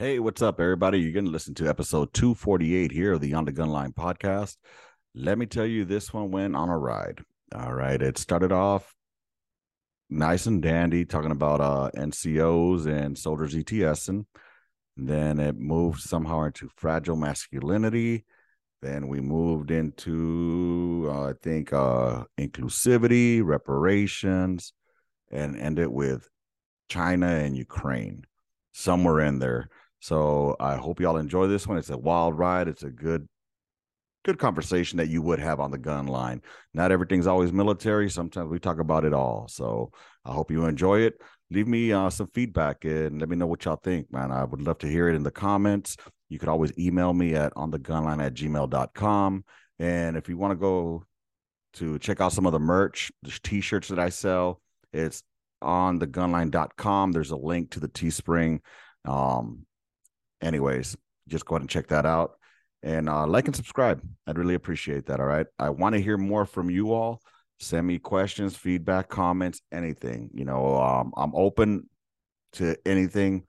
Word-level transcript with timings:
Hey, 0.00 0.20
what's 0.20 0.42
up, 0.42 0.60
everybody? 0.60 1.00
You're 1.00 1.12
going 1.12 1.24
to 1.24 1.32
listen 1.32 1.54
to 1.54 1.66
episode 1.66 2.14
248 2.14 2.92
here 2.92 3.14
of 3.14 3.20
the 3.20 3.34
On 3.34 3.44
the 3.44 3.50
Gun 3.50 3.70
Line 3.70 3.92
podcast. 3.92 4.56
Let 5.12 5.38
me 5.38 5.44
tell 5.44 5.66
you, 5.66 5.84
this 5.84 6.14
one 6.14 6.30
went 6.30 6.54
on 6.54 6.68
a 6.68 6.78
ride. 6.78 7.20
All 7.52 7.72
right. 7.72 8.00
It 8.00 8.16
started 8.16 8.52
off 8.52 8.94
nice 10.08 10.46
and 10.46 10.62
dandy, 10.62 11.04
talking 11.04 11.32
about 11.32 11.60
uh, 11.60 11.90
NCOs 11.96 12.86
and 12.86 13.18
soldiers 13.18 13.56
ETS. 13.56 14.06
And 14.06 14.26
then 14.96 15.40
it 15.40 15.58
moved 15.58 16.00
somehow 16.00 16.44
into 16.44 16.70
fragile 16.76 17.16
masculinity. 17.16 18.24
Then 18.80 19.08
we 19.08 19.20
moved 19.20 19.72
into, 19.72 21.08
uh, 21.10 21.30
I 21.30 21.32
think, 21.42 21.72
uh, 21.72 22.22
inclusivity, 22.38 23.44
reparations, 23.44 24.74
and 25.32 25.58
ended 25.58 25.88
with 25.88 26.28
China 26.88 27.26
and 27.26 27.56
Ukraine 27.56 28.22
somewhere 28.70 29.22
in 29.22 29.40
there. 29.40 29.68
So 30.00 30.56
I 30.60 30.76
hope 30.76 31.00
y'all 31.00 31.16
enjoy 31.16 31.46
this 31.46 31.66
one. 31.66 31.78
It's 31.78 31.90
a 31.90 31.98
wild 31.98 32.38
ride. 32.38 32.68
It's 32.68 32.82
a 32.82 32.90
good, 32.90 33.28
good 34.24 34.38
conversation 34.38 34.98
that 34.98 35.08
you 35.08 35.22
would 35.22 35.38
have 35.38 35.60
on 35.60 35.70
the 35.70 35.78
gun 35.78 36.06
line. 36.06 36.42
Not 36.74 36.92
everything's 36.92 37.26
always 37.26 37.52
military. 37.52 38.08
Sometimes 38.08 38.50
we 38.50 38.58
talk 38.58 38.78
about 38.78 39.04
it 39.04 39.12
all. 39.12 39.48
So 39.48 39.90
I 40.24 40.32
hope 40.32 40.50
you 40.50 40.64
enjoy 40.66 41.00
it. 41.00 41.14
Leave 41.50 41.66
me 41.66 41.92
uh, 41.92 42.10
some 42.10 42.28
feedback 42.34 42.84
and 42.84 43.18
let 43.20 43.28
me 43.28 43.36
know 43.36 43.46
what 43.46 43.64
y'all 43.64 43.80
think, 43.82 44.12
man. 44.12 44.30
I 44.30 44.44
would 44.44 44.60
love 44.60 44.78
to 44.78 44.86
hear 44.86 45.08
it 45.08 45.14
in 45.14 45.22
the 45.22 45.30
comments. 45.30 45.96
You 46.28 46.38
could 46.38 46.48
always 46.48 46.76
email 46.78 47.14
me 47.14 47.34
at 47.34 47.52
on 47.56 47.70
the 47.70 47.78
gunline 47.78 48.22
at 48.22 48.34
gmail.com. 48.34 49.44
And 49.78 50.16
if 50.16 50.28
you 50.28 50.36
want 50.36 50.52
to 50.52 50.56
go 50.56 51.04
to 51.74 51.98
check 51.98 52.20
out 52.20 52.32
some 52.32 52.46
of 52.46 52.52
the 52.52 52.58
merch, 52.58 53.10
the 53.22 53.38
t-shirts 53.42 53.88
that 53.88 53.98
I 53.98 54.10
sell, 54.10 54.60
it's 54.92 55.22
on 55.62 55.98
the 55.98 56.06
gunline.com. 56.06 57.12
There's 57.12 57.30
a 57.30 57.36
link 57.36 57.70
to 57.70 57.80
the 57.80 57.88
Teespring. 57.88 58.60
Um, 59.04 59.66
anyways, 60.42 60.96
just 61.28 61.44
go 61.44 61.54
ahead 61.54 61.62
and 61.62 61.70
check 61.70 61.88
that 61.88 62.06
out 62.06 62.32
and 62.82 63.08
uh, 63.08 63.26
like 63.26 63.46
and 63.46 63.56
subscribe. 63.56 64.02
I'd 64.26 64.38
really 64.38 64.54
appreciate 64.54 65.06
that. 65.06 65.20
All 65.20 65.26
right. 65.26 65.46
I 65.58 65.70
want 65.70 65.94
to 65.94 66.00
hear 66.00 66.16
more 66.16 66.44
from 66.46 66.70
you 66.70 66.92
all. 66.92 67.20
Send 67.60 67.86
me 67.86 67.98
questions, 67.98 68.56
feedback, 68.56 69.08
comments, 69.08 69.60
anything. 69.72 70.30
You 70.32 70.44
know, 70.44 70.80
um, 70.80 71.12
I'm 71.16 71.34
open 71.34 71.88
to 72.54 72.76
anything 72.86 73.44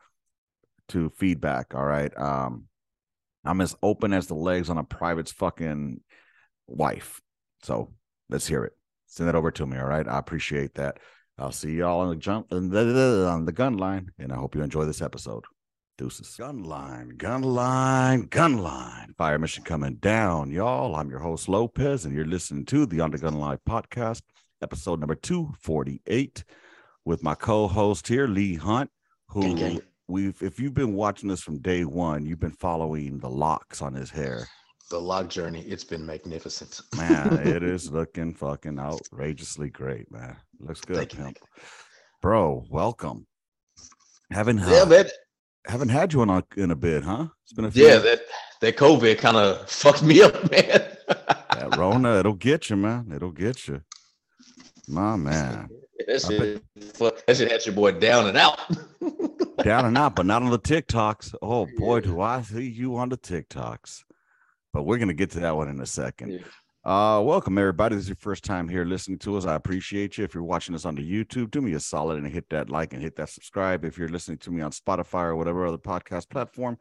to 0.89 1.11
feedback. 1.11 1.75
All 1.75 1.85
right. 1.85 2.15
Um, 2.17 2.65
I'm 3.45 3.61
as 3.61 3.75
open 3.83 4.13
as 4.13 4.27
the 4.27 4.35
legs 4.35 4.69
on 4.69 4.77
a 4.77 4.83
private's 4.83 5.31
fucking 5.31 6.01
wife. 6.67 7.21
So 7.61 7.93
let's 8.29 8.47
hear 8.47 8.63
it. 8.63 8.73
Send 9.05 9.29
it 9.29 9.35
over 9.35 9.51
to 9.51 9.65
me. 9.65 9.77
All 9.77 9.85
right. 9.85 10.07
I 10.07 10.17
appreciate 10.17 10.75
that. 10.75 10.97
I'll 11.37 11.51
see 11.51 11.75
y'all 11.75 12.01
on 12.01 12.09
the 12.09 12.15
jump 12.17 12.51
on 12.51 12.69
the 12.69 13.53
gun 13.53 13.77
line, 13.77 14.11
and 14.19 14.33
I 14.33 14.35
hope 14.35 14.55
you 14.55 14.61
enjoy 14.61 14.83
this 14.83 15.01
episode. 15.01 15.45
Deuces. 15.99 16.37
Gun 16.37 16.63
line, 16.63 17.09
gun 17.17 17.41
line, 17.41 18.21
gun 18.29 18.59
line. 18.59 19.13
Fire 19.17 19.37
mission 19.37 19.65
coming 19.65 19.95
down, 19.95 20.49
y'all. 20.49 20.95
I'm 20.95 21.09
your 21.09 21.19
host 21.19 21.49
Lopez, 21.49 22.05
and 22.05 22.15
you're 22.15 22.23
listening 22.23 22.63
to 22.67 22.85
the 22.85 23.01
On 23.01 23.11
the 23.11 23.17
Gun 23.17 23.33
Line 23.33 23.59
podcast, 23.67 24.21
episode 24.61 25.01
number 25.01 25.15
248, 25.15 26.45
with 27.03 27.21
my 27.21 27.35
co-host 27.35 28.07
here, 28.07 28.27
Lee 28.27 28.55
Hunt, 28.55 28.89
who 29.27 29.51
Okay. 29.51 29.81
we've 30.07 30.41
if 30.41 30.57
you've 30.57 30.73
been 30.73 30.93
watching 30.93 31.27
this 31.27 31.41
from 31.41 31.59
day 31.59 31.83
one, 31.83 32.25
you've 32.25 32.39
been 32.39 32.51
following 32.51 33.19
the 33.19 33.29
locks 33.29 33.81
on 33.81 33.93
his 33.93 34.09
hair. 34.09 34.47
The 34.89 35.01
lock 35.01 35.27
journey, 35.27 35.63
it's 35.67 35.83
been 35.83 36.05
magnificent. 36.05 36.79
Man, 36.95 37.45
it 37.45 37.61
is 37.61 37.91
looking 37.91 38.33
fucking 38.33 38.79
outrageously 38.79 39.69
great, 39.69 40.09
man. 40.09 40.37
Looks 40.61 40.79
good, 40.79 41.11
Thank. 41.11 41.39
Bro, 42.21 42.67
welcome. 42.69 43.27
Haven't 44.31 44.59
yeah, 44.59 44.85
haven't 45.67 45.89
had 45.89 46.13
you 46.13 46.21
in 46.21 46.29
a, 46.29 46.43
in 46.57 46.71
a 46.71 46.75
bit, 46.75 47.03
huh? 47.03 47.27
It's 47.43 47.53
been 47.53 47.65
a 47.65 47.71
few. 47.71 47.85
yeah, 47.85 47.97
that 47.97 48.21
that 48.61 48.77
COVID 48.77 49.17
kind 49.17 49.37
of 49.37 49.69
fucked 49.69 50.03
me 50.03 50.21
up, 50.21 50.33
man. 50.51 50.97
that 51.07 51.75
Rona, 51.77 52.19
it'll 52.19 52.33
get 52.33 52.69
you, 52.69 52.75
man. 52.75 53.11
It'll 53.13 53.31
get 53.31 53.67
you. 53.67 53.81
My 54.87 55.15
man. 55.15 55.69
that 56.07 56.21
shit, 56.21 56.63
fuck, 56.93 57.25
that 57.25 57.37
shit 57.37 57.51
had 57.51 57.65
your 57.65 57.75
boy 57.75 57.91
down 57.93 58.27
and 58.27 58.37
out. 58.37 58.59
Down 59.63 59.83
and 59.83 59.97
out, 59.97 60.15
but 60.15 60.25
not 60.25 60.41
on 60.41 60.51
the 60.51 60.57
TikToks. 60.57 61.35
Oh 61.41 61.67
boy, 61.77 61.99
do 61.99 62.21
I 62.21 62.41
see 62.41 62.63
you 62.69 62.95
on 62.95 63.09
the 63.09 63.17
TikToks. 63.17 64.05
But 64.71 64.83
we're 64.83 64.99
gonna 64.99 65.13
get 65.13 65.31
to 65.31 65.41
that 65.41 65.57
one 65.57 65.67
in 65.67 65.81
a 65.81 65.85
second. 65.85 66.31
Yeah. 66.31 66.39
Uh, 66.89 67.21
welcome 67.21 67.55
everybody. 67.59 67.93
This 67.93 68.05
is 68.05 68.09
your 68.09 68.15
first 68.15 68.43
time 68.43 68.67
here 68.67 68.83
listening 68.83 69.19
to 69.19 69.37
us. 69.37 69.45
I 69.45 69.53
appreciate 69.53 70.17
you. 70.17 70.23
If 70.23 70.33
you're 70.33 70.41
watching 70.41 70.73
us 70.73 70.85
on 70.85 70.95
the 70.95 71.07
YouTube, 71.07 71.51
do 71.51 71.61
me 71.61 71.73
a 71.73 71.79
solid 71.79 72.17
and 72.17 72.25
hit 72.25 72.49
that 72.49 72.71
like 72.71 72.93
and 72.93 73.01
hit 73.03 73.15
that 73.17 73.29
subscribe. 73.29 73.85
If 73.85 73.95
you're 73.95 74.09
listening 74.09 74.39
to 74.39 74.49
me 74.49 74.63
on 74.63 74.71
Spotify 74.71 75.25
or 75.25 75.35
whatever 75.35 75.67
other 75.67 75.77
podcast 75.77 76.31
platform, 76.31 76.79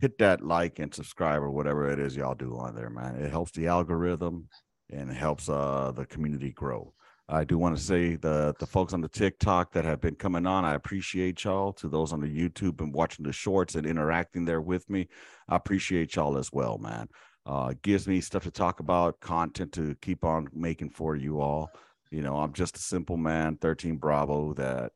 hit 0.00 0.18
that 0.18 0.44
like 0.44 0.80
and 0.80 0.94
subscribe 0.94 1.40
or 1.40 1.50
whatever 1.50 1.90
it 1.90 1.98
is 1.98 2.14
y'all 2.14 2.34
do 2.34 2.58
on 2.58 2.74
there, 2.74 2.90
man. 2.90 3.14
It 3.22 3.30
helps 3.30 3.52
the 3.52 3.68
algorithm 3.68 4.50
and 4.90 5.10
helps 5.10 5.48
uh 5.48 5.92
the 5.96 6.04
community 6.04 6.50
grow. 6.50 6.92
I 7.26 7.44
do 7.44 7.56
want 7.56 7.74
to 7.74 7.82
say 7.82 8.16
the 8.16 8.54
the 8.58 8.66
folks 8.66 8.92
on 8.92 9.00
the 9.00 9.08
TikTok 9.08 9.72
that 9.72 9.86
have 9.86 10.02
been 10.02 10.16
coming 10.16 10.46
on, 10.46 10.66
I 10.66 10.74
appreciate 10.74 11.42
y'all. 11.44 11.72
To 11.72 11.88
those 11.88 12.12
on 12.12 12.20
the 12.20 12.26
YouTube 12.26 12.82
and 12.82 12.92
watching 12.92 13.24
the 13.24 13.32
shorts 13.32 13.76
and 13.76 13.86
interacting 13.86 14.44
there 14.44 14.60
with 14.60 14.90
me, 14.90 15.08
I 15.48 15.56
appreciate 15.56 16.16
y'all 16.16 16.36
as 16.36 16.52
well, 16.52 16.76
man. 16.76 17.08
Uh, 17.48 17.72
gives 17.80 18.06
me 18.06 18.20
stuff 18.20 18.44
to 18.44 18.50
talk 18.50 18.78
about, 18.78 19.18
content 19.20 19.72
to 19.72 19.94
keep 20.02 20.22
on 20.22 20.46
making 20.52 20.90
for 20.90 21.16
you 21.16 21.40
all. 21.40 21.70
You 22.10 22.20
know, 22.20 22.36
I'm 22.36 22.52
just 22.52 22.76
a 22.76 22.80
simple 22.80 23.16
man, 23.16 23.56
13 23.56 23.96
Bravo, 23.96 24.52
that 24.54 24.92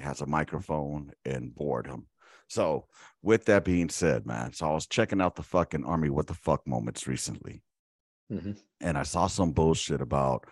has 0.00 0.20
a 0.20 0.26
microphone 0.26 1.12
and 1.24 1.54
boredom. 1.54 2.08
So, 2.48 2.86
with 3.22 3.44
that 3.44 3.64
being 3.64 3.90
said, 3.90 4.26
man, 4.26 4.52
so 4.52 4.68
I 4.68 4.72
was 4.72 4.88
checking 4.88 5.20
out 5.20 5.36
the 5.36 5.44
fucking 5.44 5.84
Army 5.84 6.10
What 6.10 6.26
the 6.26 6.34
Fuck 6.34 6.66
moments 6.66 7.06
recently, 7.06 7.62
Mhm. 8.28 8.60
and 8.80 8.98
I 8.98 9.04
saw 9.04 9.28
some 9.28 9.52
bullshit 9.52 10.00
about 10.00 10.48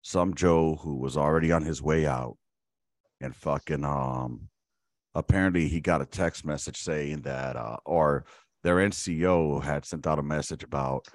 some 0.00 0.32
Joe 0.34 0.76
who 0.76 0.96
was 0.96 1.18
already 1.18 1.52
on 1.52 1.64
his 1.64 1.82
way 1.82 2.06
out 2.06 2.38
and 3.20 3.36
fucking 3.36 3.84
um 3.84 4.48
apparently 5.14 5.68
he 5.68 5.80
got 5.80 6.00
a 6.02 6.06
text 6.06 6.44
message 6.44 6.76
saying 6.78 7.22
that 7.22 7.54
uh 7.56 7.76
or 7.84 8.24
their 8.62 8.76
NCO 8.76 9.62
had 9.62 9.84
sent 9.84 10.06
out 10.06 10.18
a 10.18 10.22
message 10.22 10.62
about 10.62 11.08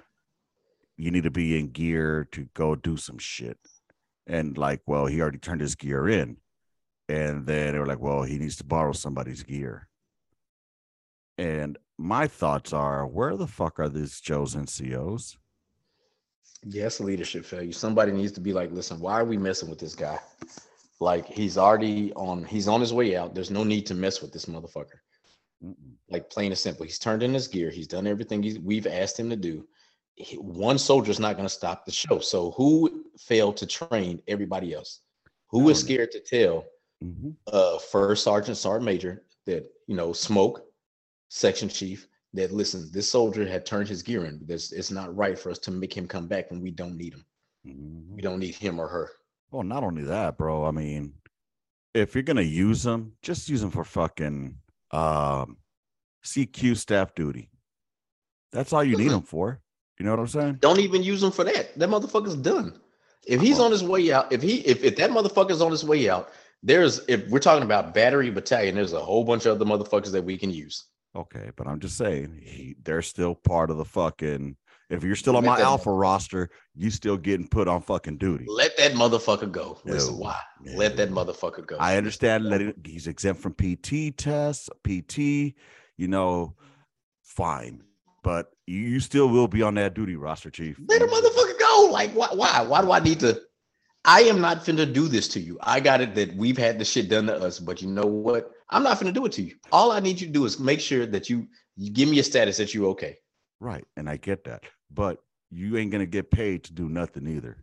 you 0.96 1.10
need 1.10 1.22
to 1.24 1.30
be 1.30 1.58
in 1.58 1.68
gear 1.70 2.28
to 2.32 2.48
go 2.54 2.74
do 2.74 2.96
some 2.96 3.18
shit. 3.18 3.58
And 4.26 4.58
like, 4.58 4.82
well, 4.86 5.06
he 5.06 5.20
already 5.20 5.38
turned 5.38 5.60
his 5.60 5.74
gear 5.74 6.08
in. 6.08 6.36
And 7.08 7.46
then 7.46 7.72
they 7.72 7.78
were 7.78 7.86
like, 7.86 8.00
well, 8.00 8.22
he 8.22 8.38
needs 8.38 8.56
to 8.56 8.64
borrow 8.64 8.92
somebody's 8.92 9.42
gear. 9.42 9.88
And 11.38 11.78
my 11.96 12.26
thoughts 12.26 12.72
are, 12.72 13.06
where 13.06 13.36
the 13.36 13.46
fuck 13.46 13.78
are 13.78 13.88
these 13.88 14.20
Joe's 14.20 14.54
NCOs? 14.54 15.36
It's 16.66 17.00
leadership 17.00 17.44
failure. 17.44 17.72
Somebody 17.72 18.12
needs 18.12 18.32
to 18.32 18.40
be 18.40 18.52
like, 18.52 18.72
listen, 18.72 18.98
why 19.00 19.20
are 19.20 19.24
we 19.24 19.38
messing 19.38 19.70
with 19.70 19.78
this 19.78 19.94
guy? 19.94 20.18
Like 21.00 21.26
he's 21.26 21.56
already 21.56 22.12
on, 22.14 22.44
he's 22.44 22.66
on 22.66 22.80
his 22.80 22.92
way 22.92 23.16
out. 23.16 23.34
There's 23.34 23.52
no 23.52 23.62
need 23.62 23.86
to 23.86 23.94
mess 23.94 24.20
with 24.20 24.32
this 24.32 24.46
motherfucker. 24.46 24.98
Like 26.10 26.30
plain 26.30 26.52
and 26.52 26.58
simple. 26.58 26.84
He's 26.84 26.98
turned 26.98 27.22
in 27.22 27.34
his 27.34 27.48
gear. 27.48 27.70
He's 27.70 27.88
done 27.88 28.06
everything 28.06 28.42
he's, 28.42 28.58
we've 28.58 28.86
asked 28.86 29.18
him 29.18 29.28
to 29.30 29.36
do. 29.36 29.66
He- 30.14 30.36
one 30.36 30.78
soldier's 30.78 31.20
not 31.20 31.34
going 31.36 31.46
to 31.48 31.54
stop 31.54 31.84
the 31.84 31.92
show. 31.92 32.20
So 32.20 32.52
who 32.52 33.04
failed 33.18 33.56
to 33.58 33.66
train 33.66 34.22
everybody 34.28 34.72
else? 34.74 35.00
Who 35.48 35.68
is 35.68 35.78
Um, 35.80 35.84
scared 35.86 36.10
to 36.12 36.20
tell 36.20 36.64
Mhm. 37.04 37.34
uh 37.46 37.78
first 37.78 38.24
sergeant, 38.24 38.56
sergeant 38.56 38.84
major 38.84 39.24
that 39.46 39.64
you 39.86 39.94
know 39.94 40.12
smoke 40.12 40.64
section 41.28 41.68
chief 41.68 42.08
that 42.34 42.50
listen, 42.52 42.90
this 42.92 43.08
soldier 43.08 43.46
had 43.46 43.64
turned 43.64 43.88
his 43.88 44.02
gear 44.02 44.24
in. 44.26 44.44
This 44.46 44.72
it's 44.72 44.90
not 44.90 45.14
right 45.16 45.38
for 45.38 45.50
us 45.50 45.58
to 45.60 45.70
make 45.70 45.96
him 45.96 46.06
come 46.08 46.26
back 46.26 46.50
when 46.50 46.60
we 46.60 46.70
don't 46.72 46.96
need 46.96 47.14
him. 47.14 47.24
Mhm. 47.66 48.08
We 48.16 48.20
don't 48.22 48.38
need 48.40 48.54
him 48.56 48.78
or 48.80 48.88
her. 48.88 49.10
Well, 49.50 49.62
not 49.62 49.84
only 49.84 50.02
that, 50.02 50.36
bro. 50.36 50.64
I 50.64 50.70
mean, 50.72 51.14
if 51.94 52.14
you're 52.14 52.22
gonna 52.24 52.42
use 52.42 52.82
them, 52.82 53.16
just 53.22 53.48
use 53.48 53.60
them 53.60 53.70
for 53.70 53.84
fucking 53.84 54.58
um, 54.90 55.56
CQ 56.24 56.76
staff 56.76 57.14
duty. 57.14 57.50
That's 58.52 58.72
all 58.72 58.84
you 58.84 58.96
need 58.96 59.10
them 59.10 59.22
for. 59.22 59.60
You 59.98 60.04
know 60.06 60.12
what 60.12 60.20
I'm 60.20 60.28
saying? 60.28 60.58
Don't 60.60 60.80
even 60.80 61.02
use 61.02 61.22
him 61.22 61.30
for 61.32 61.44
that. 61.44 61.76
That 61.78 61.88
motherfucker's 61.88 62.36
done. 62.36 62.78
If 63.26 63.40
he's 63.40 63.58
Oh. 63.58 63.64
on 63.64 63.72
his 63.72 63.82
way 63.84 64.12
out, 64.12 64.32
if 64.32 64.40
he 64.42 64.58
if, 64.60 64.82
if 64.84 64.96
that 64.96 65.10
motherfucker's 65.10 65.60
on 65.60 65.70
his 65.70 65.84
way 65.84 66.08
out, 66.08 66.30
there's 66.62 67.00
if 67.08 67.28
we're 67.28 67.40
talking 67.40 67.64
about 67.64 67.92
battery 67.94 68.30
battalion, 68.30 68.74
there's 68.76 68.92
a 68.92 69.00
whole 69.00 69.24
bunch 69.24 69.44
of 69.46 69.60
other 69.60 69.64
motherfuckers 69.64 70.12
that 70.12 70.24
we 70.24 70.38
can 70.38 70.50
use. 70.50 70.84
Okay, 71.16 71.50
but 71.56 71.66
I'm 71.66 71.80
just 71.80 71.96
saying 71.96 72.40
he, 72.42 72.76
they're 72.84 73.02
still 73.02 73.34
part 73.34 73.70
of 73.70 73.76
the 73.76 73.84
fucking. 73.84 74.56
If 74.90 75.04
you're 75.04 75.16
still 75.16 75.36
on 75.36 75.44
Let 75.44 75.58
my 75.58 75.64
alpha 75.64 75.92
roster, 75.92 76.48
you 76.74 76.90
still 76.90 77.18
getting 77.18 77.46
put 77.46 77.68
on 77.68 77.82
fucking 77.82 78.16
duty. 78.16 78.46
Let 78.48 78.76
that 78.78 78.92
motherfucker 78.92 79.50
go. 79.52 79.78
Listen, 79.84 80.14
No. 80.14 80.20
why? 80.20 80.40
Let 80.64 80.96
that 80.96 81.10
motherfucker 81.10 81.66
go. 81.66 81.76
I 81.78 81.96
understand 81.98 82.46
letting 82.46 82.72
he's 82.84 83.06
exempt 83.06 83.42
from 83.42 83.52
PT 83.54 84.16
tests, 84.16 84.70
PT, 84.84 85.54
you 85.98 86.08
know, 86.08 86.54
fine, 87.22 87.82
but 88.22 88.50
you, 88.66 88.98
still 89.00 89.28
will 89.28 89.48
be 89.48 89.62
on 89.62 89.74
that 89.74 89.94
duty 89.94 90.16
roster, 90.16 90.50
chief. 90.50 90.80
Let 90.88 91.02
a 91.02 91.06
motherfucker 91.06 91.58
go. 91.58 91.88
Like, 91.92 92.12
why? 92.12 92.28
Why? 92.32 92.62
Why 92.62 92.80
do 92.80 92.92
I 92.92 93.00
need 93.00 93.20
to? 93.20 93.40
I 94.04 94.22
am 94.22 94.40
not 94.40 94.64
finna 94.64 94.90
do 94.90 95.06
this 95.06 95.28
to 95.28 95.40
you. 95.40 95.58
I 95.62 95.80
got 95.80 96.00
it 96.00 96.14
that 96.14 96.34
we've 96.34 96.56
had 96.56 96.78
the 96.78 96.84
shit 96.84 97.10
done 97.10 97.26
to 97.26 97.36
us, 97.36 97.58
but 97.58 97.82
you 97.82 97.88
know 97.88 98.06
what? 98.06 98.52
I'm 98.70 98.82
not 98.82 98.98
gonna 98.98 99.12
do 99.12 99.26
it 99.26 99.32
to 99.32 99.42
you. 99.42 99.56
All 99.70 99.92
I 99.92 100.00
need 100.00 100.18
you 100.20 100.28
to 100.28 100.32
do 100.32 100.46
is 100.46 100.58
make 100.58 100.80
sure 100.80 101.04
that 101.04 101.28
you 101.28 101.46
you 101.76 101.90
give 101.90 102.08
me 102.08 102.18
a 102.20 102.24
status 102.24 102.56
that 102.56 102.72
you're 102.72 102.86
okay. 102.88 103.18
Right. 103.60 103.84
And 103.96 104.08
I 104.08 104.16
get 104.16 104.44
that. 104.44 104.62
But 104.92 105.18
you 105.50 105.76
ain't 105.76 105.90
gonna 105.90 106.06
get 106.06 106.30
paid 106.30 106.64
to 106.64 106.72
do 106.72 106.88
nothing 106.88 107.26
either. 107.28 107.56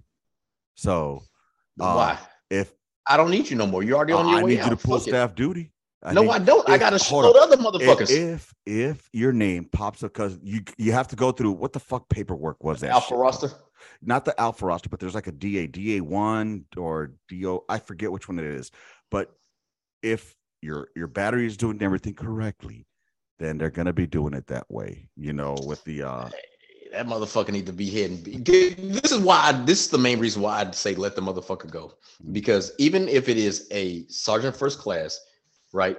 So 0.75 1.23
uh, 1.79 1.93
Why? 1.93 2.19
if 2.49 2.73
I 3.07 3.17
don't 3.17 3.29
need 3.31 3.49
you 3.49 3.55
no 3.55 3.67
more. 3.67 3.83
You're 3.83 3.97
already 3.97 4.13
on 4.13 4.27
your 4.27 4.39
I 4.39 4.43
way 4.43 4.51
need 4.51 4.59
out. 4.61 4.71
you 4.71 4.75
to 4.77 4.87
pull 4.87 4.97
Fuck 4.99 5.07
it. 5.07 5.11
staff 5.11 5.35
duty. 5.35 5.71
no, 6.11 6.21
need- 6.23 6.29
I 6.31 6.39
don't. 6.39 6.67
I 6.69 6.77
got 6.77 6.91
to 6.91 6.99
show 6.99 7.17
on. 7.17 7.37
other 7.39 7.57
motherfuckers. 7.57 8.09
if, 8.09 8.53
if 8.65 8.95
if 8.97 9.09
your 9.13 9.31
name 9.31 9.65
pops 9.71 10.03
up 10.03 10.13
because 10.13 10.37
you 10.43 10.61
you 10.77 10.91
have 10.91 11.07
to 11.09 11.15
go 11.15 11.31
through 11.31 11.51
what 11.51 11.73
the 11.73 11.79
fuck 11.79 12.09
paperwork 12.09 12.63
was 12.63 12.81
that 12.81 12.89
Alpha 12.91 13.09
shit 13.09 13.17
roster. 13.17 13.49
not 14.01 14.25
the 14.25 14.39
alpha 14.41 14.65
roster 14.65 14.89
but 14.89 14.99
there's 14.99 15.13
like 15.15 15.27
a 15.27 15.31
da 15.31 15.67
da 15.67 15.99
one 16.01 16.65
or 16.77 17.11
do 17.27 17.61
i 17.69 17.77
forget 17.77 18.11
which 18.11 18.27
one 18.27 18.39
it 18.39 18.45
is 18.45 18.71
but 19.11 19.31
if 20.01 20.35
your 20.61 20.87
your 20.95 21.07
battery 21.07 21.45
is 21.45 21.57
doing 21.57 21.79
everything 21.83 22.13
correctly 22.15 22.87
then 23.37 23.57
they're 23.59 23.69
gonna 23.69 23.93
be 23.93 24.07
doing 24.07 24.33
it 24.33 24.47
that 24.47 24.65
way 24.69 25.07
you 25.15 25.33
know 25.33 25.55
with 25.67 25.83
the 25.83 26.01
uh 26.01 26.27
That 26.91 27.07
motherfucker 27.07 27.51
need 27.51 27.65
to 27.65 27.73
be 27.73 27.89
hidden. 27.89 28.21
This 28.43 29.11
is 29.11 29.19
why. 29.19 29.41
I, 29.45 29.51
this 29.51 29.81
is 29.85 29.89
the 29.89 29.97
main 29.97 30.19
reason 30.19 30.41
why 30.41 30.59
I'd 30.59 30.75
say 30.75 30.95
let 30.95 31.15
the 31.15 31.21
motherfucker 31.21 31.69
go. 31.69 31.93
Because 32.31 32.71
even 32.77 33.07
if 33.07 33.27
it 33.27 33.37
is 33.37 33.67
a 33.71 34.05
sergeant 34.07 34.55
first 34.55 34.79
class, 34.79 35.19
right? 35.73 35.97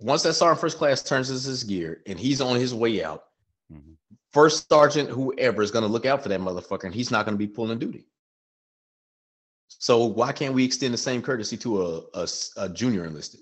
Once 0.00 0.22
that 0.24 0.34
sergeant 0.34 0.60
first 0.60 0.76
class 0.76 1.02
turns 1.02 1.28
his 1.28 1.44
his 1.44 1.62
gear 1.64 2.02
and 2.06 2.18
he's 2.18 2.40
on 2.40 2.56
his 2.56 2.74
way 2.74 3.02
out, 3.04 3.24
Mhm. 3.72 3.96
first 4.32 4.68
sergeant 4.68 5.08
whoever 5.08 5.62
is 5.62 5.70
going 5.70 5.84
to 5.84 5.90
look 5.90 6.04
out 6.04 6.22
for 6.22 6.28
that 6.28 6.40
motherfucker, 6.40 6.84
and 6.84 6.94
he's 6.94 7.10
not 7.10 7.24
going 7.24 7.34
to 7.34 7.38
be 7.38 7.46
pulling 7.46 7.78
duty. 7.78 8.06
So 9.68 10.04
why 10.04 10.32
can't 10.32 10.54
we 10.54 10.64
extend 10.64 10.92
the 10.94 10.98
same 10.98 11.22
courtesy 11.22 11.56
to 11.58 12.02
a 12.14 12.26
a 12.56 12.68
junior 12.68 13.04
enlisted? 13.04 13.40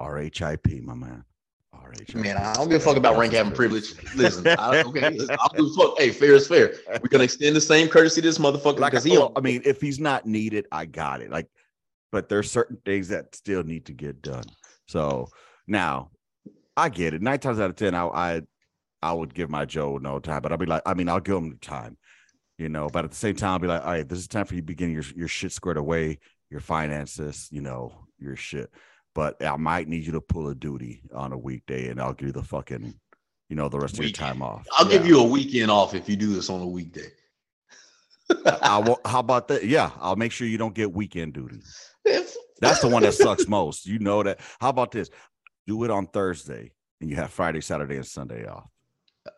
rhip 0.00 0.82
my 0.82 0.94
man 0.94 1.24
RHIP. 1.84 2.14
Man, 2.16 2.36
I 2.36 2.52
don't 2.54 2.68
give 2.68 2.80
a 2.80 2.84
fuck 2.84 2.96
about 2.96 3.18
rank 3.18 3.32
having 3.32 3.52
Privilege. 3.52 3.96
privilege. 3.96 4.16
Listen, 4.16 4.46
I, 4.58 4.82
okay, 4.82 5.10
listen, 5.10 5.30
I 5.30 5.36
don't 5.36 5.56
give 5.56 5.66
a 5.66 5.74
fuck. 5.74 5.98
Hey, 5.98 6.10
fair 6.10 6.34
is 6.34 6.46
fair. 6.46 6.74
We're 6.88 7.08
gonna 7.08 7.24
extend 7.24 7.56
the 7.56 7.60
same 7.60 7.88
courtesy 7.88 8.20
to 8.20 8.28
this 8.28 8.38
motherfucker 8.38 8.78
like 8.78 8.92
because 8.92 9.06
I, 9.06 9.10
he. 9.10 9.18
well, 9.18 9.32
I 9.36 9.40
mean, 9.40 9.62
if 9.64 9.80
he's 9.80 9.98
not 9.98 10.26
needed, 10.26 10.66
I 10.72 10.86
got 10.86 11.20
it. 11.20 11.30
Like, 11.30 11.48
but 12.12 12.28
there's 12.28 12.50
certain 12.50 12.78
things 12.84 13.08
that 13.08 13.34
still 13.34 13.62
need 13.62 13.86
to 13.86 13.92
get 13.92 14.22
done. 14.22 14.44
So 14.86 15.28
now 15.66 16.10
I 16.76 16.88
get 16.88 17.14
it. 17.14 17.22
Nine 17.22 17.38
times 17.38 17.60
out 17.60 17.70
of 17.70 17.76
ten, 17.76 17.94
I 17.94 18.06
I, 18.06 18.42
I 19.02 19.12
would 19.12 19.34
give 19.34 19.50
my 19.50 19.64
Joe 19.64 19.98
no 19.98 20.18
time, 20.18 20.42
but 20.42 20.52
I'll 20.52 20.58
be 20.58 20.66
like, 20.66 20.82
I 20.86 20.94
mean, 20.94 21.08
I'll 21.08 21.20
give 21.20 21.36
him 21.36 21.58
time, 21.60 21.96
you 22.58 22.68
know. 22.68 22.88
But 22.88 23.04
at 23.04 23.10
the 23.10 23.16
same 23.16 23.36
time, 23.36 23.50
I'll 23.50 23.58
be 23.58 23.68
like, 23.68 23.82
all 23.82 23.92
right, 23.92 24.08
this 24.08 24.18
is 24.18 24.28
time 24.28 24.46
for 24.46 24.54
you 24.54 24.60
to 24.60 24.66
begin 24.66 24.92
your 24.92 25.04
your 25.16 25.28
shit 25.28 25.52
squared 25.52 25.76
away, 25.76 26.18
your 26.50 26.60
finances, 26.60 27.48
you 27.50 27.60
know, 27.60 27.92
your 28.18 28.36
shit. 28.36 28.70
But 29.14 29.42
I 29.44 29.56
might 29.56 29.88
need 29.88 30.04
you 30.04 30.12
to 30.12 30.20
pull 30.20 30.48
a 30.48 30.54
duty 30.54 31.02
on 31.14 31.32
a 31.32 31.38
weekday, 31.38 31.88
and 31.88 32.00
I'll 32.00 32.12
give 32.12 32.28
you 32.28 32.32
the 32.32 32.42
fucking, 32.42 32.94
you 33.48 33.56
know, 33.56 33.68
the 33.68 33.78
rest 33.78 33.98
of 33.98 34.04
your 34.04 34.10
time 34.10 34.42
off. 34.42 34.66
I'll 34.72 34.88
give 34.88 35.06
you 35.06 35.20
a 35.20 35.24
weekend 35.24 35.70
off 35.70 35.94
if 35.94 36.08
you 36.08 36.16
do 36.16 36.34
this 36.34 36.50
on 36.50 36.60
a 36.60 36.66
weekday. 36.66 37.12
I 38.62 38.78
will, 38.78 39.00
how 39.04 39.20
about 39.20 39.48
that? 39.48 39.64
Yeah, 39.64 39.90
I'll 40.00 40.16
make 40.16 40.32
sure 40.32 40.46
you 40.46 40.58
don't 40.58 40.74
get 40.74 40.92
weekend 40.92 41.34
duty. 41.34 41.60
That's 42.60 42.80
the 42.80 42.88
one 42.88 43.02
that 43.02 43.14
sucks 43.14 43.46
most. 43.46 43.86
You 43.86 43.98
know 43.98 44.22
that. 44.22 44.40
How 44.60 44.70
about 44.70 44.90
this? 44.90 45.10
Do 45.66 45.84
it 45.84 45.90
on 45.90 46.06
Thursday 46.06 46.72
and 47.00 47.10
you 47.10 47.16
have 47.16 47.30
Friday, 47.30 47.60
Saturday, 47.60 47.96
and 47.96 48.06
Sunday 48.06 48.46
off. 48.46 48.68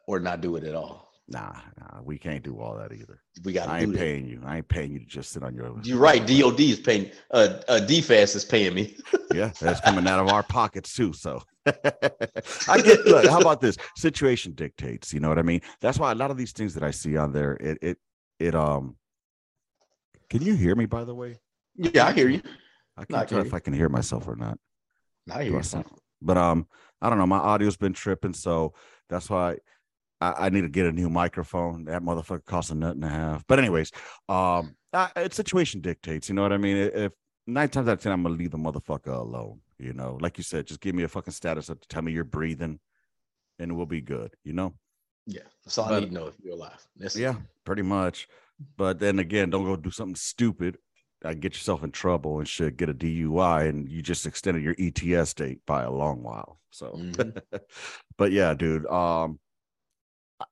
or 0.07 0.21
not 0.21 0.41
do 0.41 0.57
it 0.57 0.65
at 0.65 0.75
all. 0.75 1.06
Nah, 1.29 1.57
nah, 1.81 2.01
we 2.03 2.19
can't 2.19 2.45
do 2.45 2.61
all 2.61 2.77
that 2.77 2.93
either. 2.93 3.21
We 3.45 3.53
got 3.53 3.69
I 3.69 3.81
ain't 3.81 3.93
that. 3.93 3.99
paying 3.99 4.29
you. 4.29 4.41
I 4.45 4.59
ain't 4.59 4.69
paying 4.69 4.93
you 4.93 5.01
to 5.01 5.05
just 5.07 5.33
sit 5.33 5.43
on 5.43 5.55
your. 5.55 5.75
You're 5.83 5.99
right. 5.99 6.25
DOD 6.25 6.61
is 6.61 6.79
paying. 6.79 7.11
Uh, 7.33 7.59
uh, 7.67 7.81
DFAS 7.83 8.37
is 8.37 8.45
paying 8.45 8.75
me. 8.75 8.97
Yeah, 9.35 9.51
that's 9.61 9.81
coming 9.81 10.07
out 10.07 10.21
of 10.21 10.29
our 10.29 10.43
pockets 10.45 10.95
too. 10.95 11.13
So 11.13 11.43
I 11.67 12.81
get. 12.81 13.05
Look, 13.07 13.27
how 13.27 13.41
about 13.41 13.61
this? 13.61 13.77
Situation 13.97 14.53
dictates. 14.53 15.13
You 15.13 15.21
know 15.21 15.29
what 15.29 15.39
I 15.39 15.43
mean? 15.43 15.61
That's 15.81 15.99
why 15.99 16.13
a 16.13 16.15
lot 16.15 16.31
of 16.31 16.39
these 16.39 16.53
things 16.53 16.73
that 16.75 16.83
I 16.83 16.91
see 16.93 17.17
on 17.19 17.33
there, 17.33 17.55
it 17.55 17.77
it 17.83 17.99
it 18.39 18.55
um. 18.55 18.97
Can 20.31 20.43
you 20.43 20.55
hear 20.55 20.75
me? 20.75 20.87
By 20.87 21.05
the 21.05 21.15
way, 21.15 21.41
Yeah, 21.75 22.07
I 22.07 22.13
hear 22.13 22.29
you. 22.29 22.41
I 22.97 23.05
can't 23.05 23.29
can 23.29 23.39
tell 23.39 23.47
if. 23.47 23.53
I 23.53 23.59
can 23.59 23.75
hear 23.75 23.89
myself 23.89 24.27
or 24.27 24.37
not. 24.37 24.59
I 25.31 25.45
hear 25.45 25.61
you. 25.61 25.85
But 26.23 26.39
um, 26.39 26.67
I 27.03 27.11
don't 27.11 27.19
know. 27.19 27.27
My 27.27 27.39
audio's 27.39 27.77
been 27.77 27.93
tripping, 27.93 28.33
so 28.33 28.73
that's 29.11 29.29
why 29.29 29.57
I, 30.21 30.47
I 30.47 30.49
need 30.49 30.63
to 30.63 30.69
get 30.69 30.87
a 30.87 30.93
new 30.93 31.09
microphone. 31.11 31.85
That 31.85 32.03
motherfucker 32.03 32.45
costs 32.45 32.71
a 32.71 32.75
nut 32.75 32.95
and 32.95 33.05
a 33.05 33.09
half. 33.09 33.45
But 33.47 33.59
anyways, 33.59 33.93
um, 34.29 34.77
I, 34.93 35.11
it's 35.17 35.37
situation 35.37 35.81
dictates. 35.81 36.29
You 36.29 36.35
know 36.35 36.43
what 36.43 36.53
I 36.53 36.59
mean? 36.59 36.77
If 36.77 37.13
nine 37.47 37.69
times 37.69 37.89
out 37.89 37.95
of 37.95 38.03
ten, 38.03 38.13
I'm 38.13 38.23
gonna 38.23 38.35
leave 38.35 38.51
the 38.51 38.59
motherfucker 38.59 39.17
alone. 39.19 39.61
You 39.79 39.93
know, 39.93 40.17
like 40.21 40.39
you 40.39 40.45
said, 40.45 40.67
just 40.67 40.81
give 40.81 40.95
me 40.95 41.03
a 41.03 41.09
fucking 41.09 41.33
status. 41.33 41.69
Of, 41.69 41.87
tell 41.89 42.03
me 42.03 42.13
you're 42.13 42.25
breathing, 42.25 42.79
and 43.59 43.77
we'll 43.77 43.87
be 43.87 44.01
good. 44.01 44.33
You 44.43 44.55
know? 44.55 44.75
Yeah, 45.27 45.43
that's 45.65 45.77
all 45.77 45.93
I 45.93 46.01
need 46.01 46.09
to 46.09 46.15
know 46.15 46.29
if 46.29 46.35
you're 46.43 46.55
alive. 46.55 46.87
That's. 46.97 47.17
Yeah, 47.17 47.35
pretty 47.65 47.83
much. 47.83 48.29
But 48.77 48.99
then 48.99 49.19
again, 49.19 49.51
don't 49.51 49.65
go 49.65 49.77
do 49.77 49.91
something 49.91 50.15
stupid. 50.17 50.79
I 51.25 51.35
get 51.35 51.55
yourself 51.55 51.83
in 51.83 51.91
trouble 51.91 52.39
and 52.39 52.49
shit. 52.49 52.77
Get 52.77 52.89
a 52.89 52.95
DUI, 52.95 53.69
and 53.69 53.89
you 53.89 54.01
just 54.03 54.25
extended 54.25 54.63
your 54.63 54.77
ETS 54.79 55.35
date 55.35 55.61
by 55.67 55.83
a 55.83 55.91
long 55.91 56.23
while. 56.23 56.59
So, 56.71 56.93
Mhm. 56.93 57.41
but 58.19 58.33
yeah, 58.33 58.55
dude. 58.55 58.87
Um, 58.87 59.39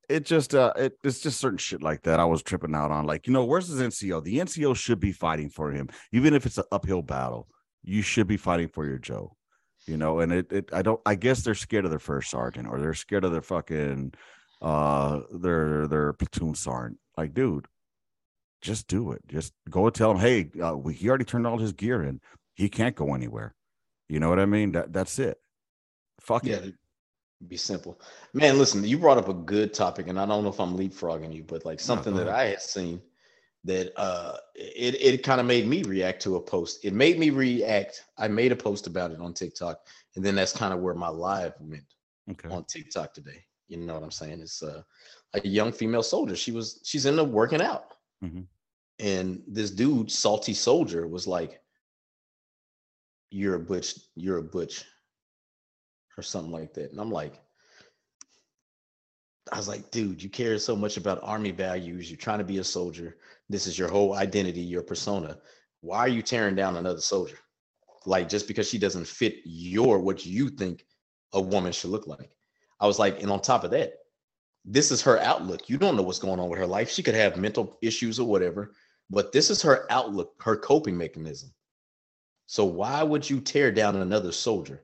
it 0.09 0.25
just 0.25 0.55
uh, 0.55 0.73
it, 0.77 0.97
it's 1.05 1.21
just 1.21 1.41
certain 1.41 1.59
shit 1.59 1.83
like 1.83 2.03
that. 2.03 2.21
I 2.21 2.25
was 2.25 2.43
tripping 2.43 2.75
out 2.75 2.91
on. 2.91 3.07
Like, 3.07 3.27
you 3.27 3.33
know, 3.33 3.45
where's 3.45 3.69
his 3.69 3.81
NCO? 3.81 4.23
The 4.23 4.39
NCO 4.39 4.77
should 4.77 5.01
be 5.01 5.13
fighting 5.13 5.51
for 5.51 5.71
him, 5.71 5.89
even 6.13 6.35
if 6.35 6.47
it's 6.47 6.59
an 6.59 6.65
uphill 6.73 7.03
battle. 7.03 7.49
You 7.83 8.01
should 8.03 8.27
be 8.27 8.37
fighting 8.39 8.69
for 8.69 8.87
your 8.87 8.99
Joe. 8.99 9.37
You 9.87 9.99
know, 9.99 10.21
and 10.21 10.33
it, 10.33 10.51
it 10.53 10.71
I 10.73 10.81
don't. 10.83 11.01
I 11.05 11.15
guess 11.15 11.43
they're 11.43 11.55
scared 11.55 11.85
of 11.85 11.91
their 11.91 11.99
first 11.99 12.31
sergeant, 12.31 12.69
or 12.69 12.81
they're 12.81 12.95
scared 12.95 13.25
of 13.25 13.33
their 13.33 13.43
fucking 13.43 14.15
uh 14.63 15.21
their 15.31 15.87
their 15.87 16.13
platoon 16.15 16.55
sergeant. 16.55 16.99
Like, 17.19 17.35
dude, 17.35 17.67
just 18.63 18.89
do 18.89 19.13
it. 19.13 19.21
Just 19.29 19.53
go 19.69 19.87
and 19.87 19.95
tell 19.95 20.11
him, 20.13 20.19
hey, 20.19 20.51
uh, 20.63 20.77
we, 20.77 20.95
he 20.95 21.09
already 21.09 21.27
turned 21.27 21.47
all 21.47 21.59
his 21.59 21.75
gear 21.75 22.03
in. 22.03 22.21
He 22.55 22.71
can't 22.71 22.97
go 22.97 23.15
anywhere. 23.15 23.55
You 24.09 24.21
know 24.21 24.31
what 24.31 24.41
I 24.41 24.47
mean? 24.47 24.73
That 24.73 24.93
that's 24.93 25.19
it. 25.19 25.37
Fuck 26.21 26.47
Yeah, 26.47 26.57
it. 26.57 26.75
Be 27.49 27.57
simple. 27.57 28.01
Man, 28.33 28.59
listen, 28.59 28.85
you 28.85 28.99
brought 28.99 29.19
up 29.19 29.29
a 29.29 29.35
good 29.35 29.75
topic, 29.75 30.09
and 30.09 30.19
I 30.21 30.27
don't 30.27 30.43
know 30.43 30.51
if 30.51 30.61
I'm 30.61 30.77
leapfrogging 30.77 31.33
you, 31.35 31.43
but 31.45 31.65
like 31.65 31.81
something 31.81 32.15
go 32.15 32.25
that. 32.25 32.29
I 32.29 32.47
had 32.47 32.63
seen 32.63 33.01
that 33.65 33.99
uh 33.99 34.37
it 34.55 34.95
it 35.01 35.23
kind 35.23 35.41
of 35.41 35.47
made 35.47 35.67
me 35.67 35.83
react 35.85 36.21
to 36.23 36.37
a 36.37 36.41
post. 36.41 36.85
It 36.85 36.93
made 36.93 37.19
me 37.19 37.31
react. 37.31 38.05
I 38.19 38.29
made 38.29 38.53
a 38.53 38.57
post 38.57 38.87
about 38.87 39.11
it 39.11 39.21
on 39.21 39.33
TikTok, 39.35 39.87
and 40.17 40.25
then 40.25 40.35
that's 40.35 40.53
kind 40.53 40.75
of 40.75 40.81
where 40.81 40.95
my 40.95 41.09
live 41.09 41.55
went 41.61 41.85
Okay. 42.31 42.49
on 42.49 42.65
TikTok 42.65 43.15
today. 43.15 43.45
You 43.69 43.79
know 43.79 43.95
what 43.95 44.03
I'm 44.03 44.11
saying? 44.11 44.41
It's 44.41 44.63
uh, 44.63 44.83
a 45.33 45.47
young 45.47 45.73
female 45.73 46.03
soldier. 46.03 46.37
She 46.37 46.53
was 46.53 46.81
she's 46.85 47.07
in 47.07 47.17
the 47.17 47.25
working 47.25 47.63
out, 47.63 47.95
Mhm. 48.23 48.47
and 48.99 49.43
this 49.47 49.71
dude, 49.71 50.11
salty 50.11 50.55
soldier, 50.55 51.07
was 51.09 51.27
like, 51.27 51.61
"You're 53.31 53.55
a 53.57 53.61
butch. 53.61 53.95
You're 54.15 54.39
a 54.39 54.43
butch," 54.43 54.85
or 56.17 56.23
something 56.23 56.53
like 56.53 56.75
that. 56.75 56.91
And 56.91 57.01
I'm 57.01 57.11
like, 57.11 57.41
I 59.53 59.57
was 59.57 59.69
like, 59.69 59.91
dude, 59.91 60.23
you 60.23 60.31
care 60.31 60.59
so 60.59 60.75
much 60.75 60.97
about 60.97 61.21
army 61.23 61.51
values. 61.51 62.11
You're 62.11 62.17
trying 62.17 62.39
to 62.39 62.45
be 62.45 62.59
a 62.59 62.65
soldier. 62.65 63.17
This 63.49 63.67
is 63.67 63.79
your 63.79 63.89
whole 63.89 64.15
identity, 64.15 64.61
your 64.61 64.83
persona. 64.83 65.39
Why 65.81 65.99
are 65.99 66.09
you 66.09 66.23
tearing 66.23 66.55
down 66.55 66.77
another 66.77 67.01
soldier? 67.01 67.39
Like 68.07 68.29
just 68.29 68.49
because 68.49 68.69
she 68.69 68.79
doesn't 68.79 69.07
fit 69.07 69.37
your 69.45 70.01
what 70.01 70.25
you 70.25 70.49
think 70.49 70.87
a 71.35 71.41
woman 71.41 71.73
should 71.73 71.91
look 71.91 72.07
like. 72.07 72.31
I 72.81 72.87
was 72.87 72.99
like, 72.99 73.23
and 73.23 73.31
on 73.31 73.41
top 73.41 73.65
of 73.65 73.71
that, 73.73 73.95
this 74.65 74.91
is 74.91 75.03
her 75.03 75.19
outlook. 75.21 75.69
You 75.69 75.77
don't 75.77 75.97
know 75.97 76.03
what's 76.03 76.19
going 76.19 76.41
on 76.41 76.49
with 76.49 76.59
her 76.59 76.67
life. 76.67 76.91
She 76.91 77.03
could 77.03 77.15
have 77.15 77.37
mental 77.37 77.79
issues 77.83 78.19
or 78.19 78.27
whatever, 78.27 78.73
but 79.11 79.31
this 79.33 79.51
is 79.51 79.61
her 79.63 79.87
outlook, 79.91 80.35
her 80.43 80.57
coping 80.57 80.97
mechanism. 80.97 81.53
So 82.47 82.65
why 82.65 83.03
would 83.03 83.29
you 83.29 83.41
tear 83.41 83.71
down 83.71 83.97
another 83.97 84.33
soldier 84.33 84.83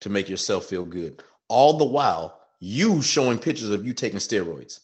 to 0.00 0.10
make 0.10 0.28
yourself 0.28 0.66
feel 0.66 0.84
good? 0.84 1.22
All 1.48 1.78
the 1.78 1.84
while, 1.84 2.40
you 2.60 3.02
showing 3.02 3.38
pictures 3.38 3.70
of 3.70 3.86
you 3.86 3.92
taking 3.92 4.18
steroids. 4.18 4.80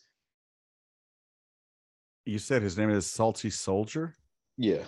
You 2.27 2.39
said 2.39 2.63
his 2.63 2.77
name 2.77 2.91
is 2.91 3.07
Salty 3.07 3.51
Soldier. 3.51 4.15
Yeah. 4.57 4.83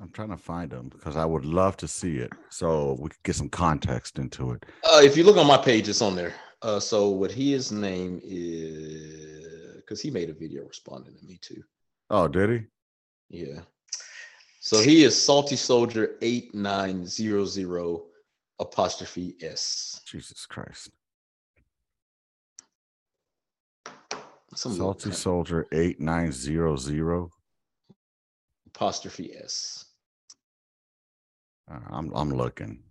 I'm 0.00 0.10
trying 0.10 0.30
to 0.30 0.36
find 0.36 0.72
him 0.72 0.88
because 0.88 1.16
I 1.16 1.24
would 1.24 1.44
love 1.44 1.76
to 1.78 1.88
see 1.88 2.18
it 2.18 2.32
so 2.50 2.96
we 3.00 3.08
could 3.10 3.22
get 3.24 3.36
some 3.36 3.48
context 3.48 4.18
into 4.18 4.52
it. 4.52 4.64
Uh, 4.84 5.00
if 5.02 5.16
you 5.16 5.24
look 5.24 5.36
on 5.36 5.46
my 5.46 5.56
page, 5.56 5.88
it's 5.88 6.02
on 6.02 6.14
there. 6.14 6.34
Uh, 6.62 6.78
so 6.80 7.08
what 7.08 7.30
his 7.30 7.72
name 7.72 8.20
is, 8.22 9.76
because 9.76 10.00
he 10.00 10.10
made 10.10 10.30
a 10.30 10.34
video 10.34 10.64
responding 10.64 11.16
to 11.16 11.24
me 11.24 11.38
too. 11.40 11.62
Oh, 12.10 12.28
did 12.28 12.50
he? 12.50 13.40
Yeah. 13.44 13.60
So 14.60 14.80
he 14.80 15.04
is 15.04 15.20
Salty 15.20 15.56
Soldier 15.56 16.16
8900 16.20 18.00
apostrophe 18.60 19.36
S. 19.40 20.00
Jesus 20.06 20.46
Christ. 20.46 20.90
Some 24.54 24.72
Salty. 24.72 25.12
Soldier 25.12 25.66
8900. 25.72 27.28
apostrophe 28.66 29.32
S. 29.36 29.84
Uh, 31.70 31.78
I'm 31.90 32.10
I'm 32.14 32.30
looking. 32.30 32.82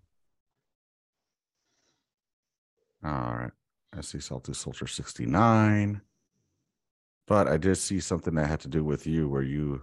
All 3.03 3.11
right. 3.11 3.51
I 3.97 4.01
see 4.01 4.19
Salty 4.19 4.53
Soldier 4.53 4.85
69. 4.87 6.01
But 7.27 7.47
I 7.47 7.57
did 7.57 7.75
see 7.75 7.99
something 7.99 8.35
that 8.35 8.47
had 8.47 8.59
to 8.61 8.67
do 8.67 8.83
with 8.83 9.05
you 9.05 9.27
where 9.27 9.41
you 9.41 9.81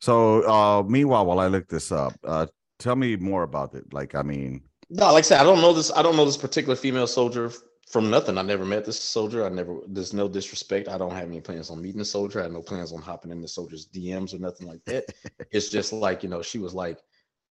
so 0.00 0.42
uh 0.42 0.82
meanwhile 0.82 1.24
while 1.24 1.38
I 1.38 1.46
look 1.46 1.68
this 1.68 1.92
up, 1.92 2.12
uh 2.24 2.46
tell 2.82 2.96
me 2.96 3.16
more 3.16 3.42
about 3.44 3.74
it. 3.74 3.92
Like 3.92 4.14
I 4.14 4.22
mean 4.22 4.62
No, 4.90 5.12
like 5.12 5.24
I 5.24 5.28
said, 5.28 5.40
I 5.40 5.44
don't 5.44 5.60
know 5.60 5.72
this. 5.72 5.90
I 5.92 6.02
don't 6.02 6.16
know 6.16 6.24
this 6.24 6.36
particular 6.36 6.76
female 6.76 7.06
soldier 7.06 7.50
from 7.88 8.10
nothing. 8.10 8.38
I 8.38 8.42
never 8.42 8.64
met 8.64 8.84
this 8.84 8.98
soldier. 8.98 9.44
I 9.44 9.48
never. 9.50 9.78
There's 9.86 10.12
no 10.14 10.28
disrespect. 10.28 10.88
I 10.88 10.98
don't 10.98 11.14
have 11.14 11.28
any 11.28 11.40
plans 11.40 11.70
on 11.70 11.80
meeting 11.80 11.98
the 11.98 12.04
soldier. 12.04 12.40
I 12.40 12.44
have 12.44 12.52
no 12.52 12.62
plans 12.62 12.92
on 12.92 13.02
hopping 13.02 13.30
in 13.30 13.40
the 13.40 13.48
soldier's 13.48 13.86
DMs 13.88 14.34
or 14.34 14.38
nothing 14.38 14.66
like 14.66 14.84
that. 14.86 15.04
it's 15.50 15.68
just 15.68 15.92
like 15.92 16.22
you 16.22 16.28
know, 16.28 16.42
she 16.42 16.58
was 16.58 16.74
like, 16.74 16.98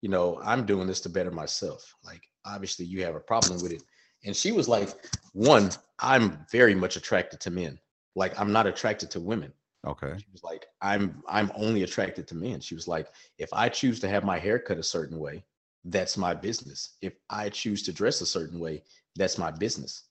you 0.01 0.09
know, 0.09 0.39
I'm 0.43 0.65
doing 0.65 0.87
this 0.87 1.01
to 1.01 1.09
better 1.09 1.31
myself. 1.31 1.95
Like 2.03 2.21
obviously 2.45 2.85
you 2.85 3.03
have 3.03 3.15
a 3.15 3.19
problem 3.19 3.61
with 3.61 3.71
it, 3.71 3.83
and 4.25 4.35
she 4.35 4.51
was 4.51 4.67
like, 4.67 4.89
one, 5.33 5.69
I'm 5.99 6.45
very 6.51 6.75
much 6.75 6.95
attracted 6.95 7.39
to 7.41 7.51
men. 7.51 7.79
Like 8.15 8.37
I'm 8.39 8.51
not 8.51 8.67
attracted 8.67 9.11
to 9.11 9.19
women. 9.19 9.53
Okay. 9.85 10.13
She 10.17 10.25
was 10.31 10.43
like, 10.43 10.67
I'm 10.81 11.23
I'm 11.27 11.51
only 11.55 11.83
attracted 11.83 12.27
to 12.29 12.35
men. 12.35 12.59
She 12.59 12.75
was 12.75 12.87
like, 12.87 13.07
if 13.37 13.49
I 13.53 13.69
choose 13.69 13.99
to 14.01 14.07
have 14.09 14.23
my 14.23 14.37
hair 14.39 14.59
cut 14.59 14.77
a 14.77 14.83
certain 14.83 15.19
way, 15.19 15.43
that's 15.85 16.17
my 16.17 16.33
business. 16.33 16.95
If 17.01 17.13
I 17.29 17.49
choose 17.49 17.83
to 17.83 17.93
dress 17.93 18.21
a 18.21 18.25
certain 18.25 18.59
way, 18.59 18.83
that's 19.15 19.37
my 19.37 19.51
business. 19.51 20.03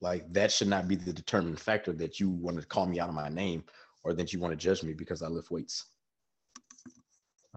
Like 0.00 0.30
that 0.32 0.52
should 0.52 0.68
not 0.68 0.88
be 0.88 0.96
the 0.96 1.12
determining 1.12 1.56
factor 1.56 1.92
that 1.94 2.20
you 2.20 2.28
want 2.30 2.60
to 2.60 2.66
call 2.66 2.86
me 2.86 3.00
out 3.00 3.08
of 3.08 3.14
my 3.14 3.28
name 3.28 3.64
or 4.04 4.12
that 4.14 4.32
you 4.32 4.40
want 4.40 4.52
to 4.52 4.56
judge 4.56 4.82
me 4.82 4.92
because 4.92 5.22
I 5.22 5.28
lift 5.28 5.50
weights. 5.50 5.86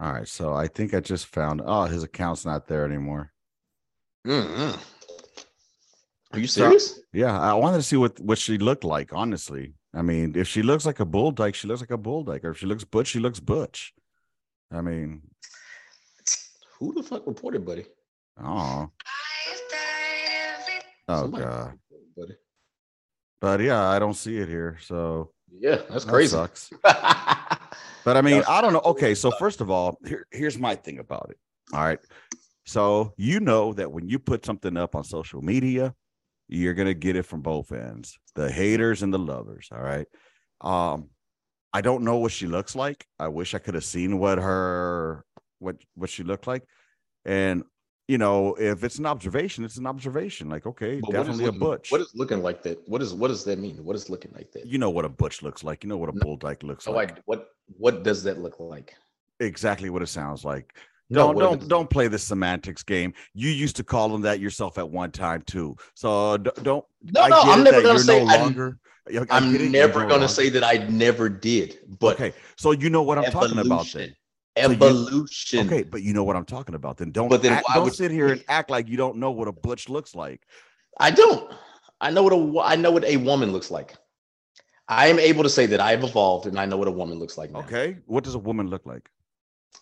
All 0.02 0.14
right. 0.14 0.28
So 0.28 0.54
I 0.54 0.68
think 0.68 0.94
I 0.94 1.00
just 1.02 1.28
found 1.28 1.62
oh 1.66 1.84
his 1.86 2.04
account's 2.04 2.46
not 2.46 2.68
there 2.68 2.86
anymore. 2.86 3.32
Mm-mm. 4.26 4.78
Are 6.32 6.40
you 6.40 6.48
So- 6.48 6.62
serious? 6.62 7.00
Yeah, 7.12 7.38
I 7.40 7.54
wanted 7.56 7.78
to 7.78 7.84
see 7.84 7.98
what 7.98 8.20
what 8.20 8.38
she 8.38 8.58
looked 8.60 8.84
like, 8.84 9.12
honestly. 9.14 9.74
I 9.94 10.02
mean, 10.04 10.36
if 10.36 10.48
she 10.48 10.62
looks 10.62 10.86
like 10.86 11.00
a 11.00 11.06
bull 11.06 11.32
dyke, 11.32 11.56
she 11.56 11.68
looks 11.68 11.82
like 11.82 11.92
a 11.92 11.98
bull 11.98 12.24
dyke. 12.24 12.44
Or 12.46 12.52
if 12.52 12.58
she 12.60 12.66
looks 12.68 12.84
butch, 12.84 13.08
she 13.08 13.20
looks 13.20 13.40
butch. 13.40 13.94
I 14.72 14.82
mean, 14.82 15.22
Who 16.80 16.94
the 16.94 17.02
fuck 17.04 17.26
reported, 17.26 17.66
buddy? 17.66 17.86
oh, 18.42 18.90
oh 21.08 21.22
Somebody 21.22 21.44
god. 21.44 21.80
buddy. 22.16 22.36
But 23.42 23.62
yeah, 23.62 23.88
I 23.88 24.00
don't 24.00 24.14
see 24.14 24.38
it 24.38 24.48
here. 24.48 24.78
So 24.82 25.32
Yeah, 25.52 25.78
that's 25.90 26.06
that 26.06 26.12
crazy. 26.12 26.32
sucks. 26.36 26.70
But 28.06 28.16
I 28.16 28.22
mean, 28.22 28.42
I 28.48 28.62
don't 28.62 28.72
know. 28.74 28.82
Okay, 28.86 29.14
so 29.14 29.30
first 29.30 29.60
of 29.60 29.70
all, 29.70 29.98
here, 30.08 30.26
here's 30.32 30.58
my 30.58 30.74
thing 30.74 31.00
about 31.00 31.28
it. 31.32 31.38
All 31.74 31.82
right. 31.84 32.00
So 32.66 33.14
you 33.18 33.40
know 33.42 33.74
that 33.74 33.92
when 33.92 34.08
you 34.08 34.20
put 34.20 34.46
something 34.46 34.78
up 34.78 34.96
on 34.96 35.04
social 35.04 35.42
media, 35.42 35.94
you're 36.50 36.74
gonna 36.74 36.94
get 36.94 37.16
it 37.16 37.24
from 37.24 37.42
both 37.42 37.72
ends, 37.72 38.18
the 38.36 38.52
haters 38.52 39.04
and 39.04 39.14
the 39.14 39.20
lovers. 39.20 39.70
All 39.72 39.82
right. 39.82 40.08
Um, 40.62 41.10
I 41.72 41.82
don't 41.82 42.04
know 42.04 42.18
what 42.18 42.32
she 42.32 42.48
looks 42.48 42.76
like. 42.76 43.06
I 43.20 43.28
wish 43.28 43.54
I 43.54 43.60
could 43.60 43.76
have 43.76 43.84
seen 43.86 44.18
what 44.20 44.40
her 44.40 45.24
what 45.60 45.78
what 45.96 46.10
she 46.10 46.24
looked 46.24 46.48
like. 46.48 46.64
And 47.26 47.64
you 48.08 48.18
know, 48.18 48.56
if 48.56 48.84
it's 48.84 48.98
an 48.98 49.06
observation, 49.06 49.64
it's 49.64 49.78
an 49.78 49.86
observation. 49.86 50.50
Like, 50.50 50.66
okay, 50.66 51.00
But 51.00 51.12
definitely 51.12 51.46
a 51.46 51.52
butch. 51.52 51.92
What 51.92 52.02
is 52.02 52.12
looking 52.16 52.42
like 52.42 52.64
that? 52.64 52.80
What 52.88 53.04
is 53.04 53.14
what 53.14 53.28
does 53.28 53.44
that 53.44 53.60
mean? 53.60 53.84
What 53.86 53.96
is 53.96 54.10
looking 54.10 54.32
like 54.36 54.52
that? 54.54 54.66
you 54.66 54.80
know 54.80 54.90
what 54.90 55.06
a 55.06 55.10
butch 55.10 55.44
looks 55.44 55.64
like. 55.64 55.84
You 55.84 55.90
know 55.90 55.98
what 55.98 56.10
a 56.10 56.14
No. 56.14 56.22
bull 56.22 56.38
dyke 56.38 56.64
looks 56.64 56.86
So 56.86 56.92
like. 56.94 57.12
I, 57.12 57.22
what 57.26 57.50
what 57.78 58.04
does 58.04 58.24
that 58.24 58.40
look 58.40 58.60
like? 58.60 58.96
exactly 59.40 59.90
what 59.92 60.02
it 60.02 60.08
sounds 60.08 60.44
like. 60.44 60.76
No, 61.12 61.28
Don't 61.28 61.36
what 61.36 61.42
don't 61.42 61.68
don't 61.68 61.90
play 61.90 62.08
the 62.08 62.20
semantics 62.20 62.84
game. 62.84 63.14
You 63.34 63.50
used 63.50 63.76
to 63.78 63.84
call 63.84 64.10
them 64.10 64.22
that 64.22 64.40
yourself 64.40 64.78
at 64.78 64.88
one 64.90 65.12
time 65.12 65.42
too. 65.42 65.76
So 65.96 66.38
don't. 66.38 66.86
No, 67.04 67.22
I 67.22 67.30
no, 67.30 67.44
get 67.44 67.48
I'm 67.58 67.64
never 67.64 67.82
gonna 67.82 68.00
say 68.00 68.24
no 68.24 68.32
I'm- 68.32 68.42
longer. 68.42 68.78
I- 69.08 69.10
I 69.10 69.14
get 69.14 69.22
it, 69.24 69.28
I'm 69.32 69.72
never 69.72 70.00
gonna 70.02 70.12
longer- 70.12 70.28
say 70.28 70.50
that 70.50 70.64
I 70.64 70.86
never 70.88 71.28
did. 71.30 71.80
But 72.00 72.16
okay, 72.22 72.34
so 72.58 72.72
you 72.74 72.92
know 72.92 73.02
what 73.02 73.18
I'm 73.18 73.32
talking 73.32 73.58
about 73.58 73.88
then. 73.92 74.10
So 74.56 74.70
you- 74.70 74.76
Evolution. 74.76 75.66
Okay, 75.68 75.84
but 75.84 76.04
you 76.04 76.14
know 76.14 76.24
what 76.24 76.36
I'm 76.36 76.46
talking 76.46 76.76
about 76.76 76.98
then. 76.98 77.12
Don't 77.12 77.30
But 77.30 77.42
then 77.42 77.54
act- 77.54 77.66
why 77.68 77.76
don't 77.76 77.86
would- 77.86 77.96
sit 77.96 78.12
here 78.12 78.28
and 78.28 78.44
act 78.48 78.70
like 78.70 78.88
you 78.88 78.98
don't 78.98 79.18
know 79.18 79.32
what 79.32 79.48
a 79.48 79.52
butch 79.52 79.90
looks 79.90 80.14
like. 80.14 80.42
I 81.00 81.10
don't. 81.12 81.52
I 82.02 82.12
know 82.12 82.22
what 82.24 82.34
a 82.34 82.38
wo- 82.38 82.62
I 82.62 82.76
know 82.76 82.92
what 82.92 83.04
a 83.06 83.18
woman 83.18 83.52
looks 83.52 83.72
like. 83.72 83.96
I 84.88 85.08
am 85.08 85.18
able 85.18 85.44
to 85.44 85.50
say 85.50 85.66
that 85.68 85.80
I've 85.80 86.04
evolved 86.04 86.46
and 86.46 86.60
I 86.60 86.66
know 86.66 86.78
what 86.78 86.88
a 86.88 86.92
woman 86.92 87.18
looks 87.20 87.38
like 87.38 87.52
now. 87.52 87.60
Okay, 87.60 87.98
what 88.06 88.24
does 88.24 88.36
a 88.36 88.40
woman 88.40 88.70
look 88.70 88.86
like? 88.86 89.10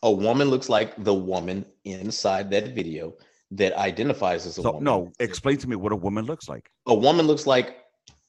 A 0.03 0.12
woman 0.12 0.50
looks 0.50 0.70
like 0.70 1.01
the 1.03 1.13
woman 1.13 1.65
inside 1.86 2.51
that 2.51 2.75
video 2.75 3.15
that 3.51 3.74
identifies 3.77 4.46
as 4.46 4.58
a 4.58 4.62
So 4.62 4.72
woman. 4.74 4.84
no, 4.84 5.12
explain 5.20 5.58
to 5.58 5.67
me 5.70 5.75
what 5.75 5.91
a 5.91 5.96
woman 5.96 6.25
looks 6.25 6.48
like. 6.50 6.70
a 6.88 6.94
woman 6.96 7.25
looks 7.27 7.48
like 7.48 7.84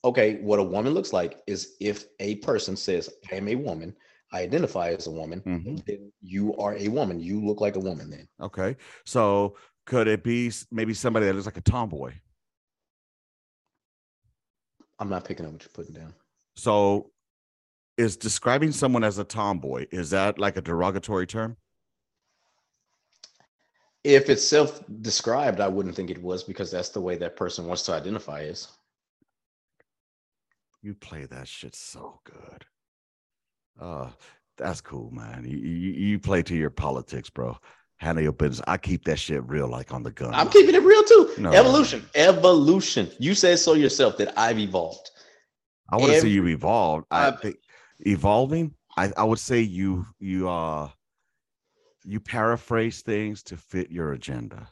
okay 0.05 0.37
what 0.37 0.59
a 0.61 0.62
woman 0.62 0.95
looks 0.95 1.12
like 1.12 1.41
is 1.49 1.75
if 1.81 2.07
a 2.21 2.37
person 2.37 2.77
says 2.77 3.11
i 3.33 3.35
am 3.35 3.49
a 3.49 3.55
woman 3.57 3.93
i 4.33 4.43
identify 4.43 4.91
as 4.91 5.09
a 5.09 5.11
woman 5.11 5.43
Mhm. 5.43 5.85
then 5.87 6.12
you 6.21 6.55
are 6.57 6.77
a 6.77 6.87
woman 6.87 7.19
you 7.21 7.37
look 7.45 7.61
like 7.61 7.75
a 7.77 7.81
woman 7.81 8.09
then 8.11 8.29
Okay, 8.41 8.77
so 9.05 9.57
could 9.87 10.07
it 10.07 10.23
be 10.23 10.53
maybe 10.71 10.95
somebody 10.95 11.27
that 11.27 11.35
looks 11.35 11.47
like 11.47 11.57
a 11.57 11.61
tomboy? 11.62 12.12
i'm 15.00 15.09
not 15.09 15.25
picking 15.25 15.47
up 15.47 15.53
what 15.53 15.62
you're 15.62 15.71
putting 15.75 15.95
down 15.95 16.15
So 16.57 17.11
is 17.99 18.17
describing 18.17 18.73
someone 18.73 19.05
as 19.05 19.19
a 19.19 19.25
tomboy, 19.25 19.87
is 19.90 20.11
that 20.11 20.38
like 20.38 20.57
a 20.57 20.62
derogatory 20.62 21.26
term? 21.26 21.57
if 24.05 24.31
it's 24.31 24.47
self-described 24.47 25.59
i 25.61 25.67
wouldn't 25.67 25.95
think 25.95 26.09
it 26.09 26.23
was 26.23 26.45
because 26.45 26.71
that's 26.71 26.90
the 26.90 27.00
way 27.00 27.17
that 27.17 27.35
person 27.35 27.67
wants 27.67 27.83
to 27.83 27.93
identify 27.93 28.43
as 28.45 28.69
You 30.83 30.95
play 30.95 31.26
that 31.26 31.49
shit 31.49 31.75
so 31.75 32.21
good. 32.25 32.64
Uh 33.81 34.11
that's 34.57 34.81
cool, 34.81 35.11
man. 35.12 35.45
You, 35.45 35.57
you 35.59 35.93
you 35.93 36.19
play 36.21 36.43
to 36.45 36.55
your 36.55 36.71
politics, 36.71 37.28
bro. 37.28 37.59
Handle 37.97 38.23
your 38.23 38.33
business. 38.33 38.64
I 38.69 38.76
keep 38.76 39.05
that 39.05 39.19
shit 39.19 39.43
real, 39.49 39.69
like 39.69 39.93
on 39.93 40.05
the 40.05 40.12
gun. 40.12 40.33
i'm 40.33 40.49
keeping 40.49 40.76
it 40.76 40.83
real 40.83 41.02
too 41.02 41.31
No. 41.38 41.50
evolution 41.52 42.07
evolution 42.14 43.11
you 43.19 43.35
said 43.35 43.59
so 43.59 43.75
yourself 43.75 44.17
that 44.19 44.33
i've 44.38 44.61
evolved 44.61 45.11
I 45.90 45.97
want 45.97 46.12
to 46.12 46.21
see 46.21 46.31
you 46.31 46.47
evolve. 46.47 47.05
I 47.11 47.28
I've- 47.28 47.37
think 47.43 47.57
evolving. 48.00 48.75
I 48.97 49.12
I 49.17 49.25
would 49.25 49.38
say 49.38 49.61
you 49.61 50.07
you 50.19 50.49
uh 50.49 50.88
you 52.05 52.21
paraphrase 52.21 53.02
things 53.02 53.43
to 53.45 53.57
fit 53.57 53.90
your 53.90 54.12
agenda. 54.12 54.69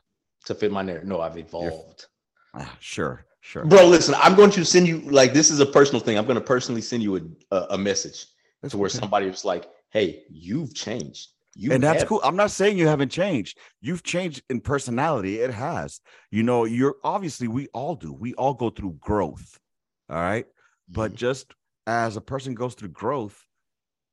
to 0.46 0.54
fit 0.54 0.70
my 0.72 0.80
narrative 0.82 1.08
no 1.08 1.20
i've 1.20 1.36
evolved 1.36 2.06
Ah, 2.54 2.74
sure, 2.80 3.26
sure. 3.40 3.64
bro 3.66 3.84
listen 3.86 4.14
i'm 4.24 4.34
going 4.36 4.50
to 4.52 4.64
send 4.64 4.86
you 4.86 5.00
like 5.20 5.32
this 5.34 5.50
is 5.50 5.58
a 5.60 5.66
personal 5.66 6.00
thing 6.00 6.16
i'm 6.16 6.24
going 6.24 6.40
to 6.42 6.48
personally 6.54 6.80
send 6.80 7.02
you 7.02 7.16
a, 7.16 7.20
a, 7.56 7.58
a 7.76 7.78
message 7.78 8.26
That's 8.62 8.72
to 8.72 8.78
where 8.78 8.88
okay. 8.88 8.98
somebody 8.98 9.26
was 9.26 9.44
like, 9.44 9.64
"Hey, 9.90 10.22
you've 10.30 10.72
changed." 10.74 11.28
You 11.58 11.72
and 11.72 11.82
that's 11.82 12.00
have- 12.02 12.08
cool. 12.08 12.20
I'm 12.24 12.36
not 12.36 12.50
saying 12.50 12.78
you 12.78 12.86
haven't 12.94 13.10
changed. 13.10 13.58
You've 13.86 14.02
changed 14.02 14.42
in 14.50 14.60
personality. 14.60 15.34
It 15.46 15.52
has. 15.52 16.00
You 16.30 16.42
know, 16.48 16.64
you're 16.64 16.96
obviously 17.02 17.48
we 17.48 17.64
all 17.74 17.94
do. 17.96 18.12
We 18.12 18.30
all 18.34 18.54
go 18.54 18.68
through 18.70 18.94
growth. 19.00 19.58
All 20.08 20.16
right. 20.30 20.46
But 20.88 21.12
Mhm. 21.12 21.16
just 21.26 21.46
as 21.86 22.16
a 22.16 22.20
person 22.20 22.54
goes 22.54 22.74
through 22.74 22.88
growth, 22.88 23.46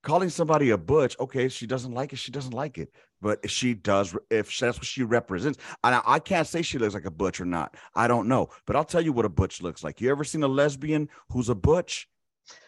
calling 0.04 0.30
somebody 0.30 0.70
a 0.70 0.78
butch, 0.78 1.16
okay, 1.20 1.48
she 1.50 1.66
doesn't 1.66 1.94
like 1.94 2.14
it, 2.14 2.18
she 2.18 2.32
doesn't 2.32 2.54
like 2.54 2.78
it. 2.78 2.92
But 3.22 3.40
if 3.42 3.52
she 3.52 3.74
does, 3.74 4.16
if 4.30 4.58
that's 4.60 4.78
what 4.78 4.86
she 4.86 5.04
represents, 5.04 5.58
and 5.84 5.96
I, 5.96 6.02
I 6.06 6.20
can't 6.20 6.46
say 6.46 6.62
she 6.62 6.78
looks 6.78 6.94
like 6.94 7.06
a 7.06 7.12
butch 7.12 7.40
or 7.40 7.46
not. 7.46 7.76
I 7.96 8.08
don't 8.08 8.28
know. 8.28 8.50
But 8.68 8.76
I'll 8.76 8.84
tell 8.84 9.02
you 9.02 9.14
what 9.14 9.26
a 9.26 9.30
butch 9.30 9.62
looks 9.62 9.84
like. 9.84 10.02
You 10.02 10.12
ever 10.12 10.26
seen 10.26 10.44
a 10.44 10.48
lesbian 10.48 11.08
who's 11.30 11.50
a 11.50 11.56
butch? 11.56 12.10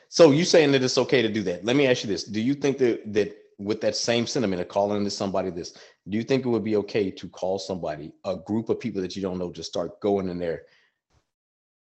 So 0.08 0.32
you 0.32 0.46
saying 0.46 0.72
that 0.72 0.82
it's 0.82 0.98
okay 0.98 1.22
to 1.22 1.30
do 1.30 1.44
that? 1.44 1.66
Let 1.66 1.76
me 1.76 1.88
ask 1.88 2.04
you 2.04 2.10
this: 2.10 2.24
Do 2.24 2.40
you 2.40 2.54
think 2.54 2.78
that 2.78 3.14
that 3.14 3.36
with 3.58 3.82
that 3.82 3.96
same 3.96 4.26
sentiment 4.26 4.62
of 4.62 4.70
calling 4.70 5.04
to 5.04 5.10
somebody 5.10 5.50
this, 5.50 5.78
do 6.10 6.18
you 6.18 6.24
think 6.24 6.46
it 6.46 6.50
would 6.50 6.64
be 6.64 6.76
okay 6.78 7.10
to 7.12 7.30
call 7.30 7.58
somebody 7.58 8.14
a 8.26 8.36
group 8.36 8.70
of 8.70 8.80
people 8.80 9.02
that 9.02 9.16
you 9.16 9.22
don't 9.22 9.38
know 9.38 9.52
just 9.52 9.70
start 9.70 10.00
going 10.02 10.30
in 10.30 10.38
there, 10.38 10.64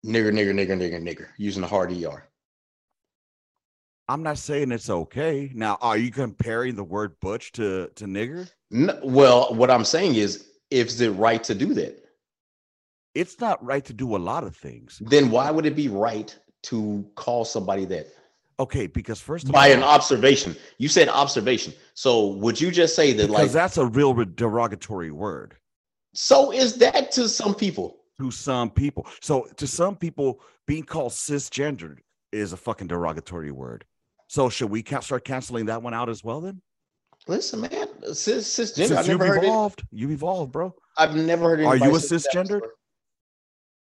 nigger, 0.06 0.32
nigger, 0.32 0.54
nigger, 0.54 0.78
nigger, 0.78 1.02
nigger, 1.02 1.28
using 1.38 1.62
the 1.62 1.68
hard 1.68 1.92
er? 1.92 2.30
I'm 4.08 4.24
not 4.24 4.38
saying 4.38 4.72
it's 4.72 4.90
okay. 4.90 5.52
Now, 5.54 5.78
are 5.82 5.98
you 5.98 6.12
comparing 6.12 6.76
the 6.76 6.84
word 6.84 7.20
butch 7.20 7.52
to 7.54 7.90
to 7.96 8.06
nigger? 8.06 8.50
No, 8.72 9.00
well, 9.04 9.54
what 9.54 9.72
I'm 9.72 9.86
saying 9.86 10.16
is, 10.16 10.50
is 10.70 11.02
it 11.02 11.12
right 11.12 11.44
to 11.44 11.56
do 11.56 11.74
that? 11.76 12.02
it's 13.16 13.40
not 13.40 13.64
right 13.64 13.86
to 13.86 13.94
do 13.94 14.16
a 14.16 14.18
lot 14.18 14.44
of 14.44 14.56
things. 14.56 15.02
Then 15.06 15.32
why 15.32 15.50
would 15.50 15.66
it 15.66 15.74
be 15.74 15.88
right 15.88 16.38
to 16.64 17.10
call 17.16 17.46
somebody 17.46 17.86
that? 17.86 18.08
Okay, 18.60 18.88
because 18.88 19.22
first 19.22 19.46
of 19.46 19.54
by 19.54 19.70
all, 19.70 19.78
an 19.78 19.84
observation. 19.84 20.56
You 20.78 20.90
said 20.90 21.08
observation. 21.08 21.74
So 21.94 22.28
would 22.28 22.60
you 22.60 22.72
just 22.72 22.94
say 22.94 23.14
that 23.14 23.30
like 23.30 23.52
that's 23.52 23.78
a 23.78 23.86
real 23.86 24.14
derogatory 24.14 25.12
word 25.12 25.56
so 26.16 26.52
is 26.52 26.76
that 26.78 27.12
to 27.12 27.28
some 27.28 27.54
people? 27.54 27.98
to 28.18 28.32
some 28.32 28.70
people. 28.70 29.06
So 29.20 29.48
to 29.58 29.68
some 29.68 29.98
people, 29.98 30.40
being 30.66 30.84
called 30.84 31.12
cisgendered 31.12 31.98
is 32.32 32.54
a 32.54 32.58
fucking 32.58 32.88
derogatory 32.88 33.52
word. 33.52 33.84
So 34.28 34.50
should 34.50 34.70
we 34.70 34.84
ca- 34.84 35.02
start 35.02 35.26
canceling 35.26 35.66
that 35.66 35.82
one 35.82 35.94
out 35.94 36.10
as 36.10 36.24
well? 36.24 36.42
Then 36.42 36.62
Listen, 37.28 37.62
man, 37.62 37.88
cis, 38.14 38.48
cisgender. 38.48 38.88
Since 38.88 39.08
you've 39.08 39.20
never 39.20 39.26
heard 39.28 39.44
it. 39.44 39.48
evolved, 39.48 39.84
you've 39.92 40.12
evolved, 40.12 40.52
bro. 40.52 40.76
I've 40.98 41.16
never 41.16 41.50
heard. 41.50 41.62
Are 41.62 41.76
you 41.76 41.96
a 41.96 42.00
cisgender? 42.00 42.62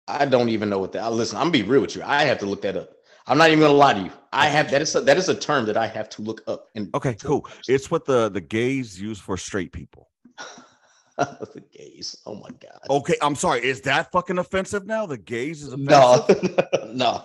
I 0.08 0.24
don't 0.24 0.48
even 0.48 0.68
know 0.68 0.78
what 0.78 0.92
that. 0.92 1.12
Listen, 1.12 1.36
I'm 1.36 1.44
gonna 1.44 1.52
be 1.52 1.62
real 1.62 1.80
with 1.80 1.94
you. 1.94 2.02
I 2.04 2.24
have 2.24 2.38
to 2.38 2.46
look 2.46 2.62
that 2.62 2.76
up. 2.76 2.90
I'm 3.26 3.38
not 3.38 3.48
even 3.48 3.60
gonna 3.60 3.74
lie 3.74 3.94
to 3.94 4.00
you. 4.00 4.10
I 4.32 4.48
have 4.48 4.70
that 4.70 4.82
is 4.82 4.94
a, 4.94 5.02
that 5.02 5.18
is 5.18 5.28
a 5.28 5.34
term 5.34 5.66
that 5.66 5.76
I 5.76 5.86
have 5.86 6.08
to 6.10 6.22
look 6.22 6.42
up. 6.46 6.68
And 6.74 6.92
Okay, 6.94 7.14
cool. 7.14 7.46
It's 7.68 7.90
what 7.90 8.06
the 8.06 8.28
the 8.30 8.40
gays 8.40 9.00
use 9.00 9.20
for 9.20 9.36
straight 9.36 9.70
people. 9.70 10.08
the 11.18 11.62
gays. 11.70 12.16
Oh 12.26 12.34
my 12.34 12.48
god. 12.48 12.80
Okay, 12.88 13.16
I'm 13.20 13.34
sorry. 13.34 13.64
Is 13.64 13.82
that 13.82 14.10
fucking 14.10 14.38
offensive 14.38 14.86
now? 14.86 15.06
The 15.06 15.18
gays 15.18 15.62
is 15.62 15.74
offensive. 15.74 16.58
no, 16.84 16.92
no. 16.92 17.24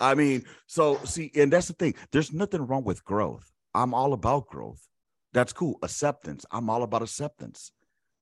I 0.00 0.14
mean, 0.14 0.44
so 0.66 0.98
see, 1.04 1.30
and 1.34 1.52
that's 1.52 1.68
the 1.68 1.74
thing. 1.74 1.94
There's 2.12 2.32
nothing 2.32 2.66
wrong 2.66 2.84
with 2.84 3.04
growth. 3.04 3.50
I'm 3.74 3.94
all 3.94 4.12
about 4.12 4.46
growth. 4.48 4.86
That's 5.32 5.52
cool. 5.52 5.78
Acceptance. 5.82 6.46
I'm 6.50 6.70
all 6.70 6.82
about 6.82 7.02
acceptance. 7.02 7.72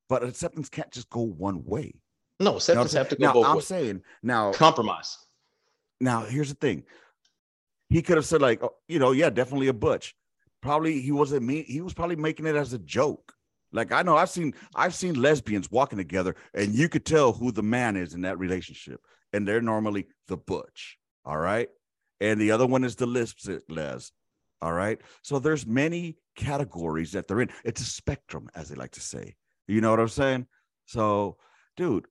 But 0.08 0.22
acceptance 0.24 0.68
can't 0.68 0.90
just 0.90 1.08
go 1.10 1.20
one 1.20 1.64
way. 1.64 1.94
No, 2.40 2.44
You 2.44 2.44
know 2.46 2.52
what 2.52 2.52
I'm 2.52 2.56
acceptance 2.56 2.90
saying? 2.92 3.00
have 3.04 3.08
to 3.10 3.16
go 3.16 3.26
now, 3.26 3.32
both 3.32 3.46
I'm 3.46 3.56
ways. 3.56 3.66
saying 3.66 4.02
now, 4.22 4.52
Compromise. 4.52 5.18
now 6.00 6.22
here's 6.22 6.48
the 6.48 6.56
thing. 6.56 6.84
He 7.88 8.02
could 8.02 8.16
have 8.16 8.26
said, 8.26 8.42
like, 8.42 8.62
oh, 8.62 8.74
you 8.88 8.98
know, 8.98 9.12
yeah, 9.12 9.30
definitely 9.30 9.68
a 9.68 9.72
butch. 9.72 10.14
Probably 10.60 11.00
he 11.00 11.12
wasn't 11.12 11.44
mean. 11.44 11.64
He 11.66 11.80
was 11.80 11.94
probably 11.94 12.16
making 12.16 12.46
it 12.46 12.56
as 12.56 12.72
a 12.72 12.78
joke. 12.78 13.32
Like 13.72 13.92
I 13.92 14.02
know 14.02 14.16
I've 14.16 14.30
seen 14.30 14.54
I've 14.74 14.94
seen 14.94 15.14
lesbians 15.14 15.70
walking 15.70 15.98
together, 15.98 16.34
and 16.54 16.74
you 16.74 16.88
could 16.88 17.04
tell 17.04 17.32
who 17.32 17.52
the 17.52 17.62
man 17.62 17.96
is 17.96 18.14
in 18.14 18.22
that 18.22 18.38
relationship. 18.38 19.00
And 19.32 19.46
they're 19.46 19.60
normally 19.60 20.06
the 20.28 20.36
butch. 20.36 20.96
All 21.24 21.38
right. 21.38 21.68
And 22.20 22.40
the 22.40 22.50
other 22.50 22.66
one 22.66 22.84
is 22.84 22.96
the 22.96 23.06
lipstick 23.06 23.62
les. 23.68 24.10
All 24.62 24.72
right. 24.72 24.98
So 25.22 25.38
there's 25.38 25.66
many 25.66 26.16
categories 26.36 27.12
that 27.12 27.26
they're 27.28 27.40
in. 27.42 27.50
It's 27.64 27.80
a 27.80 27.84
spectrum, 27.84 28.48
as 28.54 28.68
they 28.68 28.74
like 28.76 28.92
to 28.92 29.00
say. 29.00 29.36
You 29.68 29.80
know 29.80 29.90
what 29.90 30.00
I'm 30.00 30.08
saying? 30.08 30.46
So, 30.86 31.36
dude, 31.76 32.06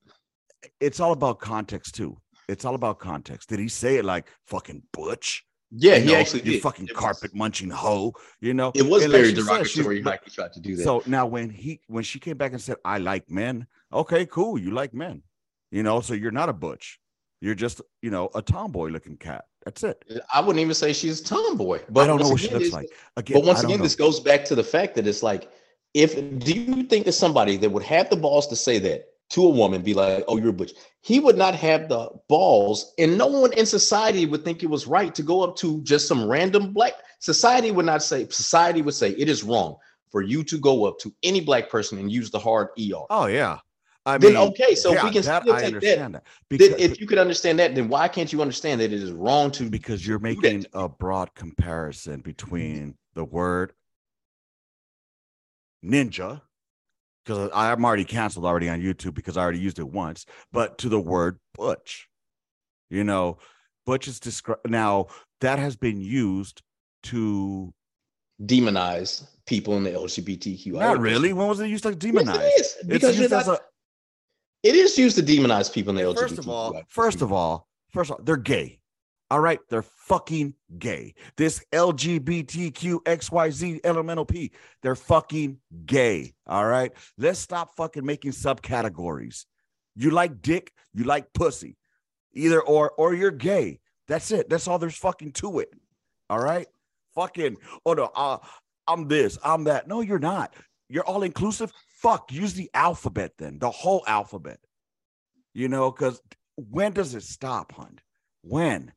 it's 0.80 1.00
all 1.00 1.12
about 1.14 1.40
context 1.40 1.96
too. 1.96 2.18
It's 2.48 2.66
all 2.66 2.76
about 2.76 3.00
context. 3.00 3.50
Did 3.50 3.60
he 3.60 3.68
say 3.70 3.98
it 3.98 4.06
like 4.06 4.28
fucking 4.48 4.84
butch? 4.92 5.46
Yeah, 5.76 5.96
You 5.96 6.02
he 6.04 6.08
know, 6.12 6.20
actually 6.20 6.44
you 6.44 6.52
did. 6.54 6.62
fucking 6.62 6.86
It 6.88 6.92
was- 6.94 7.00
carpet 7.00 7.34
munching 7.34 7.70
hoe. 7.72 8.14
You 8.42 8.54
know, 8.54 8.72
It 8.76 8.84
was 8.86 9.04
And 9.04 9.12
very 9.12 9.28
said, 9.34 9.36
derogatory. 9.46 9.96
she's- 9.98 10.06
Like 10.06 10.24
he 10.24 10.30
tried 10.32 10.54
to 10.54 10.60
do 10.60 10.76
that. 10.76 10.84
so 10.84 11.02
now 11.08 11.26
when 11.26 11.50
he 11.50 11.82
when 11.88 12.04
she 12.04 12.20
came 12.20 12.38
back 12.38 12.52
and 12.52 12.62
said, 12.62 12.78
I 12.86 12.98
like 13.00 13.30
men, 13.30 13.66
okay, 13.92 14.26
cool. 14.28 14.60
You 14.60 14.72
like 14.72 14.94
men, 14.94 15.24
you 15.72 15.82
know, 15.82 16.02
so 16.02 16.14
you're 16.14 16.32
not 16.32 16.50
a 16.50 16.54
butch. 16.54 17.00
You're 17.44 17.56
just, 17.56 17.82
you 18.02 18.10
know, 18.10 18.30
a 18.36 18.42
tomboy 18.42 18.88
looking 18.88 19.18
cat. 19.18 19.44
That's 19.66 19.84
it. 19.84 20.02
I 20.34 20.40
wouldn't 20.40 20.62
even 20.62 20.74
say 20.74 20.94
she's 20.94 21.20
a 21.20 21.24
tomboy. 21.26 21.82
But 21.90 22.06
I 22.06 22.08
don't 22.08 22.22
know 22.22 22.30
what 22.30 22.40
she 22.40 22.50
looks 22.50 22.72
like. 22.72 22.88
Again, 23.18 23.36
But 23.36 23.46
once 23.46 23.62
again, 23.62 23.80
know. 23.80 23.84
this 23.84 23.98
goes 23.98 24.22
back 24.22 24.46
to 24.46 24.56
the 24.56 24.64
fact 24.64 24.96
that 24.96 25.06
it's 25.06 25.22
like, 25.22 25.52
if 25.94 26.16
do 26.40 26.54
you 26.54 26.84
think 26.84 27.04
that 27.04 27.12
somebody 27.12 27.58
that 27.58 27.70
would 27.70 27.84
have 27.84 28.10
the 28.10 28.16
balls 28.16 28.48
to 28.48 28.56
say 28.56 28.80
that 28.80 29.08
to 29.32 29.46
a 29.46 29.50
woman, 29.50 29.82
be 29.82 29.94
like, 29.94 30.24
"Oh, 30.30 30.38
you're 30.38 30.50
a 30.50 30.54
butch," 30.54 30.72
he 31.02 31.20
would 31.20 31.38
not 31.38 31.54
have 31.56 31.90
the 31.90 32.10
balls, 32.30 32.94
and 32.98 33.18
no 33.18 33.28
one 33.28 33.52
in 33.54 33.66
society 33.66 34.26
would 34.26 34.46
think 34.46 34.64
it 34.64 34.70
was 34.70 34.88
right 34.88 35.14
to 35.14 35.22
go 35.22 35.44
up 35.44 35.58
to 35.58 35.82
just 35.82 36.08
some 36.08 36.26
random 36.26 36.72
black. 36.72 36.94
Society 37.20 37.72
would 37.72 37.86
not 37.86 38.02
say. 38.02 38.26
Society 38.30 38.82
would 38.82 38.96
say 38.96 39.12
it 39.12 39.28
is 39.28 39.44
wrong 39.44 39.76
for 40.10 40.22
you 40.22 40.44
to 40.46 40.58
go 40.58 40.86
up 40.86 40.98
to 41.00 41.14
any 41.24 41.42
black 41.42 41.70
person 41.70 42.00
and 42.00 42.10
use 42.10 42.32
the 42.32 42.40
hard 42.40 42.70
er. 42.70 43.06
oh 43.10 43.26
yeah. 43.26 43.60
I 44.06 44.18
then 44.18 44.34
mean, 44.34 44.42
okay, 44.50 44.76
so 44.76 44.90
if 44.90 44.96
yeah, 44.96 45.04
we 45.06 45.12
can 45.12 45.24
that 45.24 45.44
still 45.44 45.54
take 45.54 45.62
that, 45.62 45.66
understand 45.76 46.16
that. 46.16 46.24
then 46.26 46.50
Because, 46.50 46.82
if 46.82 47.00
you 47.00 47.08
could 47.08 47.18
understand 47.18 47.60
that, 47.60 47.74
then 47.74 47.88
why 47.88 48.08
can't 48.10 48.32
you 48.34 48.42
understand 48.42 48.82
that 48.82 48.92
it 48.92 49.02
is 49.02 49.12
wrong 49.12 49.50
to 49.52 49.70
because 49.70 50.06
you're 50.06 50.20
making 50.20 50.66
a 50.74 50.90
broad 50.90 51.34
comparison 51.36 52.20
between 52.20 52.96
the 53.14 53.24
word 53.24 53.74
ninja 55.84 56.42
because 57.26 57.50
i'm 57.54 57.84
already 57.84 58.06
canceled 58.06 58.46
already 58.46 58.70
on 58.70 58.82
youtube 58.82 59.14
because 59.14 59.36
i 59.36 59.42
already 59.42 59.60
used 59.60 59.78
it 59.80 59.88
once 59.88 60.26
but 60.54 60.78
to 60.78 60.88
the 60.88 61.00
word 61.00 61.38
butch 61.54 62.08
you 62.90 63.04
know 63.04 63.38
butch 63.86 64.08
is 64.08 64.18
described 64.20 64.62
now 64.70 65.06
that 65.42 65.60
has 65.60 65.76
been 65.76 66.00
used 66.00 66.62
to 67.04 67.74
demonize 68.42 69.28
people 69.46 69.76
in 69.78 69.84
the 69.84 69.92
LGBTQ. 69.92 70.74
not 70.74 71.00
really 71.00 71.34
when 71.34 71.48
was 71.48 71.60
it 71.60 71.68
used 71.68 71.84
to 71.84 71.92
demonize 71.92 72.26
Yes, 72.26 72.46
it 72.46 72.56
is. 72.56 72.76
it's 72.78 72.88
Because 72.88 73.16
you're 73.16 73.24
used 73.24 73.34
as 73.34 73.48
a 73.50 73.60
it 74.64 74.76
is 74.76 74.98
used 74.98 75.18
to 75.18 75.24
demonize 75.24 75.72
people 75.72 75.98
in 75.98 76.06
the 76.06 76.14
first 76.14 76.38
of 76.38 76.50
all 76.50 76.82
first 76.88 77.22
of 77.22 77.32
all 77.34 77.68
first 77.92 78.10
of 78.10 78.18
all 78.18 78.24
they're 78.24 78.38
gay. 78.38 78.80
All 79.30 79.40
right? 79.40 79.60
They're 79.70 79.82
fucking 79.82 80.54
gay. 80.78 81.16
This 81.38 81.64
lgbtq 81.74 83.04
xyz 83.04 83.82
LMNOP 83.82 84.52
they're 84.82 84.96
fucking 84.96 85.58
gay. 85.86 86.34
All 86.48 86.66
right? 86.66 86.92
Let's 87.18 87.40
stop 87.40 87.76
fucking 87.76 88.06
making 88.06 88.32
subcategories. 88.32 89.46
You 89.96 90.12
like 90.12 90.42
dick? 90.42 90.72
You 90.94 91.04
like 91.04 91.34
pussy. 91.34 91.78
Either 92.34 92.62
or 92.62 92.92
or 92.92 93.14
you're 93.14 93.32
gay. 93.32 93.80
That's 94.08 94.32
it. 94.32 94.50
That's 94.50 94.68
all 94.68 94.80
there's 94.80 94.98
fucking 94.98 95.34
to 95.34 95.60
it. 95.60 95.70
All 96.30 96.40
right? 96.40 96.68
Fucking 97.16 97.58
oh 97.86 97.94
no 97.94 98.12
uh, 98.16 98.38
i'm 98.88 99.08
this 99.08 99.38
i'm 99.44 99.66
that. 99.66 99.88
No 99.88 100.02
you're 100.02 100.20
not. 100.20 100.54
You're 100.90 101.06
all 101.06 101.24
inclusive 101.24 101.72
fuck 102.04 102.32
use 102.32 102.54
the 102.54 102.70
alphabet 102.74 103.32
then 103.38 103.58
the 103.60 103.72
whole 103.72 104.04
alphabet 104.08 104.60
you 105.54 105.68
know 105.68 105.90
because 105.90 106.22
when 106.58 106.92
does 106.92 107.16
it 107.16 107.24
stop 107.24 107.72
hunt 107.72 108.02
when 108.42 108.92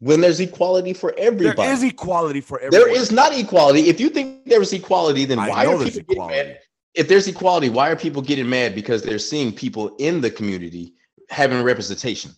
when 0.00 0.20
there's 0.20 0.40
equality 0.40 0.92
for 0.92 1.14
everybody. 1.16 1.56
there 1.56 1.72
is 1.72 1.82
equality 1.82 2.40
for 2.40 2.58
everyone 2.60 2.88
There 2.88 2.94
is 2.94 3.10
not 3.10 3.32
equality. 3.32 3.88
If 3.88 3.98
you 3.98 4.10
think 4.10 4.44
there 4.44 4.60
is 4.60 4.72
equality, 4.74 5.24
then 5.24 5.38
I 5.38 5.48
why 5.48 5.66
are 5.66 5.78
people 5.84 6.02
getting 6.02 6.26
mad? 6.28 6.58
If 6.94 7.08
there's 7.08 7.26
equality, 7.28 7.70
why 7.70 7.90
are 7.90 7.96
people 7.96 8.20
getting 8.20 8.48
mad 8.48 8.74
because 8.74 9.02
they're 9.02 9.18
seeing 9.18 9.52
people 9.52 9.96
in 9.96 10.20
the 10.20 10.30
community 10.30 10.94
having 11.30 11.62
representation? 11.62 12.32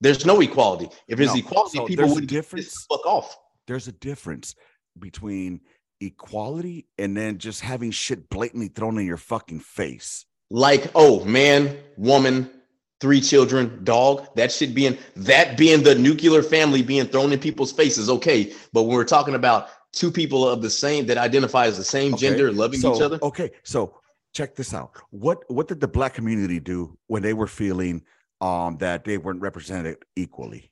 There's 0.00 0.24
no 0.24 0.40
equality. 0.40 0.88
If 1.08 1.18
there's 1.18 1.34
No. 1.34 1.40
equality, 1.40 1.78
So 1.78 1.86
people 1.86 2.08
would 2.14 2.26
difference. 2.28 2.86
Fuck 2.88 3.04
off. 3.06 3.36
there's 3.66 3.88
a 3.88 3.92
difference 3.92 4.54
between 4.98 5.60
equality 6.00 6.86
and 6.98 7.16
then 7.16 7.38
just 7.38 7.60
having 7.60 7.90
shit 7.90 8.28
blatantly 8.28 8.68
thrown 8.68 8.98
in 8.98 9.06
your 9.06 9.16
fucking 9.16 9.60
face 9.60 10.26
Like, 10.50 10.90
oh, 10.94 11.24
man, 11.24 11.76
woman, 11.96 12.50
three 13.00 13.20
children, 13.20 13.80
dog. 13.84 14.26
That 14.36 14.52
shit 14.52 14.74
being 14.74 14.98
that 15.16 15.56
being 15.56 15.82
the 15.82 15.94
nuclear 15.94 16.42
family 16.42 16.82
being 16.82 17.06
thrown 17.06 17.32
in 17.32 17.38
people's 17.38 17.72
faces, 17.72 18.08
okay. 18.08 18.52
But 18.72 18.82
when 18.84 18.96
we're 18.96 19.04
talking 19.04 19.34
about 19.34 19.68
two 19.92 20.10
people 20.10 20.48
of 20.48 20.62
the 20.62 20.70
same 20.70 21.06
that 21.06 21.18
identify 21.18 21.66
as 21.66 21.76
the 21.76 21.84
same 21.84 22.14
Okay, 22.14 22.28
gender, 22.28 22.52
loving 22.52 22.80
so, 22.80 22.94
each 22.94 23.02
other, 23.02 23.18
Okay, 23.22 23.50
so 23.64 23.98
check 24.32 24.54
this 24.54 24.74
out. 24.74 24.92
What 25.10 25.38
what 25.48 25.68
did 25.68 25.80
the 25.80 25.88
black 25.88 26.14
community 26.14 26.60
do 26.60 26.96
when 27.06 27.22
they 27.22 27.32
were 27.32 27.46
feeling 27.46 28.02
um 28.40 28.76
that 28.78 29.04
they 29.04 29.18
weren't 29.18 29.40
represented 29.40 29.98
equally? 30.14 30.70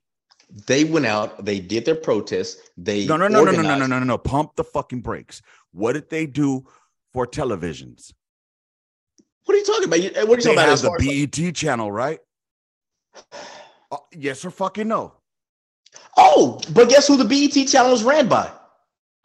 They 0.67 0.85
went 0.85 1.07
out, 1.07 1.45
they 1.45 1.61
did 1.61 1.85
their 1.85 1.95
protests, 1.95 2.71
they 2.77 3.07
No, 3.07 3.17
no, 3.17 3.29
no, 3.29 3.45
no, 3.45 3.53
no, 3.53 3.63
no, 3.63 3.77
no, 3.77 3.87
no, 3.87 3.99
no, 3.99 4.05
no. 4.05 4.19
Pump 4.19 4.57
the 4.57 4.65
fucking 4.65 5.01
brakes. 5.01 5.43
What 5.73 5.95
did 5.95 6.11
they 6.11 6.27
do 6.27 6.67
for 7.13 7.27
televisions? 7.27 8.13
What 9.45 9.55
are 9.55 9.59
you 9.59 9.65
talking 9.65 9.85
about? 9.85 10.29
What 10.29 10.39
are 10.39 10.43
you 10.51 10.55
They 10.55 10.55
talking 10.55 10.59
about? 10.59 10.67
the 10.67 10.73
as, 10.73 10.85
like- 10.85 11.33
BET 11.33 11.55
channel, 11.55 11.91
right? 11.91 12.21
Uh, 13.93 13.99
yes 14.13 14.45
or 14.45 14.51
fucking 14.51 14.89
no? 14.89 15.15
oh, 16.17 16.61
but 16.73 16.89
guess 16.89 17.07
who 17.07 17.17
the 17.17 17.25
BET 17.25 17.69
channel 17.69 17.93
is 17.93 18.03
ran 18.03 18.29
by? 18.29 18.51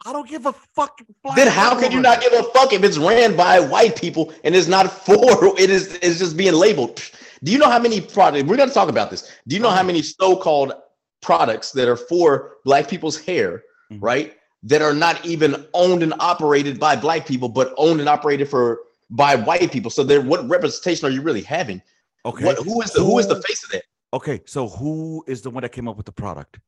I 0.06 0.12
don't 0.12 0.28
give 0.28 0.46
a 0.46 0.52
fuck. 0.52 0.98
Then 1.36 1.48
how 1.48 1.78
can 1.78 1.92
you 1.92 2.00
not 2.00 2.22
give 2.22 2.32
a 2.32 2.42
fuck 2.54 2.72
if 2.72 2.82
it's 2.82 2.96
ran 2.96 3.36
by 3.36 3.60
white 3.60 3.96
people 3.96 4.32
and 4.44 4.54
it's 4.54 4.68
not 4.68 4.90
for 4.90 5.58
it 5.58 5.68
is 5.70 5.98
it's 6.02 6.18
just 6.18 6.36
being 6.36 6.54
labeled? 6.54 7.02
Do 7.42 7.52
you 7.52 7.58
know 7.58 7.68
how 7.70 7.78
many 7.78 8.00
products 8.00 8.44
we're 8.44 8.56
gonna 8.56 8.72
talk 8.72 8.88
about 8.88 9.10
this? 9.10 9.30
Do 9.46 9.56
you 9.56 9.62
know 9.62 9.70
how 9.70 9.82
many 9.82 10.02
so-called 10.02 10.72
products 11.20 11.72
that 11.72 11.88
are 11.88 11.96
for 11.96 12.56
black 12.64 12.88
people's 12.88 13.18
hair, 13.18 13.62
Mhm. 13.90 13.98
right? 14.00 14.36
That 14.62 14.82
are 14.82 14.94
not 14.94 15.24
even 15.24 15.66
owned 15.74 16.02
and 16.02 16.14
operated 16.20 16.78
by 16.78 16.96
black 16.96 17.26
people, 17.26 17.48
but 17.48 17.72
owned 17.76 18.00
and 18.00 18.08
operated 18.08 18.48
for 18.48 18.80
by 19.10 19.34
white 19.34 19.72
people. 19.72 19.90
So 19.90 20.04
then 20.04 20.28
what 20.28 20.48
representation 20.48 21.06
are 21.06 21.10
you 21.10 21.22
really 21.22 21.42
having? 21.42 21.82
Okay. 22.24 22.44
What 22.44 22.58
who 22.58 22.80
is 22.82 22.92
the 22.92 23.02
who 23.02 23.18
is 23.18 23.26
the 23.26 23.40
face 23.42 23.64
of 23.64 23.70
that? 23.70 23.84
Okay, 24.12 24.40
so 24.46 24.68
who 24.68 25.24
is 25.26 25.42
the 25.42 25.50
one 25.50 25.62
that 25.62 25.72
came 25.72 25.88
up 25.88 25.96
with 25.96 26.06
the 26.06 26.12
product? 26.12 26.58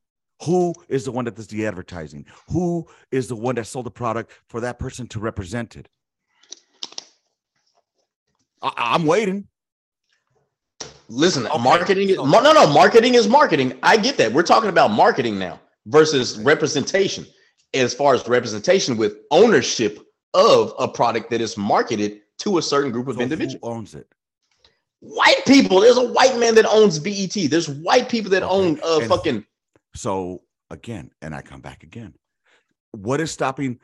Who 0.45 0.75
is 0.89 1.05
the 1.05 1.13
one 1.13 1.25
that 1.27 1.37
does 1.37 1.47
the 1.47 1.67
advertising? 1.67 2.27
Who 2.51 2.87
is 3.11 3.29
the 3.29 3.37
one 3.37 3.55
that 3.57 3.67
sold 3.67 3.87
the 3.87 3.91
product 3.91 4.33
for 4.49 4.61
that 4.61 4.79
person 4.79 5.07
to 5.09 5.21
represent 5.21 5.77
it? 5.77 5.89
I, 8.61 8.73
I'm 8.77 9.07
waiting. 9.07 9.49
Listen, 11.09 11.47
Okay, 11.47 11.63
marketing 11.63 12.09
is 12.11 12.17
mar- 12.19 12.43
no, 12.43 12.53
no, 12.53 12.67
marketing 12.73 13.15
is 13.15 13.29
marketing. 13.29 13.79
I 13.83 13.97
get 13.97 14.17
that. 14.19 14.33
We're 14.33 14.43
talking 14.43 14.69
about 14.71 14.91
marketing 14.91 15.39
now 15.39 15.61
versus 15.87 16.39
representation. 16.39 17.27
As 17.75 17.95
far 17.95 18.15
as 18.15 18.27
representation 18.29 18.97
with 18.97 19.19
ownership 19.31 19.99
of 20.35 20.75
a 20.79 20.87
product 20.89 21.31
that 21.31 21.41
is 21.41 21.57
marketed 21.57 22.21
to 22.39 22.59
a 22.59 22.63
certain 22.63 22.91
group 22.93 23.09
of 23.09 23.15
So 23.15 23.19
who 23.19 23.23
individuals. 23.25 23.61
owns 23.63 23.95
it? 23.95 24.07
White 25.01 25.43
people. 25.47 25.81
There's 25.81 25.97
a 25.97 26.07
white 26.13 26.39
man 26.39 26.55
that 26.57 26.67
owns 26.67 26.99
BET. 26.99 27.33
There's 27.51 27.69
white 27.69 28.09
people 28.09 28.31
that 28.31 28.43
Okay, 28.43 28.53
own 28.55 28.81
uh 28.85 28.99
and- 29.01 29.09
fucking 29.09 29.45
So 29.95 30.43
again, 30.71 31.11
and 31.23 31.35
I 31.35 31.43
come 31.43 31.61
back 31.61 31.83
again. 31.83 32.15
What 32.93 33.21
is 33.21 33.31
stopping 33.31 33.81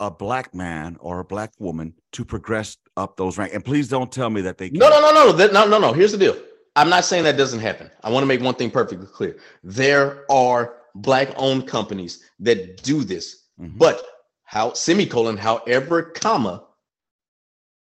a 0.00 0.10
black 0.10 0.54
man 0.54 0.96
or 1.00 1.20
a 1.20 1.24
black 1.24 1.52
woman 1.58 1.92
to 2.12 2.24
progress 2.24 2.76
up 2.96 3.16
those 3.16 3.36
ranks. 3.38 3.54
And 3.54 3.64
please 3.64 3.88
don't 3.88 4.10
tell 4.12 4.30
me 4.30 4.40
that 4.42 4.58
they 4.58 4.70
No, 4.70 4.88
can't. 4.88 5.02
no, 5.02 5.12
no, 5.12 5.26
no, 5.26 5.32
that, 5.32 5.52
no, 5.52 5.66
no, 5.66 5.78
no. 5.78 5.92
Here's 5.92 6.12
the 6.12 6.18
deal. 6.18 6.36
I'm 6.76 6.88
not 6.88 7.04
saying 7.04 7.24
that 7.24 7.36
doesn't 7.36 7.58
happen. 7.60 7.90
I 8.04 8.10
want 8.10 8.22
to 8.22 8.26
make 8.26 8.40
one 8.40 8.54
thing 8.54 8.70
perfectly 8.70 9.06
clear. 9.06 9.38
There 9.64 10.24
are 10.30 10.76
black-owned 10.94 11.66
companies 11.66 12.24
that 12.40 12.82
do 12.82 13.02
this, 13.02 13.44
Mhm. 13.60 13.76
but 13.78 14.02
how 14.44 14.72
semicolon, 14.74 15.36
however, 15.36 16.02
comma, 16.02 16.64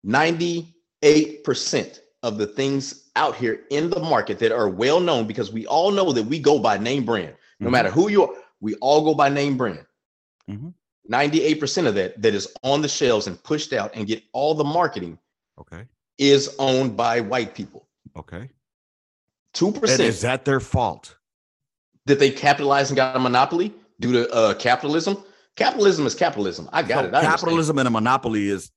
98% 0.06 2.00
of 2.22 2.38
the 2.38 2.46
things 2.46 3.10
out 3.16 3.36
here 3.36 3.62
in 3.70 3.90
the 3.90 4.00
market 4.00 4.38
that 4.38 4.52
are 4.52 4.68
well 4.68 5.00
known 5.00 5.26
because 5.26 5.52
we 5.52 5.66
all 5.66 5.90
know 5.90 6.12
that 6.12 6.22
we 6.22 6.38
go 6.38 6.58
by 6.58 6.78
name 6.78 7.04
brand. 7.04 7.34
No 7.60 7.68
Mhm. 7.68 7.72
matter 7.72 7.90
who 7.90 8.08
you 8.08 8.24
are, 8.24 8.34
we 8.60 8.74
all 8.76 9.02
go 9.04 9.14
by 9.14 9.28
name 9.28 9.56
brand. 9.56 9.84
Mhm. 10.48 10.72
98% 11.10 11.86
of 11.86 11.94
that 11.96 12.20
that 12.22 12.34
is 12.34 12.48
on 12.62 12.80
the 12.82 12.88
shelves 12.88 13.26
and 13.26 13.42
pushed 13.42 13.72
out 13.72 13.90
and 13.94 14.06
get 14.06 14.22
all 14.32 14.54
the 14.54 14.64
marketing 14.64 15.18
Okay. 15.58 15.84
is 16.18 16.54
owned 16.58 16.96
by 16.96 17.20
white 17.20 17.54
people. 17.54 17.86
Okay. 18.16 18.48
Two 19.52 19.68
And 19.68 19.80
percent 19.80 20.00
is 20.02 20.20
that 20.22 20.44
their 20.44 20.60
fault? 20.60 21.16
that 22.06 22.18
they 22.18 22.30
capitalized 22.30 22.90
and 22.90 22.96
got 22.96 23.16
a 23.16 23.18
monopoly 23.18 23.72
due 24.00 24.12
to 24.12 24.30
uh, 24.30 24.52
capitalism. 24.54 25.16
Capitalism 25.56 26.04
is 26.06 26.14
capitalism. 26.14 26.68
I 26.72 26.82
got 26.82 26.88
So 26.88 26.98
it. 26.98 27.14
I 27.14 27.18
understand. 27.18 27.26
capitalism 27.28 27.78
and 27.78 27.88
a 27.88 27.90
monopoly 27.90 28.48
is 28.48 28.70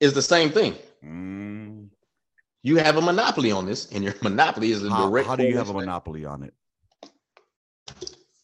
is 0.00 0.14
the 0.14 0.22
same 0.22 0.50
thing. 0.50 0.74
mm, 1.04 1.88
You 2.62 2.76
have 2.76 2.96
a 2.96 3.02
monopoly 3.02 3.50
on 3.52 3.66
this, 3.66 3.90
and 3.92 4.02
your 4.04 4.14
monopoly 4.22 4.70
is 4.72 4.82
a 4.84 4.88
how, 4.90 5.08
direct. 5.10 5.26
how 5.28 5.36
do 5.36 5.44
you 5.44 5.58
have 5.58 5.68
a 5.68 5.74
monopoly 5.74 6.24
on 6.24 6.44
it? 6.44 6.54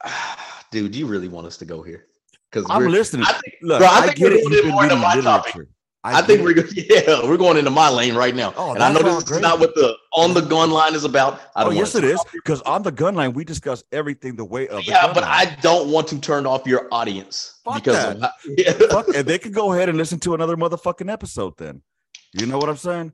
Dude, 0.70 0.94
you 0.94 1.06
really 1.06 1.28
want 1.28 1.46
us 1.46 1.56
to 1.58 1.64
go 1.64 1.82
here? 1.82 2.07
Because 2.50 2.66
I'm 2.70 2.86
listening. 2.86 3.26
I 3.26 3.32
think, 3.32 3.56
Look, 3.62 3.78
bro, 3.80 3.88
I 3.88 3.98
I, 3.98 4.02
think 4.06 4.16
get 4.16 4.32
we're 4.32 4.38
it. 4.38 4.42
going 4.42 4.52
You've 4.54 4.62
been 4.64 4.72
more 4.72 4.82
into 4.84 4.94
reading 4.96 5.02
my 5.08 5.20
topic. 5.22 5.54
literature. 5.54 5.72
I, 6.04 6.22
think 6.22 6.38
get 6.38 6.44
we're 6.44 6.54
go- 6.54 6.68
yeah, 7.22 7.28
we're 7.28 7.36
going 7.36 7.58
into 7.58 7.70
my 7.70 7.90
lane 7.90 8.14
right 8.14 8.34
now. 8.34 8.54
Oh, 8.56 8.72
and 8.72 8.82
I 8.82 8.88
know 8.92 9.02
that's 9.02 9.08
all 9.14 9.20
this 9.20 9.30
is 9.32 9.40
not 9.40 9.58
what 9.60 9.74
the 9.74 9.94
on 10.14 10.32
the 10.32 10.40
gun 10.40 10.70
line 10.70 10.94
is 10.94 11.04
about. 11.04 11.40
I 11.54 11.62
Oh, 11.62 11.64
don't 11.66 11.76
yes, 11.76 11.92
want 11.94 12.04
it 12.04 12.08
to 12.08 12.14
is. 12.14 12.20
Because 12.32 12.62
on 12.62 12.82
the 12.82 12.92
gun 12.92 13.14
line, 13.14 13.32
we 13.34 13.44
discuss 13.44 13.82
everything 13.92 14.36
the 14.36 14.44
way 14.44 14.68
of 14.68 14.76
the 14.84 14.90
Yeah, 14.90 15.02
gun 15.02 15.14
but 15.14 15.24
line. 15.24 15.48
I 15.48 15.56
don't 15.60 15.90
want 15.90 16.08
to 16.08 16.18
turn 16.20 16.46
off 16.46 16.66
your 16.66 16.88
audience 16.92 17.60
Fuck 17.64 17.74
because 17.84 18.18
that. 18.18 18.22
of 18.22 18.30
yeah. 18.56 18.72
Fuck, 18.90 19.08
and 19.14 19.26
they 19.26 19.38
could 19.38 19.52
go 19.52 19.72
ahead 19.74 19.88
and 19.90 19.98
listen 19.98 20.18
to 20.20 20.34
another 20.34 20.56
motherfucking 20.56 21.12
episode 21.12 21.54
then. 21.58 21.82
You 22.32 22.46
know 22.46 22.56
what 22.58 22.68
I'm 22.70 22.76
saying? 22.76 23.12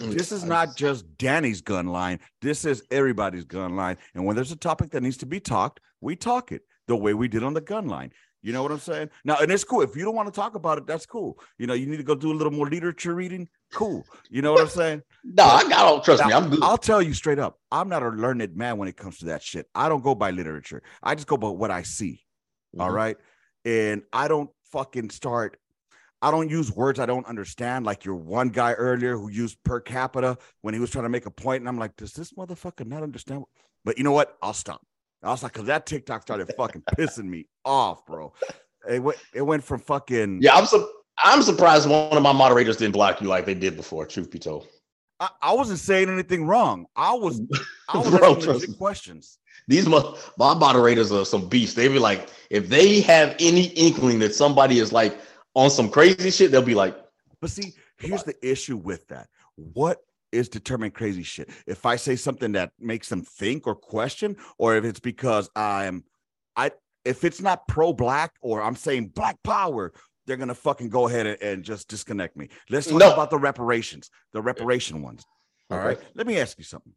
Mm, 0.00 0.12
this 0.16 0.30
is 0.30 0.44
not 0.44 0.76
just 0.76 1.16
Danny's 1.16 1.62
gun 1.62 1.86
line. 1.86 2.20
This 2.42 2.64
is 2.66 2.82
everybody's 2.90 3.44
gun 3.44 3.74
line. 3.74 3.96
And 4.14 4.24
when 4.26 4.36
there's 4.36 4.52
a 4.52 4.56
topic 4.56 4.90
that 4.90 5.02
needs 5.02 5.16
to 5.18 5.26
be 5.26 5.40
talked, 5.40 5.80
we 6.02 6.14
talk 6.14 6.52
it 6.52 6.62
the 6.86 6.96
way 6.96 7.14
we 7.14 7.26
did 7.28 7.42
on 7.42 7.54
the 7.54 7.60
gun 7.62 7.88
line. 7.88 8.12
You 8.46 8.52
know 8.52 8.62
what 8.62 8.70
I'm 8.70 8.78
saying? 8.78 9.10
Now, 9.24 9.38
and 9.38 9.50
it's 9.50 9.64
cool. 9.64 9.82
If 9.82 9.96
you 9.96 10.04
don't 10.04 10.14
want 10.14 10.32
to 10.32 10.40
talk 10.40 10.54
about 10.54 10.78
it, 10.78 10.86
that's 10.86 11.04
cool. 11.04 11.36
You 11.58 11.66
know, 11.66 11.74
you 11.74 11.86
need 11.86 11.96
to 11.96 12.04
go 12.04 12.14
do 12.14 12.30
a 12.30 12.32
little 12.32 12.52
more 12.52 12.70
literature 12.70 13.12
reading. 13.12 13.48
Cool. 13.74 14.06
You 14.30 14.40
know 14.40 14.52
what 14.52 14.60
I'm 14.60 14.68
saying? 14.68 15.02
No, 15.24 15.42
I 15.42 15.68
got 15.68 15.84
all. 15.84 16.00
Trust 16.00 16.24
me, 16.24 16.32
I'm 16.32 16.48
good. 16.48 16.62
I'll 16.62 16.78
tell 16.78 17.02
you 17.02 17.12
straight 17.12 17.40
up. 17.40 17.58
I'm 17.72 17.88
not 17.88 18.04
a 18.04 18.08
learned 18.10 18.56
man 18.56 18.78
when 18.78 18.86
it 18.86 18.96
comes 18.96 19.18
to 19.18 19.24
that 19.26 19.42
shit. 19.42 19.66
I 19.74 19.88
don't 19.88 20.04
go 20.04 20.14
by 20.14 20.30
literature. 20.30 20.84
I 21.02 21.16
just 21.16 21.26
go 21.26 21.36
by 21.36 21.48
what 21.48 21.72
I 21.72 21.82
see. 21.82 22.22
All 22.78 22.88
Mhm. 22.88 22.94
right. 22.94 23.16
And 23.64 24.02
I 24.12 24.28
don't 24.28 24.48
fucking 24.70 25.10
start. 25.10 25.58
I 26.22 26.30
don't 26.30 26.48
use 26.48 26.70
words 26.70 27.00
I 27.00 27.06
don't 27.06 27.26
understand. 27.26 27.84
Like 27.84 28.04
your 28.04 28.14
one 28.14 28.50
guy 28.50 28.74
earlier 28.74 29.16
who 29.16 29.28
used 29.28 29.60
per 29.64 29.80
capita 29.80 30.38
when 30.60 30.72
he 30.72 30.78
was 30.78 30.90
trying 30.90 31.04
to 31.06 31.08
make 31.08 31.26
a 31.26 31.32
point, 31.32 31.62
And 31.62 31.68
I'm 31.68 31.78
like, 31.78 31.96
does 31.96 32.12
this 32.12 32.32
motherfucker 32.34 32.86
not 32.86 33.02
understand? 33.02 33.42
But 33.84 33.98
you 33.98 34.04
know 34.04 34.12
what? 34.12 34.38
I'll 34.40 34.52
stop. 34.54 34.86
I'll 35.22 35.36
stop 35.36 35.52
because 35.52 35.66
that 35.66 35.86
TikTok 35.86 36.22
started 36.22 36.48
fucking 36.56 36.82
pissing 36.96 37.24
me 37.24 37.46
off, 37.64 38.04
bro. 38.06 38.32
It 38.88 39.02
went, 39.02 39.18
it 39.34 39.42
went 39.42 39.64
from 39.64 39.80
fucking. 39.80 40.42
Yeah, 40.42 40.54
I'm 40.54 40.66
su- 40.66 40.88
I'm 41.24 41.42
surprised 41.42 41.88
one 41.88 42.16
of 42.16 42.22
my 42.22 42.32
moderators 42.32 42.76
didn't 42.76 42.92
block 42.92 43.20
you 43.20 43.28
like 43.28 43.46
they 43.46 43.54
did 43.54 43.76
before. 43.76 44.06
Truth 44.06 44.30
be 44.30 44.38
told, 44.38 44.68
I, 45.18 45.28
I 45.42 45.52
wasn't 45.54 45.78
saying 45.78 46.08
anything 46.10 46.46
wrong. 46.46 46.86
I 46.94 47.14
was, 47.14 47.40
I 47.88 47.98
was 47.98 48.10
Bro, 48.10 48.18
asking 48.30 48.42
trust 48.42 48.60
legit 48.60 48.70
me. 48.70 48.76
questions. 48.76 49.38
these 49.66 49.88
mo- 49.88 50.16
my 50.38 50.54
moderators 50.54 51.10
are 51.10 51.24
some 51.24 51.48
beasts. 51.48 51.74
They 51.74 51.88
be 51.88 51.98
like, 51.98 52.28
if 52.50 52.68
they 52.68 53.00
have 53.00 53.34
any 53.40 53.66
inkling 53.68 54.18
that 54.20 54.34
somebody 54.34 54.78
is 54.78 54.92
like 54.92 55.18
on 55.54 55.70
some 55.70 55.90
crazy 55.90 56.30
shit, 56.30 56.50
they'll 56.50 56.62
be 56.62 56.74
like, 56.74 56.96
But 57.40 57.50
see, 57.50 57.74
here's 57.98 58.22
the 58.22 58.36
issue 58.46 58.76
with 58.76 59.08
that. 59.08 59.28
What 59.56 60.02
is 60.36 60.48
determined 60.48 60.94
crazy 60.94 61.22
shit? 61.22 61.50
If 61.66 61.86
I 61.86 61.96
say 61.96 62.16
something 62.16 62.52
that 62.52 62.72
makes 62.78 63.08
them 63.08 63.22
think 63.22 63.66
or 63.66 63.74
question, 63.74 64.36
or 64.58 64.76
if 64.76 64.84
it's 64.84 65.00
because 65.00 65.48
I'm, 65.56 66.04
I, 66.56 66.70
if 67.04 67.24
it's 67.24 67.40
not 67.40 67.66
pro 67.68 67.92
black 67.92 68.32
or 68.40 68.62
I'm 68.62 68.76
saying 68.76 69.08
black 69.08 69.42
power, 69.42 69.92
they're 70.26 70.36
gonna 70.36 70.54
fucking 70.54 70.88
go 70.88 71.06
ahead 71.08 71.26
and, 71.26 71.40
and 71.42 71.62
just 71.64 71.88
disconnect 71.88 72.36
me. 72.36 72.48
Let's 72.68 72.86
talk 72.88 72.98
No. 72.98 73.12
about 73.12 73.30
the 73.30 73.38
reparations, 73.38 74.10
the 74.32 74.42
reparation 74.42 75.02
ones. 75.02 75.24
All 75.70 75.78
Okay. 75.78 75.86
right. 75.88 75.98
Let 76.14 76.26
me 76.26 76.38
ask 76.38 76.58
you 76.58 76.64
something. 76.64 76.92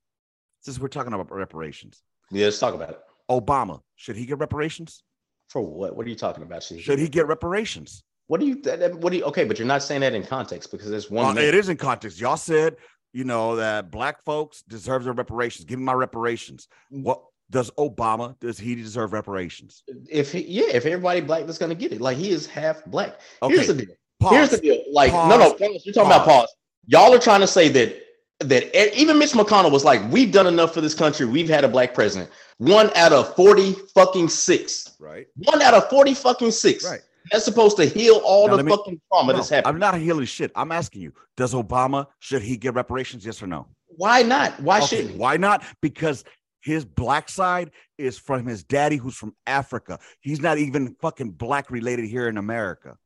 Since 0.62 0.80
we're 0.80 0.88
talking 0.90 1.14
about 1.14 1.32
reparations, 1.32 2.02
yeah, 2.32 2.46
let's 2.46 2.60
talk 2.60 2.74
about 2.74 2.90
it. 2.90 3.00
Obama 3.30 3.82
should 3.96 4.16
he 4.18 4.26
get 4.26 4.40
reparations? 4.40 5.04
For 5.50 5.62
what? 5.62 5.96
What 5.96 6.06
are 6.06 6.10
you 6.10 6.16
talking 6.16 6.44
about? 6.44 6.64
Should 6.64 6.82
Should 6.82 7.00
he 7.00 7.08
get 7.08 7.28
reparations? 7.28 8.04
What 8.28 8.40
do 8.40 8.46
you? 8.48 8.56
What 8.98 9.12
do 9.12 9.18
you? 9.18 9.24
Okay, 9.26 9.46
but 9.46 9.58
you're 9.58 9.68
not 9.68 9.82
saying 9.82 10.02
that 10.02 10.14
in 10.14 10.24
context 10.24 10.70
because 10.72 10.90
there's 10.90 11.10
one. 11.10 11.26
Uh, 11.26 11.34
man. 11.34 11.44
it 11.46 11.56
is 11.56 11.70
in 11.70 11.78
context. 11.78 12.20
Y'all 12.20 12.38
said, 12.38 12.76
you 13.14 13.24
know, 13.24 13.56
that 13.56 13.92
black 13.92 14.24
folks 14.24 14.62
deserve 14.62 15.04
their 15.04 15.14
reparations. 15.14 15.66
Give 15.66 15.80
me 15.80 15.86
my 15.86 15.94
reparations. 15.94 16.68
Mm. 16.94 17.04
What 17.04 17.24
does 17.50 17.72
Obama? 17.72 18.40
Does 18.40 18.60
he 18.60 18.76
deserve 18.76 19.14
reparations? 19.14 19.84
If 20.10 20.32
he, 20.32 20.42
yeah, 20.42 20.68
if 20.74 20.86
everybody 20.86 21.22
black 21.22 21.46
that's 21.46 21.58
gonna 21.58 21.76
get 21.76 21.92
it, 21.92 22.02
like 22.02 22.18
he 22.18 22.30
is 22.30 22.46
half 22.46 22.86
black. 22.86 23.20
Okay. 23.42 23.56
Here's 23.56 23.68
the 23.68 23.74
deal. 23.74 23.96
Pause. 24.20 24.34
Here's 24.34 24.50
the 24.50 24.58
deal. 24.58 24.84
Like, 24.92 25.12
Pause. 25.12 25.30
no, 25.30 25.38
no, 25.38 25.54
pause. 25.54 25.82
You're 25.86 25.94
talking 25.94 26.12
about 26.12 26.26
Pause. 26.26 26.42
pause. 26.42 26.56
Y'all 26.88 27.14
are 27.14 27.20
trying 27.20 27.42
to 27.42 27.48
say 27.48 27.70
that 27.70 27.96
that 28.42 28.98
even 28.98 29.18
Mitch 29.18 29.32
McConnell 29.32 29.72
was 29.72 29.84
like, 29.84 30.02
we've 30.12 30.32
done 30.32 30.48
enough 30.48 30.74
for 30.74 30.82
this 30.82 30.94
country. 30.94 31.26
We've 31.26 31.50
had 31.50 31.64
a 31.66 31.68
black 31.68 31.94
president. 31.94 32.30
One 32.58 32.90
out 32.96 33.12
of 33.12 33.36
40 33.36 33.74
fucking 33.94 34.30
six. 34.30 34.96
right. 35.00 35.28
One 35.36 35.62
out 35.62 35.74
of 35.74 35.90
40 35.90 36.14
fucking 36.14 36.52
six. 36.52 36.86
Right. 36.90 37.02
That's 37.32 37.46
supposed 37.46 37.78
to 37.78 37.86
heal 37.86 38.22
all 38.24 38.48
Now, 38.48 38.58
the 38.58 38.64
me- 38.64 38.72
fucking 38.72 39.02
trauma 39.12 39.34
No, 39.34 39.38
that's 39.38 39.50
happened. 39.50 39.74
I'm 39.76 39.80
not 39.80 39.96
healing 40.00 40.26
shit. 40.26 40.52
I'm 40.56 40.72
asking 40.72 41.02
you, 41.02 41.14
does 41.38 41.54
Obama 41.54 42.08
should 42.20 42.42
he 42.42 42.58
get 42.58 42.74
reparations? 42.74 43.26
Yes 43.26 43.42
or 43.44 43.48
no? 43.48 43.68
Why 43.88 44.22
not? 44.24 44.60
Why 44.62 44.78
Okay, 44.78 44.86
shouldn't 44.88 45.12
he? 45.12 45.18
Why 45.18 45.38
not? 45.38 45.64
Because 45.82 46.24
his 46.62 46.86
black 46.86 47.30
side 47.30 47.72
is 47.98 48.18
from 48.18 48.46
his 48.46 48.64
daddy, 48.64 48.96
who's 48.98 49.16
from 49.16 49.36
Africa. 49.48 50.00
He's 50.22 50.42
not 50.42 50.58
even 50.58 50.96
fucking 51.02 51.32
black 51.32 51.70
related 51.72 52.06
here 52.06 52.28
in 52.28 52.38
America. 52.38 52.98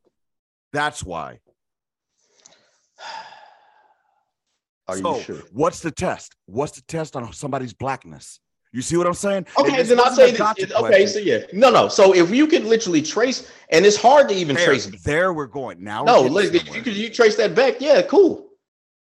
That's 0.71 1.03
why. 1.03 1.39
Are 4.87 4.97
So, 4.97 5.15
you 5.17 5.21
sure? 5.23 5.41
What's 5.51 5.79
the 5.79 5.91
test? 5.91 6.35
What's 6.45 6.73
the 6.73 6.81
test 6.83 7.15
on 7.15 7.31
somebody's 7.33 7.73
blackness? 7.73 8.39
You 8.73 8.81
see 8.81 8.97
what 8.97 9.05
I'm 9.05 9.13
saying? 9.13 9.45
Okay, 9.57 9.75
This 9.77 9.89
then 9.89 9.99
I'll 9.99 10.05
wasn't 10.05 10.17
say 10.17 10.31
this. 10.31 10.39
gotcha 10.39 10.77
Okay, 10.79 11.05
so 11.05 11.19
yeah. 11.19 11.41
No, 11.53 11.69
no. 11.69 11.87
So 11.87 12.13
if 12.15 12.31
you 12.31 12.47
could 12.47 12.65
literally 12.65 13.03
trace, 13.03 13.51
and 13.69 13.85
it's 13.85 13.95
hard 13.95 14.27
to 14.29 14.35
even 14.35 14.55
there, 14.55 14.65
trace 14.65 14.87
there 15.03 15.31
we're 15.31 15.45
going. 15.45 15.83
Now, 15.83 16.03
No, 16.03 16.23
we're 16.23 16.29
look, 16.29 16.51
you 16.53 16.59
somewhere. 16.59 16.81
could 16.81 16.95
you 16.95 17.09
trace 17.09 17.35
that 17.35 17.53
back, 17.53 17.79
yeah, 17.79 18.01
cool. 18.01 18.49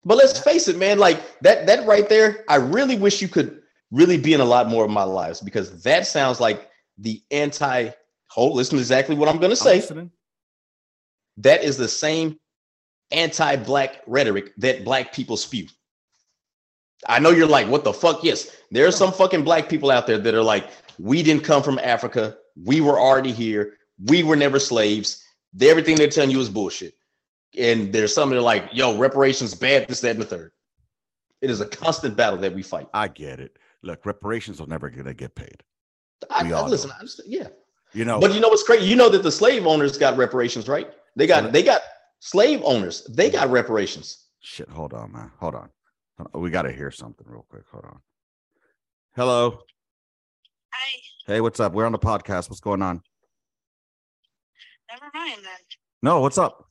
But 0.03 0.17
let's 0.17 0.37
face 0.37 0.67
it, 0.67 0.77
man, 0.77 0.99
like 0.99 1.39
that 1.39 1.65
that 1.67 1.87
right 1.87 2.07
there, 2.09 2.43
I 2.49 2.55
really 2.57 2.97
wish 2.97 3.21
you 3.21 3.29
could 3.29 3.61
really 3.91 4.17
be 4.17 4.33
in 4.33 4.41
a 4.41 4.45
lot 4.45 4.67
more 4.67 4.83
of 4.83 4.91
my 4.91 5.03
lives 5.03 5.39
because 5.39 5.81
that 5.83 6.05
sounds 6.05 6.41
like 6.41 6.69
the 6.97 7.23
anti 7.31 7.91
hold 8.27 8.55
listen 8.57 8.75
to 8.75 8.81
exactly 8.81 9.15
what 9.15 9.29
I'm 9.29 9.37
gonna 9.37 9.51
I'm 9.51 9.81
say. 9.81 10.09
That 11.37 11.63
is 11.63 11.77
the 11.77 11.87
same 11.87 12.39
anti-black 13.11 14.01
rhetoric 14.05 14.53
that 14.57 14.83
black 14.83 15.13
people 15.13 15.37
spew. 15.37 15.67
I 17.08 17.19
know 17.19 17.29
you're 17.29 17.47
like, 17.47 17.67
what 17.67 17.84
the 17.84 17.93
fuck? 17.93 18.23
Yes, 18.23 18.55
there 18.71 18.88
are 18.88 18.91
some 18.91 19.12
fucking 19.12 19.43
black 19.43 19.69
people 19.69 19.91
out 19.91 20.08
there 20.08 20.17
that 20.17 20.34
are 20.34 20.43
like, 20.43 20.69
we 20.97 21.21
didn't 21.23 21.43
come 21.43 21.62
from 21.62 21.79
Africa, 21.79 22.38
we 22.63 22.81
were 22.81 22.99
already 22.99 23.31
here, 23.31 23.73
we 24.05 24.23
were 24.23 24.36
never 24.36 24.60
slaves. 24.60 25.23
Everything 25.62 25.95
they're 25.95 26.10
telling 26.10 26.31
you 26.31 26.39
is 26.39 26.49
bullshit. 26.49 26.93
And 27.58 27.93
there's 27.93 28.13
some 28.13 28.29
that 28.29 28.38
are 28.38 28.41
like, 28.41 28.69
yo, 28.73 28.97
reparations 28.97 29.53
bad, 29.53 29.88
this, 29.88 30.01
that, 30.01 30.12
and 30.12 30.21
the 30.21 30.25
third. 30.25 30.51
It 31.41 31.49
is 31.49 31.62
a 31.62 31.65
constant 31.65 32.17
battle 32.17 32.39
that 32.39 32.53
we 32.53 32.62
fight. 32.63 32.88
I 32.93 33.08
get 33.08 33.39
it. 33.39 33.58
Look, 33.84 34.05
reparations 34.05 34.60
are 34.60 34.67
never 34.67 34.89
gonna 34.89 35.13
get 35.13 35.36
paid. 35.36 35.63
I, 36.29 36.47
I- 36.49 36.51
all 36.51 36.67
listen. 36.69 36.91
I 36.91 37.05
yeah. 37.25 37.47
You 37.93 38.03
know, 38.03 38.19
But 38.19 38.34
you 38.34 38.41
know 38.41 38.49
what's 38.49 38.63
crazy? 38.63 38.86
You 38.86 38.95
know 38.97 39.08
that 39.10 39.23
the 39.23 39.31
slave 39.31 39.65
owners 39.65 39.97
got 39.97 40.17
reparations, 40.17 40.67
right? 40.67 40.91
They 41.15 41.27
got 41.27 41.53
they 41.53 41.63
got 41.63 41.81
slave 42.19 42.62
owners, 42.65 43.05
they 43.05 43.29
got 43.29 43.49
reparations. 43.49 44.25
shit. 44.41 44.67
Hold 44.69 44.93
on, 44.93 45.13
man. 45.13 45.31
Hold 45.39 45.55
on. 45.55 45.69
We 46.34 46.49
gotta 46.49 46.71
hear 46.71 46.91
something 46.91 47.25
real 47.30 47.45
quick. 47.49 47.63
Hold 47.71 47.86
on. 47.86 47.99
Hello. 49.15 49.60
Hi, 50.73 50.99
Hey, 51.28 51.41
what's 51.41 51.60
up? 51.60 51.73
We're 51.73 51.86
on 51.86 51.91
the 51.91 51.99
podcast. 51.99 52.49
What's 52.49 52.60
going 52.60 52.82
on? 52.82 53.01
never 54.89 55.06
mind 55.13 55.39
then. 55.43 55.58
No, 56.04 56.21
what's 56.21 56.38
up? 56.38 56.69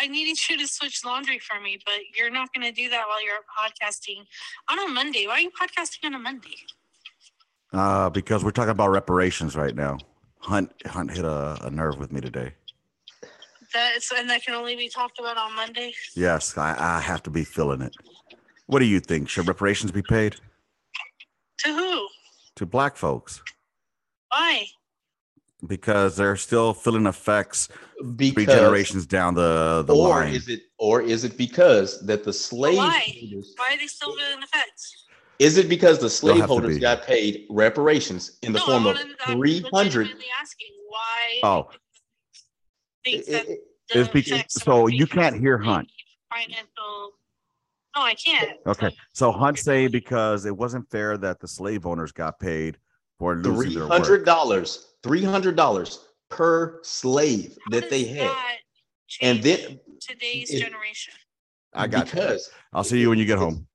I 0.00 0.06
needed 0.06 0.38
you 0.48 0.56
to 0.58 0.66
switch 0.66 1.04
laundry 1.04 1.38
for 1.38 1.60
me, 1.60 1.78
but 1.84 1.96
you're 2.16 2.30
not 2.30 2.48
going 2.54 2.64
to 2.66 2.72
do 2.72 2.88
that 2.88 3.04
while 3.06 3.22
you're 3.22 3.34
podcasting 3.58 4.24
on 4.70 4.78
a 4.78 4.92
Monday. 4.92 5.26
Why 5.26 5.34
are 5.34 5.40
you 5.40 5.50
podcasting 5.50 6.04
on 6.04 6.14
a 6.14 6.18
Monday? 6.18 6.56
Uh, 7.72 8.08
because 8.08 8.42
we're 8.42 8.50
talking 8.50 8.70
about 8.70 8.88
reparations 8.90 9.56
right 9.56 9.74
now. 9.74 9.98
Hunt 10.38 10.72
Hunt 10.86 11.10
hit 11.10 11.24
a, 11.24 11.58
a 11.62 11.70
nerve 11.70 11.98
with 11.98 12.12
me 12.12 12.20
today. 12.20 12.54
That's 13.72 14.10
and 14.12 14.28
that 14.30 14.44
can 14.44 14.54
only 14.54 14.76
be 14.76 14.88
talked 14.88 15.18
about 15.18 15.36
on 15.36 15.54
Monday. 15.54 15.92
Yes, 16.14 16.56
I, 16.58 16.74
I 16.78 17.00
have 17.00 17.22
to 17.24 17.30
be 17.30 17.44
filling 17.44 17.82
it. 17.82 17.94
What 18.66 18.78
do 18.80 18.84
you 18.86 19.00
think? 19.00 19.28
Should 19.28 19.48
reparations 19.48 19.90
be 19.92 20.02
paid 20.02 20.36
To 21.60 21.72
who? 21.72 22.08
to 22.56 22.66
black 22.66 22.96
folks? 22.96 23.42
Why? 24.30 24.66
Because 25.66 26.16
they're 26.16 26.36
still 26.36 26.72
feeling 26.72 27.06
effects 27.06 27.68
three 28.16 28.30
generations 28.46 29.06
down 29.06 29.34
the, 29.34 29.84
the 29.86 29.94
or 29.94 30.08
line. 30.08 30.34
is 30.34 30.48
it, 30.48 30.62
or 30.78 31.02
is 31.02 31.24
it 31.24 31.36
because 31.36 32.04
that 32.06 32.24
the 32.24 32.32
slave 32.32 32.76
why? 32.78 32.98
holders- 33.20 33.54
Why 33.56 33.74
are 33.74 33.78
they 33.78 33.86
still 33.86 34.16
feeling 34.16 34.42
effects? 34.42 35.04
Is 35.38 35.56
it 35.58 35.68
because 35.68 35.98
the 35.98 36.10
slave 36.10 36.36
have 36.36 36.44
to 36.44 36.48
holders 36.48 36.74
be. 36.76 36.80
got 36.80 37.02
paid 37.04 37.46
reparations 37.50 38.38
in 38.42 38.52
the 38.52 38.58
No, 38.60 38.64
form 38.66 38.86
of 38.86 38.98
three 39.26 39.64
hundred? 39.72 40.08
asking 40.40 40.68
why. 40.88 41.40
Oh. 41.42 41.70
Think 43.04 43.26
that 43.26 43.46
the 43.46 43.58
it's 44.00 44.08
bec- 44.08 44.26
effects 44.26 44.54
so 44.62 44.86
you 44.86 45.06
can't 45.06 45.36
hear 45.38 45.58
Hunt. 45.58 45.90
Financial. 46.32 47.12
No, 47.96 48.02
I 48.02 48.14
can't. 48.14 48.58
Okay. 48.66 48.94
So 49.12 49.32
Hunt 49.32 49.58
say 49.58 49.88
because 49.88 50.46
it 50.46 50.56
wasn't 50.56 50.88
fair 50.90 51.16
that 51.18 51.40
the 51.40 51.48
slave 51.48 51.86
owners 51.86 52.12
got 52.12 52.38
paid 52.38 52.78
for 53.18 53.34
losing 53.36 53.54
Three 53.54 53.74
their 53.74 53.86
hundred 53.88 54.20
work. 54.20 54.26
dollars, 54.26 54.92
three 55.02 55.24
hundred 55.24 55.56
dollars 55.56 56.06
per 56.28 56.78
slave 56.82 57.58
How 57.64 57.70
that 57.80 57.90
they 57.90 58.04
had, 58.04 58.28
that 58.28 58.56
and 59.22 59.42
then 59.42 59.80
today's 60.00 60.50
it- 60.50 60.60
generation. 60.62 61.14
I 61.74 61.86
got 61.86 62.06
you. 62.06 62.12
because 62.12 62.50
I'll 62.72 62.84
see 62.84 63.00
you 63.00 63.08
when 63.10 63.18
you 63.18 63.24
get 63.26 63.38
home. 63.38 63.66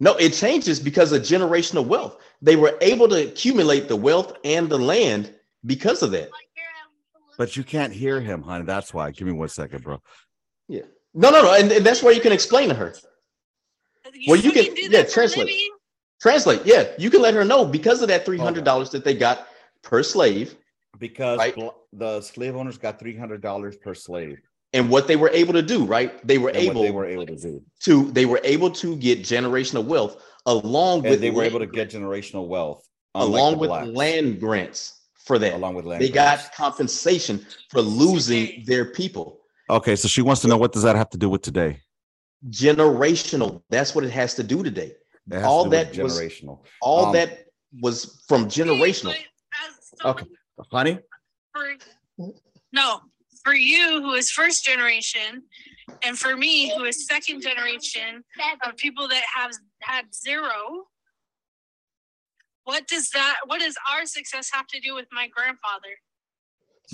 No, 0.00 0.14
it 0.16 0.30
changes 0.34 0.80
because 0.80 1.12
of 1.12 1.22
generational 1.22 1.86
wealth. 1.86 2.18
They 2.42 2.56
were 2.56 2.76
able 2.80 3.08
to 3.08 3.28
accumulate 3.28 3.86
the 3.88 3.96
wealth 3.96 4.36
and 4.44 4.68
the 4.68 4.76
land 4.78 5.32
because 5.64 6.02
of 6.02 6.10
that. 6.10 6.30
But 7.38 7.56
you 7.56 7.64
can't 7.64 7.92
hear 7.92 8.20
him, 8.20 8.42
honey. 8.42 8.64
That's 8.64 8.92
why. 8.92 9.10
Give 9.10 9.26
me 9.26 9.32
one 9.32 9.48
second, 9.48 9.82
bro. 9.82 10.00
Yeah. 10.68 10.82
No, 11.14 11.30
no, 11.30 11.42
no. 11.42 11.54
And, 11.54 11.70
and 11.72 11.84
that's 11.84 12.02
why 12.02 12.10
you 12.12 12.20
can 12.20 12.32
explain 12.32 12.68
to 12.68 12.74
her. 12.74 12.94
Well, 14.26 14.36
you 14.36 14.50
fucking 14.50 14.64
can- 14.66 14.74
do 14.74 14.82
yeah, 14.82 14.88
that 15.02 15.10
translate. 15.10 15.46
living? 15.46 15.68
Translate. 16.20 16.62
Yeah. 16.64 16.88
You 16.98 17.10
can 17.10 17.20
let 17.22 17.34
her 17.34 17.44
know 17.44 17.64
because 17.64 18.02
of 18.02 18.08
that 18.08 18.24
$300 18.26 18.90
that 18.90 19.04
they 19.04 19.14
got 19.14 19.48
per 19.82 20.02
slave 20.02 20.54
Because 20.98 21.38
Right. 21.38 21.56
the 21.92 22.20
slave 22.20 22.54
owners 22.54 22.78
got 22.78 22.98
three 22.98 23.16
hundred 23.16 23.40
dollars 23.40 23.76
per 23.76 23.94
slave. 23.94 24.38
and 24.74 24.88
what 24.88 25.06
they 25.08 25.16
were 25.16 25.30
able 25.30 25.52
to 25.54 25.62
do, 25.62 25.84
right? 25.84 26.24
They 26.26 26.38
were 26.38 26.50
and 26.50 26.58
able 26.58 26.82
they 26.82 26.90
were 26.92 27.04
able 27.06 27.26
to 27.26 27.36
do, 27.36 27.62
to 27.84 28.10
they 28.12 28.24
were 28.26 28.40
able 28.44 28.70
to 28.70 28.96
get 28.96 29.20
generational 29.20 29.84
wealth 29.84 30.22
along 30.46 31.02
with 31.02 31.20
they 31.20 31.30
were 31.30 31.42
able 31.42 31.58
to 31.58 31.66
get 31.66 31.90
generational 31.90 32.46
wealth 32.46 32.82
along 33.14 33.58
with 33.58 33.68
blacks, 33.68 33.88
land 33.88 34.38
grants 34.40 35.00
for 35.24 35.38
that. 35.38 35.54
along 35.54 35.74
with 35.74 35.84
land. 35.84 36.02
they 36.02 36.10
grants. 36.10 36.44
got 36.48 36.54
compensation 36.54 37.44
for 37.70 37.80
losing 37.80 38.64
their 38.66 38.86
people. 38.86 39.40
Okay, 39.70 39.96
so 39.96 40.08
she 40.08 40.22
wants 40.22 40.42
to 40.42 40.48
know 40.48 40.56
what 40.56 40.72
does 40.72 40.82
that 40.82 40.96
have 40.96 41.10
to 41.10 41.18
do 41.18 41.28
with 41.30 41.42
today? 41.42 41.80
Generational. 42.50 43.62
That's 43.70 43.94
what 43.94 44.04
it 44.04 44.10
has 44.10 44.34
to 44.34 44.42
do 44.42 44.62
today. 44.62 44.92
It 45.30 45.42
All 45.44 45.64
to 45.64 45.70
do 45.70 45.76
with 45.78 45.92
that 45.94 46.02
was- 46.02 46.18
generational. 46.18 46.64
All 46.80 47.06
Um, 47.06 47.12
that 47.12 47.46
was 47.80 48.22
from 48.28 48.46
generational. 48.46 49.14
But 49.14 49.18
as 49.68 49.90
someone 50.00 50.16
Okay, 50.24 50.26
honey. 50.70 50.98
for- 51.54 51.76
no, 52.72 53.00
for 53.44 53.54
you 53.54 54.02
who 54.02 54.14
is 54.14 54.30
first 54.30 54.64
generation, 54.64 55.44
and 56.02 56.18
for 56.18 56.36
me 56.36 56.74
who 56.76 56.84
is 56.84 57.06
second 57.06 57.40
generation 57.42 58.24
of 58.66 58.76
people 58.76 59.08
that 59.08 59.22
have 59.34 59.52
had 59.80 60.12
zero. 60.14 60.86
What 62.64 62.86
does 62.86 63.10
that? 63.10 63.36
What 63.46 63.60
does 63.60 63.76
our 63.92 64.06
success 64.06 64.50
have 64.52 64.66
to 64.68 64.80
do 64.80 64.94
with 64.94 65.06
my 65.12 65.28
grandfather? 65.28 65.88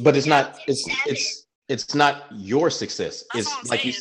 But 0.03 0.17
it's 0.17 0.27
not. 0.27 0.61
It's 0.67 0.89
it's 1.07 1.47
it's 1.69 1.95
not 1.95 2.25
your 2.33 2.71
success. 2.71 3.25
That's 3.33 3.47
it's 3.47 3.55
what 3.55 3.65
I'm 3.65 3.69
like 3.71 3.85
you. 3.85 3.93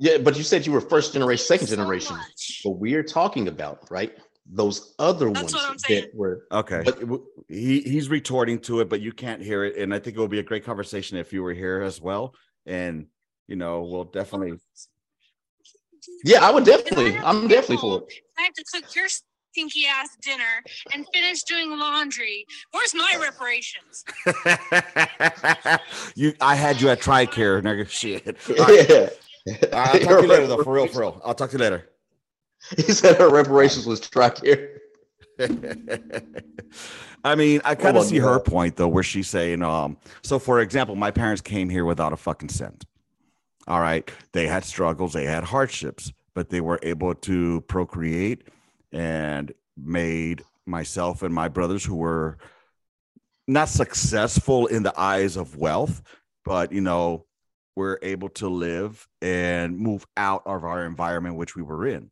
Yeah, 0.00 0.18
but 0.18 0.36
you 0.36 0.42
said 0.42 0.66
you 0.66 0.72
were 0.72 0.82
first 0.82 1.14
generation, 1.14 1.46
second 1.46 1.68
generation. 1.68 2.16
But 2.62 2.72
we're 2.72 3.02
talking 3.02 3.48
about 3.48 3.90
right 3.90 4.12
those 4.50 4.94
other 4.98 5.30
That's 5.30 5.52
ones 5.52 5.54
what 5.54 5.70
I'm 5.70 5.78
saying. 5.78 6.02
that 6.02 6.14
were. 6.14 6.46
Okay, 6.52 6.82
But- 6.84 7.08
but 7.08 7.20
he 7.48 7.80
he's 7.80 8.08
retorting 8.10 8.58
to 8.60 8.80
it, 8.80 8.88
but 8.90 9.00
you 9.00 9.12
can't 9.12 9.42
hear 9.42 9.64
it, 9.64 9.76
and 9.76 9.94
I 9.94 9.98
think 9.98 10.16
it 10.16 10.20
would 10.20 10.30
be 10.30 10.40
a 10.40 10.42
great 10.42 10.64
conversation 10.64 11.16
if 11.16 11.32
you 11.32 11.42
were 11.42 11.54
here 11.54 11.80
as 11.80 12.00
well. 12.00 12.34
And 12.66 13.06
you 13.46 13.56
know, 13.56 13.82
we'll 13.82 14.04
definitely. 14.04 14.58
Yeah, 16.24 16.44
I 16.46 16.50
would 16.50 16.66
If 16.68 16.74
I 16.74 16.76
definitely. 16.82 17.18
I'm 17.18 17.42
to 17.42 17.48
definitely 17.48 17.76
for 17.78 18.02
it. 18.02 18.12
I 18.38 18.42
have 18.42 18.52
to 18.54 18.64
cook 18.72 18.94
your 18.94 19.06
stinky 19.58 19.86
ass 19.86 20.16
dinner 20.22 20.62
and 20.94 21.06
finish 21.12 21.42
doing 21.42 21.76
laundry. 21.76 22.46
Where's 22.70 22.94
my 22.94 23.12
reparations? 23.20 24.04
you, 26.14 26.32
I 26.40 26.54
had 26.54 26.80
you 26.80 26.88
at 26.90 27.00
Tricare, 27.00 27.60
nigga. 27.62 27.88
Shit. 27.88 28.36
All 28.58 28.66
right, 28.66 28.88
Yeah. 28.88 29.08
I'll 29.72 29.98
talk 29.98 30.20
to 30.20 30.22
you 30.22 30.28
later, 30.28 30.46
though. 30.46 30.62
For 30.62 30.74
real, 30.74 30.86
for 30.92 31.00
real. 31.00 31.20
I'll 31.24 31.34
talk 31.34 31.50
to 31.50 31.56
you 31.56 31.62
later. 31.62 31.88
He 32.76 32.82
said 32.82 33.16
her 33.16 33.30
reparations 33.30 33.86
was 33.86 34.00
Tricare. 34.00 34.78
I 37.24 37.34
mean, 37.34 37.60
I 37.64 37.74
kind 37.74 37.96
of 37.96 38.04
see 38.04 38.18
her 38.18 38.38
point 38.40 38.76
though, 38.76 38.88
where 38.88 39.02
she's 39.02 39.28
saying, 39.28 39.62
um, 39.62 39.96
so 40.22 40.38
for 40.38 40.60
example, 40.60 40.94
my 40.96 41.10
parents 41.10 41.40
came 41.40 41.68
here 41.68 41.84
without 41.84 42.12
a 42.12 42.16
fucking 42.16 42.48
cent. 42.48 42.84
All 43.66 43.80
right. 43.80 44.08
They 44.32 44.46
had 44.46 44.64
struggles, 44.64 45.12
they 45.12 45.24
had 45.24 45.44
hardships, 45.44 46.12
but 46.34 46.50
they 46.50 46.60
were 46.60 46.78
able 46.82 47.14
to 47.14 47.60
procreate 47.62 48.42
and 48.92 49.52
made 49.76 50.44
myself 50.66 51.22
and 51.22 51.34
my 51.34 51.48
brothers 51.48 51.84
who 51.84 51.96
were 51.96 52.38
not 53.46 53.68
successful 53.68 54.66
in 54.66 54.82
the 54.82 54.98
eyes 54.98 55.36
of 55.36 55.56
wealth, 55.56 56.02
but 56.44 56.72
you 56.72 56.80
know, 56.80 57.24
we're 57.76 57.98
able 58.02 58.28
to 58.28 58.48
live 58.48 59.06
and 59.22 59.78
move 59.78 60.06
out 60.16 60.42
of 60.46 60.64
our 60.64 60.84
environment 60.84 61.36
which 61.36 61.54
we 61.56 61.62
were 61.62 61.86
in. 61.86 62.10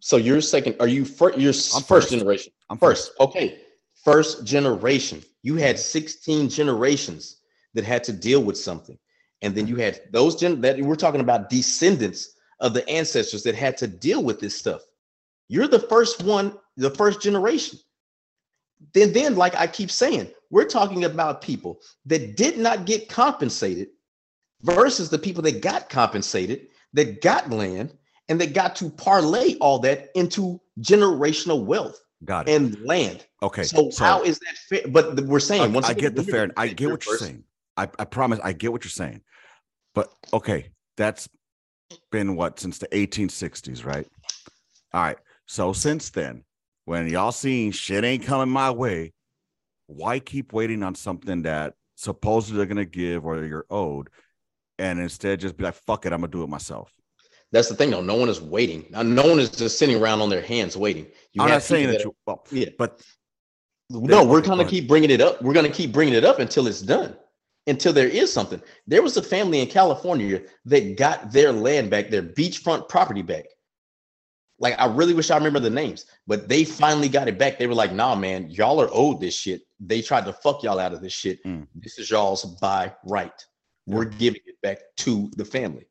So 0.00 0.16
you're 0.16 0.40
second. 0.40 0.76
Are 0.80 0.88
you 0.88 1.04
first? 1.04 1.38
You're 1.38 1.50
I'm 1.50 1.82
first 1.82 1.86
first. 1.86 2.10
generation. 2.10 2.52
I'm 2.70 2.78
First, 2.78 3.12
okay. 3.20 3.60
First 4.04 4.44
generation. 4.44 5.22
You 5.42 5.56
had 5.56 5.78
16 5.78 6.48
generations 6.48 7.40
that 7.74 7.84
had 7.84 8.04
to 8.04 8.12
deal 8.12 8.42
with 8.42 8.56
something. 8.56 8.98
And 9.42 9.54
then 9.54 9.66
you 9.66 9.76
had 9.76 10.00
those 10.10 10.36
gen 10.36 10.60
that 10.62 10.80
we're 10.80 10.96
talking 10.96 11.20
about 11.20 11.50
descendants 11.50 12.34
of 12.60 12.74
the 12.74 12.88
ancestors 12.88 13.42
that 13.44 13.54
had 13.54 13.76
to 13.78 13.86
deal 13.86 14.22
with 14.22 14.40
this 14.40 14.54
stuff. 14.54 14.82
You're 15.48 15.68
the 15.68 15.80
first 15.80 16.22
one, 16.22 16.56
the 16.76 16.90
first 16.90 17.20
generation. 17.20 17.78
Then, 18.94 19.12
then, 19.12 19.36
like 19.36 19.56
I 19.56 19.66
keep 19.66 19.90
saying, 19.90 20.30
we're 20.50 20.64
talking 20.68 21.04
about 21.04 21.42
people 21.42 21.80
that 22.06 22.36
did 22.36 22.58
not 22.58 22.84
get 22.86 23.08
compensated 23.08 23.88
versus 24.62 25.10
the 25.10 25.18
people 25.18 25.42
that 25.42 25.60
got 25.62 25.88
compensated, 25.88 26.68
that 26.92 27.20
got 27.20 27.50
land, 27.50 27.96
and 28.28 28.40
that 28.40 28.52
got 28.52 28.76
to 28.76 28.90
parlay 28.90 29.54
all 29.60 29.78
that 29.80 30.10
into 30.14 30.60
generational 30.80 31.64
wealth 31.64 31.98
Got 32.24 32.48
it. 32.48 32.54
and 32.54 32.80
land. 32.84 33.26
Okay. 33.42 33.62
So, 33.64 33.90
how 33.98 34.22
is 34.22 34.38
that 34.40 34.56
fair? 34.68 34.82
But 34.88 35.20
we're 35.24 35.40
saying 35.40 35.62
Okay, 35.62 35.72
once 35.72 35.86
I 35.86 35.92
again, 35.92 36.14
get 36.14 36.16
the 36.16 36.22
fair. 36.24 36.50
I 36.56 36.68
get 36.68 36.76
get 36.76 36.90
what 36.90 37.06
you're 37.06 37.14
first. 37.14 37.24
saying. 37.24 37.44
I, 37.76 37.88
I 37.98 38.04
promise. 38.04 38.38
I 38.42 38.52
get 38.52 38.72
what 38.72 38.84
you're 38.84 38.90
saying. 38.90 39.22
But 39.94 40.12
okay, 40.32 40.70
that's 40.96 41.28
been 42.10 42.36
what 42.36 42.60
since 42.60 42.78
the 42.78 42.88
1860s, 42.88 43.84
right? 43.84 44.06
All 44.92 45.02
right. 45.02 45.16
So 45.48 45.72
since 45.72 46.10
then, 46.10 46.44
when 46.84 47.08
y'all 47.08 47.32
seen 47.32 47.72
shit 47.72 48.04
ain't 48.04 48.22
coming 48.22 48.50
my 48.50 48.70
way, 48.70 49.14
why 49.86 50.18
keep 50.18 50.52
waiting 50.52 50.82
on 50.82 50.94
something 50.94 51.42
that 51.42 51.72
supposedly 51.96 52.58
they're 52.58 52.66
gonna 52.66 52.84
give 52.84 53.24
or 53.24 53.42
you're 53.42 53.64
owed, 53.70 54.10
and 54.78 55.00
instead 55.00 55.40
just 55.40 55.56
be 55.56 55.64
like, 55.64 55.74
"Fuck 55.74 56.04
it, 56.04 56.12
I'm 56.12 56.20
gonna 56.20 56.30
do 56.30 56.42
it 56.42 56.48
myself." 56.48 56.92
That's 57.50 57.70
the 57.70 57.74
thing, 57.74 57.90
though. 57.90 58.02
No 58.02 58.16
one 58.16 58.28
is 58.28 58.42
waiting. 58.42 58.84
Now, 58.90 59.02
no 59.02 59.26
one 59.26 59.40
is 59.40 59.48
just 59.48 59.78
sitting 59.78 59.96
around 59.96 60.20
on 60.20 60.28
their 60.28 60.42
hands 60.42 60.76
waiting. 60.76 61.06
You 61.32 61.42
I'm 61.42 61.48
not 61.48 61.62
saying 61.62 61.88
people 61.88 61.98
that 61.98 62.04
you. 62.04 62.16
Well, 62.26 62.44
Yeah. 62.50 62.68
but 62.78 63.02
No, 63.90 64.22
we're 64.26 64.42
gonna 64.42 64.66
keep 64.66 64.86
bringing 64.86 65.08
it 65.08 65.22
up. 65.22 65.40
We're 65.40 65.54
gonna 65.54 65.70
keep 65.70 65.92
bringing 65.92 66.14
it 66.14 66.26
up 66.26 66.40
until 66.40 66.66
it's 66.66 66.82
done, 66.82 67.16
until 67.66 67.94
there 67.94 68.06
is 68.06 68.30
something. 68.30 68.60
There 68.86 69.00
was 69.00 69.16
a 69.16 69.22
family 69.22 69.60
in 69.60 69.68
California 69.68 70.42
that 70.66 70.98
got 70.98 71.32
their 71.32 71.52
land 71.52 71.88
back, 71.88 72.10
their 72.10 72.22
beachfront 72.22 72.90
property 72.90 73.22
back. 73.22 73.46
Like 74.58 74.74
I 74.78 74.86
really 74.86 75.14
wish 75.14 75.30
I 75.30 75.36
remember 75.36 75.60
the 75.60 75.70
names, 75.70 76.06
but 76.26 76.48
they 76.48 76.64
finally 76.64 77.08
got 77.08 77.28
it 77.28 77.38
back. 77.38 77.58
They 77.58 77.66
were 77.66 77.74
like, 77.74 77.92
"Nah, 77.92 78.14
man, 78.14 78.50
y'all 78.50 78.80
are 78.80 78.88
owed 78.92 79.20
this 79.20 79.34
shit. 79.34 79.62
They 79.78 80.02
tried 80.02 80.24
to 80.26 80.32
fuck 80.32 80.62
y'all 80.62 80.80
out 80.80 80.92
of 80.92 81.00
this 81.00 81.12
shit. 81.12 81.42
Mm. 81.44 81.66
This 81.76 81.98
is 81.98 82.10
y'all's 82.10 82.44
by 82.44 82.92
right. 83.04 83.44
We're 83.86 84.04
giving 84.04 84.42
it 84.46 84.60
back 84.62 84.78
to 84.98 85.30
the 85.36 85.44
family." 85.44 85.86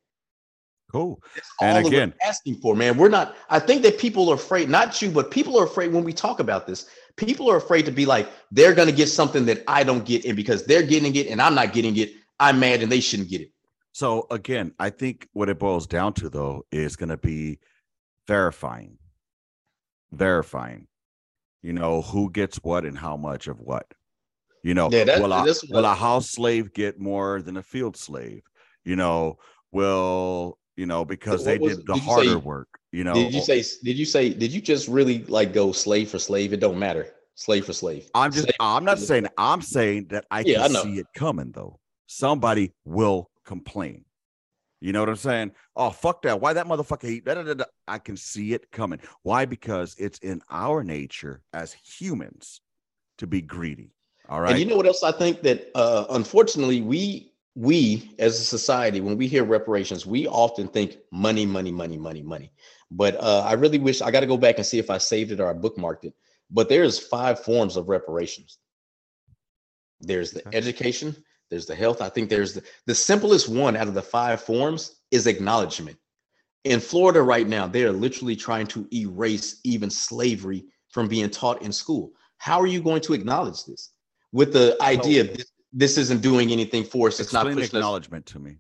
cool. 0.92 1.22
all 1.62 1.68
And 1.68 1.86
again- 1.86 2.14
asking 2.26 2.56
for, 2.56 2.76
man. 2.76 2.98
We're 2.98 3.10
not. 3.10 3.36
I 3.50 3.60
think 3.60 3.84
that 3.84 3.98
people 3.98 4.30
are 4.30 4.36
afraid, 4.36 4.70
not 4.70 5.02
you, 5.02 5.10
but 5.12 5.32
people 5.32 5.60
are 5.60 5.66
afraid 5.66 5.92
when 5.92 6.04
we 6.04 6.14
talk 6.14 6.40
about 6.40 6.66
this. 6.66 6.88
People 7.18 7.50
are 7.52 7.58
afraid 7.58 7.86
to 7.86 7.92
be 7.92 8.06
like, 8.06 8.30
they're 8.52 8.74
gonna 8.74 8.92
get 8.92 9.08
something 9.08 9.46
that 9.46 9.64
I 9.68 9.84
don't 9.84 10.06
get, 10.06 10.26
and 10.26 10.36
because 10.36 10.66
they're 10.66 10.84
getting 10.84 11.16
it 11.16 11.28
and 11.28 11.42
I'm 11.42 11.56
not 11.56 11.74
getting 11.74 11.98
it, 11.98 12.14
I'm 12.40 12.60
mad 12.60 12.82
and 12.82 12.92
they 12.92 13.00
shouldn't 13.00 13.30
get 13.30 13.42
it. 13.42 13.52
So 13.92 14.28
again, 14.30 14.74
I 14.80 14.92
think 14.92 15.28
what 15.34 15.50
it 15.50 15.58
boils 15.58 15.88
down 15.88 16.14
to 16.14 16.30
though 16.30 16.66
is 16.72 16.96
going 16.96 17.10
to 17.10 17.18
be 17.18 17.58
verifying, 18.28 18.98
verifying, 20.12 20.88
you 21.62 21.74
know, 21.74 22.02
who 22.02 22.30
gets 22.32 22.58
what 22.58 22.86
and 22.86 22.98
how 22.98 23.18
much 23.18 23.48
of 23.48 23.60
what. 23.60 23.86
You 24.64 24.74
know, 24.74 24.90
Yeah, 24.92 25.06
that- 25.06 25.22
will, 25.22 25.32
a, 25.34 25.46
will 25.70 25.86
a 25.86 25.94
house 25.94 26.30
slave 26.30 26.74
get 26.74 27.00
more 27.00 27.42
than 27.42 27.58
a 27.58 27.64
field 27.64 27.96
slave? 27.98 28.42
you 28.84 28.96
know, 28.96 29.38
will 29.74 30.58
you 30.78 30.86
know 30.86 31.04
because 31.04 31.44
they 31.44 31.58
was- 31.58 31.78
did 31.78 31.88
the 31.88 31.94
did 31.96 32.04
harder 32.04 32.30
say- 32.30 32.36
work. 32.36 32.70
You 32.94 33.04
know, 33.04 33.14
Did 33.16 33.34
you 33.34 33.42
say? 33.42 33.62
Did 33.84 33.98
you 33.98 34.06
say? 34.06 34.30
Did 34.30 34.54
you 34.54 34.62
just 34.62 34.88
really 34.88 35.24
like 35.26 35.52
go 35.54 35.74
slave 35.74 36.10
for 36.10 36.20
slave? 36.20 36.54
It 36.54 36.62
don't 36.62 36.80
matter. 36.80 37.14
Slave 37.36 37.66
for 37.66 37.74
slave. 37.74 38.10
I'm 38.16 38.32
just 38.32 38.46
Slave- 38.46 38.56
I'm 38.62 38.86
not 38.86 38.98
saying 38.98 39.28
I'm 39.38 39.62
saying 39.62 40.08
that 40.08 40.26
I 40.32 40.40
Yeah, 40.40 40.66
can 40.68 40.76
I 40.78 40.84
see 40.84 40.98
it 41.00 41.08
coming 41.14 41.52
though. 41.52 41.80
Somebody 42.08 42.74
will 42.86 43.30
complain. 43.44 44.06
You 44.80 44.94
know 44.94 45.00
what 45.00 45.10
I'm 45.10 45.16
saying? 45.16 45.52
Oh 45.76 45.90
fuck 45.90 46.22
that! 46.22 46.40
Why 46.40 46.54
that 46.54 46.68
motherfucker? 46.68 47.10
He, 47.10 47.20
da, 47.20 47.34
da, 47.34 47.44
da, 47.44 47.54
da. 47.56 47.66
I 47.88 47.98
can 47.98 48.16
see 48.16 48.54
it 48.54 48.72
coming. 48.72 49.00
Why? 49.24 49.46
Because 49.46 49.96
it's 49.98 50.20
in 50.20 50.42
our 50.52 50.84
nature 50.84 51.42
as 51.54 51.74
humans 51.74 52.62
to 53.18 53.26
be 53.26 53.42
greedy. 53.42 53.92
All 54.30 54.42
right. 54.42 54.52
And 54.52 54.60
you 54.60 54.66
know 54.66 54.78
what 54.78 54.86
else 54.86 55.04
I 55.04 55.12
think 55.12 55.42
that 55.42 55.72
uh, 55.74 56.06
unfortunately 56.12 56.82
we 56.82 57.34
we 57.56 58.16
as 58.20 58.40
a 58.40 58.44
society 58.44 59.02
when 59.02 59.18
we 59.18 59.26
hear 59.28 59.44
reparations 59.44 60.06
we 60.06 60.28
often 60.28 60.68
think 60.68 60.98
money 61.12 61.46
money 61.46 61.72
money 61.72 61.98
money 61.98 62.22
money. 62.22 62.52
But 62.92 63.16
uh, 63.16 63.42
I 63.46 63.54
really 63.54 63.80
wish 63.80 64.02
I 64.02 64.12
got 64.12 64.20
to 64.20 64.28
go 64.28 64.38
back 64.38 64.58
and 64.58 64.66
see 64.66 64.78
if 64.78 64.90
I 64.92 65.00
saved 65.00 65.32
it 65.32 65.40
or 65.40 65.50
I 65.50 65.54
bookmarked 65.54 66.04
it. 66.04 66.14
But 66.52 66.70
there's 66.70 67.00
five 67.00 67.44
forms 67.44 67.78
of 67.78 67.90
reparations. 67.90 68.60
There's 70.02 70.32
the 70.32 70.46
Okay. 70.46 70.58
education. 70.58 71.16
There's 71.50 71.66
the 71.66 71.76
health. 71.76 72.02
I 72.02 72.10
think 72.10 72.30
there's 72.30 72.54
the, 72.54 72.64
the 72.86 72.96
simplest 72.96 73.48
one 73.48 73.76
out 73.76 73.88
of 73.88 73.94
the 73.94 74.02
five 74.02 74.42
forms 74.42 74.96
is 75.12 75.28
acknowledgement. 75.28 75.98
In 76.64 76.80
Florida 76.80 77.22
right 77.22 77.48
now, 77.48 77.68
they 77.68 77.84
are 77.84 77.92
literally 77.92 78.36
trying 78.36 78.68
to 78.68 78.88
erase 78.94 79.62
even 79.64 79.90
slavery 79.90 80.66
from 80.90 81.08
being 81.08 81.30
taught 81.30 81.62
in 81.62 81.72
school. 81.72 82.12
How 82.38 82.60
are 82.60 82.68
you 82.68 82.82
going 82.82 83.02
to 83.02 83.14
acknowledge 83.14 83.64
this? 83.66 83.92
With 84.34 84.52
the 84.52 84.76
idea 84.82 85.24
this, 85.24 85.52
this 85.72 85.98
isn't 85.98 86.22
doing 86.22 86.52
anything 86.52 86.84
for 86.84 87.08
us, 87.08 87.20
it's 87.20 87.32
not 87.32 87.48
Explain 87.48 87.56
pushing 87.56 87.70
us 87.70 87.74
acknowledgement 87.76 88.26
to 88.28 88.40
me. 88.40 88.58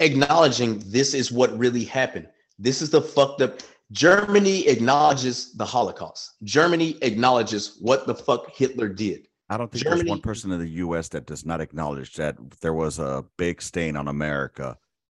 acknowledging 0.00 0.82
this 0.86 1.14
is 1.14 1.32
what 1.32 1.56
really 1.58 1.84
happened. 1.84 2.28
This 2.58 2.82
is 2.82 2.90
the 2.90 3.00
fucked 3.00 3.40
up. 3.40 3.60
Germany 3.92 4.66
acknowledges 4.68 5.52
the 5.54 5.64
Holocaust. 5.64 6.32
Germany 6.44 6.96
acknowledges 7.02 7.78
what 7.80 8.06
the 8.06 8.14
fuck 8.14 8.50
Hitler 8.54 8.88
did. 8.88 9.28
I 9.48 9.56
don't 9.56 9.70
think 9.70 9.84
there's 9.84 10.04
one 10.04 10.20
person 10.20 10.50
in 10.52 10.58
the 10.58 10.68
U.S. 10.68 11.08
that 11.08 11.26
does 11.26 11.44
not 11.44 11.60
acknowledge 11.60 12.14
that 12.14 12.36
there 12.60 12.72
was 12.72 12.98
a 12.98 13.24
big 13.36 13.60
stain 13.60 13.96
on 13.96 14.08
America 14.08 14.78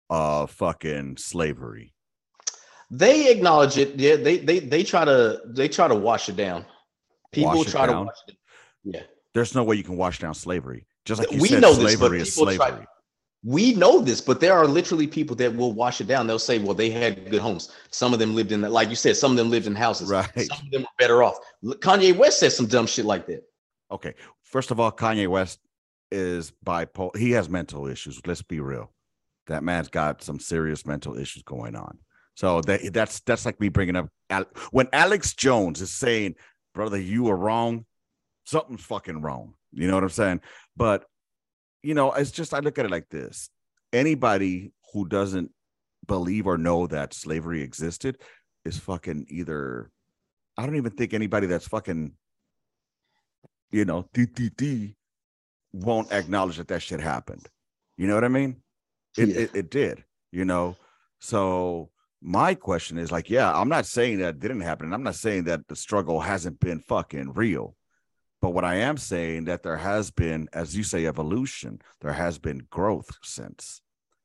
of 0.08 0.50
fucking 0.50 1.16
slavery. 1.18 1.94
They 2.90 3.30
acknowledge 3.30 3.78
it. 3.78 3.94
Yeah, 3.98 4.16
they 4.16 4.38
they 4.38 4.58
they 4.58 4.84
try 4.84 5.04
to 5.04 5.40
they 5.46 5.68
try 5.68 5.88
to 5.88 5.94
wash 5.94 6.28
it 6.28 6.36
down. 6.36 6.64
People 7.32 7.56
Wash 7.56 7.70
try 7.70 7.86
to 7.86 7.92
wash 7.92 8.16
it. 8.28 8.36
Yeah. 8.84 9.00
There's 9.32 9.54
no 9.54 9.64
way 9.64 9.76
you 9.76 9.82
can 9.82 9.96
wash 9.96 10.18
down 10.18 10.34
slavery. 10.34 10.86
Just 11.06 11.20
like 11.20 11.32
you 11.32 11.40
We 11.40 11.48
said, 11.48 11.62
know 11.62 11.72
this, 11.72 11.96
but 11.96 11.98
slavery 11.98 12.20
is 12.20 12.34
people 12.34 12.54
try- 12.54 12.68
slavery. 12.68 12.86
We 13.44 13.74
know 13.74 14.00
this, 14.00 14.20
but 14.20 14.38
there 14.38 14.52
are 14.52 14.68
literally 14.68 15.08
people 15.08 15.34
that 15.36 15.56
will 15.56 15.72
wash 15.72 16.00
it 16.00 16.06
down. 16.06 16.28
They'll 16.28 16.38
say, 16.38 16.60
well, 16.60 16.74
they 16.74 16.90
had 16.90 17.28
good 17.28 17.40
homes. 17.40 17.72
Some 17.90 18.12
of 18.12 18.20
them 18.20 18.36
lived 18.36 18.52
in 18.52 18.60
that, 18.60 18.70
like 18.70 18.88
you 18.88 18.94
said, 18.94 19.16
some 19.16 19.32
of 19.32 19.36
them 19.36 19.50
lived 19.50 19.66
in 19.66 19.74
houses. 19.74 20.08
Right. 20.08 20.28
Some 20.36 20.66
of 20.66 20.70
them 20.70 20.82
were 20.82 20.88
better 20.96 21.24
off. 21.24 21.38
Kanye 21.64 22.16
West 22.16 22.38
said 22.38 22.52
some 22.52 22.66
dumb 22.66 22.86
shit 22.86 23.04
like 23.04 23.26
that. 23.26 23.42
Okay. 23.92 24.14
First 24.42 24.70
of 24.70 24.80
all, 24.80 24.90
Kanye 24.90 25.28
West 25.28 25.60
is 26.10 26.52
bipolar. 26.64 27.16
He 27.16 27.32
has 27.32 27.48
mental 27.48 27.86
issues. 27.86 28.20
Let's 28.26 28.42
be 28.42 28.60
real. 28.60 28.92
That 29.46 29.62
man's 29.62 29.88
got 29.88 30.22
some 30.22 30.38
serious 30.40 30.86
mental 30.86 31.18
issues 31.18 31.42
going 31.42 31.76
on. 31.76 31.98
So 32.34 32.62
that 32.62 32.92
that's 32.92 33.20
that's 33.20 33.44
like 33.44 33.60
me 33.60 33.68
bringing 33.68 33.96
up 33.96 34.08
Al- 34.30 34.46
when 34.70 34.88
Alex 34.92 35.34
Jones 35.34 35.80
is 35.80 35.92
saying, 35.92 36.36
"Brother, 36.74 36.98
you 36.98 37.28
are 37.28 37.36
wrong. 37.36 37.84
Something's 38.44 38.84
fucking 38.84 39.20
wrong." 39.20 39.54
You 39.72 39.88
know 39.88 39.94
what 39.94 40.04
I'm 40.04 40.10
saying? 40.10 40.40
But 40.76 41.04
you 41.82 41.94
know, 41.94 42.12
it's 42.12 42.30
just 42.30 42.54
I 42.54 42.60
look 42.60 42.78
at 42.78 42.86
it 42.86 42.90
like 42.90 43.08
this: 43.10 43.50
anybody 43.92 44.72
who 44.92 45.06
doesn't 45.06 45.50
believe 46.06 46.46
or 46.46 46.56
know 46.56 46.86
that 46.86 47.14
slavery 47.14 47.62
existed 47.62 48.18
is 48.64 48.78
fucking 48.78 49.26
either. 49.28 49.90
I 50.56 50.64
don't 50.66 50.76
even 50.76 50.92
think 50.92 51.12
anybody 51.12 51.46
that's 51.46 51.68
fucking 51.68 52.12
you 53.72 53.84
know, 53.84 54.06
DDD 54.14 54.94
won't 55.72 56.12
acknowledge 56.12 56.58
that 56.58 56.68
that 56.68 56.82
shit 56.82 57.00
happened. 57.00 57.48
You 57.96 58.06
know 58.06 58.14
what 58.14 58.24
I 58.24 58.28
mean? 58.28 58.62
It, 59.16 59.28
Yeah. 59.28 59.40
it, 59.40 59.50
it 59.54 59.70
did, 59.70 60.04
you 60.30 60.44
know? 60.44 60.76
So 61.20 61.90
my 62.20 62.54
question 62.54 62.98
is 62.98 63.10
like, 63.10 63.30
yeah, 63.30 63.52
I'm 63.52 63.68
not 63.68 63.86
saying 63.86 64.18
that 64.18 64.38
didn't 64.38 64.60
happen. 64.60 64.86
and 64.86 64.94
I'm 64.94 65.02
not 65.02 65.14
saying 65.14 65.44
that 65.44 65.66
the 65.68 65.76
struggle 65.76 66.20
hasn't 66.20 66.60
been 66.60 66.80
fucking 66.80 67.32
real. 67.32 67.74
But 68.40 68.50
what 68.50 68.64
I 68.64 68.76
am 68.76 68.96
saying 68.96 69.44
that 69.44 69.62
there 69.62 69.76
has 69.76 70.10
been, 70.10 70.48
as 70.52 70.76
you 70.76 70.82
say, 70.82 71.06
evolution, 71.06 71.80
there 72.00 72.12
has 72.12 72.38
been 72.38 72.66
growth 72.70 73.10
since. 73.22 73.80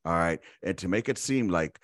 All 0.06 0.14
right. 0.14 0.40
And 0.64 0.78
to 0.80 0.88
make 0.88 1.08
it 1.08 1.18
seem 1.20 1.50
like 1.50 1.80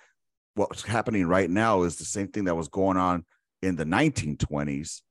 what's 0.54 0.82
happening 0.82 1.26
right 1.26 1.48
now 1.48 1.82
is 1.82 1.96
the 1.96 2.04
same 2.04 2.28
thing 2.28 2.44
that 2.44 2.56
was 2.56 2.68
going 2.68 2.96
on 2.96 3.24
in 3.62 3.76
the 3.76 3.84
1920s 3.84 5.02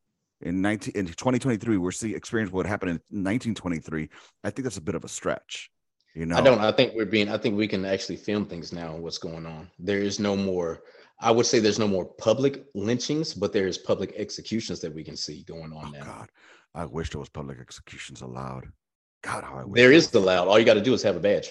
in 0.43 0.62
19 0.62 0.93
in 0.95 1.06
2023 1.06 1.77
we're 1.77 1.91
seeing 1.91 2.15
experience 2.15 2.51
what 2.51 2.65
happened 2.65 2.89
in 2.91 2.95
1923 3.23 4.10
i 4.43 4.49
think 4.49 4.63
that's 4.63 4.77
a 4.77 4.82
bit 4.82 4.95
of 4.95 5.03
a 5.03 5.10
stretch 5.10 5.71
you 6.15 6.27
know 6.27 6.38
I 6.38 6.41
don't. 6.41 6.60
I 6.60 6.71
think 6.71 6.93
we're 6.93 7.06
being. 7.08 7.27
I 7.29 7.39
think 7.39 7.58
we 7.58 7.67
can 7.67 7.86
actually 7.86 8.17
film 8.17 8.45
things 8.45 8.71
now. 8.71 8.95
What's 8.95 9.17
going 9.17 9.47
on? 9.47 9.67
There 9.79 9.97
is 9.97 10.19
no 10.19 10.36
more. 10.36 10.84
I 11.19 11.32
would 11.32 11.47
say 11.47 11.60
there's 11.60 11.79
no 11.79 11.88
more 11.88 12.06
public 12.06 12.65
lynchings, 12.75 13.34
but 13.34 13.51
there 13.51 13.65
is 13.65 13.79
public 13.79 14.13
executions 14.15 14.79
that 14.82 14.93
we 14.93 15.03
can 15.03 15.17
see 15.17 15.43
going 15.43 15.73
on 15.73 15.88
oh 15.88 15.97
now. 15.97 16.06
god 16.06 16.29
i 16.75 16.86
wish 16.86 17.10
there 17.12 17.19
was 17.19 17.29
public 17.29 17.60
executions 17.60 18.21
allowed 18.21 18.65
god 19.23 19.43
how 19.43 19.56
i 19.58 19.63
wish 19.63 19.77
There 19.79 19.91
is 19.91 20.10
the 20.10 20.19
loud. 20.19 20.47
All 20.47 20.60
you 20.60 20.65
got 20.65 20.73
to 20.75 20.82
do 20.82 20.93
is 20.93 21.01
have 21.03 21.15
a 21.15 21.19
badge. 21.19 21.49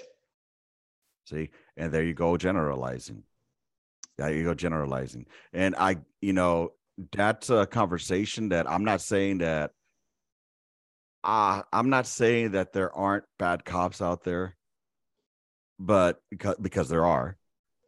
see 1.28 1.50
and 1.76 1.92
there 1.92 2.02
you 2.04 2.14
go 2.14 2.36
generalizing 2.36 3.22
there 4.18 4.32
you 4.32 4.44
go 4.44 4.54
generalizing 4.54 5.26
and 5.52 5.74
i 5.76 5.96
you 6.20 6.32
know 6.32 6.72
that's 7.12 7.50
a 7.50 7.66
conversation 7.66 8.50
that 8.50 8.70
i'm 8.70 8.84
not 8.84 9.00
saying 9.00 9.38
that 9.38 9.70
uh, 11.24 11.62
i'm 11.72 11.88
not 11.88 12.06
saying 12.06 12.52
that 12.52 12.72
there 12.72 12.94
aren't 12.94 13.24
bad 13.38 13.64
cops 13.64 14.02
out 14.02 14.24
there 14.24 14.56
but 15.78 16.20
because 16.30 16.56
because 16.60 16.88
there 16.88 17.06
are 17.06 17.36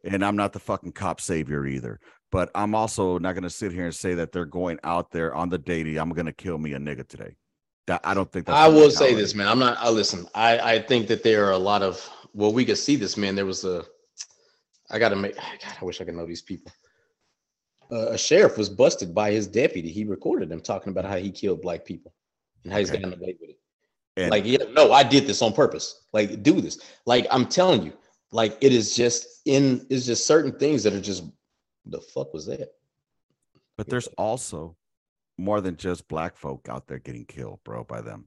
and 0.03 0.23
i'm 0.23 0.35
not 0.35 0.53
the 0.53 0.59
fucking 0.59 0.91
cop 0.91 1.21
savior 1.21 1.65
either 1.65 1.99
but 2.31 2.49
i'm 2.55 2.73
also 2.73 3.17
not 3.19 3.33
going 3.33 3.43
to 3.43 3.49
sit 3.49 3.71
here 3.71 3.85
and 3.85 3.95
say 3.95 4.15
that 4.15 4.31
they're 4.31 4.45
going 4.45 4.79
out 4.83 5.11
there 5.11 5.33
on 5.35 5.49
the 5.49 5.57
daily 5.57 5.97
i'm 5.97 6.09
going 6.09 6.25
to 6.25 6.33
kill 6.33 6.57
me 6.57 6.73
a 6.73 6.79
nigga 6.79 7.07
today 7.07 7.35
that 7.87 8.01
i 8.03 8.13
don't 8.13 8.31
think 8.31 8.45
that's 8.45 8.57
I 8.57 8.67
will 8.67 8.89
say 8.89 9.13
this, 9.13 9.35
man. 9.35 9.47
I'm 9.47 9.59
not. 9.59 9.77
I 9.77 9.89
listen. 9.89 10.27
I 10.33 10.59
I 10.59 10.79
think 10.81 11.07
that 11.07 11.23
there 11.23 11.45
are 11.45 11.51
a 11.51 11.57
lot 11.57 11.83
of. 11.83 12.09
Well, 12.33 12.51
we 12.51 12.65
could 12.65 12.77
see 12.77 12.95
this, 12.95 13.15
man. 13.15 13.35
There 13.35 13.45
was 13.45 13.63
a. 13.63 13.85
I 14.89 14.99
got 14.99 15.09
to 15.09 15.15
make. 15.15 15.35
God, 15.63 15.75
I 15.81 15.85
wish 15.85 16.01
I 16.01 16.03
could 16.03 16.15
know 16.15 16.25
these 16.25 16.41
people. 16.41 16.71
Uh, 17.91 18.09
a 18.09 18.17
sheriff 18.17 18.57
was 18.57 18.69
busted 18.69 19.13
by 19.13 19.31
his 19.31 19.47
deputy. 19.47 19.89
He 19.91 20.05
recorded 20.05 20.51
him 20.51 20.61
talking 20.61 20.89
about 20.91 21.05
how 21.05 21.17
he 21.17 21.29
killed 21.31 21.61
black 21.61 21.85
people 21.85 22.13
and 22.63 22.73
how 22.73 22.79
he's 22.79 22.89
Okay. 22.89 22.99
gotten 23.01 23.19
away 23.19 23.35
with 23.39 23.51
it. 23.51 23.59
And- 24.17 24.31
like, 24.31 24.45
yeah, 24.45 24.63
no, 24.71 24.91
I 24.93 25.03
did 25.03 25.27
this 25.27 25.41
on 25.41 25.53
purpose. 25.53 26.05
Like, 26.13 26.41
do 26.41 26.61
this. 26.61 26.79
Like, 27.05 27.27
I'm 27.29 27.45
telling 27.45 27.83
you, 27.83 27.93
like, 28.31 28.57
it 28.61 28.71
is 28.73 28.95
just 28.95 29.41
in. 29.45 29.85
It's 29.89 30.05
just 30.05 30.25
certain 30.25 30.57
things 30.57 30.83
that 30.83 30.93
are 30.93 31.01
just. 31.01 31.23
The 31.85 32.01
fuck 32.01 32.33
was 32.33 32.45
that? 32.47 32.71
but 33.77 33.87
there's 33.89 34.07
also 34.17 34.75
more 35.37 35.59
than 35.59 35.75
just 35.75 36.07
black 36.07 36.37
folk 36.37 36.67
out 36.69 36.87
there 36.87 36.97
getting 36.97 37.25
killed 37.25 37.59
bro 37.65 37.83
by 37.83 37.99
them 37.99 38.25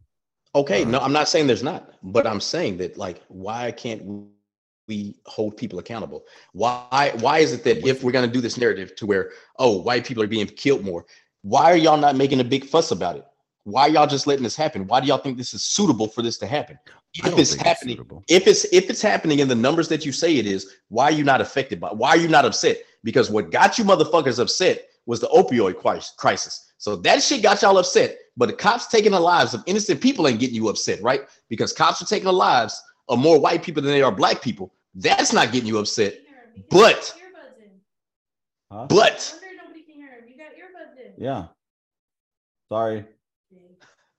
Okay, 0.54 0.82
Uh, 0.84 0.88
no, 0.88 0.98
I'm 0.98 1.12
not 1.12 1.26
saying 1.28 1.46
there's 1.46 1.62
not, 1.62 1.94
but 2.02 2.26
I'm 2.26 2.38
saying 2.40 2.76
that 2.78 2.98
like, 2.98 3.22
why 3.28 3.72
can't 3.72 4.02
we 4.88 5.14
hold 5.26 5.56
people 5.56 5.78
accountable? 5.78 6.24
Why 6.52 7.12
why 7.20 7.38
is 7.38 7.52
it 7.52 7.64
that 7.64 7.86
if 7.86 8.02
we're 8.02 8.12
gonna 8.12 8.26
do 8.26 8.40
this 8.40 8.56
narrative 8.56 8.96
to 8.96 9.06
where 9.06 9.30
oh 9.58 9.78
white 9.78 10.06
people 10.06 10.22
are 10.22 10.28
being 10.28 10.46
killed 10.46 10.84
more, 10.84 11.06
why 11.42 11.70
are 11.70 11.76
y'all 11.76 11.98
not 11.98 12.16
making 12.16 12.40
a 12.40 12.44
big 12.44 12.64
fuss 12.64 12.90
about 12.90 13.16
it? 13.16 13.24
Why 13.64 13.82
are 13.82 13.90
y'all 13.90 14.06
just 14.06 14.26
letting 14.26 14.44
this 14.44 14.56
happen? 14.56 14.86
Why 14.86 15.00
do 15.00 15.06
y'all 15.06 15.18
think 15.18 15.36
this 15.36 15.52
is 15.52 15.62
suitable 15.62 16.08
for 16.08 16.22
this 16.22 16.38
to 16.38 16.46
happen? 16.46 16.78
If 17.14 17.38
it's 17.38 17.54
happening, 17.54 17.96
suitable. 17.96 18.24
if 18.28 18.46
it's 18.46 18.64
if 18.72 18.88
it's 18.88 19.02
happening 19.02 19.40
in 19.40 19.48
the 19.48 19.54
numbers 19.54 19.88
that 19.88 20.06
you 20.06 20.12
say 20.12 20.36
it 20.36 20.46
is, 20.46 20.74
why 20.88 21.04
are 21.04 21.12
you 21.12 21.24
not 21.24 21.40
affected 21.40 21.78
by? 21.78 21.88
Why 21.88 22.10
are 22.10 22.16
you 22.16 22.28
not 22.28 22.44
upset? 22.44 22.78
Because 23.04 23.30
what 23.30 23.50
got 23.50 23.78
you 23.78 23.84
motherfuckers 23.84 24.38
upset 24.38 24.86
was 25.06 25.20
the 25.20 25.28
opioid 25.28 25.76
crisis. 26.16 26.72
So 26.78 26.96
that 26.96 27.22
shit 27.22 27.42
got 27.42 27.62
y'all 27.62 27.78
upset. 27.78 28.18
But 28.36 28.50
the 28.50 28.54
cops 28.54 28.86
taking 28.86 29.12
the 29.12 29.20
lives 29.20 29.52
of 29.52 29.64
innocent 29.66 30.00
people 30.00 30.28
ain't 30.28 30.38
getting 30.38 30.54
you 30.54 30.68
upset, 30.68 31.02
right? 31.02 31.22
Because 31.48 31.72
cops 31.72 32.00
are 32.00 32.06
taking 32.06 32.26
the 32.26 32.32
lives 32.32 32.80
of 33.08 33.18
more 33.18 33.40
white 33.40 33.62
people 33.62 33.82
than 33.82 33.90
they 33.90 34.02
are 34.02 34.12
black 34.12 34.40
people. 34.42 34.72
That's 34.94 35.32
not 35.32 35.52
getting 35.52 35.68
you 35.68 35.78
upset. 35.78 36.14
But- 36.70 37.14
Huh? 38.70 38.86
But 38.90 39.34
yeah 41.16 41.46
sorry 42.68 43.06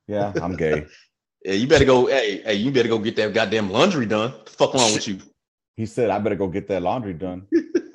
yeah 0.07 0.33
i'm 0.41 0.55
gay 0.55 0.87
yeah, 1.45 1.53
you 1.53 1.67
better 1.67 1.85
go. 1.85 2.07
Hey, 2.07 2.41
hey, 2.41 2.55
you 2.55 2.71
better 2.71 2.89
go 2.89 2.97
get 2.97 3.15
that 3.17 3.31
goddamn 3.33 3.69
laundry 3.69 4.07
done. 4.07 4.33
The 4.45 4.49
fuck 4.51 4.73
wrong 4.73 4.91
with 4.93 5.07
you? 5.07 5.19
he 5.77 5.85
said 5.85 6.09
i 6.09 6.17
better 6.17 6.35
go 6.35 6.47
get 6.47 6.67
that 6.69 6.81
laundry 6.81 7.13
done 7.13 7.45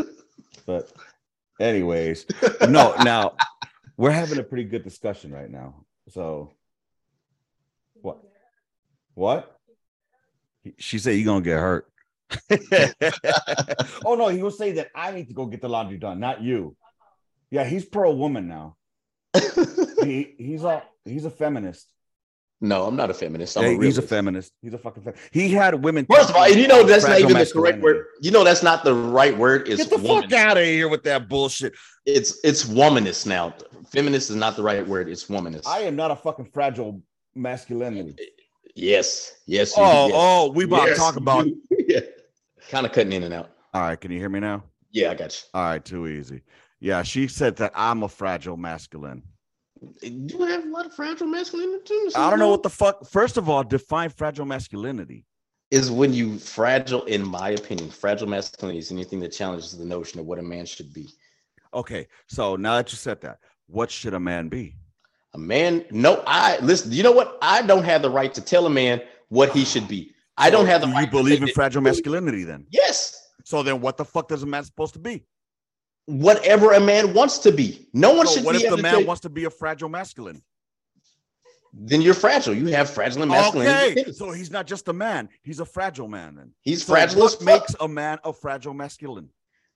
but 0.67 0.93
anyways 1.61 2.25
no 2.69 2.95
now 3.03 3.33
we're 3.97 4.11
having 4.13 4.39
a 4.39 4.45
pretty 4.45 4.65
good 4.65 4.85
discussion 4.85 5.33
right 5.33 5.51
now 5.51 5.85
so 6.09 6.53
What? 8.01 8.19
what 9.15 9.59
she 10.79 10.99
said 11.01 11.17
you're 11.17 11.25
gonna 11.27 11.45
get 11.45 11.59
hurt 11.59 11.91
oh 14.05 14.15
no, 14.15 14.29
he 14.29 14.43
will 14.43 14.51
say 14.51 14.73
that 14.73 14.89
I 14.95 15.13
need 15.13 15.29
to 15.29 15.35
go 15.35 15.47
get 15.47 15.61
the 15.61 15.69
laundry 15.69 15.99
done, 15.99 16.21
not 16.21 16.43
you. 16.43 16.77
Yeah, 17.51 17.65
he's 17.65 17.85
pro 17.85 18.13
woman 18.13 18.49
now. 18.49 18.77
he, 20.03 20.35
he's 20.39 20.65
a 20.65 20.83
he's 21.05 21.25
a 21.25 21.31
feminist. 21.31 21.91
No, 22.61 22.87
I'm 22.87 22.97
not 22.97 23.11
a 23.11 23.15
feminist. 23.15 23.59
I'm 23.59 23.65
Yeah, 23.65 23.79
a 23.79 23.83
he's 23.83 23.99
a 23.99 24.03
feminist. 24.03 24.53
He's 24.63 24.73
a 24.73 24.79
fucking. 24.79 25.13
He 25.33 25.51
had 25.51 25.83
women. 25.83 26.07
First 26.07 26.31
of 26.31 26.37
all, 26.37 26.45
and 26.45 26.55
you 26.55 26.67
know 26.67 26.83
that's 26.83 27.07
not 27.07 27.19
even 27.19 27.37
the 27.37 27.51
correct 27.53 27.81
word. 27.81 28.07
You 28.23 28.31
know 28.31 28.43
that's 28.43 28.63
not 28.63 28.85
the 28.85 28.95
right 28.95 29.37
word. 29.37 29.69
It's 29.69 29.83
Get 29.83 29.91
the 29.91 29.99
fuck 29.99 30.33
out 30.33 30.57
of 30.57 30.65
here 30.65 30.89
with 30.89 31.03
that 31.05 31.29
bullshit. 31.29 31.75
It's 32.07 32.39
it's 32.43 32.65
womanist 32.65 33.27
now. 33.27 33.55
Feminist 33.93 34.31
is 34.31 34.37
not 34.37 34.57
the 34.57 34.63
right 34.63 34.87
word. 34.87 35.09
It's 35.09 35.27
womanist. 35.27 35.67
I 35.67 35.81
am 35.81 35.97
not 35.97 36.11
a 36.11 36.17
fucking 36.17 36.47
fragile 36.55 37.03
masculinity. 37.35 38.17
Yes, 38.75 39.33
yes. 39.47 39.75
Oh, 39.77 40.07
yes. 40.09 40.13
oh, 40.15 40.51
we 40.53 40.65
about 40.65 40.87
to 40.87 40.95
talk 40.95 41.17
about. 41.17 41.47
yeah. 41.71 42.01
Kind 42.71 42.87
of 42.87 42.93
cutting 42.93 43.13
in 43.13 43.23
and 43.23 43.35
out. 43.35 43.51
All 43.73 43.83
right, 43.83 44.01
can 44.01 44.11
you 44.11 44.19
hear 44.19 44.29
me 44.29 44.41
now? 44.41 44.65
Yeah, 44.91 45.11
I 45.11 45.15
got 45.15 45.35
you. 45.35 45.49
All 45.55 45.65
right, 45.65 45.85
too 45.85 46.07
easy. 46.07 46.43
Yeah, 46.81 47.03
she 47.03 47.29
said 47.29 47.57
that 47.57 47.73
I'm 47.75 48.03
a 48.03 48.09
fragile 48.09 48.57
masculine. 48.57 49.23
you 50.03 50.43
have 50.43 50.65
a 50.65 50.69
lot 50.69 50.87
of 50.87 50.95
fragile 50.95 51.27
masculinity? 51.27 51.83
Too. 51.85 52.11
I 52.15 52.31
don't 52.31 52.39
know 52.39 52.51
what 52.51 52.63
the 52.63 52.71
fuck. 52.71 53.07
First 53.07 53.37
of 53.37 53.49
all, 53.49 53.65
define 53.65 54.11
fragile 54.11 54.45
masculinity. 54.45 55.25
is 55.71 55.91
when 55.91 56.13
you 56.13 56.39
fragile. 56.39 57.05
In 57.05 57.27
my 57.27 57.51
opinion, 57.51 57.91
fragile 57.91 58.29
masculinity 58.29 58.79
is 58.79 58.93
anything 58.93 59.21
that 59.21 59.33
challenges 59.33 59.77
the 59.77 59.85
notion 59.85 60.21
of 60.21 60.27
what 60.27 60.39
a 60.39 60.43
man 60.43 60.67
should 60.67 60.93
be. 60.93 61.09
Okay, 61.73 62.07
so 62.29 62.55
now 62.55 62.77
that 62.77 62.93
you 62.93 62.97
said 62.97 63.21
that, 63.23 63.39
what 63.67 63.91
should 63.91 64.15
a 64.15 64.21
man 64.21 64.49
be? 64.49 64.77
A 65.35 65.39
man, 65.39 65.85
no, 65.91 66.23
I 66.27 66.59
listen. 66.61 66.93
You 66.93 67.03
know 67.03 67.13
what? 67.13 67.39
I 67.43 67.63
don't 67.63 67.83
have 67.85 68.03
the 68.03 68.11
right 68.11 68.33
to 68.35 68.41
tell 68.41 68.67
a 68.67 68.71
man 68.71 69.03
what 69.29 69.51
he 69.51 69.65
should 69.65 69.89
be. 69.89 70.13
I 70.37 70.49
don't 70.49 70.65
So 70.65 70.71
have 70.71 70.81
the 70.81 70.87
do 70.87 70.93
right. 70.93 71.05
You 71.07 71.11
believe 71.11 71.39
in 71.41 71.47
that- 71.47 71.55
fragile 71.55 71.83
masculinity 71.83 72.45
then? 72.45 72.67
Yes, 72.71 73.21
So 73.45 73.63
then, 73.63 73.81
what 73.81 73.97
the 73.97 74.05
fuck 74.05 74.29
does 74.29 74.43
a 74.43 74.47
man 74.47 74.65
supposed 74.65 74.95
to 74.95 74.99
be? 75.01 75.25
whatever 76.07 76.73
a 76.75 76.81
man 76.81 77.15
wants 77.15 77.39
to 77.39 77.51
be. 77.51 77.89
No 77.95 78.13
one 78.13 78.27
So 78.27 78.35
should 78.35 78.45
what 78.45 78.57
be 78.59 78.65
if 78.65 78.71
the 78.71 78.77
man 78.77 79.07
wants 79.07 79.23
to 79.23 79.31
be 79.31 79.45
a 79.45 79.51
fragile 79.51 79.89
masculine? 79.89 80.43
Then 81.73 82.03
you're 82.03 82.13
fragile. 82.15 82.53
You 82.55 82.67
have 82.69 82.91
fragile 82.91 83.23
and 83.23 83.31
masculinity. 83.31 84.03
Okay, 84.03 84.13
so 84.13 84.31
he's 84.31 84.51
not 84.51 84.67
just 84.67 84.87
a 84.89 84.93
man; 84.93 85.29
he's 85.43 85.61
a 85.61 85.65
fragile 85.65 86.07
man. 86.07 86.35
Then 86.37 86.53
He's 86.61 86.85
so 86.85 86.93
fragile 86.93 87.25
as 87.25 87.37
what 87.39 87.45
makes 87.45 87.75
a 87.81 87.89
man 87.89 88.19
a 88.23 88.33
fragile 88.35 88.75
masculine? 88.75 89.31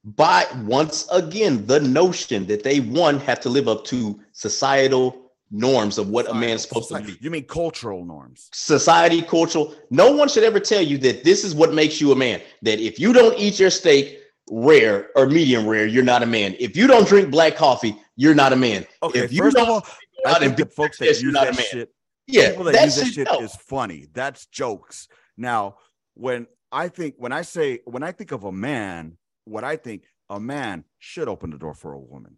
by 0.05 0.47
once 0.65 1.09
again 1.11 1.67
the 1.67 1.81
notion 1.81 2.47
that 2.47 2.63
they 2.63 2.79
one 2.81 3.19
have 3.21 3.41
to 3.41 3.49
live 3.49 3.67
up 3.67 3.85
to 3.87 4.21
societal 4.33 5.28
norms 5.51 5.99
of 5.99 6.09
what 6.11 6.29
a 6.29 6.35
man's 6.35 6.63
supposed 6.63 6.89
to 6.89 6.95
Society- 6.95 7.13
be. 7.15 7.19
You 7.25 7.31
mean 7.31 7.45
cultural 7.45 8.05
norms? 8.05 8.49
Society, 8.53 9.23
cultural. 9.23 9.75
No 9.91 10.13
one 10.13 10.29
should 10.29 10.45
ever 10.45 10.61
tell 10.61 10.83
you 10.83 10.99
that 10.99 11.25
this 11.25 11.45
is 11.45 11.55
what 11.55 11.73
makes 11.73 12.01
you 12.01 12.13
a 12.13 12.17
man. 12.17 12.41
That 12.63 12.81
if 12.81 12.99
you 12.99 13.13
don't 13.13 13.39
eat 13.39 13.59
your 13.59 13.71
steak 13.71 14.19
rare 14.51 15.11
or 15.17 15.27
medium 15.27 15.67
rare, 15.67 15.87
you're 15.87 16.05
not 16.05 16.23
a 16.23 16.27
man. 16.27 16.55
If 16.59 16.77
you 16.77 16.87
don't 16.87 17.07
drink 17.07 17.31
black 17.31 17.57
coffee, 17.57 17.97
you're 18.17 18.35
not 18.35 18.53
a 18.53 18.57
man. 18.57 18.87
Okay, 19.03 19.21
if 19.21 19.33
you 19.33 19.43
first 19.43 19.57
don't 19.57 19.69
all, 19.69 19.81
go 19.81 19.87
I 20.27 20.39
think 20.39 20.57
that 20.57 20.73
folks 20.73 20.99
that 20.99 21.07
you're 21.21 21.31
use 21.31 21.33
not 21.33 21.47
that 21.47 21.55
a 21.55 21.57
man. 21.57 21.67
shit, 21.71 21.95
yeah, 22.27 22.51
people 22.51 22.65
that 22.65 22.75
that 22.75 22.85
use 22.85 22.97
that 22.97 23.05
shit, 23.07 23.15
shit 23.15 23.29
no. 23.31 23.41
is 23.41 23.55
funny. 23.55 24.07
That's 24.13 24.47
jokes. 24.47 25.09
Now, 25.37 25.77
when 26.15 26.47
I 26.73 26.89
think 26.89 27.15
when 27.19 27.33
I 27.33 27.43
say 27.43 27.81
when 27.85 28.03
I 28.03 28.13
think 28.13 28.33
of 28.33 28.45
a 28.45 28.53
man, 28.53 29.17
what 29.45 29.65
I 29.65 29.77
think 29.77 30.05
a 30.29 30.39
man 30.41 30.85
should 30.99 31.29
open 31.29 31.51
the 31.51 31.59
door 31.59 31.75
for 31.75 31.93
a 31.93 31.99
woman. 32.01 32.37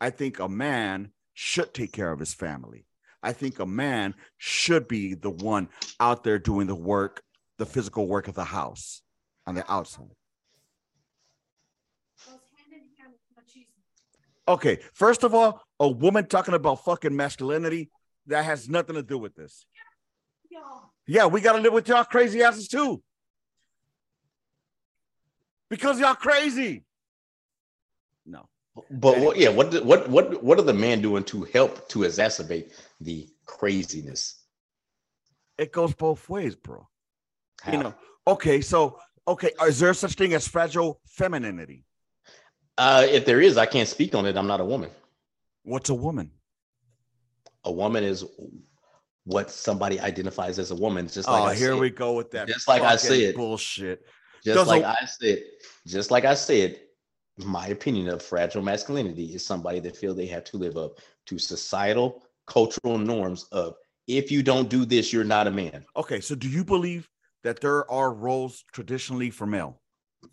I 0.00 0.10
think 0.10 0.38
a 0.38 0.48
man 0.48 1.10
should 1.40 1.72
take 1.72 1.92
care 1.92 2.10
of 2.10 2.18
his 2.18 2.34
family. 2.34 2.84
I 3.22 3.32
think 3.32 3.60
a 3.60 3.66
man 3.66 4.16
should 4.38 4.88
be 4.88 5.14
the 5.14 5.30
one 5.30 5.68
out 6.00 6.24
there 6.24 6.40
doing 6.40 6.66
the 6.66 6.74
work, 6.74 7.22
the 7.58 7.64
physical 7.64 8.08
work 8.08 8.26
of 8.26 8.34
the 8.34 8.42
house 8.42 9.02
on 9.46 9.54
the 9.54 9.72
outside. 9.72 10.16
Okay, 14.48 14.80
first 14.92 15.22
of 15.22 15.32
all, 15.32 15.62
a 15.78 15.86
woman 15.86 16.26
talking 16.26 16.54
about 16.54 16.84
fucking 16.84 17.14
masculinity 17.14 17.88
that 18.26 18.44
has 18.44 18.68
nothing 18.68 18.96
to 18.96 19.02
do 19.04 19.16
with 19.16 19.36
this. 19.36 19.64
Yeah, 21.06 21.26
we 21.26 21.40
got 21.40 21.52
to 21.52 21.60
live 21.60 21.72
with 21.72 21.86
y'all 21.86 22.02
crazy 22.02 22.42
asses 22.42 22.66
too. 22.66 23.00
Because 25.70 26.00
y'all 26.00 26.16
crazy. 26.16 26.84
No. 28.26 28.48
But 28.90 29.18
what, 29.18 29.36
yeah, 29.36 29.48
what, 29.48 29.84
what, 29.84 30.08
what, 30.08 30.42
what 30.42 30.58
are 30.58 30.62
the 30.62 30.74
men 30.74 31.00
doing 31.02 31.24
to 31.24 31.44
help 31.44 31.88
to 31.90 32.00
exacerbate 32.00 32.72
the 33.00 33.28
craziness? 33.46 34.42
It 35.56 35.72
goes 35.72 35.94
both 35.94 36.28
ways, 36.28 36.54
bro. 36.54 36.88
How? 37.60 37.72
You 37.72 37.78
know, 37.78 37.94
okay, 38.26 38.60
so 38.60 38.98
okay, 39.26 39.50
is 39.66 39.80
there 39.80 39.94
such 39.94 40.14
thing 40.14 40.34
as 40.34 40.46
fragile 40.46 41.00
femininity? 41.06 41.84
uh, 42.78 43.04
if 43.08 43.26
there 43.26 43.40
is, 43.40 43.58
I 43.58 43.66
can't 43.66 43.88
speak 43.88 44.14
on 44.14 44.24
it. 44.24 44.36
I'm 44.36 44.46
not 44.46 44.60
a 44.60 44.64
woman. 44.64 44.90
What's 45.64 45.90
a 45.90 45.94
woman? 45.94 46.30
A 47.64 47.72
woman 47.72 48.04
is 48.04 48.24
what 49.24 49.50
somebody 49.50 50.00
identifies 50.00 50.58
as 50.58 50.70
a 50.70 50.76
woman. 50.76 51.08
Just 51.08 51.28
like 51.28 51.42
oh, 51.42 51.46
I 51.46 51.54
here 51.54 51.72
said. 51.72 51.80
we 51.80 51.90
go 51.90 52.14
with 52.14 52.30
that. 52.30 52.46
Just 52.46 52.68
like 52.68 52.82
I 52.82 52.96
said. 52.96 53.34
bullshit. 53.34 54.06
Just 54.44 54.56
Does 54.56 54.68
like 54.68 54.84
a- 54.84 54.96
I 55.02 55.04
said, 55.04 55.42
just 55.86 56.10
like 56.12 56.24
I 56.24 56.34
said, 56.34 56.78
my 57.44 57.68
opinion 57.68 58.08
of 58.08 58.22
fragile 58.22 58.62
masculinity 58.62 59.34
is 59.34 59.44
somebody 59.44 59.80
that 59.80 59.96
feel 59.96 60.14
they 60.14 60.26
have 60.26 60.44
to 60.44 60.56
live 60.56 60.76
up 60.76 60.98
to 61.26 61.38
societal 61.38 62.22
cultural 62.46 62.98
norms 62.98 63.44
of 63.52 63.74
if 64.06 64.32
you 64.32 64.42
don't 64.42 64.70
do 64.70 64.84
this, 64.84 65.12
you're 65.12 65.24
not 65.24 65.46
a 65.46 65.50
man. 65.50 65.84
Okay, 65.96 66.20
so 66.20 66.34
do 66.34 66.48
you 66.48 66.64
believe 66.64 67.08
that 67.44 67.60
there 67.60 67.88
are 67.90 68.12
roles 68.12 68.64
traditionally 68.72 69.30
for 69.30 69.46
male, 69.46 69.80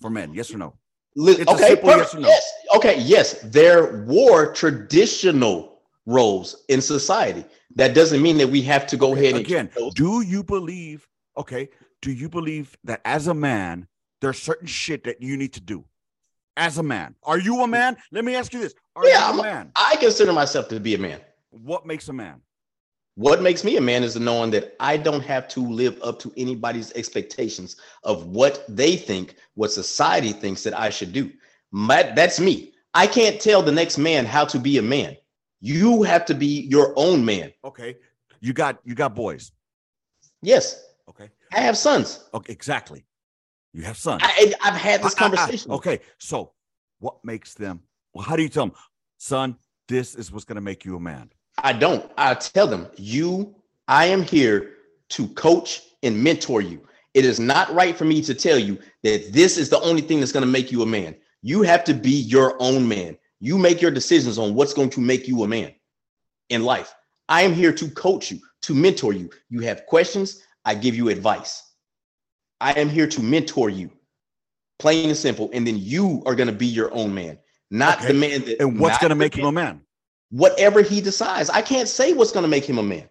for 0.01 0.09
men? 0.09 0.33
Yes 0.33 0.53
or 0.53 0.57
no? 0.57 0.73
It's 1.15 1.39
a 1.51 1.53
okay, 1.53 1.67
simple 1.67 1.89
yes 1.89 2.15
or 2.15 2.19
no. 2.19 2.27
yes. 2.27 2.53
Okay, 2.75 2.99
yes, 2.99 3.41
there 3.43 4.05
were 4.07 4.53
traditional 4.53 5.81
roles 6.05 6.63
in 6.69 6.81
society. 6.81 7.45
That 7.75 7.93
doesn't 7.93 8.21
mean 8.21 8.37
that 8.37 8.47
we 8.47 8.61
have 8.63 8.87
to 8.87 8.97
go 8.97 9.11
Okay, 9.11 9.21
ahead 9.21 9.35
and 9.35 9.45
again, 9.45 9.69
do 9.93 10.21
you 10.21 10.43
believe? 10.43 11.07
Okay, 11.37 11.69
do 12.01 12.11
you 12.11 12.29
believe 12.29 12.77
that 12.85 13.01
as 13.03 13.27
a 13.27 13.33
man, 13.33 13.87
there's 14.21 14.41
certain 14.41 14.67
shit 14.67 15.03
that 15.03 15.21
you 15.21 15.35
need 15.35 15.53
to 15.53 15.61
do? 15.61 15.83
As 16.57 16.77
a 16.77 16.83
man, 16.83 17.15
are 17.23 17.37
you 17.37 17.61
a 17.61 17.67
man? 17.67 17.97
Let 18.11 18.23
me 18.23 18.35
ask 18.35 18.53
you 18.53 18.59
this: 18.59 18.73
Are 18.95 19.05
Yeah, 19.07 19.33
you 19.33 19.39
a- 19.39 19.43
man? 19.43 19.71
I 19.75 19.95
consider 19.97 20.31
myself 20.31 20.67
to 20.69 20.79
be 20.79 20.95
a 20.95 20.97
man. 20.97 21.19
What 21.49 21.85
makes 21.85 22.07
a 22.09 22.13
man? 22.13 22.41
What 23.15 23.41
makes 23.41 23.63
me 23.63 23.77
a 23.77 23.81
man 23.81 24.03
is 24.03 24.13
the 24.13 24.19
knowing 24.19 24.51
that 24.51 24.75
I 24.79 24.97
don't 24.97 25.21
have 25.23 25.47
to 25.49 25.61
live 25.61 25.97
up 26.03 26.19
to 26.19 26.33
anybody's 26.35 26.91
expectations 26.93 27.77
of 28.03 28.25
what 28.27 28.65
they 28.67 28.97
think, 28.97 29.35
what 29.53 29.71
society 29.71 30.33
thinks 30.33 30.63
that 30.63 30.77
I 30.77 30.89
should 30.89 31.13
do. 31.13 31.31
My, 31.71 32.03
that's 32.03 32.41
me. 32.41 32.73
I 32.93 33.07
can't 33.07 33.39
tell 33.39 33.61
the 33.61 33.71
next 33.71 33.97
man 33.97 34.25
how 34.25 34.43
to 34.45 34.59
be 34.59 34.77
a 34.77 34.81
man. 34.81 35.15
You 35.61 36.03
have 36.03 36.25
to 36.25 36.33
be 36.35 36.61
your 36.69 36.93
own 36.97 37.23
man. 37.23 37.53
Okay, 37.63 37.95
you 38.41 38.53
got 38.53 38.79
you 38.83 38.95
got 38.95 39.15
boys. 39.15 39.51
Yes, 40.41 40.81
Okay, 41.09 41.29
I 41.53 41.59
have 41.61 41.77
sons. 41.77 42.27
okay, 42.33 42.51
exactly. 42.51 43.05
You 43.75 43.83
have 43.83 43.97
sons. 43.97 44.21
I, 44.23 44.53
I've 44.63 44.73
had 44.75 45.03
this 45.03 45.13
Ah, 45.19 45.25
ah, 45.25 45.25
ah. 45.25 45.35
conversation. 45.35 45.71
Okay, 45.71 45.99
so 46.17 46.53
what 46.99 47.17
makes 47.25 47.55
them? 47.55 47.81
Well, 48.13 48.23
how 48.23 48.37
do 48.37 48.41
you 48.41 48.47
tell 48.47 48.67
them, 48.67 48.75
son? 49.17 49.57
This 49.89 50.15
is 50.15 50.31
what's 50.31 50.45
going 50.45 50.55
to 50.55 50.61
make 50.61 50.85
you 50.85 50.95
a 50.95 50.99
man. 50.99 51.29
I 51.57 51.73
don't. 51.73 52.09
I 52.17 52.35
tell 52.35 52.67
them, 52.67 52.87
you, 52.95 53.53
I 53.89 54.05
am 54.05 54.23
here 54.23 54.75
to 55.09 55.27
coach 55.29 55.81
and 56.03 56.23
mentor 56.23 56.61
you. 56.61 56.87
It 57.13 57.25
is 57.25 57.37
not 57.37 57.73
right 57.73 57.95
for 57.97 58.05
me 58.05 58.21
to 58.21 58.33
tell 58.33 58.57
you 58.57 58.79
that 59.03 59.33
this 59.33 59.57
is 59.57 59.69
the 59.69 59.79
only 59.81 60.01
thing 60.01 60.21
that's 60.21 60.31
going 60.31 60.45
to 60.45 60.51
make 60.51 60.71
you 60.71 60.81
a 60.81 60.85
man. 60.85 61.13
You 61.41 61.61
have 61.63 61.83
to 61.83 61.93
be 61.93 62.11
your 62.11 62.55
own 62.61 62.87
man. 62.87 63.17
You 63.41 63.57
make 63.57 63.81
your 63.81 63.91
decisions 63.91 64.37
on 64.37 64.55
what's 64.55 64.73
going 64.73 64.89
to 64.91 65.01
make 65.01 65.27
you 65.27 65.43
a 65.43 65.47
man 65.47 65.73
in 66.49 66.63
life. 66.63 66.95
I 67.27 67.41
am 67.41 67.53
here 67.53 67.73
to 67.73 67.89
coach 67.91 68.31
you, 68.31 68.39
to 68.63 68.73
mentor 68.73 69.11
you. 69.11 69.29
You 69.49 69.59
have 69.61 69.85
questions, 69.85 70.41
I 70.63 70.75
give 70.75 70.95
you 70.95 71.09
advice. 71.09 71.61
I 72.65 72.71
am 72.71 72.89
here 72.89 73.07
to 73.07 73.21
mentor 73.21 73.69
you, 73.69 73.91
plain 74.79 75.09
and 75.09 75.17
simple. 75.17 75.49
And 75.53 75.65
then 75.67 75.77
you 75.77 76.23
are 76.25 76.35
going 76.35 76.47
to 76.47 76.53
be 76.53 76.65
your 76.65 76.93
own 76.93 77.13
man, 77.13 77.37
not 77.69 77.99
Okay. 77.99 78.07
the 78.07 78.13
man 78.15 78.41
that. 78.45 78.61
And 78.61 78.79
what's 78.79 78.97
going 78.97 79.09
to 79.09 79.15
make 79.15 79.35
him 79.35 79.45
a 79.45 79.51
man? 79.51 79.81
whatever 80.29 80.81
he 80.81 80.99
decides. 81.01 81.49
I 81.49 81.61
can't 81.61 81.87
say 81.87 82.13
what's 82.13 82.31
going 82.31 82.43
to 82.43 82.49
make 82.49 82.65
him 82.65 82.77
a 82.77 82.83
man. 82.83 83.09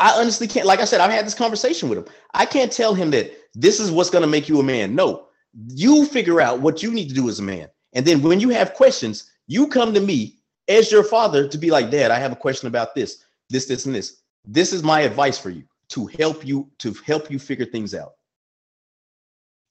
I 0.00 0.10
honestly 0.20 0.46
can't. 0.46 0.66
Like 0.66 0.80
I 0.80 0.84
said, 0.84 1.00
I've 1.00 1.10
had 1.10 1.24
this 1.24 1.34
conversation 1.34 1.88
with 1.88 1.98
him. 1.98 2.04
I 2.34 2.44
can't 2.44 2.70
tell 2.70 2.94
him 2.94 3.10
that 3.12 3.32
this 3.54 3.80
is 3.80 3.90
what's 3.90 4.10
going 4.10 4.22
to 4.22 4.28
make 4.28 4.48
you 4.48 4.60
a 4.60 4.62
man. 4.62 4.94
No, 4.94 5.28
you 5.68 6.04
figure 6.06 6.40
out 6.40 6.60
what 6.60 6.82
you 6.82 6.90
need 6.90 7.08
to 7.08 7.14
do 7.14 7.28
as 7.28 7.38
a 7.38 7.42
man. 7.42 7.68
And 7.94 8.04
then 8.04 8.20
when 8.20 8.40
you 8.40 8.50
have 8.50 8.74
questions, 8.74 9.30
you 9.46 9.68
come 9.68 9.94
to 9.94 10.00
me 10.00 10.38
as 10.68 10.92
your 10.92 11.02
father 11.02 11.48
to 11.48 11.58
be 11.58 11.70
like, 11.70 11.90
Dad, 11.90 12.10
I 12.10 12.18
have 12.18 12.32
a 12.32 12.36
question 12.36 12.68
about 12.68 12.94
this, 12.94 13.24
this, 13.48 13.66
this, 13.66 13.86
and 13.86 13.94
this. 13.94 14.20
This 14.44 14.72
is 14.72 14.82
my 14.82 15.00
advice 15.00 15.38
for 15.38 15.50
you 15.50 15.64
to 15.90 16.06
help 16.18 16.46
you 16.46 16.68
to 16.78 16.92
help 17.06 17.30
you 17.30 17.38
figure 17.38 17.64
things 17.64 17.94
out. 17.94 18.12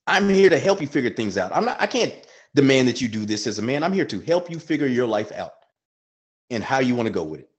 I'm 0.08 0.30
here 0.30 0.50
to 0.50 0.58
help 0.58 0.82
you 0.82 0.88
figure 0.88 1.10
things 1.10 1.38
out. 1.38 1.52
I'm 1.54 1.66
not. 1.66 1.80
I 1.80 1.86
can't 1.86 2.14
demand 2.56 2.88
that 2.88 3.02
you 3.02 3.10
do 3.10 3.26
this 3.26 3.46
as 3.46 3.60
a 3.60 3.62
man. 3.62 3.84
I'm 3.84 3.94
here 3.94 4.06
to 4.06 4.22
help 4.22 4.50
you 4.50 4.58
figure 4.58 4.88
your 4.88 5.06
life 5.06 5.32
out 5.34 5.52
and 6.50 6.64
how 6.64 6.80
you 6.80 6.96
want 6.96 7.08
to 7.08 7.14
go 7.14 7.24
with 7.24 7.42
it. 7.42 7.50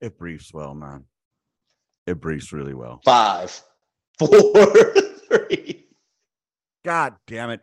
It 0.00 0.18
briefs 0.18 0.52
well, 0.52 0.74
man. 0.74 1.04
It 2.06 2.20
breathes 2.20 2.52
really 2.52 2.74
well. 2.74 3.00
Five, 3.04 3.60
four, 4.18 4.30
three. 5.28 5.86
God 6.84 7.14
damn 7.26 7.50
it. 7.50 7.60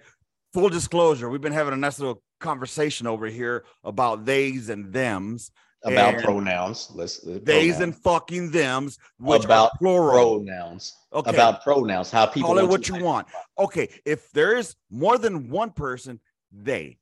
Full 0.54 0.70
disclosure, 0.70 1.30
we've 1.30 1.41
been 1.41 1.54
having 1.54 1.74
a 1.74 1.78
nice 1.78 1.99
little 1.99 2.22
conversation 2.39 3.08
over 3.08 3.26
here 3.26 3.64
about 3.84 4.26
theys 4.26 4.70
and 4.70 4.93
thems. 4.93 5.51
About 5.86 6.23
pronouns. 6.23 6.89
Let's 6.93 7.23
let's- 7.25 7.43
Theys 7.45 7.75
pronouns. 7.75 7.79
and 7.81 7.95
fucking 7.97 8.51
thems, 8.51 8.99
which 9.19 9.43
About 9.45 9.71
are 9.73 9.77
plural. 9.79 10.38
pronouns. 10.39 10.95
Okay. 11.11 11.29
About 11.29 11.61
pronouns. 11.63 12.09
How 12.09 12.25
people 12.25 12.49
Call 12.49 12.59
it 12.59 12.67
what 12.67 12.88
you 12.88 13.03
want. 13.03 13.27
Okay, 13.59 13.89
if 14.05 14.31
there 14.31 14.55
is 14.55 14.75
more 14.89 15.17
than 15.17 15.49
one 15.49 15.71
person, 15.71 16.19
they, 16.51 16.97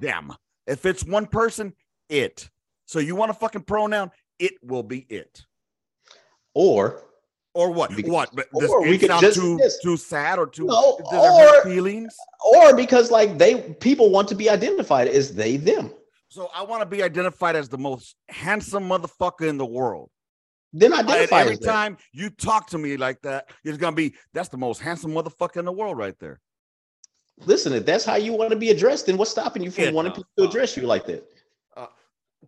them. 0.00 0.32
If 0.66 0.86
it's 0.86 1.04
one 1.04 1.26
person, 1.26 1.72
it. 2.08 2.48
So 2.86 2.98
you 3.00 3.16
want 3.16 3.30
a 3.30 3.34
fucking 3.34 3.62
pronoun? 3.62 4.10
It 4.38 4.52
will 4.62 4.82
be 4.84 5.00
it. 5.08 5.44
Or 6.54 7.02
Or 7.54 7.70
what? 7.70 7.90
Could- 7.94 8.06
what? 8.08 8.34
But 8.36 8.46
does 8.52 8.68
or 8.70 8.82
we 8.82 8.98
sound 8.98 9.22
just- 9.22 9.38
too 9.38 9.56
yes. 9.60 9.78
too 9.80 9.96
sad 9.96 10.38
or 10.38 10.46
too? 10.46 10.66
No, 10.66 10.98
does 11.10 11.24
it 11.24 11.40
hurt 11.40 11.64
or- 11.66 11.70
feelings? 11.70 12.14
or 12.44 12.76
because 12.76 13.10
like 13.10 13.38
they 13.38 13.62
people 13.80 14.10
want 14.10 14.28
to 14.28 14.34
be 14.34 14.48
identified 14.50 15.08
as 15.08 15.34
they 15.34 15.56
them. 15.56 15.90
So 16.36 16.50
I 16.54 16.64
want 16.64 16.82
to 16.82 16.86
be 16.86 17.02
identified 17.02 17.56
as 17.56 17.70
the 17.70 17.78
most 17.78 18.14
handsome 18.28 18.86
motherfucker 18.86 19.48
in 19.48 19.56
the 19.56 19.64
world. 19.64 20.10
Then 20.74 20.92
And 20.92 21.08
identify 21.08 21.40
every 21.40 21.54
as 21.54 21.60
that. 21.60 21.72
time 21.72 21.96
you 22.12 22.28
talk 22.28 22.66
to 22.68 22.78
me 22.78 22.98
like 22.98 23.22
that, 23.22 23.48
it's 23.64 23.78
gonna 23.78 23.96
be 23.96 24.14
that's 24.34 24.50
the 24.50 24.58
most 24.58 24.82
handsome 24.82 25.12
motherfucker 25.12 25.56
in 25.56 25.64
the 25.64 25.72
world 25.72 25.96
right 25.96 26.14
there. 26.18 26.38
Listen, 27.46 27.72
if 27.72 27.86
that's 27.86 28.04
how 28.04 28.16
you 28.16 28.34
want 28.34 28.50
to 28.50 28.56
be 28.56 28.68
addressed, 28.68 29.06
then 29.06 29.16
what's 29.16 29.30
stopping 29.30 29.62
you 29.62 29.70
from 29.70 29.84
Get 29.84 29.94
wanting 29.94 30.12
the 30.12 30.16
people 30.16 30.30
to 30.36 30.44
address 30.44 30.76
you 30.76 30.82
like 30.82 31.06
that? 31.06 31.26
Uh, 31.74 31.86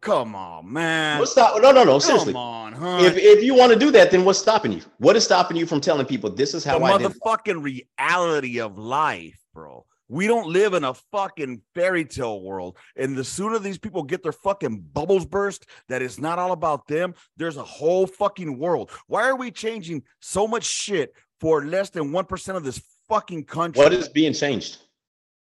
come 0.02 0.34
on, 0.34 0.70
man. 0.70 1.18
What's 1.18 1.32
stop? 1.32 1.58
No, 1.62 1.72
no, 1.72 1.82
no. 1.82 1.98
Seriously. 1.98 2.34
Come 2.34 2.42
on, 2.42 2.72
huh? 2.74 2.98
If 3.00 3.16
if 3.16 3.42
you 3.42 3.54
want 3.54 3.72
to 3.72 3.78
do 3.78 3.90
that, 3.92 4.10
then 4.10 4.22
what's 4.22 4.38
stopping 4.38 4.72
you? 4.72 4.82
What 4.98 5.16
is 5.16 5.24
stopping 5.24 5.56
you 5.56 5.64
from 5.64 5.80
telling 5.80 6.04
people 6.04 6.28
this 6.28 6.52
is 6.52 6.64
the 6.64 6.72
how 6.72 6.80
I 6.80 6.92
identify? 6.92 7.16
motherfucking 7.16 7.62
reality 7.98 8.60
of 8.60 8.76
life, 8.76 9.40
bro. 9.54 9.86
We 10.08 10.26
don't 10.26 10.48
live 10.48 10.72
in 10.72 10.84
a 10.84 10.94
fucking 10.94 11.60
fairy 11.74 12.04
tale 12.04 12.40
world. 12.42 12.78
And 12.96 13.16
the 13.16 13.24
sooner 13.24 13.58
these 13.58 13.78
people 13.78 14.02
get 14.02 14.22
their 14.22 14.32
fucking 14.32 14.80
bubbles 14.92 15.26
burst, 15.26 15.66
that 15.88 16.00
it's 16.00 16.18
not 16.18 16.38
all 16.38 16.52
about 16.52 16.86
them, 16.88 17.14
there's 17.36 17.58
a 17.58 17.62
whole 17.64 18.06
fucking 18.06 18.58
world. 18.58 18.90
Why 19.06 19.28
are 19.28 19.36
we 19.36 19.50
changing 19.50 20.02
so 20.20 20.46
much 20.48 20.64
shit 20.64 21.12
for 21.40 21.64
less 21.66 21.90
than 21.90 22.10
1% 22.10 22.56
of 22.56 22.64
this 22.64 22.80
fucking 23.08 23.44
country? 23.44 23.82
What 23.82 23.92
is 23.92 24.08
being 24.08 24.32
changed? 24.32 24.78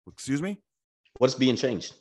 Excuse 0.07 0.41
me? 0.41 0.59
What's 1.17 1.35
being 1.35 1.55
changed? 1.55 1.93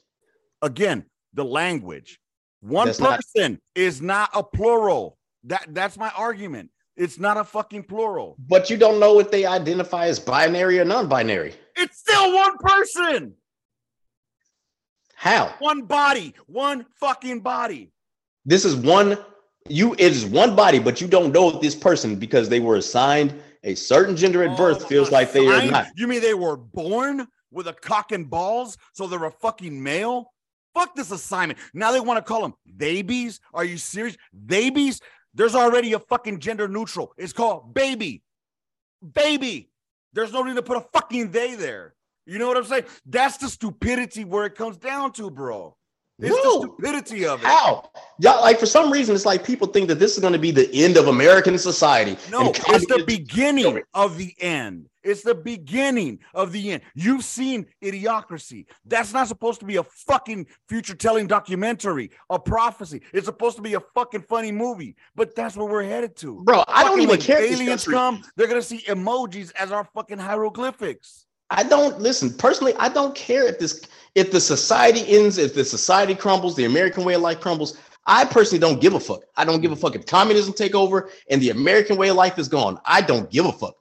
Again, 0.61 1.07
the 1.33 1.45
language. 1.45 2.19
One 2.61 2.87
That's 2.87 3.01
not- 3.01 3.21
person 3.21 3.61
is 3.75 4.03
not 4.03 4.31
a 4.35 4.43
plural. 4.43 5.19
That 5.45 5.67
that's 5.75 5.97
my 5.97 6.11
argument. 6.11 6.71
It's 6.97 7.19
not 7.19 7.37
a 7.37 7.43
fucking 7.43 7.85
plural. 7.85 8.37
But 8.39 8.71
you 8.71 8.77
don't 8.77 9.01
know 9.01 9.19
if 9.19 9.31
they 9.31 9.45
identify 9.45 10.07
as 10.07 10.21
binary 10.21 10.79
or 10.79 10.85
non-binary. 10.85 11.55
It's 11.77 11.99
still 11.99 12.35
one 12.35 12.57
person. 12.59 13.35
How? 15.15 15.55
One 15.61 15.83
body, 15.83 16.35
one 16.47 16.87
fucking 16.99 17.41
body. 17.41 17.93
This 18.45 18.65
is 18.65 18.75
one. 18.75 19.19
You 19.69 19.93
it 19.95 20.01
is 20.01 20.27
one 20.27 20.57
body, 20.57 20.81
but 20.81 21.01
you 21.01 21.07
don't 21.07 21.33
know 21.33 21.61
this 21.61 21.77
person 21.77 22.17
because 22.17 22.49
they 22.49 22.59
were 22.59 22.77
assigned 22.77 23.41
a 23.63 23.75
certain 23.77 24.17
gender 24.17 24.43
at 24.43 24.51
oh, 24.51 24.57
birth. 24.57 24.83
Oh, 24.83 24.87
Feels 24.87 25.13
like 25.13 25.33
they 25.33 25.47
are 25.47 25.71
not. 25.71 25.87
You 25.97 26.09
mean 26.09 26.21
they 26.21 26.35
were 26.35 26.57
born 26.57 27.29
with 27.53 27.69
a 27.69 27.73
cock 27.73 28.13
and 28.13 28.29
balls, 28.29 28.77
so 28.93 29.07
they're 29.07 29.25
a 29.25 29.31
fucking 29.31 29.81
male? 29.81 30.33
Fuck 30.75 30.95
this 30.95 31.11
assignment. 31.11 31.59
Now 31.75 31.93
they 31.93 32.01
want 32.01 32.19
to 32.19 32.23
call 32.23 32.43
them 32.43 32.55
babies. 32.77 33.41
Are 33.53 33.65
you 33.65 33.77
serious? 33.77 34.17
Babies? 34.47 35.01
There's 35.35 35.55
already 35.55 35.93
a 35.93 35.99
fucking 35.99 36.41
gender 36.41 36.67
neutral. 36.67 37.13
It's 37.17 37.33
called 37.33 37.75
baby. 37.75 38.23
Baby. 39.15 39.71
There's 40.13 40.33
no 40.33 40.43
need 40.43 40.57
to 40.57 40.63
put 40.63 40.77
a 40.77 40.87
fucking 40.93 41.31
they 41.31 41.55
there. 41.55 41.95
You 42.27 42.39
know 42.39 42.47
what 42.47 42.57
I'm 42.57 42.65
saying? 42.65 42.85
That's 43.07 43.37
the 43.39 43.49
stupidity 43.49 44.25
where 44.25 44.47
it 44.47 44.55
comes 44.55 44.77
down 44.77 45.13
to, 45.13 45.31
bro. 45.31 45.77
It's 46.19 46.29
No. 46.45 46.61
the 46.61 46.67
stupidity 46.69 47.27
of 47.27 47.41
it. 47.41 47.47
How? 47.47 47.91
Yeah, 48.21 48.35
like 48.35 48.61
for 48.61 48.67
some 48.67 48.91
reason, 48.93 49.15
it's 49.15 49.27
like 49.27 49.45
people 49.45 49.67
think 49.67 49.89
that 49.89 49.99
this 49.99 50.15
is 50.15 50.21
going 50.21 50.35
to 50.35 50.39
be 50.39 50.51
the 50.51 50.71
end 50.73 50.97
of 50.97 51.09
American 51.09 51.59
society. 51.59 52.17
No, 52.31 52.53
it's 52.69 52.87
the 52.87 53.03
beginning 53.07 53.83
of 53.95 54.17
the 54.19 54.35
end. 54.41 54.89
It's 55.03 55.23
the 55.23 55.35
beginning 55.35 56.21
of 56.33 56.53
the 56.53 56.73
end. 56.73 56.83
You've 56.95 57.25
seen 57.25 57.67
Idiocracy. 57.83 58.67
That's 58.85 59.13
not 59.13 59.27
supposed 59.27 59.59
to 59.61 59.67
be 59.67 59.77
a 59.77 59.83
fucking 59.83 60.47
future 60.69 60.95
telling 60.95 61.27
documentary, 61.27 62.13
a 62.31 62.39
prophecy. 62.39 63.03
It's 63.13 63.27
supposed 63.27 63.57
to 63.57 63.63
be 63.63 63.75
a 63.75 63.81
fucking 63.95 64.23
funny 64.29 64.53
movie, 64.53 64.95
but 65.17 65.35
that's 65.35 65.57
where 65.57 65.67
we're 65.67 65.83
headed 65.83 66.15
to. 66.19 66.43
Bro, 66.45 66.63
I 66.69 66.85
don't 66.85 67.01
even 67.01 67.21
care. 67.21 67.43
if 67.43 67.53
Aliens 67.53 67.85
come, 67.85 68.23
they're 68.37 68.47
gonna 68.47 68.63
see 68.63 68.83
emojis 68.83 69.53
as 69.59 69.73
our 69.73 69.89
fucking 69.93 70.19
hieroglyphics. 70.19 71.27
I 71.53 71.63
don't 71.65 72.01
listen 72.01 72.33
personally. 72.33 72.75
I 72.79 72.89
don't 72.89 73.15
care 73.15 73.47
if 73.47 73.59
this 73.59 73.87
if 74.15 74.33
the 74.33 74.41
society 74.41 75.05
ends, 75.07 75.39
if 75.39 75.55
the 75.55 75.65
society 75.65 76.15
crumbles, 76.15 76.57
the 76.57 76.65
American 76.65 77.05
way 77.05 77.15
of 77.15 77.21
life 77.21 77.41
crumbles. 77.41 77.77
I 78.07 78.25
personally 78.25 78.59
don't 78.59 78.81
give 78.81 78.95
a 78.95 79.01
fuck. 79.01 79.23
I 79.37 79.45
don't 79.45 79.61
give 79.61 79.71
a 79.71 79.77
fuck 79.77 79.95
if 79.95 80.07
communism 80.07 80.55
take 80.55 80.75
over 80.75 81.11
and 81.31 81.41
the 81.41 81.51
American 81.51 81.97
way 81.97 82.09
of 82.09 82.17
life 82.17 82.39
is 82.39 82.49
gone. 82.49 82.81
I 82.85 83.01
don't 83.01 83.31
give 83.31 83.47
a 83.47 83.53
fuck. 83.53 83.77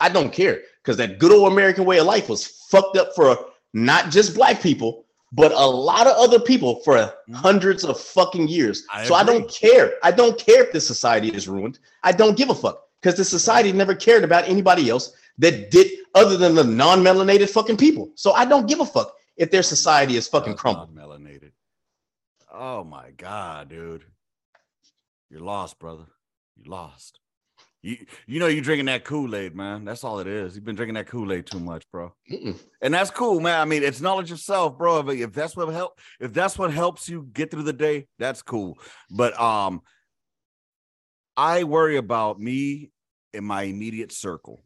I 0.00 0.08
don't 0.08 0.32
care 0.32 0.62
because 0.82 0.96
that 0.98 1.18
good 1.18 1.32
old 1.32 1.52
American 1.52 1.84
way 1.84 1.98
of 1.98 2.06
life 2.06 2.28
was 2.28 2.46
fucked 2.70 2.96
up 2.96 3.14
for 3.14 3.36
not 3.74 4.10
just 4.10 4.34
black 4.34 4.62
people, 4.62 5.04
but 5.32 5.52
a 5.52 5.66
lot 5.66 6.06
of 6.06 6.16
other 6.16 6.38
people 6.38 6.80
for 6.84 6.96
mm-hmm. 6.96 7.34
hundreds 7.34 7.84
of 7.84 8.00
fucking 8.00 8.48
years. 8.48 8.84
I 8.92 9.04
so 9.04 9.14
I 9.14 9.24
don't 9.24 9.50
care. 9.50 9.94
I 10.04 10.12
don't 10.12 10.38
care 10.38 10.62
if 10.64 10.72
the 10.72 10.80
society 10.80 11.28
is 11.28 11.48
ruined. 11.48 11.80
I 12.04 12.12
don't 12.12 12.38
give 12.38 12.50
a 12.50 12.54
fuck 12.54 12.84
because 13.02 13.16
the 13.16 13.24
society 13.24 13.72
never 13.72 13.94
cared 13.94 14.24
about 14.24 14.48
anybody 14.48 14.88
else 14.88 15.12
that 15.38 15.70
did 15.70 15.90
other 16.14 16.36
than 16.36 16.54
the 16.54 16.64
non-melanated 16.64 17.50
fucking 17.50 17.76
people. 17.76 18.10
So 18.14 18.32
I 18.32 18.44
don't 18.44 18.66
give 18.66 18.80
a 18.80 18.86
fuck 18.86 19.14
if 19.36 19.50
their 19.50 19.62
society 19.62 20.16
is 20.16 20.26
fucking 20.26 20.54
crumbled. 20.54 20.94
melanated. 20.94 21.52
Oh 22.52 22.84
my 22.84 23.10
god, 23.16 23.68
dude. 23.68 24.04
You're 25.30 25.40
lost, 25.40 25.78
brother. 25.78 26.04
You're 26.56 26.70
lost. 26.70 27.20
You 27.82 27.98
you 28.26 28.40
know 28.40 28.46
you're 28.46 28.64
drinking 28.64 28.86
that 28.86 29.04
Kool-Aid, 29.04 29.54
man. 29.54 29.84
That's 29.84 30.02
all 30.02 30.18
it 30.20 30.26
is. 30.26 30.54
You've 30.56 30.64
been 30.64 30.74
drinking 30.74 30.94
that 30.94 31.06
Kool-Aid 31.06 31.46
too 31.46 31.60
much, 31.60 31.84
bro. 31.92 32.14
Mm-mm. 32.32 32.58
And 32.80 32.94
that's 32.94 33.10
cool, 33.10 33.38
man. 33.40 33.60
I 33.60 33.64
mean, 33.64 33.82
it's 33.82 34.00
knowledge 34.00 34.30
yourself, 34.30 34.78
bro. 34.78 35.06
If, 35.08 35.20
if 35.20 35.32
that's 35.32 35.56
what 35.56 35.68
help, 35.68 36.00
if 36.18 36.32
that's 36.32 36.58
what 36.58 36.72
helps 36.72 37.08
you 37.08 37.28
get 37.32 37.50
through 37.50 37.64
the 37.64 37.72
day, 37.72 38.06
that's 38.18 38.42
cool. 38.42 38.78
But 39.10 39.38
um, 39.38 39.82
I 41.36 41.64
worry 41.64 41.96
about 41.96 42.40
me 42.40 42.90
in 43.34 43.44
my 43.44 43.64
immediate 43.64 44.10
circle. 44.10 44.64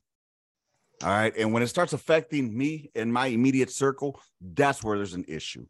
All 1.02 1.10
right. 1.10 1.34
And 1.36 1.52
when 1.52 1.62
it 1.62 1.68
starts 1.68 1.92
affecting 1.92 2.56
me 2.56 2.90
in 2.94 3.10
my 3.10 3.26
immediate 3.26 3.70
circle, 3.70 4.20
that's 4.40 4.82
where 4.82 4.96
there's 4.96 5.14
an 5.14 5.24
issue. 5.28 5.66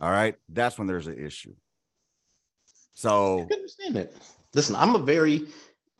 All 0.00 0.10
right. 0.10 0.36
That's 0.48 0.78
when 0.78 0.86
there's 0.86 1.06
an 1.06 1.18
issue. 1.18 1.54
So 2.94 3.42
I 3.42 3.44
can 3.44 3.58
understand 3.58 3.96
that. 3.96 4.12
Listen, 4.54 4.76
I'm 4.76 4.94
a 4.94 4.98
very 4.98 5.46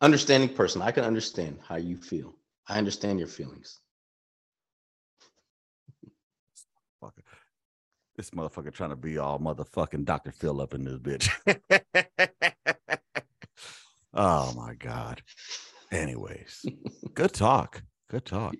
understanding 0.00 0.48
person. 0.48 0.82
I 0.82 0.90
can 0.90 1.04
understand 1.04 1.58
how 1.66 1.76
you 1.76 1.96
feel. 1.96 2.34
I 2.68 2.78
understand 2.78 3.18
your 3.18 3.28
feelings. 3.28 3.80
This 8.16 8.30
motherfucker 8.30 8.72
trying 8.72 8.90
to 8.90 8.96
be 8.96 9.18
all 9.18 9.38
motherfucking 9.38 10.06
Dr. 10.06 10.32
Phil 10.32 10.62
up 10.62 10.72
in 10.72 10.84
this 10.84 10.96
bitch. 10.96 11.28
oh 14.14 14.54
my 14.54 14.74
God. 14.74 15.22
Anyways, 15.92 16.64
good 17.12 17.34
talk. 17.34 17.82
Good 18.08 18.24
talk. 18.24 18.54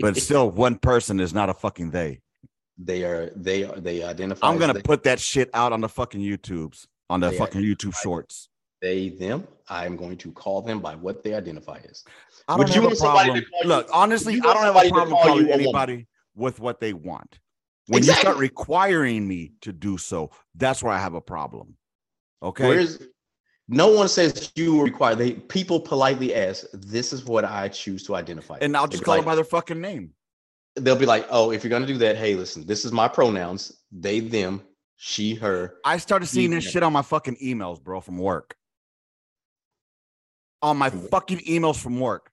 But 0.00 0.16
still, 0.26 0.50
one 0.50 0.76
person 0.76 1.20
is 1.20 1.32
not 1.32 1.48
a 1.48 1.54
fucking 1.54 1.90
they. 1.90 2.20
they 2.78 3.04
are 3.04 3.30
they 3.36 3.64
are 3.64 3.78
they 3.80 4.02
identify. 4.02 4.46
I'm 4.46 4.58
gonna 4.58 4.74
they, 4.74 4.82
put 4.82 5.02
that 5.04 5.20
shit 5.20 5.50
out 5.54 5.72
on 5.72 5.80
the 5.80 5.88
fucking 5.88 6.20
YouTubes, 6.20 6.86
on 7.08 7.20
the 7.20 7.32
fucking 7.32 7.62
YouTube 7.62 7.94
shorts. 7.96 8.48
they 8.82 9.10
them. 9.10 9.46
I'm 9.68 9.96
going 9.96 10.16
to 10.18 10.32
call 10.32 10.62
them 10.62 10.80
by 10.80 10.96
what 10.96 11.22
they 11.22 11.34
identify 11.34 11.78
as. 11.88 12.04
I 12.48 12.56
Would 12.56 12.66
don't 12.66 12.76
you 12.76 12.82
have 12.82 12.92
a 12.92 12.96
somebody 12.96 13.26
to 13.26 13.32
problem. 13.32 13.44
call 13.50 13.62
you- 13.62 13.68
Look, 13.68 13.88
honestly, 13.92 14.34
I 14.34 14.54
don't 14.54 14.62
have 14.62 14.76
a 14.76 14.88
problem 14.88 15.10
call 15.10 15.22
calling 15.22 15.44
a 15.44 15.48
woman? 15.48 15.60
anybody 15.60 16.06
with 16.34 16.58
what 16.60 16.80
they 16.80 16.92
want. 16.92 17.38
When 17.86 18.04
you 18.04 18.12
start 18.12 18.36
requiring 18.36 19.26
me 19.26 19.52
to 19.62 19.72
do 19.72 19.98
so, 19.98 20.30
that's 20.54 20.82
where 20.82 20.92
I 20.92 20.98
have 20.98 21.14
a 21.14 21.20
problem. 21.20 21.76
Okay. 22.42 22.68
Where's 22.68 22.98
no 23.70 23.86
one 23.86 24.08
says 24.08 24.50
you 24.56 24.82
require 24.82 25.14
they 25.14 25.32
people 25.32 25.78
politely 25.80 26.34
ask, 26.34 26.66
this 26.72 27.12
is 27.12 27.24
what 27.24 27.44
I 27.44 27.68
choose 27.68 28.02
to 28.04 28.16
identify. 28.16 28.58
and 28.60 28.76
I'll 28.76 28.88
just 28.88 29.04
call 29.04 29.14
like, 29.14 29.20
them 29.20 29.26
by 29.26 29.36
their 29.36 29.44
fucking 29.44 29.80
name. 29.80 30.10
they'll 30.74 30.96
be 30.96 31.06
like, 31.06 31.26
oh, 31.30 31.52
if 31.52 31.62
you're 31.62 31.70
gonna 31.70 31.86
do 31.86 31.98
that, 31.98 32.16
hey, 32.16 32.34
listen, 32.34 32.66
this 32.66 32.84
is 32.84 32.90
my 32.92 33.06
pronouns, 33.06 33.72
they, 33.92 34.18
them, 34.20 34.62
she, 34.96 35.34
her. 35.36 35.76
I 35.84 35.98
started 35.98 36.26
seeing 36.26 36.50
this 36.50 36.64
shit 36.64 36.82
on 36.82 36.92
my 36.92 37.02
fucking 37.02 37.36
emails, 37.36 37.82
bro, 37.82 38.00
from 38.00 38.18
work. 38.18 38.56
On 40.62 40.76
my 40.76 40.90
mm. 40.90 41.08
fucking 41.08 41.38
emails 41.38 41.80
from 41.80 41.98
work. 42.00 42.30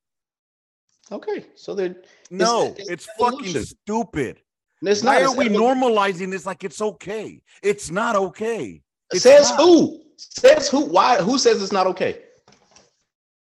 Okay, 1.11 1.45
so 1.55 1.73
they're 1.73 1.95
No, 2.31 2.75
it's 2.77 2.89
it's, 2.89 3.07
fucking 3.17 3.63
stupid. 3.63 4.41
it's 4.81 5.03
Why 5.03 5.21
not 5.21 5.21
are 5.21 5.25
it's 5.27 5.38
we 5.38 5.55
normalizing 5.55 6.31
this 6.31 6.45
like 6.45 6.63
it's 6.65 6.81
okay? 6.81 7.41
It's 7.63 7.89
not 7.89 8.15
okay. 8.15 8.81
It's 9.13 9.23
says 9.23 9.49
not. 9.51 9.61
who? 9.61 10.07
Says 10.18 10.68
who? 10.70 10.82
Why? 10.86 11.18
Who 11.18 11.38
says 11.38 11.61
it's 11.61 11.72
not 11.72 11.88
okay? 11.88 12.22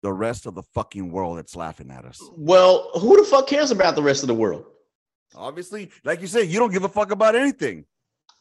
the 0.04 0.12
rest 0.12 0.48
of 0.48 0.56
the 0.56 0.64
fucking 0.64 1.12
world 1.12 1.38
that's 1.38 1.56
laughing 1.56 1.92
at 1.92 2.06
us. 2.06 2.20
Well, 2.36 2.90
who 2.96 3.18
the 3.18 3.24
fuck 3.24 3.46
cares 3.46 3.70
about 3.70 3.94
the 3.96 4.02
rest 4.02 4.24
of 4.24 4.28
the 4.28 4.34
world? 4.34 4.66
Obviously, 5.36 5.92
like 6.04 6.22
you 6.22 6.28
said, 6.28 6.48
you 6.48 6.58
don't 6.58 6.72
give 6.74 6.84
a 6.84 6.90
fuck 6.90 7.12
about 7.12 7.36
anything. 7.36 7.86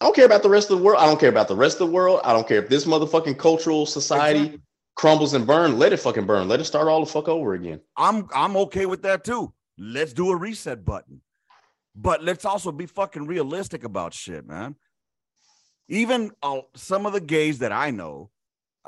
I 0.00 0.06
don't 0.06 0.16
care 0.16 0.24
about 0.24 0.42
the 0.42 0.48
rest 0.48 0.70
of 0.70 0.78
the 0.78 0.84
world. 0.84 1.02
I 1.02 1.04
don't 1.06 1.20
care 1.20 1.28
about 1.28 1.48
the 1.48 1.54
rest 1.56 1.78
of 1.78 1.88
the 1.88 1.92
world. 1.92 2.22
I 2.24 2.32
don't 2.32 2.48
care 2.48 2.62
if 2.62 2.70
this 2.70 2.86
motherfucking 2.86 3.36
cultural 3.36 3.84
society 3.84 4.38
Exactly. 4.38 4.62
crumbles 4.96 5.34
and 5.34 5.46
burn. 5.46 5.78
Let 5.78 5.92
it 5.92 5.98
fucking 5.98 6.24
burn. 6.24 6.48
Let 6.48 6.60
it 6.60 6.64
start 6.64 6.88
all 6.88 7.00
the 7.04 7.10
fuck 7.10 7.28
over 7.28 7.52
again. 7.52 7.78
I'm 7.94 8.26
I'm 8.34 8.56
okay 8.56 8.86
with 8.86 9.02
that 9.02 9.22
too. 9.24 9.52
Let's 9.76 10.14
do 10.14 10.30
a 10.30 10.36
reset 10.36 10.86
button. 10.86 11.20
But 11.94 12.24
let's 12.24 12.46
also 12.46 12.72
be 12.72 12.86
fucking 12.86 13.26
realistic 13.26 13.84
about 13.84 14.14
shit, 14.14 14.46
man. 14.48 14.76
Even 15.90 16.30
uh, 16.42 16.60
some 16.74 17.04
of 17.04 17.12
the 17.12 17.20
gays 17.20 17.58
that 17.58 17.72
I 17.72 17.90
know, 17.90 18.30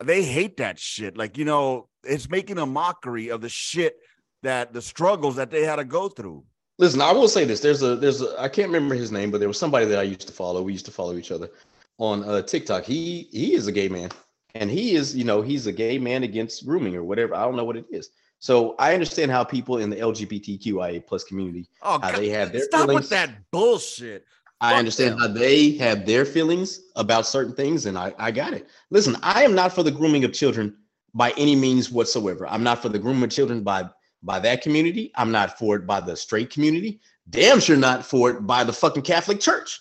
they 0.03 0.23
hate 0.23 0.57
that 0.59 0.79
shit. 0.79 1.17
Like, 1.19 1.37
you 1.37 1.45
know, 1.45 1.89
it's 2.05 2.31
making 2.31 2.59
a 2.59 2.67
mockery 2.67 3.29
of 3.29 3.41
the 3.41 3.49
shit 3.49 3.99
that 4.43 4.73
the 4.73 4.81
struggles 4.81 5.37
that 5.37 5.51
they 5.51 5.65
had 5.65 5.77
to 5.77 5.85
go 5.85 6.09
through. 6.09 6.45
Listen, 6.79 7.01
I 7.01 7.13
will 7.13 7.29
say 7.29 7.45
this. 7.45 7.61
There's 7.61 7.83
a 7.83 7.97
there's 7.97 8.23
a 8.23 8.41
I 8.41 8.49
can't 8.49 8.69
remember 8.69 8.95
his 8.95 9.13
name, 9.13 9.31
but 9.31 9.39
there 9.39 9.49
was 9.49 9.59
somebody 9.59 9.85
that 9.87 9.99
I 9.99 10.03
used 10.05 10.27
to 10.29 10.33
follow. 10.33 10.63
We 10.63 10.73
used 10.73 10.87
to 10.87 10.91
follow 10.93 11.17
each 11.17 11.31
other 11.31 11.51
on 11.99 12.25
uh, 12.25 12.43
TikTok. 12.43 12.85
He 12.85 13.29
he 13.31 13.55
is 13.55 13.67
a 13.67 13.73
gay 13.73 13.89
man, 13.89 14.11
and 14.55 14.71
he 14.71 14.95
is 14.95 15.15
you 15.15 15.25
know 15.25 15.43
he's 15.43 15.67
a 15.67 15.73
gay 15.73 15.99
man 15.99 16.23
against 16.23 16.67
grooming 16.67 16.97
or 16.97 17.05
whatever. 17.05 17.35
I 17.35 17.43
don't 17.45 17.57
know 17.57 17.65
what 17.65 17.77
it 17.77 17.87
is. 17.91 18.11
So 18.39 18.75
I 18.79 18.95
understand 18.95 19.31
how 19.31 19.45
people 19.45 19.79
in 19.79 19.91
the 19.91 19.97
LGBTQIA 19.97 21.07
plus 21.07 21.23
community 21.23 21.69
Oh, 21.83 22.01
how 22.01 22.11
God, 22.11 22.17
they 22.17 22.29
have 22.31 22.51
their 22.51 22.63
stop 22.63 22.87
feelings. 22.87 23.03
with 23.03 23.11
that 23.11 23.51
bullshit. 23.53 24.25
I 24.63 24.79
understand 24.79 25.19
how 25.19 25.27
they 25.27 25.73
have 25.73 26.07
their 26.07 26.25
feelings 26.25 26.83
about 26.95 27.27
certain 27.27 27.53
things, 27.53 27.87
and 27.87 27.99
I, 27.99 28.15
I 28.17 28.31
got 28.31 28.53
it. 28.53 28.69
Listen, 28.91 29.17
I 29.23 29.43
am 29.43 29.57
not 29.57 29.73
for 29.73 29.83
the 29.83 29.91
grooming 29.91 30.25
of 30.25 30.33
children 30.33 30.77
by 31.15 31.33
any 31.37 31.57
means 31.57 31.91
whatsoever. 31.91 32.47
I'm 32.47 32.63
not 32.63 32.81
for 32.81 32.89
the 32.89 32.99
grooming 32.99 33.25
of 33.25 33.31
children 33.31 33.63
by 33.63 33.91
by 34.23 34.39
that 34.39 34.63
community. 34.63 35.11
I'm 35.17 35.33
not 35.33 35.59
for 35.59 35.75
it 35.75 35.85
by 35.85 36.01
the 36.01 36.17
straight 36.17 36.51
community. 36.51 37.01
Damn 37.29 37.59
sure 37.59 37.77
not 37.77 38.07
for 38.07 38.31
it 38.31 38.47
by 38.47 38.63
the 38.63 38.73
fucking 38.73 39.03
Catholic 39.03 39.41
Church. 39.41 39.81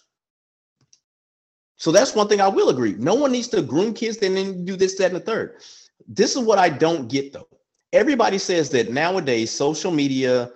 So 1.78 1.92
that's 1.92 2.16
one 2.16 2.28
thing 2.28 2.42
I 2.42 2.48
will 2.48 2.70
agree. 2.70 2.96
No 2.98 3.14
one 3.14 3.32
needs 3.32 3.48
to 3.50 3.62
groom 3.62 3.94
kids 3.94 4.18
and 4.18 4.36
then 4.36 4.66
do 4.66 4.76
this, 4.76 4.96
that, 4.96 5.08
and 5.08 5.16
the 5.16 5.20
third. 5.20 5.62
This 6.08 6.36
is 6.36 6.40
what 6.44 6.58
I 6.58 6.70
don't 6.70 7.08
get 7.08 7.34
though. 7.34 7.48
Everybody 7.94 8.40
says 8.40 8.72
that 8.72 8.92
nowadays 8.92 9.52
social 9.52 9.92
media, 9.92 10.52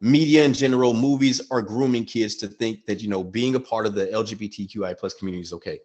media 0.00 0.44
in 0.44 0.52
general, 0.52 0.92
movies 0.94 1.40
are 1.50 1.62
grooming 1.62 2.04
kids 2.04 2.36
to 2.36 2.48
think 2.48 2.86
that 2.86 3.00
you 3.00 3.08
know 3.08 3.24
being 3.24 3.54
a 3.54 3.60
part 3.60 3.86
of 3.86 3.94
the 3.94 4.06
LGBTQI 4.06 4.98
plus 4.98 5.14
community 5.14 5.42
is 5.42 5.52
okay. 5.52 5.78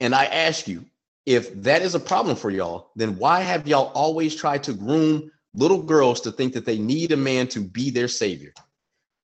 And 0.00 0.14
I 0.14 0.26
ask 0.26 0.68
you, 0.68 0.84
if 1.26 1.52
that 1.62 1.82
is 1.82 1.94
a 1.94 2.00
problem 2.00 2.36
for 2.36 2.50
y'all, 2.50 2.90
then 2.96 3.16
why 3.18 3.40
have 3.40 3.66
y'all 3.66 3.92
always 3.94 4.34
tried 4.34 4.62
to 4.64 4.72
groom 4.72 5.30
little 5.54 5.82
girls 5.82 6.20
to 6.22 6.32
think 6.32 6.52
that 6.54 6.64
they 6.64 6.78
need 6.78 7.12
a 7.12 7.16
man 7.16 7.48
to 7.48 7.60
be 7.60 7.90
their 7.90 8.08
savior? 8.08 8.52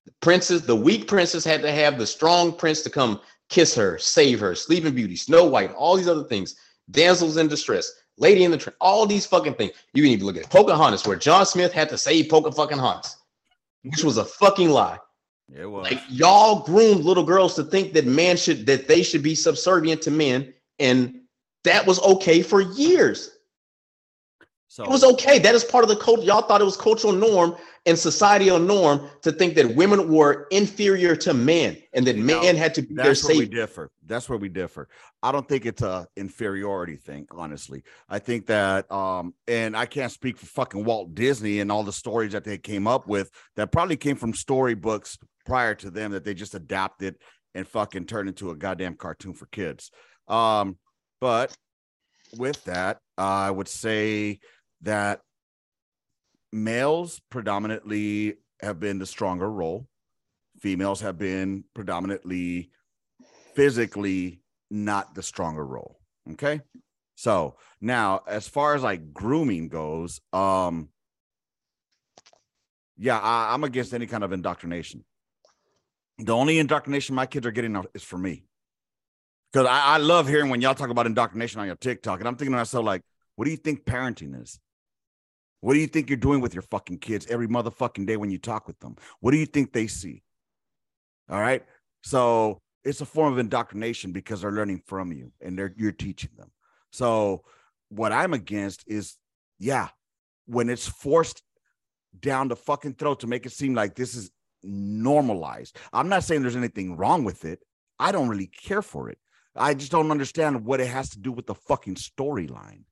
The 0.05 0.13
princess, 0.21 0.63
the 0.63 0.77
weak 0.77 1.09
princess 1.09 1.45
had 1.45 1.63
to 1.63 1.73
have 1.73 1.99
the 1.99 2.07
strong 2.07 2.53
prince 2.53 2.83
to 2.83 2.91
come 2.91 3.21
kiss 3.49 3.75
her, 3.75 3.99
save 3.99 4.41
her, 4.41 4.55
Sleeping 4.55 4.95
Beauty, 4.95 5.17
Snow 5.17 5.45
White, 5.45 5.73
all 5.73 5.97
these 5.97 6.09
other 6.09 6.25
things, 6.25 6.57
damsels 6.91 7.37
in 7.37 7.49
distress, 7.49 7.91
lady 8.19 8.45
in 8.45 8.51
the 8.51 8.59
train, 8.59 8.75
all 8.81 9.07
these 9.07 9.27
fucking 9.27 9.55
things. 9.55 9.73
You 9.93 10.03
can 10.03 10.13
even 10.13 10.27
look 10.27 10.37
at 10.37 10.51
Pocahontas, 10.51 11.07
where 11.07 11.17
John 11.17 11.47
Smith 11.47 11.73
had 11.73 11.89
to 11.91 11.99
save 11.99 12.29
Pocahontas, 12.29 13.17
which 13.85 14.05
was 14.05 14.17
a 14.17 14.25
fucking 14.25 14.71
lie. 14.71 14.99
It 15.55 15.67
was. 15.67 15.91
Like 15.91 16.01
y'all 16.09 16.65
groomed 16.65 17.05
little 17.05 17.25
girls 17.25 17.55
to 17.57 17.65
think 17.65 17.93
that 17.93 18.07
man 18.07 18.37
should 18.37 18.67
that 18.67 18.89
they 18.89 19.03
should 19.03 19.23
be 19.23 19.35
subservient 19.35 20.03
to 20.03 20.11
men, 20.11 20.53
and 20.79 21.21
that 21.65 21.87
was 21.87 22.01
okay 22.01 22.43
for 22.43 22.61
years. 22.61 23.34
So 24.75 24.83
It 24.83 24.91
was 24.91 25.05
okay. 25.05 25.39
That 25.39 25.55
is 25.55 25.63
part 25.63 25.85
of 25.85 25.89
the 25.89 25.95
culture. 25.95 26.25
Y'all 26.25 26.43
thought 26.43 26.61
it 26.61 26.65
was 26.65 26.77
cultural 26.77 27.13
norm 27.13 27.55
and 27.87 27.97
societal 27.97 28.59
norm 28.59 29.09
to 29.23 29.31
think 29.31 29.55
that 29.55 29.77
women 29.77 30.13
were 30.13 30.49
inferior 30.51 31.15
to 31.15 31.33
men 31.33 31.77
and 31.93 32.05
that 32.09 32.17
men 32.17 32.57
had 32.57 32.75
to 32.75 32.83
be 32.83 32.93
their 32.93 33.05
That's 33.05 33.23
where 33.23 33.39
we 33.39 33.47
differ. 33.47 33.93
That's 34.05 34.29
where 34.29 34.37
we 34.37 34.49
differ. 34.49 34.89
I 35.23 35.31
don't 35.31 35.49
think 35.49 35.65
it's 35.65 35.83
a 35.83 36.09
inferiority 36.17 36.97
thing, 36.97 37.29
honestly. 37.31 37.85
I 38.09 38.19
think 38.19 38.47
that 38.47 38.91
um 38.91 39.35
and 39.47 39.77
I 39.77 39.87
can't 39.87 40.11
speak 40.11 40.39
for 40.39 40.47
fucking 40.47 40.85
Walt 40.85 41.15
Disney 41.15 41.61
and 41.61 41.71
all 41.71 41.85
the 41.85 41.93
stories 41.93 42.33
that 42.33 42.43
they 42.43 42.59
came 42.59 42.89
up 42.89 43.07
with 43.07 43.31
that 43.55 43.71
probably 43.71 43.97
came 43.97 44.17
from 44.17 44.35
storybooks 44.35 45.17
prior 45.47 45.77
to 45.77 45.91
them 45.91 46.11
that 46.11 46.25
they 46.25 46.35
just 46.35 46.57
adapted 46.57 47.15
and 47.55 47.69
fucking 47.69 48.07
turned 48.07 48.29
into 48.29 48.51
a 48.51 48.57
goddamn 48.57 48.97
cartoon 48.97 49.35
for 49.35 49.47
kids. 49.47 49.93
Um 50.27 50.79
but 51.21 51.57
with 52.37 52.65
that, 52.65 52.99
I 53.17 53.53
would 53.53 53.69
say 53.69 54.41
that 54.85 55.21
males 56.53 57.21
predominantly 57.31 58.37
have 58.63 58.81
been 58.81 58.99
the 58.99 59.07
stronger 59.07 59.51
role. 59.51 59.87
Females 60.61 61.01
have 61.01 61.19
been 61.19 61.65
predominantly 61.75 62.71
physically 63.55 64.41
not 64.71 65.15
the 65.15 65.23
stronger 65.23 65.65
role 65.65 65.99
okay? 66.33 66.61
So 67.17 67.57
now 67.81 68.23
as 68.27 68.49
far 68.49 68.75
as 68.75 68.83
like 68.83 69.13
grooming 69.13 69.69
goes 69.69 70.21
um 70.33 70.89
yeah 72.97 73.19
I, 73.19 73.53
i'm 73.53 73.65
against 73.65 73.93
any 73.93 74.07
kind 74.07 74.25
of 74.25 74.33
indoctrination. 74.33 75.05
The 76.19 76.35
only 76.35 76.59
indoctrination 76.59 77.15
my 77.15 77.27
kids 77.27 77.47
are 77.47 77.51
getting 77.51 77.77
is 77.93 78.03
for 78.03 78.19
me. 78.19 78.45
Because 79.53 79.67
I, 79.67 79.81
I 79.81 79.97
love 79.99 80.29
hearing 80.29 80.51
when 80.51 80.61
y'all 80.61 80.75
talk 80.75 80.91
about 80.91 81.07
indoctrination 81.07 81.61
on 81.61 81.67
your 81.67 81.77
tiktok 81.77 82.19
and 82.19 82.29
i'm 82.29 82.37
thinking 82.37 82.53
to 82.53 82.59
myself 82.59 82.85
like 82.85 83.03
what 83.37 83.45
do 83.45 83.51
you 83.51 83.57
think 83.57 83.85
parenting 83.85 84.41
is 84.41 84.59
what 85.65 85.73
do 85.73 85.81
you 85.81 85.87
think 85.87 86.11
you're 86.11 86.19
doing 86.19 86.43
with 86.43 86.53
your 86.53 86.63
fucking 86.65 86.99
kids 86.99 87.27
every 87.31 87.49
motherfucking 87.49 88.07
day 88.07 88.19
when 88.19 88.31
you 88.31 88.37
talk 88.37 88.67
with 88.67 88.79
them? 88.81 88.97
What 89.21 89.31
do 89.31 89.39
you 89.39 89.47
think 89.47 89.73
they 89.73 89.87
see? 89.87 90.23
All 91.31 91.41
right. 91.41 91.65
So 92.03 92.61
it's 92.85 93.01
a 93.01 93.07
form 93.07 93.33
of 93.33 93.39
indoctrination 93.39 94.13
because 94.13 94.43
they're 94.43 94.53
learning 94.53 94.83
from 94.85 95.11
you 95.11 95.33
and 95.41 95.59
they're 95.59 95.73
you're 95.75 95.91
teaching 95.91 96.33
them. 96.37 96.51
So 96.91 97.45
what 97.89 98.13
I'm 98.13 98.35
against 98.35 98.85
is, 98.87 99.17
yeah, 99.59 99.89
when 100.45 100.69
it's 100.69 100.87
forced 100.87 101.43
down 102.21 102.49
the 102.49 102.57
fucking 102.57 102.97
throat 102.97 103.21
to 103.21 103.27
make 103.27 103.47
it 103.47 103.53
seem 103.53 103.73
like 103.73 103.95
this 103.95 104.15
is 104.15 104.31
normalized. 104.63 105.79
I'm 105.95 106.11
not 106.11 106.25
saying 106.25 106.43
there's 106.43 106.57
anything 106.57 106.99
wrong 106.99 107.25
with 107.25 107.47
it. 107.47 107.61
I 107.99 108.13
don't 108.13 108.29
really 108.29 108.49
care 108.49 108.83
for 108.83 109.09
it. 109.09 109.17
I 109.57 109.73
just 109.73 109.93
don't 109.93 110.11
understand 110.11 110.67
what 110.67 110.81
it 110.81 110.89
has 110.89 111.09
to 111.13 111.19
do 111.19 111.33
with 111.33 111.47
the 111.47 111.55
fucking 111.55 111.95
storyline. 111.95 112.83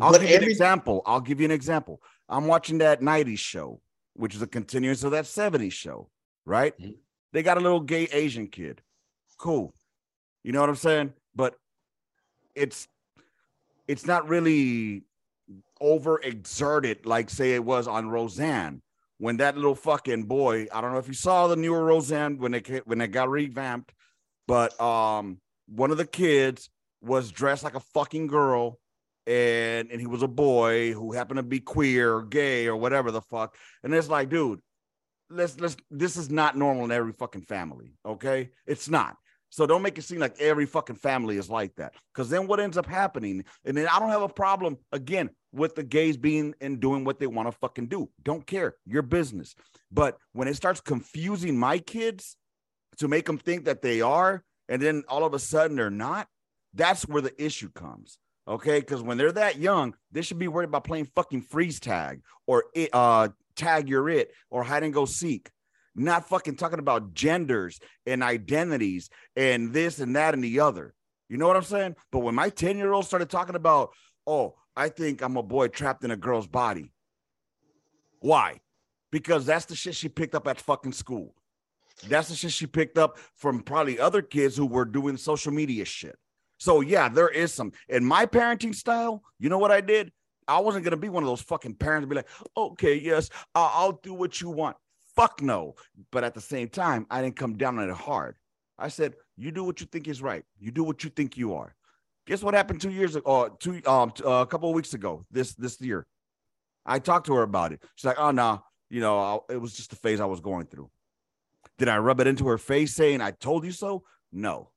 I'll 0.00 0.12
But 0.12 0.20
give 0.20 0.30
you 0.30 0.36
an 0.36 0.44
example. 0.44 1.02
I'll 1.06 1.20
give 1.20 1.40
you 1.40 1.44
an 1.46 1.50
example. 1.50 2.02
I'm 2.28 2.46
watching 2.46 2.78
that 2.78 3.00
90s 3.00 3.38
show, 3.38 3.80
which 4.14 4.34
is 4.34 4.42
a 4.42 4.46
continuance 4.46 5.02
of 5.02 5.12
that 5.12 5.26
70s 5.26 5.72
show, 5.72 6.10
right? 6.44 6.78
Mhm. 6.78 6.96
They 7.32 7.42
got 7.42 7.56
a 7.56 7.60
little 7.60 7.80
gay 7.80 8.04
Asian 8.12 8.46
kid. 8.48 8.82
Cool. 9.38 9.74
You 10.42 10.52
know 10.52 10.60
what 10.60 10.68
I'm 10.68 10.76
saying? 10.76 11.14
But 11.34 11.56
it's 12.54 12.88
it's 13.88 14.06
not 14.06 14.28
really 14.28 15.04
overexerted 15.82 17.06
like 17.06 17.30
say 17.30 17.54
it 17.54 17.64
was 17.64 17.88
on 17.88 18.08
Roseanne 18.08 18.82
when 19.18 19.36
that 19.38 19.54
little 19.54 19.74
fucking 19.74 20.24
boy, 20.24 20.66
I 20.72 20.80
don't 20.80 20.92
know 20.92 20.98
if 20.98 21.08
you 21.08 21.14
saw 21.14 21.46
the 21.46 21.56
newer 21.56 21.84
Roseanne 21.84 22.38
when 22.38 22.52
they 22.52 22.60
when 22.84 22.98
they 22.98 23.06
got 23.06 23.28
revamped, 23.28 23.92
but 24.46 24.78
um 24.80 25.40
one 25.68 25.90
of 25.90 25.98
the 25.98 26.06
kids 26.06 26.70
was 27.02 27.30
dressed 27.30 27.62
like 27.64 27.74
a 27.74 27.80
fucking 27.80 28.26
girl 28.26 28.78
and 29.26 29.90
and 29.90 30.00
he 30.00 30.06
was 30.06 30.22
a 30.22 30.28
boy 30.28 30.92
who 30.92 31.12
happened 31.12 31.38
to 31.38 31.42
be 31.42 31.60
queer 31.60 32.14
or 32.14 32.22
gay 32.22 32.66
or 32.66 32.76
whatever 32.76 33.10
the 33.10 33.20
fuck. 33.20 33.56
And 33.82 33.94
it's 33.94 34.08
like, 34.08 34.28
dude, 34.28 34.60
let's 35.28 35.58
let's 35.60 35.76
this 35.90 36.16
is 36.16 36.30
not 36.30 36.56
normal 36.56 36.84
in 36.84 36.92
every 36.92 37.12
fucking 37.12 37.42
family. 37.42 37.94
Okay. 38.04 38.50
It's 38.66 38.88
not. 38.88 39.16
So 39.50 39.66
don't 39.66 39.82
make 39.82 39.98
it 39.98 40.02
seem 40.02 40.20
like 40.20 40.40
every 40.40 40.64
fucking 40.64 40.96
family 40.96 41.36
is 41.36 41.50
like 41.50 41.74
that. 41.76 41.94
Because 42.14 42.30
then 42.30 42.46
what 42.46 42.60
ends 42.60 42.78
up 42.78 42.86
happening, 42.86 43.44
and 43.64 43.76
then 43.76 43.88
I 43.88 43.98
don't 43.98 44.10
have 44.10 44.22
a 44.22 44.28
problem 44.28 44.78
again 44.92 45.30
with 45.52 45.74
the 45.74 45.82
gays 45.82 46.16
being 46.16 46.54
and 46.60 46.80
doing 46.80 47.04
what 47.04 47.18
they 47.18 47.26
want 47.26 47.50
to 47.50 47.58
fucking 47.58 47.88
do. 47.88 48.08
Don't 48.22 48.46
care. 48.46 48.76
Your 48.86 49.02
business. 49.02 49.56
But 49.90 50.18
when 50.32 50.46
it 50.46 50.54
starts 50.54 50.80
confusing 50.80 51.58
my 51.58 51.78
kids 51.78 52.36
to 52.98 53.08
make 53.08 53.26
them 53.26 53.38
think 53.38 53.64
that 53.64 53.82
they 53.82 54.00
are, 54.00 54.44
and 54.68 54.80
then 54.80 55.02
all 55.08 55.24
of 55.24 55.34
a 55.34 55.40
sudden 55.40 55.76
they're 55.76 55.90
not, 55.90 56.28
that's 56.72 57.08
where 57.08 57.22
the 57.22 57.44
issue 57.44 57.70
comes. 57.72 58.18
Okay, 58.50 58.80
because 58.80 59.00
when 59.00 59.16
they're 59.16 59.30
that 59.30 59.58
young, 59.58 59.94
they 60.10 60.22
should 60.22 60.40
be 60.40 60.48
worried 60.48 60.68
about 60.68 60.82
playing 60.82 61.08
fucking 61.14 61.42
freeze 61.42 61.78
tag 61.78 62.20
or 62.48 62.64
it, 62.74 62.90
uh 62.92 63.28
tag 63.54 63.88
your 63.88 64.08
it 64.08 64.32
or 64.50 64.64
hide 64.64 64.82
and 64.82 64.92
go 64.92 65.04
seek, 65.04 65.50
not 65.94 66.28
fucking 66.28 66.56
talking 66.56 66.80
about 66.80 67.14
genders 67.14 67.78
and 68.06 68.24
identities 68.24 69.08
and 69.36 69.72
this 69.72 70.00
and 70.00 70.16
that 70.16 70.34
and 70.34 70.42
the 70.42 70.58
other. 70.58 70.94
You 71.28 71.36
know 71.36 71.46
what 71.46 71.56
I'm 71.56 71.62
saying? 71.62 71.94
But 72.10 72.20
when 72.20 72.34
my 72.34 72.48
10 72.48 72.76
year 72.76 72.92
old 72.92 73.06
started 73.06 73.30
talking 73.30 73.54
about, 73.54 73.90
oh, 74.26 74.56
I 74.74 74.88
think 74.88 75.22
I'm 75.22 75.36
a 75.36 75.44
boy 75.44 75.68
trapped 75.68 76.02
in 76.02 76.10
a 76.10 76.16
girl's 76.16 76.48
body. 76.48 76.92
Why? 78.18 78.60
Because 79.12 79.46
that's 79.46 79.66
the 79.66 79.76
shit 79.76 79.94
she 79.94 80.08
picked 80.08 80.34
up 80.34 80.48
at 80.48 80.60
fucking 80.60 80.92
school. 80.92 81.36
That's 82.08 82.30
the 82.30 82.34
shit 82.34 82.50
she 82.50 82.66
picked 82.66 82.98
up 82.98 83.18
from 83.36 83.62
probably 83.62 84.00
other 84.00 84.22
kids 84.22 84.56
who 84.56 84.66
were 84.66 84.84
doing 84.84 85.16
social 85.16 85.52
media 85.52 85.84
shit. 85.84 86.18
So 86.60 86.82
yeah, 86.82 87.08
there 87.08 87.28
is 87.28 87.52
some 87.52 87.72
in 87.88 88.04
my 88.04 88.26
parenting 88.26 88.74
style. 88.74 89.22
You 89.38 89.48
know 89.48 89.58
what 89.58 89.72
I 89.72 89.80
did? 89.80 90.12
I 90.46 90.60
wasn't 90.60 90.84
gonna 90.84 90.98
be 90.98 91.08
one 91.08 91.22
of 91.22 91.28
those 91.28 91.40
fucking 91.40 91.74
parents 91.74 92.06
be 92.06 92.14
like, 92.14 92.28
okay, 92.56 92.94
yes, 92.94 93.30
I'll, 93.54 93.70
I'll 93.74 94.00
do 94.02 94.12
what 94.12 94.40
you 94.40 94.50
want. 94.50 94.76
Fuck 95.16 95.40
no. 95.40 95.74
But 96.12 96.22
at 96.22 96.34
the 96.34 96.40
same 96.40 96.68
time, 96.68 97.06
I 97.10 97.22
didn't 97.22 97.36
come 97.36 97.56
down 97.56 97.78
on 97.78 97.88
it 97.88 97.96
hard. 97.96 98.36
I 98.78 98.88
said, 98.88 99.14
you 99.36 99.50
do 99.50 99.64
what 99.64 99.80
you 99.80 99.86
think 99.86 100.06
is 100.06 100.22
right. 100.22 100.44
You 100.58 100.70
do 100.70 100.84
what 100.84 101.02
you 101.02 101.10
think 101.10 101.36
you 101.36 101.54
are. 101.54 101.74
Guess 102.26 102.42
what 102.42 102.54
happened 102.54 102.80
two 102.80 102.90
years 102.90 103.16
ago, 103.16 103.24
or 103.24 103.50
two 103.58 103.80
um 103.86 104.12
uh, 104.24 104.42
a 104.42 104.46
couple 104.46 104.68
of 104.68 104.74
weeks 104.74 104.92
ago, 104.92 105.24
this 105.30 105.54
this 105.54 105.80
year. 105.80 106.06
I 106.84 106.98
talked 106.98 107.26
to 107.26 107.34
her 107.34 107.42
about 107.42 107.72
it. 107.72 107.82
She's 107.94 108.04
like, 108.04 108.18
oh 108.18 108.30
no, 108.30 108.42
nah, 108.42 108.58
you 108.90 109.00
know, 109.00 109.18
I, 109.18 109.54
it 109.54 109.60
was 109.60 109.74
just 109.74 109.90
the 109.90 109.96
phase 109.96 110.20
I 110.20 110.26
was 110.26 110.40
going 110.40 110.66
through. 110.66 110.90
Did 111.78 111.88
I 111.88 111.96
rub 111.98 112.20
it 112.20 112.26
into 112.26 112.46
her 112.48 112.58
face 112.58 112.94
saying 112.94 113.22
I 113.22 113.30
told 113.30 113.64
you 113.64 113.72
so? 113.72 114.04
No, 114.30 114.70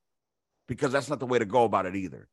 because 0.68 0.91
that's 0.91 1.09
not 1.09 1.20
the 1.20 1.26
way 1.26 1.39
to 1.39 1.45
go 1.45 1.64
about 1.64 1.86
it 1.86 1.95
either. 1.95 2.28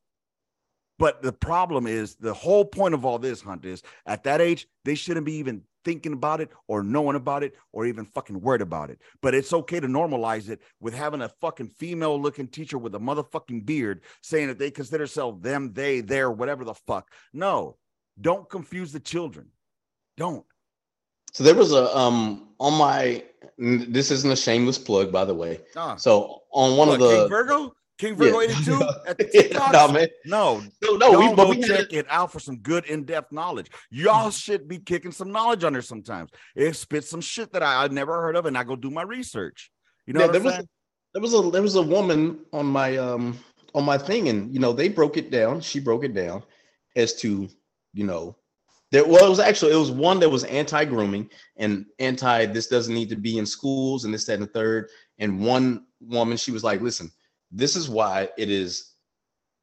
But 0.99 1.23
the 1.23 1.33
problem 1.33 1.87
is 1.87 2.17
the 2.17 2.35
whole 2.35 2.65
point 2.65 2.93
of 2.93 3.07
all 3.07 3.19
this, 3.19 3.41
Hunt, 3.41 3.65
is 3.65 3.83
at 4.05 4.23
that 4.25 4.43
age, 4.43 4.69
they 4.85 4.95
shouldn't 4.95 5.25
be 5.25 5.37
even 5.37 5.63
thinking 5.83 6.13
about 6.13 6.43
it 6.43 6.51
or 6.69 6.83
knowing 6.83 7.17
about 7.17 7.43
it 7.43 7.55
or 7.73 7.87
even 7.87 8.05
fucking 8.05 8.39
worried 8.39 8.61
about 8.61 8.91
it. 8.91 8.99
But 9.23 9.35
it's 9.35 9.53
okay 9.55 9.81
to 9.81 9.87
normalize 9.87 10.51
it 10.51 10.61
with 10.79 10.93
having 10.93 11.23
a 11.23 11.31
fucking 11.41 11.69
female 11.69 12.21
looking 12.21 12.49
teacher 12.49 12.77
with 12.77 12.95
a 12.95 12.99
motherfucking 12.99 13.65
beard 13.65 14.03
saying 14.23 14.49
that 14.49 14.59
they 14.59 14.71
consider 14.71 15.05
themselves 15.05 15.43
them, 15.43 15.73
they, 15.73 16.01
their, 16.01 16.31
whatever 16.31 16.65
the 16.65 16.75
fuck. 16.75 17.11
No, 17.33 17.79
don't 18.21 18.49
confuse 18.51 18.93
the 18.93 19.01
children. 19.01 19.49
Don't. 20.19 20.45
So 21.33 21.45
there 21.45 21.55
was 21.55 21.73
a 21.73 21.97
um 21.97 22.49
on 22.59 22.75
my 22.75 23.23
this 23.57 24.11
isn't 24.11 24.31
a 24.31 24.37
shameless 24.37 24.79
plug 24.79 25.13
by 25.13 25.25
the 25.25 25.35
way. 25.35 25.61
Ah. 25.77 25.97
So 25.97 26.43
on 26.53 26.77
one 26.77 26.89
what, 26.89 27.01
of 27.01 27.09
the 27.09 27.17
King 27.17 27.29
Virgo, 27.29 27.75
King 28.01 28.17
Virgo 28.17 28.41
yeah. 28.41 28.53
82 28.53 28.83
at 29.07 29.19
the 29.19 29.71
no, 29.73 29.93
man. 29.93 30.09
No, 30.25 30.63
no, 30.83 30.97
no. 30.97 31.19
We, 31.21 31.35
but 31.35 31.51
we 31.51 31.61
check 31.61 31.93
it 31.93 32.07
out 32.09 32.33
for 32.33 32.41
some 32.41 32.57
good 32.57 32.87
in-depth 32.87 33.31
knowledge. 33.31 33.71
Y'all 33.91 34.23
mm-hmm. 34.23 34.31
should 34.31 34.67
be 34.67 34.79
kicking 34.79 35.13
some 35.13 35.31
knowledge 35.31 35.65
on 35.65 35.75
there 35.75 35.83
sometimes. 35.83 36.31
It 36.57 36.75
spits 36.77 37.11
some 37.11 37.21
shit 37.21 37.53
that 37.53 37.63
I, 37.63 37.85
I 37.85 37.89
never 37.89 38.23
heard 38.23 38.37
of, 38.37 38.47
and 38.47 38.57
I 38.57 38.65
go 38.65 38.75
do 38.75 38.91
my 38.91 39.03
research. 39.03 39.71
You 40.07 40.15
know, 40.15 40.21
yeah, 40.21 40.27
there 40.29 40.41
was 40.41 40.55
a, 40.55 40.69
there 41.13 41.23
was 41.23 41.35
a 41.35 41.51
there 41.51 41.63
was 41.63 41.75
a 41.77 41.83
woman 41.83 42.41
on 42.55 42.65
my 42.65 42.97
um 42.97 43.39
on 43.75 43.85
my 43.85 43.99
thing, 43.99 44.31
and 44.31 44.53
you 44.53 44.61
know 44.61 44.73
they 44.73 44.89
broke 44.89 45.19
it 45.19 45.31
down. 45.31 45.61
She 45.61 45.79
broke 45.79 46.03
it 46.03 46.15
down 46.15 46.43
as 46.97 47.15
to 47.17 47.51
you 47.93 48.07
know 48.07 48.35
there 48.93 49.07
well, 49.07 49.27
it 49.27 49.29
was 49.29 49.41
actually 49.41 49.73
it 49.73 49.77
was 49.77 49.91
one 49.91 50.21
that 50.21 50.31
was 50.31 50.45
anti-grooming 50.45 51.29
and 51.59 51.85
anti 51.99 52.47
this 52.47 52.67
doesn't 52.67 52.95
need 52.95 53.11
to 53.11 53.17
be 53.17 53.37
in 53.37 53.45
schools 53.45 54.07
and 54.07 54.15
this, 54.15 54.25
that, 54.25 54.35
and 54.35 54.43
the 54.45 54.47
third. 54.47 54.89
And 55.19 55.45
one 55.45 55.85
woman, 56.01 56.39
she 56.39 56.51
was 56.51 56.65
like, 56.65 56.81
listen, 56.81 57.11
this 57.51 57.77
is 57.77 57.89
why 57.89 58.29
it 58.37 58.51
is 58.51 58.93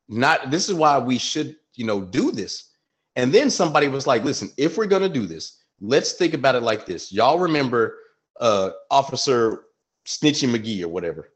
not 0.07 0.51
this 0.51 0.69
is 0.69 0.75
why 0.75 0.97
we 0.99 1.17
should, 1.17 1.55
you 1.75 1.85
know, 1.85 2.01
do 2.01 2.31
this. 2.31 2.71
And 3.15 3.33
then 3.33 3.49
somebody 3.49 3.87
was 3.87 4.05
like, 4.05 4.23
listen, 4.23 4.51
if 4.57 4.77
we're 4.77 4.85
gonna 4.85 5.09
do 5.09 5.25
this, 5.25 5.63
let's 5.81 6.13
think 6.13 6.33
about 6.33 6.55
it 6.55 6.63
like 6.63 6.85
this. 6.85 7.11
Y'all 7.11 7.39
remember 7.39 7.97
uh 8.39 8.71
Officer 8.91 9.65
Snitchy 10.05 10.49
McGee 10.49 10.83
or 10.83 10.87
whatever, 10.87 11.31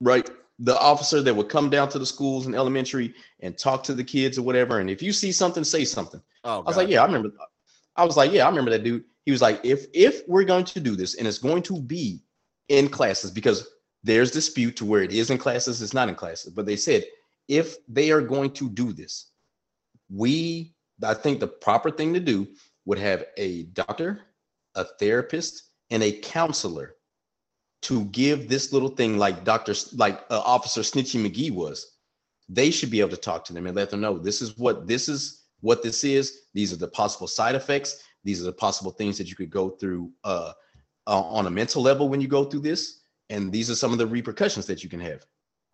right? 0.00 0.28
the 0.60 0.78
officer 0.78 1.20
that 1.22 1.34
would 1.34 1.48
come 1.48 1.68
down 1.68 1.88
to 1.88 1.98
the 1.98 2.06
schools 2.06 2.46
and 2.46 2.54
elementary 2.54 3.14
and 3.40 3.58
talk 3.58 3.82
to 3.84 3.94
the 3.94 4.04
kids 4.04 4.38
or 4.38 4.42
whatever. 4.42 4.78
And 4.78 4.88
if 4.88 5.02
you 5.02 5.12
see 5.12 5.32
something, 5.32 5.64
say 5.64 5.84
something. 5.84 6.22
Oh, 6.44 6.60
I 6.60 6.62
was 6.62 6.76
like, 6.76 6.88
yeah, 6.88 7.02
I 7.02 7.06
remember. 7.06 7.30
I 7.96 8.04
was 8.04 8.16
like, 8.16 8.32
yeah, 8.32 8.44
I 8.44 8.48
remember 8.48 8.70
that 8.70 8.84
dude. 8.84 9.04
He 9.24 9.32
was 9.32 9.42
like, 9.42 9.60
if 9.64 9.86
if 9.94 10.22
we're 10.28 10.44
going 10.44 10.64
to 10.66 10.80
do 10.80 10.94
this 10.94 11.16
and 11.16 11.26
it's 11.26 11.38
going 11.38 11.62
to 11.62 11.80
be 11.80 12.22
in 12.68 12.88
classes 12.88 13.30
because 13.30 13.68
there's 14.04 14.30
dispute 14.30 14.76
to 14.76 14.84
where 14.84 15.02
it 15.02 15.12
is 15.12 15.30
in 15.30 15.38
classes, 15.38 15.82
it's 15.82 15.94
not 15.94 16.08
in 16.08 16.14
classes. 16.14 16.52
But 16.52 16.66
they 16.66 16.76
said 16.76 17.04
if 17.48 17.76
they 17.88 18.12
are 18.12 18.20
going 18.20 18.52
to 18.52 18.68
do 18.70 18.92
this, 18.92 19.30
we 20.08 20.74
I 21.02 21.14
think 21.14 21.40
the 21.40 21.48
proper 21.48 21.90
thing 21.90 22.14
to 22.14 22.20
do 22.20 22.46
would 22.84 22.98
have 22.98 23.24
a 23.36 23.64
doctor, 23.64 24.20
a 24.76 24.84
therapist, 24.84 25.70
and 25.90 26.02
a 26.02 26.12
counselor 26.12 26.94
to 27.82 28.04
give 28.06 28.48
this 28.48 28.72
little 28.72 28.88
thing 28.88 29.18
like 29.18 29.44
Dr. 29.44 29.74
like 29.96 30.24
uh, 30.30 30.40
Officer 30.40 30.80
Snitchy 30.82 31.20
McGee 31.20 31.50
was, 31.50 31.96
they 32.48 32.70
should 32.70 32.90
be 32.90 33.00
able 33.00 33.10
to 33.10 33.16
talk 33.16 33.44
to 33.44 33.52
them 33.52 33.66
and 33.66 33.76
let 33.76 33.90
them 33.90 34.00
know 34.00 34.18
this 34.18 34.40
is 34.40 34.56
what 34.56 34.86
this 34.86 35.08
is 35.08 35.44
what 35.60 35.82
this 35.82 36.04
is. 36.04 36.40
These 36.52 36.72
are 36.72 36.76
the 36.76 36.88
possible 36.88 37.26
side 37.26 37.54
effects. 37.54 38.02
These 38.22 38.40
are 38.40 38.44
the 38.44 38.52
possible 38.52 38.90
things 38.90 39.18
that 39.18 39.28
you 39.28 39.36
could 39.36 39.50
go 39.50 39.70
through 39.70 40.12
uh, 40.24 40.52
uh, 41.06 41.22
on 41.22 41.46
a 41.46 41.50
mental 41.50 41.82
level 41.82 42.08
when 42.08 42.20
you 42.20 42.28
go 42.28 42.44
through 42.44 42.60
this, 42.60 43.00
and 43.30 43.52
these 43.52 43.70
are 43.70 43.74
some 43.74 43.92
of 43.92 43.98
the 43.98 44.06
repercussions 44.06 44.66
that 44.66 44.82
you 44.82 44.90
can 44.90 45.00
have. 45.00 45.24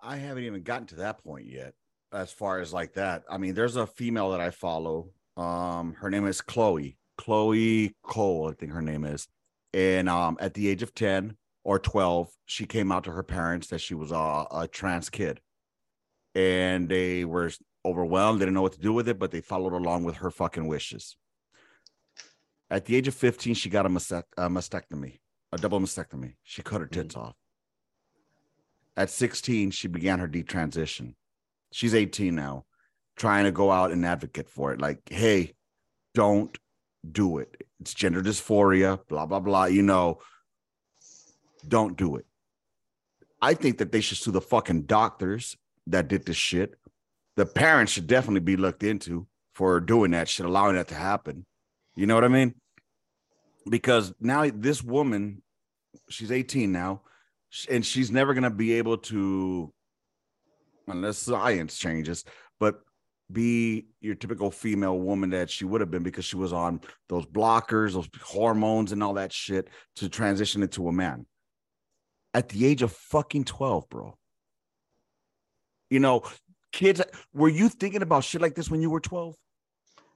I 0.03 0.17
haven't 0.17 0.45
even 0.45 0.63
gotten 0.63 0.87
to 0.89 0.97
that 0.97 1.23
point 1.23 1.47
yet, 1.47 1.75
as 2.13 2.33
far 2.33 2.61
as 2.61 2.73
like 2.73 2.95
that. 2.95 3.25
I 3.31 3.39
mean, 3.39 3.55
there's 3.55 3.77
a 3.77 3.87
female 3.87 4.31
that 4.31 4.41
I 4.41 4.51
follow. 4.51 5.11
Um, 5.37 5.95
her 5.95 6.11
name 6.11 6.27
is 6.27 6.41
Chloe, 6.41 6.97
Chloe 7.19 7.95
Cole, 8.03 8.51
I 8.51 8.55
think 8.55 8.73
her 8.73 8.83
name 8.83 9.05
is, 9.05 9.29
and 9.73 10.09
um, 10.09 10.37
at 10.41 10.55
the 10.55 10.69
age 10.69 10.83
of 10.83 10.95
ten, 10.95 11.37
or 11.65 11.79
12, 11.79 12.31
she 12.47 12.67
came 12.67 12.91
out 12.91 13.05
to 13.05 13.13
her 13.13 13.23
parents 13.23 13.69
that 13.69 13.81
she 13.81 13.95
was 13.95 14.11
a, 14.11 14.47
a 14.51 14.69
trans 14.71 15.11
kid. 15.11 15.41
And 16.35 16.89
they 16.89 17.25
were 17.25 17.51
overwhelmed, 17.85 18.41
they 18.41 18.45
didn't 18.45 18.55
know 18.55 18.63
what 18.63 18.73
to 18.73 18.81
do 18.81 18.93
with 18.93 19.09
it, 19.09 19.19
but 19.19 19.31
they 19.31 19.41
followed 19.41 19.73
along 19.73 20.05
with 20.05 20.17
her 20.17 20.31
fucking 20.31 20.67
wishes. 20.67 21.17
At 22.71 22.85
the 22.85 22.97
age 22.97 23.09
of 23.09 23.15
15, 23.15 23.55
she 23.55 23.69
got 23.69 23.85
a, 23.85 23.89
a 23.89 24.49
mastectomy, 24.49 25.19
a 25.53 25.59
double 25.59 25.81
mastectomy. 25.81 26.35
She 26.45 26.63
cut 26.63 26.81
her 26.81 26.87
tits 26.87 27.15
mm-hmm. 27.15 27.27
off. 27.27 27.37
At 29.01 29.09
16, 29.09 29.71
she 29.71 29.89
began 29.89 30.19
her 30.19 30.29
detransition. 30.29 31.15
She's 31.73 31.95
18 31.95 32.35
now, 32.35 32.67
trying 33.17 33.45
to 33.45 33.51
go 33.51 33.71
out 33.71 33.93
and 33.93 34.05
advocate 34.05 34.51
for 34.51 34.75
it. 34.75 34.81
Like, 34.83 35.01
hey, 35.09 35.55
don't 36.15 36.55
do 37.11 37.39
it. 37.39 37.65
It's 37.81 37.95
gender 37.95 38.21
dysphoria, 38.21 39.01
blah, 39.09 39.25
blah, 39.25 39.41
blah. 39.41 39.65
You 39.65 39.81
know, 39.81 40.19
don't 41.67 41.97
do 41.97 42.17
it. 42.17 42.27
I 43.41 43.55
think 43.55 43.79
that 43.79 43.91
they 43.91 44.03
should 44.03 44.19
sue 44.19 44.33
the 44.33 44.41
fucking 44.43 44.83
doctors 44.83 45.57
that 45.87 46.09
did 46.09 46.27
this 46.27 46.37
shit. 46.37 46.75
The 47.37 47.47
parents 47.47 47.93
should 47.93 48.07
definitely 48.07 48.41
be 48.41 48.59
looked 48.59 48.83
into 48.83 49.27
for 49.55 49.81
doing 49.81 50.11
that 50.11 50.29
shit, 50.29 50.45
allowing 50.45 50.75
that 50.75 50.89
to 50.89 50.95
happen. 50.95 51.47
You 51.97 52.07
know 52.07 52.17
what 52.17 52.25
I 52.25 52.29
mean? 52.29 52.55
Because 53.67 54.13
now 54.21 54.51
this 54.53 54.83
woman, 54.83 55.41
she's 56.11 56.31
18 56.31 56.71
now, 56.71 57.01
and 57.71 57.85
she's 57.85 58.11
never 58.11 58.35
gonna 58.35 58.51
be 58.51 58.75
able 58.75 58.99
to, 58.99 59.73
unless 60.89 61.19
science 61.19 61.79
changes, 61.79 62.25
but 62.59 62.81
be 63.33 63.87
your 64.01 64.15
typical 64.15 64.51
female 64.51 64.99
woman 64.99 65.31
that 65.31 65.51
she 65.51 65.65
would 65.65 65.81
have 65.81 65.91
been 65.91 66.03
because 66.03 66.25
she 66.25 66.37
was 66.37 66.53
on 66.53 66.81
those 67.09 67.27
blockers, 67.27 67.93
those 67.93 68.09
hormones, 68.23 68.93
and 68.93 69.03
all 69.03 69.15
that 69.15 69.33
shit 69.33 69.69
to 69.97 70.09
transition 70.09 70.63
into 70.63 70.89
a 70.89 70.93
man 70.93 71.27
at 72.35 72.49
the 72.49 72.67
age 72.67 72.83
of 72.83 72.93
fucking 72.93 73.45
12, 73.45 73.89
bro. 73.89 74.17
You 75.91 76.01
know, 76.01 76.23
kids, 76.73 77.03
were 77.33 77.49
you 77.49 77.69
thinking 77.69 78.03
about 78.03 78.25
shit 78.25 78.41
like 78.41 78.55
this 78.55 78.71
when 78.71 78.81
you 78.81 78.91
were 78.91 79.01
12? 79.01 79.35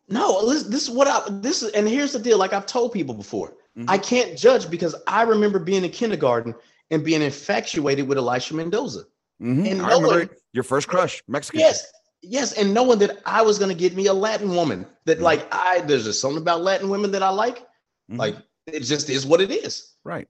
No, 0.09 0.49
this, 0.49 0.65
this 0.65 0.83
is 0.85 0.91
what 0.91 1.09
I 1.09 1.23
this 1.41 1.63
is, 1.63 1.73
and 1.73 1.89
here's 1.89 2.13
the 2.13 2.19
deal. 2.19 2.39
Like 2.39 2.53
I've 2.53 2.67
told 2.67 2.93
people 2.93 3.15
before, 3.15 3.55
mm-hmm. 3.77 3.89
I 3.89 3.97
can't 3.97 4.37
judge 4.37 4.69
because 4.69 4.95
I 5.07 5.23
remember 5.23 5.59
being 5.59 5.83
in 5.83 5.91
kindergarten 5.91 6.55
and 6.91 7.05
being 7.05 7.23
infatuated 7.23 8.07
with 8.09 8.19
Elisha 8.19 8.55
Mendoza. 8.55 9.05
Mm-hmm. 9.43 9.67
And 9.67 9.83
I 9.83 9.99
knowing, 9.99 10.31
your 10.53 10.65
first 10.65 10.89
crush, 10.89 11.23
Mexican. 11.29 11.61
Yes, 11.61 11.91
yes, 12.23 12.53
and 12.53 12.73
knowing 12.73 12.99
that 13.01 13.19
I 13.27 13.43
was 13.43 13.59
gonna 13.59 13.75
get 13.75 13.95
me 13.95 14.07
a 14.07 14.15
Latin 14.15 14.55
woman 14.55 14.87
that 15.07 15.17
mm-hmm. 15.17 15.25
like 15.25 15.49
I 15.53 15.81
there's 15.81 16.05
just 16.05 16.21
something 16.21 16.41
about 16.41 16.63
Latin 16.63 16.89
women 16.89 17.11
that 17.13 17.23
I 17.23 17.31
like. 17.31 17.59
Mm-hmm. 17.59 18.17
Like 18.17 18.37
it 18.67 18.81
just 18.81 19.11
is 19.11 19.27
what 19.27 19.41
it 19.41 19.51
is. 19.51 19.95
Right. 20.05 20.29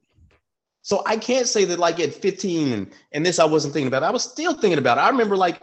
So 0.82 1.02
I 1.06 1.16
can't 1.16 1.48
say 1.48 1.64
that 1.64 1.78
like 1.78 1.98
at 1.98 2.12
15 2.12 2.72
and, 2.72 2.92
and 3.12 3.24
this 3.24 3.38
I 3.38 3.44
wasn't 3.46 3.72
thinking 3.72 3.88
about. 3.88 4.02
I 4.02 4.10
was 4.10 4.22
still 4.22 4.52
thinking 4.52 4.78
about 4.78 4.98
it. 4.98 5.00
I 5.00 5.08
remember 5.08 5.36
like 5.36 5.62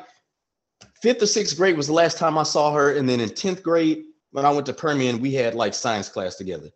fifth 1.02 1.22
or 1.22 1.28
sixth 1.28 1.56
grade 1.56 1.78
was 1.78 1.88
the 1.88 1.94
last 1.94 2.18
time 2.18 2.40
I 2.40 2.44
saw 2.44 2.74
her. 2.74 2.96
And 2.98 3.08
then 3.08 3.20
in 3.20 3.30
10th 3.30 3.62
grade, 3.62 4.04
when 4.32 4.46
I 4.46 4.52
went 4.52 4.66
to 4.66 4.74
Permian, 4.74 5.22
we 5.22 5.34
had 5.34 5.54
like 5.54 5.76
science 5.76 6.10
class 6.10 6.38
together. 6.38 6.70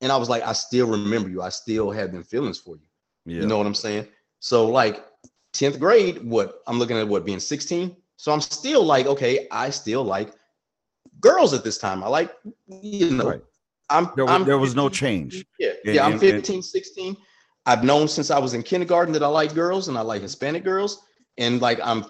And 0.00 0.10
I 0.10 0.16
was 0.16 0.28
like, 0.28 0.42
I 0.42 0.52
still 0.52 0.88
remember 0.88 1.28
you. 1.28 1.42
I 1.42 1.50
still 1.50 1.92
have 1.92 2.10
them 2.12 2.24
feelings 2.24 2.58
for 2.58 2.74
you. 2.74 2.82
Yeah. 3.24 3.40
You 3.40 3.46
know 3.46 3.58
what 3.58 3.66
I'm 3.66 3.74
saying? 3.74 4.08
So 4.40 4.68
like 4.68 5.04
10th 5.54 5.78
grade, 5.78 6.22
what 6.22 6.62
I'm 6.66 6.78
looking 6.78 6.96
at 6.96 7.06
what 7.06 7.24
being 7.24 7.40
16. 7.40 7.96
So 8.16 8.32
I'm 8.32 8.40
still 8.40 8.84
like, 8.84 9.06
okay, 9.06 9.46
I 9.50 9.70
still 9.70 10.04
like 10.04 10.32
girls 11.20 11.52
at 11.54 11.64
this 11.64 11.78
time. 11.78 12.02
I 12.02 12.08
like, 12.08 12.32
you 12.66 13.10
know, 13.10 13.30
right. 13.30 13.40
I'm, 13.90 14.10
there, 14.16 14.24
was, 14.24 14.34
I'm 14.34 14.44
there 14.44 14.58
was 14.58 14.74
no 14.74 14.88
change. 14.88 15.44
Yeah. 15.58 15.72
yeah. 15.84 16.06
I'm 16.06 16.18
15, 16.18 16.62
16. 16.62 17.16
I've 17.66 17.84
known 17.84 18.08
since 18.08 18.30
I 18.30 18.38
was 18.38 18.54
in 18.54 18.62
kindergarten 18.62 19.12
that 19.12 19.22
I 19.22 19.28
like 19.28 19.54
girls 19.54 19.88
and 19.88 19.96
I 19.96 20.00
like 20.00 20.22
Hispanic 20.22 20.64
girls. 20.64 21.04
And 21.38 21.60
like 21.60 21.78
I'm 21.82 22.04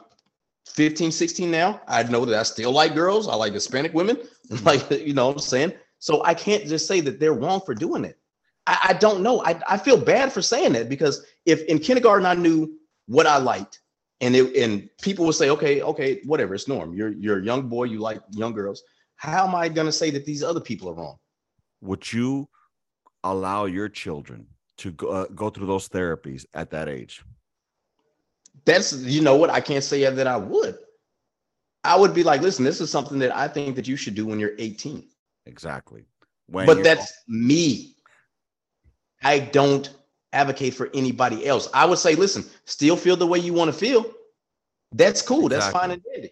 15, 0.75 1.11
16 1.13 1.51
now, 1.51 1.81
I 1.87 2.03
know 2.05 2.25
that 2.25 2.39
I 2.39 2.43
still 2.45 2.73
like 2.73 2.95
girls. 2.95 3.29
I 3.29 3.35
like 3.35 3.53
Hispanic 3.53 3.93
women. 3.95 4.19
Like, 4.65 4.91
you 4.91 5.15
know 5.15 5.29
what 5.29 5.37
I'm 5.37 5.39
saying? 5.39 5.73
So 5.99 6.23
I 6.27 6.35
can't 6.35 6.67
just 6.67 6.87
say 6.87 7.01
that 7.01 7.19
they're 7.19 7.33
wrong 7.33 7.63
for 7.65 7.75
doing 7.75 8.05
it. 8.05 8.19
I, 8.67 8.79
I 8.91 8.93
don't 8.95 9.23
know. 9.23 9.43
I, 9.45 9.61
I 9.69 9.77
feel 9.79 9.97
bad 9.97 10.33
for 10.33 10.43
saying 10.43 10.73
that 10.75 10.89
because 10.89 11.25
if 11.47 11.63
in 11.65 11.79
kindergarten 11.79 12.27
I 12.27 12.35
knew 12.35 12.79
what 13.07 13.27
I 13.27 13.39
liked, 13.39 13.81
and 14.21 14.37
it 14.37 14.57
and 14.57 14.89
people 15.03 15.27
would 15.27 15.35
say, 15.35 15.51
okay, 15.51 15.83
okay, 15.83 16.21
whatever, 16.25 16.55
it's 16.55 16.69
norm. 16.69 16.95
You're 16.95 17.11
you're 17.11 17.41
a 17.41 17.45
young 17.45 17.69
boy, 17.69 17.85
you 17.85 17.99
like 17.99 18.21
young 18.31 18.53
girls. 18.53 18.83
how 19.17 19.47
am 19.47 19.55
I 19.55 19.69
going 19.69 19.87
to 19.87 19.93
say 19.93 20.11
that 20.11 20.25
these 20.25 20.43
other 20.43 20.61
people 20.61 20.89
are 20.89 20.95
wrong? 20.95 21.19
Would 21.81 22.13
you 22.13 22.49
allow 23.25 23.65
your 23.67 23.89
children 23.89 24.47
to 24.79 24.93
go, 24.93 25.09
uh, 25.09 25.27
go 25.35 25.51
through 25.51 25.67
those 25.67 25.89
therapies 25.89 26.45
at 26.55 26.71
that 26.71 26.89
age? 26.89 27.23
That's 28.65 28.93
you 28.93 29.23
know 29.23 29.37
what 29.37 29.51
I 29.51 29.61
can't 29.61 29.85
say 29.85 30.09
that 30.09 30.27
I 30.27 30.37
would. 30.37 30.79
I 31.85 31.97
would 31.97 32.15
be 32.15 32.23
like, 32.23 32.43
listen, 32.43 32.65
this 32.65 32.81
is 32.81 32.91
something 32.91 33.19
that 33.19 33.35
I 33.35 33.49
think 33.49 33.75
that 33.75 33.89
you 33.89 33.97
should 33.97 34.15
do 34.15 34.27
when 34.27 34.39
you're 34.39 34.55
18. 34.59 35.05
Exactly. 35.47 36.05
When 36.47 36.67
but 36.67 36.77
you're- 36.77 36.85
that's 36.85 37.13
me. 37.27 37.97
I 39.23 39.39
don't 39.39 39.91
advocate 40.33 40.75
for 40.75 40.91
anybody 40.95 41.47
else. 41.47 41.69
I 41.75 41.85
would 41.85 41.99
say, 41.99 42.15
listen, 42.15 42.45
still 42.65 42.97
feel 42.97 43.17
the 43.17 43.27
way 43.27 43.39
you 43.39 43.53
want 43.53 43.73
to 43.73 43.79
feel. 43.79 44.07
That's 44.93 45.23
cool. 45.23 45.49
That's 45.49 45.69
fine 45.69 45.91
and 45.93 46.03
dandy. 46.13 46.31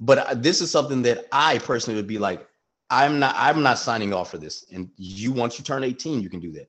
But 0.00 0.42
this 0.42 0.60
is 0.60 0.70
something 0.70 1.02
that 1.02 1.26
I 1.32 1.58
personally 1.58 1.96
would 1.96 2.06
be 2.08 2.18
like, 2.18 2.46
I'm 2.90 3.18
not. 3.18 3.34
I'm 3.38 3.62
not 3.62 3.78
signing 3.78 4.12
off 4.12 4.30
for 4.30 4.38
this. 4.38 4.66
And 4.72 4.90
you, 4.96 5.32
once 5.32 5.58
you 5.58 5.64
turn 5.64 5.84
18, 5.84 6.20
you 6.20 6.28
can 6.28 6.40
do 6.40 6.52
that. 6.52 6.68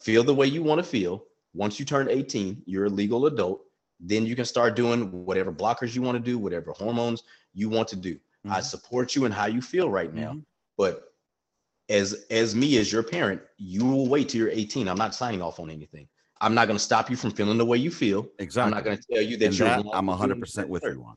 Feel 0.00 0.22
the 0.22 0.34
way 0.34 0.46
you 0.46 0.62
want 0.62 0.78
to 0.78 0.82
feel. 0.84 1.24
Once 1.54 1.78
you 1.78 1.86
turn 1.86 2.10
18, 2.10 2.62
you're 2.66 2.86
a 2.86 2.90
legal 2.90 3.26
adult. 3.26 3.62
Then 4.00 4.26
you 4.26 4.36
can 4.36 4.44
start 4.44 4.76
doing 4.76 5.10
whatever 5.24 5.52
blockers 5.52 5.94
you 5.94 6.02
want 6.02 6.16
to 6.16 6.22
do, 6.22 6.36
whatever 6.36 6.72
hormones 6.72 7.22
you 7.54 7.68
want 7.70 7.88
to 7.88 7.96
do. 7.96 8.18
I 8.46 8.60
Mhm. 8.60 8.64
support 8.64 9.14
you 9.14 9.24
in 9.24 9.32
how 9.32 9.46
you 9.46 9.62
feel 9.62 9.88
right 9.88 10.12
now 10.12 10.32
Mhm. 10.32 10.44
but 10.76 11.03
as 11.88 12.24
as 12.30 12.54
me 12.54 12.78
as 12.78 12.90
your 12.90 13.02
parent 13.02 13.42
you 13.58 13.84
will 13.84 14.08
wait 14.08 14.28
till 14.28 14.40
you're 14.40 14.50
18 14.50 14.88
i'm 14.88 14.96
not 14.96 15.14
signing 15.14 15.42
off 15.42 15.60
on 15.60 15.70
anything 15.70 16.08
i'm 16.40 16.54
not 16.54 16.66
going 16.66 16.78
to 16.78 16.82
stop 16.82 17.10
you 17.10 17.16
from 17.16 17.30
feeling 17.30 17.58
the 17.58 17.64
way 17.64 17.76
you 17.76 17.90
feel 17.90 18.26
exactly. 18.38 18.70
i'm 18.70 18.74
not 18.76 18.84
going 18.84 18.96
to 18.96 19.02
tell 19.12 19.22
you 19.22 19.36
that 19.36 19.46
And 19.46 19.58
you're 19.58 19.68
that 19.68 19.84
I'm 19.92 20.06
100% 20.06 20.68
with 20.68 20.82
you 20.84 21.04
on. 21.06 21.16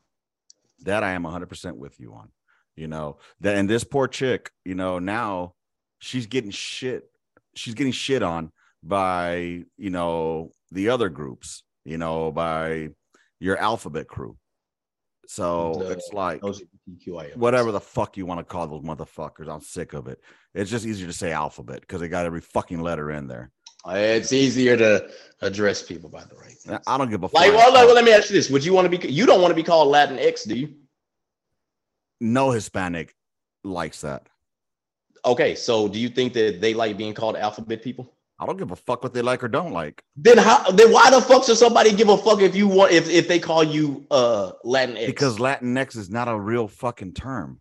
That 0.84 1.04
I 1.04 1.12
am 1.12 1.24
100% 1.24 1.76
with 1.76 2.00
you 2.00 2.14
on. 2.14 2.30
You 2.76 2.88
know, 2.88 3.18
that 3.42 3.56
and 3.56 3.68
this 3.68 3.84
poor 3.84 4.08
chick, 4.08 4.52
you 4.64 4.76
know, 4.76 5.00
now 5.00 5.54
she's 5.98 6.28
getting 6.28 6.52
shit. 6.52 7.10
She's 7.56 7.74
getting 7.74 7.92
shit 7.92 8.22
on 8.22 8.52
by, 8.84 9.64
you 9.78 9.90
know, 9.90 10.52
the 10.72 10.90
other 10.90 11.10
groups, 11.10 11.64
you 11.86 11.98
know, 11.98 12.32
by 12.32 12.90
your 13.40 13.58
alphabet 13.58 14.08
crew. 14.08 14.38
So 15.28 15.78
The 15.80 15.92
it's 15.92 16.14
like 16.14 16.42
LGBTQIA+. 16.90 17.36
whatever 17.36 17.72
the 17.72 17.80
fuck 17.80 18.18
you 18.18 18.26
want 18.26 18.40
to 18.40 18.44
call 18.44 18.68
those 18.68 18.82
motherfuckers. 18.82 19.52
I'm 19.52 19.62
sick 19.62 19.94
of 19.94 20.08
it. 20.08 20.22
It's 20.54 20.72
just 20.72 20.86
easier 20.86 21.08
to 21.08 21.14
say 21.14 21.32
alphabet 21.32 21.82
because 21.82 22.02
they 22.02 22.08
got 22.08 22.26
every 22.26 22.42
fucking 22.42 22.82
letter 22.82 23.12
in 23.12 23.28
there. 23.28 23.52
Uh, 23.88 23.94
it's 23.96 24.34
easier 24.34 24.76
to 24.76 25.10
address 25.42 25.82
people 25.84 26.10
by 26.10 26.24
the 26.26 26.36
right 26.36 26.58
things. 26.58 26.80
I 26.88 26.98
don't 26.98 27.10
give 27.10 27.22
a 27.22 27.26
like 27.26 27.32
flying 27.32 27.54
well, 27.54 27.72
fuck. 27.72 27.86
let, 27.88 27.96
let 27.96 28.06
me 28.06 28.12
ask 28.12 28.30
you 28.30 28.36
this 28.36 28.50
would 28.50 28.66
you 28.66 28.74
want 28.74 28.92
to 28.92 28.98
be 28.98 29.08
you 29.08 29.26
don't 29.26 29.42
want 29.42 29.52
to 29.52 29.56
be 29.56 29.64
called 29.64 29.88
latin 29.88 30.18
x 30.20 30.44
do 30.44 30.56
you 30.56 30.74
no 32.20 32.52
Hispanic 32.52 33.16
likes 33.64 34.02
that. 34.02 34.28
okay 35.24 35.56
so 35.56 35.88
do 35.88 36.00
you 36.00 36.10
think 36.10 36.34
that 36.34 36.60
they 36.60 36.74
like 36.74 36.98
being 36.98 37.14
called 37.14 37.38
alphabet 37.38 37.82
people 37.82 38.17
I 38.40 38.46
don't 38.46 38.58
give 38.58 38.70
a 38.72 38.76
fuck 38.76 39.02
what 39.02 39.14
they 39.14 39.22
like 39.24 39.44
or 39.44 39.48
don't 39.48 39.72
like. 39.72 40.04
then 40.16 40.38
how 40.38 40.70
then 40.72 40.92
why 40.92 41.10
the 41.10 41.22
fuck 41.22 41.44
should 41.46 41.58
somebody 41.58 41.92
give 41.94 42.10
a 42.10 42.18
fuck 42.18 42.40
if 42.42 42.56
you 42.56 42.68
want 42.68 42.92
if, 42.92 43.10
if 43.10 43.28
they 43.28 43.40
call 43.40 43.64
you 43.64 44.06
uh 44.12 44.52
latin 44.64 44.96
x 44.96 45.08
because 45.08 45.38
Latinx 45.40 45.98
is 45.98 46.10
not 46.10 46.28
a 46.28 46.40
real 46.40 46.68
fucking 46.68 47.14
term. 47.14 47.60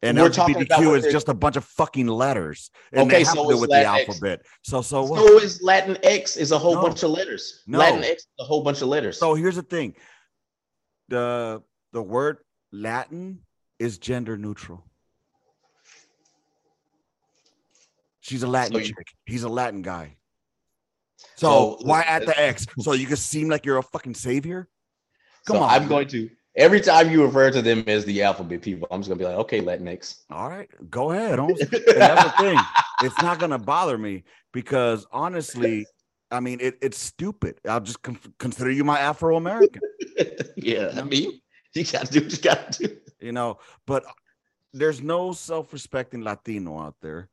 And 0.00 0.16
We're 0.16 0.30
talking 0.30 0.54
about 0.62 0.80
LGBTQ 0.80 0.98
is 1.06 1.12
just 1.12 1.28
a 1.28 1.34
bunch 1.34 1.56
of 1.56 1.64
fucking 1.64 2.06
letters. 2.06 2.70
And 2.92 3.00
Okay, 3.02 3.18
they 3.18 3.24
have 3.24 3.34
so 3.34 3.48
to 3.48 3.54
do 3.56 3.60
with 3.60 3.70
the 3.70 3.76
Latinx. 3.78 4.08
alphabet. 4.08 4.42
So 4.62 4.80
so 4.80 5.02
what? 5.02 5.18
So 5.26 5.38
is 5.38 5.60
Latin 5.60 5.98
X 6.04 6.36
is 6.36 6.52
a 6.52 6.58
whole 6.58 6.76
No. 6.76 6.82
bunch 6.82 7.02
of 7.02 7.10
letters. 7.10 7.64
No. 7.66 7.78
Latin 7.80 8.04
X 8.04 8.22
is 8.22 8.28
a 8.38 8.44
whole 8.44 8.62
bunch 8.62 8.80
of 8.80 8.86
letters. 8.88 9.18
So 9.18 9.34
here's 9.34 9.56
the 9.56 9.62
thing. 9.62 9.94
The 11.08 11.62
the 11.92 12.02
word 12.02 12.38
Latin 12.72 13.40
is 13.80 13.98
gender 13.98 14.36
neutral. 14.38 14.84
She's 18.28 18.42
a 18.42 18.46
Latin 18.46 18.72
So 18.74 18.78
you- 18.78 18.84
chick. 18.86 19.08
He's 19.26 19.42
a 19.42 19.48
Latin 19.48 19.82
guy. 19.82 20.16
So, 21.36 21.78
So, 21.80 21.86
why 21.86 22.02
at 22.02 22.26
the 22.26 22.38
X? 22.40 22.66
So 22.78 22.92
you 22.92 23.06
can 23.06 23.16
seem 23.16 23.48
like 23.48 23.64
you're 23.66 23.78
a 23.78 23.82
fucking 23.82 24.14
savior? 24.14 24.68
Come 25.46 25.56
So 25.56 25.62
on. 25.62 25.70
I'm 25.70 25.88
going 25.88 26.06
to 26.08 26.30
every 26.56 26.80
time 26.80 27.10
you 27.10 27.24
refer 27.24 27.50
to 27.50 27.62
them 27.62 27.84
as 27.86 28.04
the 28.04 28.22
alphabet 28.22 28.62
people, 28.62 28.86
I'm 28.90 29.00
just 29.00 29.08
gonna 29.08 29.18
be 29.18 29.24
like, 29.24 29.36
okay, 29.38 29.60
Latinx. 29.60 30.22
All 30.30 30.48
right, 30.48 30.68
go 30.90 31.12
ahead. 31.12 31.38
That's 31.58 31.70
the 31.70 32.34
thing. 32.38 32.58
It's 33.02 33.20
not 33.22 33.38
gonna 33.38 33.58
bother 33.58 33.96
me 33.98 34.24
because 34.52 35.06
honestly, 35.10 35.86
I 36.30 36.40
mean, 36.40 36.58
it, 36.60 36.76
it's 36.82 36.98
stupid. 36.98 37.58
I'll 37.68 37.80
just 37.80 38.02
con- 38.02 38.18
consider 38.38 38.70
you 38.70 38.84
my 38.84 38.98
Afro 38.98 39.36
American, 39.36 39.80
yeah, 40.56 40.92
I 40.96 41.02
mean, 41.02 41.40
you 41.74 41.84
gotta 41.84 42.06
do 42.12 42.20
what 42.22 42.32
you 42.32 42.38
gotta 42.38 42.86
do. 42.88 42.96
you 43.20 43.32
know. 43.32 43.58
But 43.86 44.04
there's 44.74 45.00
no 45.02 45.32
self-respecting 45.32 46.22
Latino 46.22 46.78
out 46.78 46.96
there, 47.00 47.30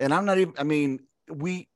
and 0.00 0.12
I'm 0.12 0.24
not 0.24 0.38
even. 0.38 0.54
I 0.58 0.64
mean, 0.64 1.00
we 1.30 1.68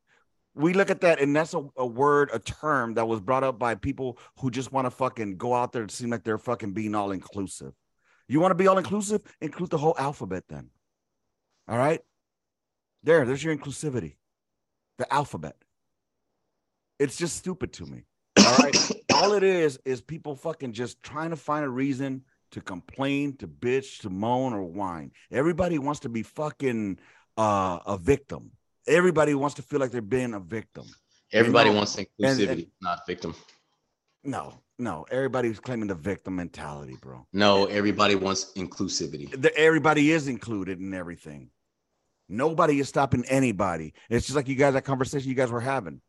we 0.55 0.73
look 0.73 0.91
at 0.91 1.01
that, 1.03 1.21
and 1.21 1.35
that's 1.35 1.55
a, 1.55 1.65
a 1.77 1.87
word, 1.87 2.31
a 2.33 2.39
term 2.39 2.95
that 2.95 3.07
was 3.07 3.21
brought 3.21 3.45
up 3.45 3.59
by 3.59 3.75
people 3.75 4.19
who 4.39 4.51
just 4.51 4.73
want 4.73 4.87
to 4.87 4.91
fucking 4.91 5.37
go 5.37 5.55
out 5.55 5.73
there 5.73 5.83
and 5.83 5.91
seem 5.91 6.11
like 6.11 6.25
they're 6.25 6.39
fucking 6.39 6.73
being 6.73 6.95
all 6.95 7.13
inclusive. 7.13 7.73
You 8.29 8.41
want 8.41 8.53
to 8.53 8.57
be 8.57 8.67
all 8.67 8.79
inclusive? 8.79 9.21
Include 9.41 9.71
the 9.71 9.79
whole 9.79 9.95
alphabet 9.99 10.45
then. 10.49 10.71
All 11.69 11.79
right. 11.79 12.01
There, 13.03 13.25
there's 13.27 13.45
your 13.45 13.55
inclusivity. 13.55 14.17
The 14.99 15.13
alphabet. 15.13 15.57
It's 16.99 17.17
just 17.17 17.37
stupid 17.37 17.73
to 17.75 17.87
me. 17.87 18.05
All 18.39 18.57
right. 18.57 18.77
all 19.15 19.33
it 19.35 19.43
is 19.43 19.79
is 19.85 20.01
people 20.01 20.37
fucking 20.37 20.73
just 20.73 21.03
trying 21.03 21.31
to 21.31 21.37
find 21.37 21.65
a 21.65 21.69
reason 21.69 22.23
to 22.53 22.61
complain, 22.61 23.37
to 23.39 23.49
bitch, 23.49 24.01
to 24.01 24.11
moan, 24.11 24.53
or 24.53 24.63
whine. 24.63 25.11
Everybody 25.31 25.79
wants 25.79 26.01
to 26.01 26.09
be 26.09 26.23
fucking 26.23 26.99
uh, 27.37 27.79
a 27.87 27.99
victim. 27.99 28.51
Everybody 28.87 29.35
wants 29.35 29.55
to 29.57 29.63
feel 29.63 29.81
like 29.81 29.91
they're 29.91 30.03
being 30.03 30.35
a 30.35 30.41
victim. 30.41 30.85
Everybody 31.33 31.71
know, 31.71 31.77
wants 31.77 31.97
and- 31.97 32.07
inclusivity, 32.21 32.51
and- 32.51 32.67
not 32.83 33.07
victim. 33.07 33.35
No, 34.23 34.55
no. 34.79 35.05
Everybody's 35.11 35.61
claiming 35.61 35.89
the 35.89 35.95
victim 35.95 36.37
mentality, 36.37 36.97
bro. 37.01 37.27
No, 37.33 37.67
everybody 37.67 38.15
wants 38.15 38.53
inclusivity. 38.57 39.31
the, 39.41 39.55
everybody 39.57 40.13
is 40.13 40.29
included 40.29 40.81
in 40.81 40.95
everything. 40.95 41.51
Nobody 42.29 42.79
is 42.81 42.89
stopping 42.89 43.25
anybody. 43.27 43.93
It's 44.09 44.27
just 44.27 44.37
like 44.37 44.49
you 44.49 44.55
guys 44.55 44.73
that 44.75 44.83
conversation 44.85 45.29
you 45.29 45.35
guys 45.35 45.51
were 45.51 45.61
having, 45.61 46.01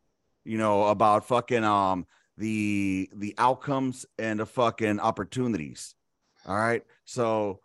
you 0.46 0.58
know, 0.58 0.86
about 0.86 1.26
fucking 1.28 1.64
um 1.66 2.06
the 2.38 3.10
the 3.14 3.36
outcomes 3.38 4.06
and 4.18 4.40
the 4.40 4.46
fucking 4.46 5.00
opportunities. 5.02 5.94
All 6.48 6.56
right. 6.56 6.84
So 7.04 7.60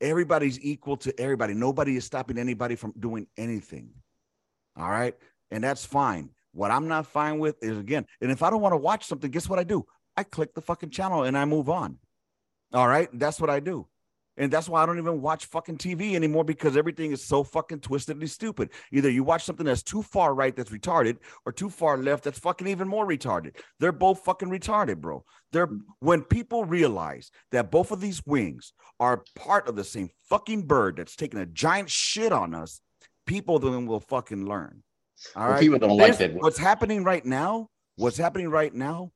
everybody's 0.00 0.60
equal 0.60 0.96
to 0.98 1.20
everybody. 1.20 1.54
Nobody 1.54 1.96
is 1.96 2.04
stopping 2.04 2.38
anybody 2.38 2.76
from 2.76 2.92
doing 2.98 3.26
anything. 3.36 3.90
All 4.76 4.88
right. 4.88 5.14
And 5.50 5.62
that's 5.62 5.84
fine. 5.84 6.30
What 6.52 6.70
I'm 6.70 6.88
not 6.88 7.06
fine 7.06 7.38
with 7.38 7.62
is 7.62 7.78
again, 7.78 8.06
and 8.20 8.30
if 8.30 8.42
I 8.42 8.50
don't 8.50 8.62
want 8.62 8.72
to 8.72 8.78
watch 8.78 9.04
something, 9.04 9.30
guess 9.30 9.48
what 9.48 9.58
I 9.58 9.64
do? 9.64 9.84
I 10.16 10.22
click 10.22 10.54
the 10.54 10.62
fucking 10.62 10.90
channel 10.90 11.24
and 11.24 11.36
I 11.36 11.44
move 11.44 11.68
on. 11.68 11.98
All 12.72 12.88
right. 12.88 13.08
That's 13.12 13.40
what 13.40 13.50
I 13.50 13.60
do. 13.60 13.86
And 14.38 14.52
that's 14.52 14.68
why 14.68 14.82
I 14.82 14.86
don't 14.86 14.98
even 14.98 15.22
watch 15.22 15.46
fucking 15.46 15.78
TV 15.78 16.14
anymore 16.14 16.44
because 16.44 16.76
everything 16.76 17.12
is 17.12 17.24
so 17.24 17.42
fucking 17.42 17.80
twistedly 17.80 18.28
stupid. 18.28 18.70
Either 18.92 19.08
you 19.10 19.24
watch 19.24 19.44
something 19.44 19.64
that's 19.66 19.82
too 19.82 20.02
far 20.02 20.34
right 20.34 20.54
that's 20.54 20.70
retarded 20.70 21.16
or 21.46 21.52
too 21.52 21.70
far 21.70 21.96
left 21.96 22.24
that's 22.24 22.38
fucking 22.38 22.66
even 22.66 22.86
more 22.86 23.06
retarded. 23.06 23.56
They're 23.80 23.92
both 23.92 24.20
fucking 24.24 24.48
retarded, 24.50 24.98
bro. 24.98 25.24
They're 25.52 25.68
when 26.00 26.22
people 26.22 26.64
realize 26.64 27.30
that 27.52 27.70
both 27.70 27.90
of 27.92 28.00
these 28.00 28.20
wings 28.26 28.72
are 29.00 29.24
part 29.34 29.68
of 29.68 29.76
the 29.76 29.84
same 29.84 30.10
fucking 30.28 30.66
bird 30.66 30.96
that's 30.96 31.16
taking 31.16 31.40
a 31.40 31.46
giant 31.46 31.88
shit 31.90 32.32
on 32.32 32.54
us, 32.54 32.80
people 33.26 33.58
then 33.58 33.86
will 33.86 34.00
fucking 34.00 34.44
learn. 34.46 34.82
All 35.34 35.44
Well, 35.44 35.52
right. 35.52 35.60
people 35.60 35.78
don't 35.78 35.96
like 35.96 36.08
This- 36.08 36.18
that. 36.18 36.34
What's 36.34 36.58
happening 36.58 37.04
right 37.04 37.24
now? 37.24 37.68
What's 37.96 38.18
happening 38.18 38.50
right 38.50 38.74
now 38.74 39.12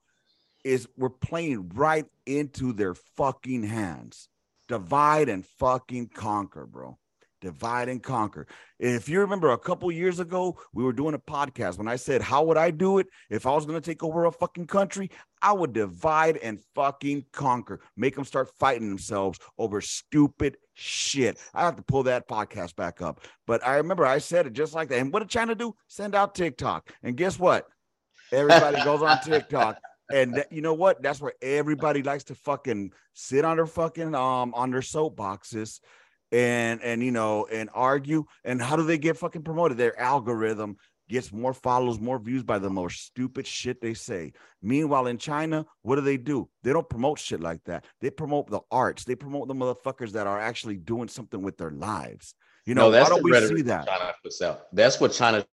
is 0.65 0.89
we're 0.97 1.11
playing 1.11 1.69
right 1.75 2.07
into 2.25 2.73
their 2.73 2.95
fucking 2.95 3.65
hands. 3.65 4.29
Divide 4.71 5.29
and 5.29 5.45
fucking 5.45 6.11
conquer, 6.15 6.65
bro. 6.65 6.97
Divide 7.41 7.89
and 7.89 8.01
conquer. 8.01 8.47
If 8.79 9.09
you 9.09 9.19
remember 9.19 9.51
a 9.51 9.59
couple 9.59 9.91
years 9.91 10.21
ago, 10.21 10.61
we 10.73 10.85
were 10.85 10.93
doing 10.93 11.15
a 11.15 11.19
podcast 11.19 11.77
when 11.77 11.89
I 11.89 11.97
said, 11.97 12.23
How 12.23 12.45
would 12.45 12.57
I 12.57 12.71
do 12.71 12.99
it 12.99 13.09
if 13.31 13.47
I 13.47 13.51
was 13.51 13.67
going 13.67 13.81
to 13.81 13.85
take 13.85 14.05
over 14.05 14.27
a 14.27 14.31
fucking 14.31 14.69
country? 14.69 15.11
I 15.43 15.53
would 15.55 15.73
divide 15.73 16.37
and 16.37 16.61
fucking 16.77 17.25
conquer, 17.33 17.81
make 17.97 18.15
them 18.15 18.25
start 18.25 18.49
fighting 18.61 18.89
themselves 18.89 19.41
over 19.59 19.81
stupid 19.81 20.57
shit. 20.75 21.41
I 21.53 21.63
have 21.65 21.75
to 21.75 21.83
pull 21.83 22.05
that 22.05 22.29
podcast 22.29 22.77
back 22.77 23.03
up. 23.03 23.23
But 23.49 23.67
I 23.67 23.79
remember 23.79 24.07
I 24.07 24.19
said 24.19 24.47
it 24.47 24.53
just 24.53 24.73
like 24.73 24.89
that. 24.91 25.01
And 25.01 25.13
what 25.13 25.19
did 25.19 25.31
China 25.31 25.57
do? 25.57 25.75
Send 25.89 26.15
out 26.15 26.37
TikTok. 26.37 26.93
And 27.03 27.17
guess 27.17 27.41
what? 27.41 27.67
Everybody 28.31 28.85
goes 28.85 29.03
on 29.03 29.19
TikTok. 29.25 29.81
And 30.13 30.35
that, 30.35 30.53
you 30.53 30.63
know 30.63 30.75
what? 30.75 31.03
That's 31.03 31.21
where 31.21 31.35
everybody 31.43 32.03
likes 32.03 32.25
to 32.25 32.35
fucking 32.35 32.93
sit 33.15 33.45
on 33.45 33.57
their 33.57 33.67
fucking 33.67 34.15
um 34.15 34.55
on 34.55 34.71
their 34.71 34.81
soapboxes 34.81 35.81
and 36.33 36.83
and 36.83 37.03
you 37.03 37.11
know 37.11 37.47
and 37.51 37.71
argue. 37.75 38.25
And 38.45 38.61
how 38.61 38.77
do 38.77 38.85
they 38.85 38.99
get 38.99 39.17
fucking 39.17 39.43
promoted? 39.43 39.79
Their 39.79 39.99
algorithm 39.99 40.77
gets 41.11 41.33
more 41.33 41.53
follows, 41.53 41.99
more 41.99 42.19
views 42.19 42.45
by 42.45 42.59
the 42.59 42.71
most 42.71 43.05
stupid 43.05 43.47
shit 43.47 43.81
they 43.81 43.95
say. 43.95 44.33
Meanwhile, 44.63 45.09
in 45.09 45.19
China, 45.19 45.67
what 45.83 45.97
do 45.97 46.03
they 46.03 46.17
do? 46.17 46.49
They 46.63 46.73
don't 46.73 46.89
promote 46.89 47.19
shit 47.19 47.41
like 47.41 47.65
that. 47.65 47.85
They 48.01 48.11
promote 48.11 48.49
the 48.49 48.61
arts. 48.71 49.05
They 49.05 49.17
promote 49.17 49.49
the 49.49 49.55
motherfuckers 49.55 50.13
that 50.13 50.29
are 50.29 50.39
actually 50.39 50.77
doing 50.77 51.09
something 51.09 51.43
with 51.43 51.59
their 51.59 51.73
lives. 51.73 52.35
You 52.65 52.75
know, 52.75 52.83
no, 52.83 52.91
that's 52.93 53.11
why 53.11 53.17
don't 53.17 53.25
we 53.25 53.57
see 53.57 53.63
that? 53.63 53.89
China 53.89 54.15
puts 54.23 54.41
out. 54.41 54.73
That's 54.73 55.01
what 55.01 55.13
China 55.13 55.45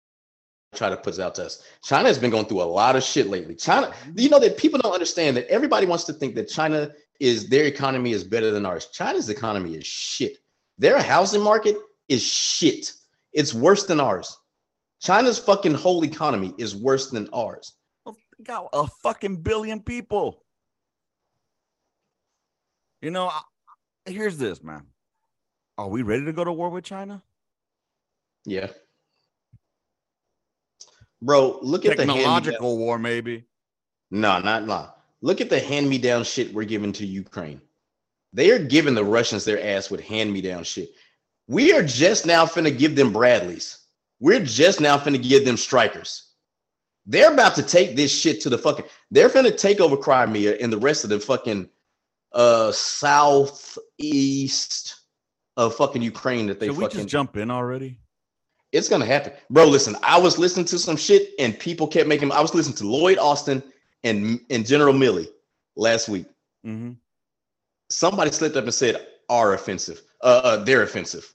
try 0.75 0.89
to 0.89 0.97
put 0.97 1.19
out 1.19 1.35
to 1.35 1.45
us. 1.45 1.63
China 1.83 2.07
has 2.07 2.19
been 2.19 2.31
going 2.31 2.45
through 2.45 2.61
a 2.61 2.63
lot 2.63 2.95
of 2.95 3.03
shit 3.03 3.27
lately. 3.27 3.55
China, 3.55 3.93
you 4.15 4.29
know 4.29 4.39
that 4.39 4.57
people 4.57 4.79
don't 4.79 4.93
understand 4.93 5.37
that 5.37 5.47
everybody 5.47 5.85
wants 5.85 6.03
to 6.05 6.13
think 6.13 6.35
that 6.35 6.49
China 6.49 6.91
is 7.19 7.49
their 7.49 7.65
economy 7.65 8.11
is 8.11 8.23
better 8.23 8.51
than 8.51 8.65
ours. 8.65 8.87
China's 8.87 9.29
economy 9.29 9.75
is 9.75 9.85
shit. 9.85 10.37
Their 10.77 11.01
housing 11.01 11.41
market 11.41 11.77
is 12.07 12.21
shit. 12.21 12.93
It's 13.33 13.53
worse 13.53 13.85
than 13.85 13.99
ours. 13.99 14.37
China's 15.01 15.39
fucking 15.39 15.73
whole 15.73 16.03
economy 16.03 16.53
is 16.57 16.75
worse 16.75 17.09
than 17.09 17.29
ours. 17.33 17.73
They 18.05 18.43
got 18.43 18.67
a 18.73 18.87
fucking 18.87 19.37
billion 19.37 19.81
people. 19.81 20.43
You 23.01 23.11
know, 23.11 23.31
here's 24.05 24.37
this, 24.37 24.63
man. 24.63 24.85
Are 25.77 25.87
we 25.87 26.01
ready 26.01 26.25
to 26.25 26.33
go 26.33 26.43
to 26.43 26.51
war 26.51 26.69
with 26.69 26.83
China? 26.83 27.21
Yeah. 28.45 28.67
Bro, 31.21 31.59
look 31.61 31.85
at 31.85 31.97
the 31.97 32.05
Technological 32.05 32.77
war, 32.77 32.99
maybe. 32.99 33.45
No, 34.11 34.39
not 34.39 34.65
no. 34.65 34.89
Look 35.21 35.41
at 35.41 35.49
the 35.49 35.59
hand-me-down 35.59 36.23
shit 36.23 36.53
we're 36.53 36.63
giving 36.63 36.93
to 36.93 37.05
Ukraine. 37.05 37.59
They 38.33 38.51
are 38.51 38.59
giving 38.59 38.93
the 38.93 39.03
Russians 39.03 39.45
their 39.45 39.61
ass 39.61 39.89
with 39.89 40.01
hand-me-down 40.01 40.63
shit. 40.63 40.89
We 41.47 41.73
are 41.73 41.81
just 41.81 42.25
now 42.25 42.45
finna 42.45 42.77
give 42.77 42.95
them 42.95 43.11
Bradleys. 43.11 43.79
We're 44.19 44.43
just 44.43 44.81
now 44.81 44.97
finna 44.97 45.21
give 45.21 45.45
them 45.45 45.55
Strykers. 45.55 46.23
They're 47.05 47.33
about 47.33 47.55
to 47.55 47.63
take 47.63 47.95
this 47.95 48.13
shit 48.13 48.41
to 48.41 48.49
the 48.49 48.57
fucking. 48.57 48.85
They're 49.11 49.29
finna 49.29 49.57
take 49.57 49.79
over 49.79 49.97
Crimea 49.97 50.57
and 50.59 50.71
the 50.71 50.77
rest 50.77 51.03
of 51.03 51.09
the 51.09 51.19
fucking 51.19 51.69
uh 52.33 52.71
southeast 52.73 54.95
of 55.55 55.75
fucking 55.75 56.01
Ukraine 56.01 56.47
that 56.47 56.59
they 56.59 56.67
Should 56.67 56.77
we 56.77 56.83
fucking. 56.83 56.99
just 56.99 57.09
jump 57.09 57.37
in 57.37 57.49
already? 57.49 57.99
It's 58.77 58.87
gonna 58.87 59.07
happen, 59.07 59.33
bro. 59.49 59.65
Listen, 59.65 59.95
I 60.03 60.19
was 60.19 60.37
listening 60.37 60.65
to 60.67 60.77
some 60.77 60.95
shit, 60.95 61.31
and 61.39 61.57
people 61.57 61.87
kept 61.87 62.07
making. 62.07 62.31
I 62.31 62.41
was 62.41 62.53
listening 62.53 62.77
to 62.77 62.87
Lloyd 62.87 63.17
Austin 63.17 63.63
and 64.03 64.39
and 64.51 64.65
General 64.67 64.93
Milley 64.93 65.27
last 65.75 66.07
week. 66.07 66.27
Mm-hmm. 66.65 66.91
Somebody 67.89 68.31
slipped 68.31 68.55
up 68.55 68.65
and 68.65 68.73
said, 68.73 69.07
"Are 69.29 69.55
offensive? 69.55 70.03
Uh, 70.21 70.41
uh 70.43 70.63
they're 70.63 70.83
offensive." 70.83 71.33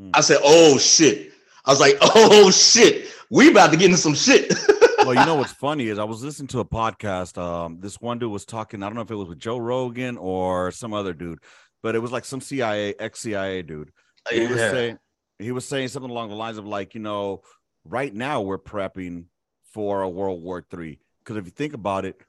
Hmm. 0.00 0.10
I 0.12 0.22
said, 0.22 0.38
"Oh 0.42 0.76
shit!" 0.76 1.32
I 1.64 1.70
was 1.70 1.78
like, 1.78 1.98
"Oh 2.02 2.50
shit, 2.50 3.08
we 3.30 3.50
about 3.52 3.70
to 3.70 3.76
get 3.76 3.86
into 3.86 3.98
some 3.98 4.14
shit." 4.14 4.52
well, 4.98 5.14
you 5.14 5.24
know 5.24 5.36
what's 5.36 5.52
funny 5.52 5.86
is 5.86 6.00
I 6.00 6.04
was 6.04 6.24
listening 6.24 6.48
to 6.48 6.58
a 6.60 6.64
podcast. 6.64 7.38
Um, 7.38 7.78
this 7.80 8.00
one 8.00 8.18
dude 8.18 8.32
was 8.32 8.44
talking. 8.44 8.82
I 8.82 8.86
don't 8.86 8.96
know 8.96 9.02
if 9.02 9.10
it 9.12 9.14
was 9.14 9.28
with 9.28 9.38
Joe 9.38 9.58
Rogan 9.58 10.18
or 10.18 10.72
some 10.72 10.94
other 10.94 11.14
dude, 11.14 11.38
but 11.80 11.94
it 11.94 12.00
was 12.00 12.10
like 12.10 12.24
some 12.24 12.40
CIA 12.40 12.96
ex 12.98 13.20
CIA 13.20 13.62
dude. 13.62 13.92
He 14.30 14.46
was 14.46 14.58
saying 14.58 14.98
he 15.42 15.52
was 15.52 15.64
saying 15.64 15.88
something 15.88 16.10
along 16.10 16.28
the 16.28 16.34
lines 16.34 16.58
of 16.58 16.66
like, 16.66 16.94
you 16.94 17.00
know, 17.00 17.42
right 17.84 18.14
now 18.14 18.40
we're 18.40 18.58
prepping 18.58 19.24
for 19.72 20.02
a 20.02 20.08
World 20.08 20.42
War 20.42 20.64
Three 20.70 20.98
because 21.20 21.36
if 21.36 21.44
you 21.44 21.50
think 21.50 21.74
about 21.74 22.04
it, 22.04 22.20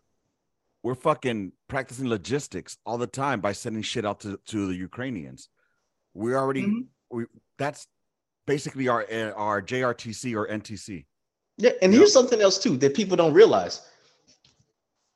we're 0.82 0.96
fucking 0.96 1.52
practicing 1.68 2.10
logistics 2.10 2.78
all 2.86 2.98
the 2.98 3.08
time 3.08 3.40
by 3.42 3.52
sending 3.52 3.84
shit 3.84 4.06
out 4.06 4.20
to 4.22 4.40
to 4.48 4.68
the 4.68 4.76
Ukrainians. 4.76 5.50
We 6.14 6.36
already 6.36 6.64
Mhm. 6.64 6.88
we 7.10 7.26
that's 7.58 7.88
basically 8.46 8.88
our 8.88 9.06
our 9.36 9.62
JRTC 9.62 10.36
or 10.36 10.48
NTC. 10.48 11.06
Yeah, 11.58 11.72
and 11.82 11.94
here's 11.94 12.12
something 12.12 12.42
else 12.42 12.58
too 12.58 12.78
that 12.78 12.96
people 12.96 13.16
don't 13.16 13.34
realize. 13.34 13.82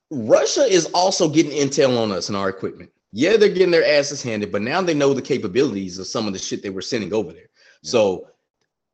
Russia 0.10 0.62
is 0.62 0.86
also 0.94 1.28
getting 1.28 1.52
intel 1.52 2.02
on 2.02 2.12
us 2.12 2.30
and 2.30 2.38
our 2.38 2.50
equipment. 2.50 2.92
Yeah, 3.12 3.36
they're 3.38 3.50
getting 3.50 3.72
their 3.72 3.86
asses 3.86 4.22
handed, 4.22 4.52
but 4.52 4.62
now 4.62 4.82
they 4.82 4.94
know 4.94 5.14
the 5.14 5.22
capabilities 5.22 5.98
of 5.98 6.08
some 6.08 6.28
of 6.28 6.34
the 6.34 6.40
shit 6.40 6.62
they 6.62 6.70
were 6.70 6.82
sending 6.82 7.14
over 7.14 7.34
there. 7.34 7.50
So 7.88 8.28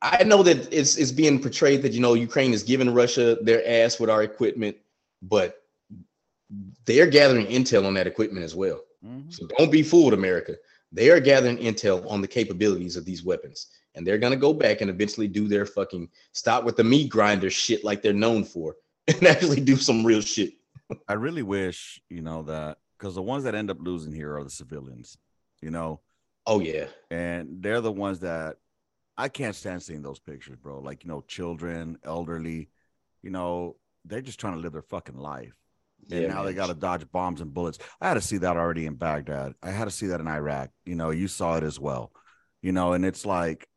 I 0.04 0.24
know 0.24 0.44
that 0.44 0.72
it's 0.72 0.98
it's 0.98 1.12
being 1.12 1.42
portrayed 1.42 1.82
that 1.82 1.94
you 1.94 2.00
know 2.00 2.14
Ukraine 2.14 2.54
is 2.54 2.62
giving 2.62 2.94
Russia 2.94 3.38
their 3.42 3.68
ass 3.68 4.00
with 4.00 4.10
our 4.10 4.22
equipment, 4.22 4.78
but 5.22 5.64
they're 6.86 7.08
gathering 7.08 7.48
intel 7.48 7.88
on 7.88 7.96
that 7.96 8.06
equipment 8.06 8.46
as 8.46 8.54
well. 8.54 8.82
Mhm. 9.04 9.34
So 9.34 9.48
don't 9.58 9.72
be 9.72 9.82
fooled, 9.82 10.14
America. 10.14 10.58
They 10.92 11.10
are 11.10 11.20
gathering 11.20 11.58
intel 11.58 12.08
on 12.10 12.22
the 12.22 12.28
capabilities 12.28 12.96
of 12.96 13.06
these 13.06 13.24
weapons, 13.24 13.68
and 13.96 14.06
they're 14.06 14.20
gonna 14.20 14.36
go 14.36 14.54
back 14.54 14.82
and 14.82 14.92
eventually 14.92 15.28
do 15.28 15.48
their 15.48 15.66
fucking 15.66 16.10
stop 16.34 16.64
with 16.64 16.78
the 16.78 16.84
meat 16.84 17.10
grinder 17.10 17.50
shit 17.50 17.84
like 17.84 18.04
they're 18.04 18.14
known 18.14 18.44
for, 18.44 18.76
and 19.08 19.24
actually 19.26 19.62
do 19.62 19.76
some 19.76 20.06
real 20.06 20.22
shit. 20.22 20.54
I 21.08 21.14
really 21.14 21.44
wish, 21.44 22.00
you 22.10 22.22
know, 22.22 22.44
that 22.44 22.78
because 23.00 23.16
the 23.16 23.24
ones 23.24 23.44
that 23.46 23.56
end 23.56 23.72
up 23.72 23.78
losing 23.80 24.14
here 24.14 24.38
are 24.38 24.44
the 24.44 24.52
civilians, 24.52 25.18
you 25.62 25.72
know, 25.72 26.02
Oh 26.46 26.60
yeah, 26.60 26.88
and 27.10 27.62
they're 27.62 27.82
the 27.82 27.92
ones 27.92 28.20
that 28.20 28.58
I 29.18 29.30
can't 29.30 29.56
stand 29.56 29.84
seeing 29.84 30.02
those 30.02 30.20
pictures, 30.20 30.58
bro. 30.58 30.80
Like, 30.80 31.04
you 31.04 31.10
know, 31.10 31.22
children, 31.28 31.98
elderly, 32.04 32.70
you 33.22 33.30
know, 33.30 33.76
they're 34.06 34.22
just 34.22 34.40
trying 34.40 34.54
to 34.54 34.60
live 34.60 34.74
their 34.74 34.82
fucking 34.82 35.18
life. 35.18 35.54
And 36.12 36.24
yeah. 36.24 36.28
now 36.28 36.44
they 36.44 36.54
got 36.54 36.68
to 36.68 36.74
dodge 36.74 37.10
bombs 37.12 37.40
and 37.40 37.54
bullets. 37.54 37.78
I 38.02 38.08
had 38.08 38.16
to 38.16 38.22
see 38.22 38.38
that 38.38 38.58
already 38.58 38.86
in 38.86 38.96
Baghdad. 38.96 39.54
I 39.62 39.72
had 39.72 39.86
to 39.86 39.92
see 39.92 40.08
that 40.08 40.20
in 40.20 40.28
Iraq. 40.28 40.70
You 40.86 40.96
know, 40.96 41.12
you 41.12 41.28
saw 41.28 41.58
it 41.58 41.64
as 41.64 41.80
well. 41.80 42.12
You 42.62 42.72
know, 42.72 42.94
and 42.94 43.06
it's 43.06 43.26
like 43.26 43.68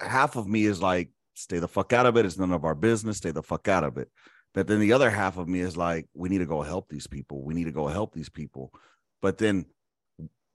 half 0.00 0.36
of 0.36 0.48
me 0.48 0.64
is 0.64 0.82
like, 0.82 1.10
stay 1.34 1.58
the 1.58 1.68
fuck 1.68 1.92
out 1.92 2.06
of 2.06 2.16
it. 2.16 2.26
It's 2.26 2.38
none 2.38 2.52
of 2.52 2.64
our 2.64 2.74
business. 2.74 3.18
Stay 3.18 3.30
the 3.30 3.42
fuck 3.42 3.68
out 3.68 3.84
of 3.84 3.98
it. 3.98 4.08
But 4.54 4.66
then 4.66 4.80
the 4.80 4.92
other 4.92 5.10
half 5.10 5.36
of 5.36 5.46
me 5.46 5.60
is 5.60 5.76
like, 5.76 6.06
we 6.14 6.28
need 6.28 6.38
to 6.38 6.46
go 6.46 6.62
help 6.62 6.88
these 6.88 7.06
people. 7.06 7.44
We 7.44 7.54
need 7.54 7.64
to 7.64 7.72
go 7.72 7.86
help 7.86 8.14
these 8.14 8.28
people. 8.30 8.72
But 9.22 9.38
then 9.38 9.66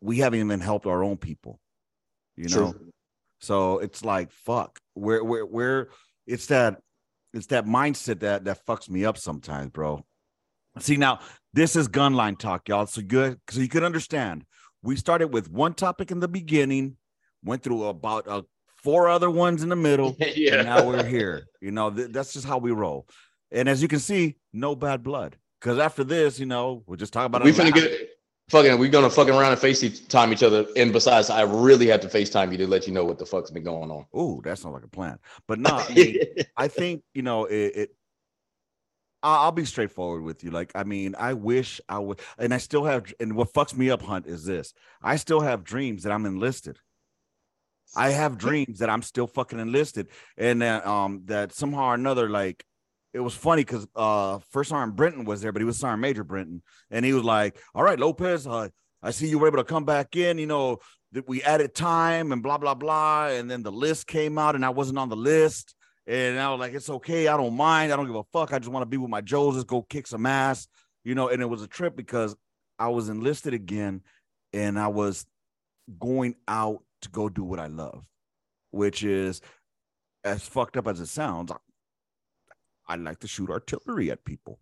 we 0.01 0.17
haven't 0.17 0.39
even 0.39 0.59
helped 0.59 0.87
our 0.87 1.03
own 1.03 1.17
people. 1.17 1.59
You 2.35 2.49
know, 2.49 2.71
True. 2.71 2.92
So 3.43 3.79
it's 3.79 4.05
like 4.05 4.31
fuck. 4.31 4.79
We're 4.95 5.21
we're 5.21 5.45
we're 5.45 5.87
it's 6.25 6.45
that 6.45 6.79
it's 7.33 7.47
that 7.47 7.65
mindset 7.65 8.21
that 8.21 8.45
that 8.45 8.65
fucks 8.65 8.89
me 8.89 9.03
up 9.03 9.17
sometimes, 9.17 9.71
bro. 9.71 10.05
See 10.79 10.95
now, 10.95 11.19
this 11.51 11.75
is 11.75 11.89
gunline 11.89 12.39
talk, 12.39 12.69
y'all. 12.69 12.85
So 12.85 13.01
good, 13.01 13.41
so 13.49 13.59
you 13.59 13.67
can 13.67 13.83
understand. 13.83 14.45
We 14.81 14.95
started 14.95 15.33
with 15.33 15.51
one 15.51 15.73
topic 15.73 16.09
in 16.09 16.21
the 16.21 16.29
beginning, 16.29 16.95
went 17.43 17.63
through 17.63 17.83
about 17.83 18.29
uh, 18.29 18.43
four 18.77 19.09
other 19.09 19.29
ones 19.29 19.61
in 19.61 19.67
the 19.67 19.75
middle, 19.75 20.15
yeah. 20.19 20.55
and 20.55 20.67
now 20.67 20.87
we're 20.87 21.03
here. 21.03 21.47
You 21.59 21.71
know, 21.71 21.91
th- 21.91 22.11
that's 22.11 22.31
just 22.31 22.45
how 22.45 22.59
we 22.59 22.71
roll. 22.71 23.07
And 23.51 23.67
as 23.67 23.81
you 23.81 23.89
can 23.89 23.99
see, 23.99 24.37
no 24.53 24.73
bad 24.73 25.03
blood. 25.03 25.35
Because 25.59 25.79
after 25.79 26.05
this, 26.05 26.39
you 26.39 26.45
know, 26.45 26.83
we'll 26.87 26.97
just 26.97 27.11
talk 27.11 27.25
about 27.25 27.41
it. 27.41 27.45
we 27.45 27.51
finna 27.51 27.73
get 27.73 28.09
fucking. 28.53 28.79
We're 28.79 28.89
gonna 28.89 29.09
fucking 29.09 29.33
around 29.33 29.51
and 29.51 29.59
FaceTime 29.59 30.31
each 30.31 30.43
other. 30.43 30.65
And 30.77 30.93
besides, 30.93 31.29
I 31.29 31.41
really 31.41 31.87
have 31.87 31.99
to 32.01 32.07
FaceTime 32.07 32.51
you 32.51 32.57
to 32.59 32.67
let 32.67 32.87
you 32.87 32.93
know 32.93 33.03
what 33.03 33.17
the 33.17 33.25
fuck's 33.25 33.51
been 33.51 33.63
going 33.63 33.91
on. 33.91 34.05
Oh, 34.13 34.39
that 34.45 34.59
sounds 34.59 34.75
like 34.75 34.83
a 34.83 34.87
plan. 34.87 35.19
But 35.47 35.59
no, 35.59 35.71
I, 35.71 35.93
mean, 35.93 36.17
I 36.55 36.67
think 36.67 37.03
you 37.13 37.23
know 37.23 37.45
it. 37.45 37.75
it 37.75 37.95
I'll 39.25 39.53
be 39.53 39.63
straightforward 39.63 40.23
with 40.23 40.43
you. 40.43 40.51
Like, 40.51 40.73
I 40.75 40.83
mean, 40.83 41.15
I 41.17 41.31
wish 41.31 41.79
I 41.87 41.97
would, 41.97 42.19
and 42.37 42.53
I 42.53 42.57
still 42.57 42.83
have. 42.83 43.11
And 43.19 43.35
what 43.35 43.53
fucks 43.53 43.75
me 43.75 43.89
up, 43.89 44.01
Hunt, 44.01 44.27
is 44.27 44.45
this: 44.45 44.73
I 45.01 45.15
still 45.15 45.39
have 45.41 45.63
dreams 45.63 46.03
that 46.03 46.11
I'm 46.11 46.25
enlisted. 46.25 46.77
I 47.95 48.09
have 48.09 48.37
dreams 48.37 48.79
that 48.79 48.89
I'm 48.89 49.01
still 49.01 49.27
fucking 49.27 49.59
enlisted, 49.59 50.07
and 50.37 50.61
that 50.61 50.85
um 50.85 51.21
that 51.25 51.53
somehow 51.53 51.85
or 51.85 51.93
another, 51.93 52.29
like, 52.29 52.65
it 53.13 53.19
was 53.19 53.33
funny 53.33 53.63
because 53.63 53.87
uh 53.95 54.39
First 54.49 54.69
Sergeant 54.69 54.95
Brenton 54.95 55.25
was 55.25 55.41
there, 55.41 55.51
but 55.51 55.61
he 55.61 55.65
was 55.65 55.79
Sergeant 55.79 56.01
Major 56.01 56.23
Brenton, 56.23 56.61
and 56.91 57.05
he 57.05 57.13
was 57.13 57.23
like, 57.23 57.57
"All 57.75 57.83
right, 57.83 57.99
Lopez, 57.99 58.47
uh, 58.47 58.69
I 59.01 59.11
see 59.11 59.27
you 59.27 59.39
were 59.39 59.47
able 59.47 59.57
to 59.57 59.63
come 59.63 59.85
back 59.85 60.15
in. 60.15 60.37
You 60.37 60.47
know, 60.47 60.79
that 61.11 61.27
we 61.27 61.43
added 61.43 61.75
time 61.75 62.31
and 62.31 62.41
blah 62.41 62.57
blah 62.57 62.75
blah, 62.75 63.27
and 63.27 63.49
then 63.49 63.63
the 63.63 63.71
list 63.71 64.07
came 64.07 64.37
out, 64.37 64.55
and 64.55 64.65
I 64.65 64.69
wasn't 64.69 64.99
on 64.99 65.09
the 65.09 65.15
list." 65.15 65.75
And 66.05 66.37
I 66.37 66.49
was 66.49 66.59
like, 66.59 66.73
it's 66.73 66.89
okay. 66.89 67.29
I 67.29 67.37
don't 67.37 67.55
mind. 67.55 67.93
I 67.93 67.95
don't 67.95 68.07
give 68.07 68.15
a 68.15 68.23
fuck. 68.33 68.51
I 68.51 68.59
just 68.59 68.69
want 68.69 68.81
to 68.81 68.89
be 68.89 68.97
with 68.97 69.09
my 69.09 69.21
Joes, 69.21 69.63
go 69.63 69.83
kick 69.83 70.05
some 70.05 70.25
ass, 70.25 70.67
you 71.05 71.15
know. 71.15 71.29
And 71.29 71.41
it 71.41 71.45
was 71.45 71.61
a 71.61 71.67
trip 71.67 71.95
because 71.95 72.35
I 72.77 72.89
was 72.89 73.07
enlisted 73.07 73.53
again 73.53 74.01
and 74.51 74.77
I 74.77 74.89
was 74.89 75.25
going 75.99 76.35
out 76.47 76.83
to 77.01 77.09
go 77.09 77.29
do 77.29 77.43
what 77.43 77.59
I 77.59 77.67
love, 77.67 78.03
which 78.71 79.03
is 79.03 79.41
as 80.23 80.43
fucked 80.43 80.77
up 80.77 80.87
as 80.87 80.99
it 80.99 81.07
sounds. 81.07 81.51
I, 82.93 82.95
like 82.95 83.19
to 83.19 83.27
shoot 83.27 83.49
artillery 83.49 84.11
at 84.11 84.25
people, 84.25 84.59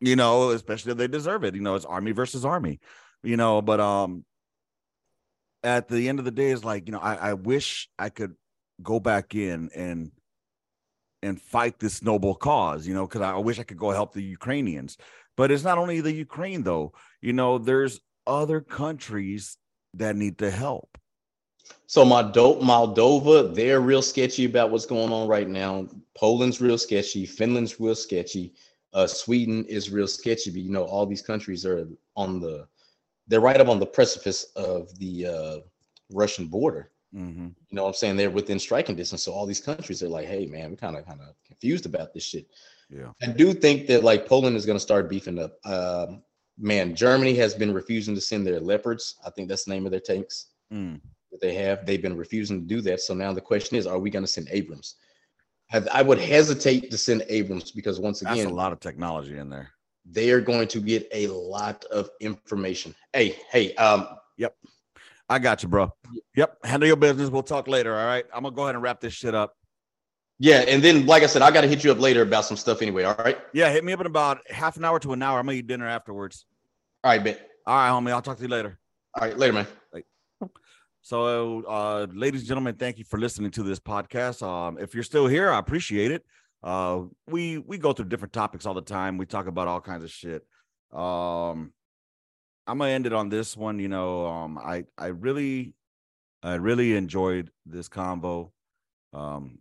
you 0.00 0.16
know, 0.16 0.50
especially 0.50 0.92
if 0.92 0.98
they 0.98 1.08
deserve 1.08 1.44
it. 1.44 1.54
You 1.54 1.62
know, 1.62 1.74
it's 1.74 1.84
army 1.84 2.12
versus 2.12 2.44
army, 2.44 2.80
you 3.22 3.36
know, 3.36 3.62
but 3.62 3.80
um 3.80 4.24
at 5.62 5.88
the 5.88 6.08
end 6.08 6.18
of 6.20 6.24
the 6.24 6.30
day, 6.30 6.52
it's 6.52 6.64
like, 6.64 6.86
you 6.86 6.92
know, 6.92 7.00
I, 7.00 7.14
I 7.14 7.34
wish 7.34 7.88
I 7.98 8.08
could 8.08 8.34
go 8.82 9.00
back 9.00 9.34
in 9.34 9.70
and 9.74 10.12
and 11.22 11.40
fight 11.40 11.78
this 11.78 12.02
noble 12.02 12.34
cause, 12.34 12.86
you 12.86 12.94
know, 12.94 13.06
because 13.06 13.22
I 13.22 13.36
wish 13.38 13.58
I 13.58 13.64
could 13.64 13.78
go 13.78 13.90
help 13.90 14.12
the 14.12 14.22
Ukrainians. 14.22 14.96
But 15.36 15.50
it's 15.50 15.64
not 15.64 15.78
only 15.78 16.00
the 16.00 16.12
Ukraine, 16.12 16.62
though. 16.62 16.92
You 17.20 17.32
know, 17.32 17.58
there's 17.58 18.00
other 18.26 18.60
countries 18.60 19.58
that 19.94 20.16
need 20.16 20.38
to 20.38 20.50
help. 20.50 20.96
So 21.86 22.04
Moldo- 22.04 22.60
Moldova, 22.60 23.54
they're 23.54 23.80
real 23.80 24.02
sketchy 24.02 24.44
about 24.44 24.70
what's 24.70 24.86
going 24.86 25.12
on 25.12 25.26
right 25.28 25.48
now. 25.48 25.88
Poland's 26.16 26.60
real 26.60 26.78
sketchy. 26.78 27.26
Finland's 27.26 27.78
real 27.80 27.94
sketchy. 27.94 28.54
Uh, 28.92 29.06
Sweden 29.06 29.64
is 29.66 29.90
real 29.90 30.08
sketchy. 30.08 30.50
But 30.50 30.60
you 30.60 30.70
know, 30.70 30.84
all 30.84 31.06
these 31.06 31.22
countries 31.22 31.66
are 31.66 31.86
on 32.16 32.40
the, 32.40 32.66
they're 33.28 33.40
right 33.40 33.60
up 33.60 33.68
on 33.68 33.78
the 33.78 33.86
precipice 33.86 34.44
of 34.56 34.96
the 34.98 35.26
uh, 35.26 35.56
Russian 36.10 36.46
border. 36.46 36.90
Mm-hmm. 37.14 37.46
You 37.46 37.74
know 37.74 37.82
what 37.82 37.88
I'm 37.88 37.94
saying? 37.94 38.16
They're 38.16 38.30
within 38.30 38.58
striking 38.58 38.96
distance. 38.96 39.22
So 39.22 39.32
all 39.32 39.46
these 39.46 39.60
countries 39.60 40.02
are 40.02 40.08
like, 40.08 40.26
hey 40.26 40.46
man, 40.46 40.70
we're 40.70 40.76
kind 40.76 40.96
of 40.96 41.06
kind 41.06 41.20
of 41.20 41.34
confused 41.46 41.86
about 41.86 42.12
this 42.12 42.24
shit. 42.24 42.46
Yeah. 42.90 43.10
I 43.22 43.26
do 43.26 43.52
think 43.52 43.86
that 43.88 44.04
like 44.04 44.26
Poland 44.26 44.56
is 44.56 44.66
going 44.66 44.76
to 44.76 44.80
start 44.80 45.08
beefing 45.08 45.38
up. 45.38 45.58
Um, 45.64 46.22
man, 46.58 46.94
Germany 46.94 47.34
has 47.34 47.54
been 47.54 47.72
refusing 47.72 48.14
to 48.14 48.20
send 48.20 48.46
their 48.46 48.60
leopards. 48.60 49.16
I 49.24 49.30
think 49.30 49.48
that's 49.48 49.64
the 49.64 49.72
name 49.72 49.86
of 49.86 49.90
their 49.92 50.00
tanks 50.00 50.46
Mm. 50.72 51.00
that 51.30 51.40
they 51.40 51.54
have. 51.54 51.86
They've 51.86 52.02
been 52.02 52.16
refusing 52.16 52.60
to 52.60 52.66
do 52.66 52.80
that. 52.82 53.00
So 53.00 53.14
now 53.14 53.32
the 53.32 53.40
question 53.40 53.76
is, 53.76 53.86
are 53.86 54.00
we 54.00 54.10
going 54.10 54.24
to 54.24 54.30
send 54.30 54.48
Abrams? 54.50 54.96
I, 55.72 55.82
I 55.92 56.02
would 56.02 56.18
hesitate 56.18 56.90
to 56.90 56.98
send 56.98 57.24
Abrams 57.28 57.72
because 57.72 57.98
once 58.00 58.20
That's 58.20 58.38
again, 58.40 58.50
a 58.50 58.54
lot 58.54 58.72
of 58.72 58.80
technology 58.80 59.36
in 59.38 59.48
there. 59.50 59.70
they 60.08 60.30
are 60.30 60.40
going 60.40 60.68
to 60.68 60.80
get 60.80 61.08
a 61.12 61.26
lot 61.28 61.84
of 61.86 62.08
information. 62.20 62.94
Hey, 63.12 63.36
hey, 63.50 63.74
um, 63.74 64.06
yep, 64.36 64.54
I 65.28 65.38
got 65.40 65.62
you, 65.62 65.68
bro. 65.68 65.92
Yep. 66.36 66.58
Handle 66.64 66.86
your 66.86 66.96
business. 66.96 67.30
We'll 67.30 67.42
talk 67.42 67.66
later. 67.66 67.96
All 67.96 68.06
right. 68.06 68.24
I'm 68.32 68.44
gonna 68.44 68.54
go 68.54 68.62
ahead 68.62 68.74
and 68.76 68.82
wrap 68.82 69.00
this 69.00 69.12
shit 69.12 69.34
up. 69.34 69.54
yeah, 70.38 70.58
and 70.68 70.82
then 70.84 71.04
like 71.06 71.22
I 71.24 71.26
said, 71.26 71.42
I 71.42 71.50
got 71.50 71.62
to 71.62 71.68
hit 71.68 71.82
you 71.82 71.90
up 71.90 71.98
later 71.98 72.22
about 72.22 72.44
some 72.44 72.56
stuff 72.56 72.80
anyway. 72.82 73.02
All 73.04 73.16
right, 73.16 73.38
Yeah, 73.52 73.70
hit 73.72 73.82
me 73.84 73.92
up 73.92 74.00
in 74.00 74.06
about 74.06 74.38
half 74.48 74.76
an 74.76 74.84
hour 74.84 75.00
to 75.00 75.12
an 75.14 75.22
hour. 75.22 75.38
I'm 75.40 75.46
gonna 75.46 75.58
eat 75.58 75.66
dinner 75.66 75.88
afterwards. 75.88 76.46
all 77.02 77.10
right, 77.10 77.24
Ben. 77.24 77.36
All 77.66 77.74
right, 77.74 77.90
homie. 77.90 78.12
I'll 78.12 78.22
talk 78.22 78.36
to 78.36 78.42
you 78.42 78.48
later. 78.48 78.78
All 79.14 79.26
right, 79.26 79.36
later, 79.36 79.52
man. 79.54 79.66
So, 81.06 81.62
uh, 81.68 82.08
ladies 82.12 82.40
and 82.40 82.48
gentlemen, 82.48 82.74
thank 82.74 82.98
you 82.98 83.04
for 83.04 83.16
listening 83.16 83.52
to 83.52 83.62
this 83.62 83.78
podcast. 83.78 84.44
Um, 84.44 84.76
if 84.76 84.92
you're 84.92 85.04
still 85.04 85.28
here, 85.28 85.52
I 85.52 85.60
appreciate 85.60 86.10
it. 86.10 86.26
Uh, 86.64 87.02
we 87.28 87.58
we 87.58 87.78
go 87.78 87.92
through 87.92 88.06
different 88.06 88.32
topics 88.32 88.66
all 88.66 88.74
the 88.74 88.80
time. 88.80 89.16
We 89.16 89.24
talk 89.24 89.46
about 89.46 89.68
all 89.68 89.80
kinds 89.80 90.02
of 90.02 90.10
shit. 90.10 90.44
Um, 90.92 91.72
I'm 92.66 92.78
gonna 92.78 92.90
end 92.90 93.06
it 93.06 93.12
on 93.12 93.28
this 93.28 93.56
one. 93.56 93.78
You 93.78 93.86
know, 93.86 94.26
um, 94.26 94.58
I 94.58 94.82
I 94.98 95.06
really 95.06 95.74
I 96.42 96.54
really 96.54 96.96
enjoyed 96.96 97.52
this 97.64 97.86
combo. 97.86 98.52
Um, 99.12 99.60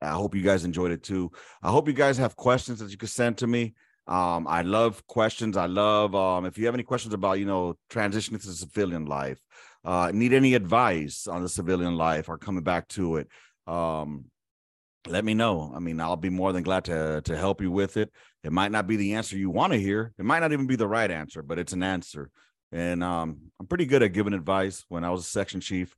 I 0.00 0.10
hope 0.10 0.36
you 0.36 0.42
guys 0.42 0.64
enjoyed 0.64 0.92
it 0.92 1.02
too. 1.02 1.32
I 1.60 1.72
hope 1.72 1.88
you 1.88 1.92
guys 1.92 2.18
have 2.18 2.36
questions 2.36 2.78
that 2.78 2.92
you 2.92 2.98
can 2.98 3.08
send 3.08 3.38
to 3.38 3.48
me. 3.48 3.74
Um, 4.06 4.46
I 4.46 4.62
love 4.62 5.04
questions. 5.08 5.56
I 5.56 5.66
love 5.66 6.14
um, 6.14 6.44
if 6.44 6.56
you 6.56 6.66
have 6.66 6.74
any 6.74 6.84
questions 6.84 7.14
about 7.14 7.40
you 7.40 7.46
know 7.46 7.76
transitioning 7.90 8.40
to 8.42 8.52
civilian 8.52 9.06
life, 9.06 9.40
uh, 9.84 10.10
need 10.12 10.32
any 10.32 10.54
advice 10.54 11.26
on 11.26 11.42
the 11.42 11.48
civilian 11.48 11.96
life 11.96 12.28
or 12.28 12.38
coming 12.38 12.62
back 12.62 12.88
to 12.88 13.16
it, 13.16 13.28
um, 13.66 14.26
let 15.06 15.24
me 15.24 15.34
know. 15.34 15.72
I 15.74 15.80
mean, 15.80 16.00
I'll 16.00 16.16
be 16.16 16.30
more 16.30 16.52
than 16.52 16.62
glad 16.62 16.86
to 16.86 17.20
to 17.22 17.36
help 17.36 17.60
you 17.60 17.70
with 17.70 17.96
it. 17.96 18.10
It 18.42 18.52
might 18.52 18.72
not 18.72 18.86
be 18.86 18.96
the 18.96 19.14
answer 19.14 19.36
you 19.36 19.50
want 19.50 19.72
to 19.72 19.78
hear. 19.78 20.12
It 20.18 20.24
might 20.24 20.40
not 20.40 20.52
even 20.52 20.66
be 20.66 20.76
the 20.76 20.88
right 20.88 21.10
answer, 21.10 21.42
but 21.42 21.58
it's 21.58 21.72
an 21.72 21.82
answer. 21.82 22.30
And 22.72 23.04
um, 23.04 23.38
I'm 23.60 23.66
pretty 23.66 23.86
good 23.86 24.02
at 24.02 24.12
giving 24.12 24.32
advice. 24.32 24.84
When 24.88 25.04
I 25.04 25.10
was 25.10 25.20
a 25.20 25.30
section 25.30 25.60
chief, 25.60 25.94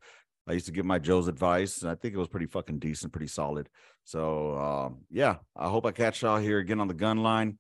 I 0.49 0.53
used 0.53 0.67
to 0.67 0.73
give 0.73 0.85
my 0.85 0.99
Joe's 0.99 1.29
advice, 1.29 1.83
and 1.83 1.91
I 1.91 1.95
think 1.95 2.15
it 2.15 2.19
was 2.19 2.29
pretty 2.29 2.47
fucking 2.47 2.81
decent, 2.81 3.13
pretty 3.13 3.29
solid. 3.29 3.69
So 4.05 4.57
um, 4.59 4.99
yeah, 5.11 5.37
I 5.57 5.69
hope 5.69 5.87
I 5.87 5.93
catch 5.93 6.23
y'all 6.23 6.39
here 6.39 6.59
again 6.59 6.81
on 6.81 6.89
the 6.89 6.95
gun 6.95 7.23
line. 7.23 7.59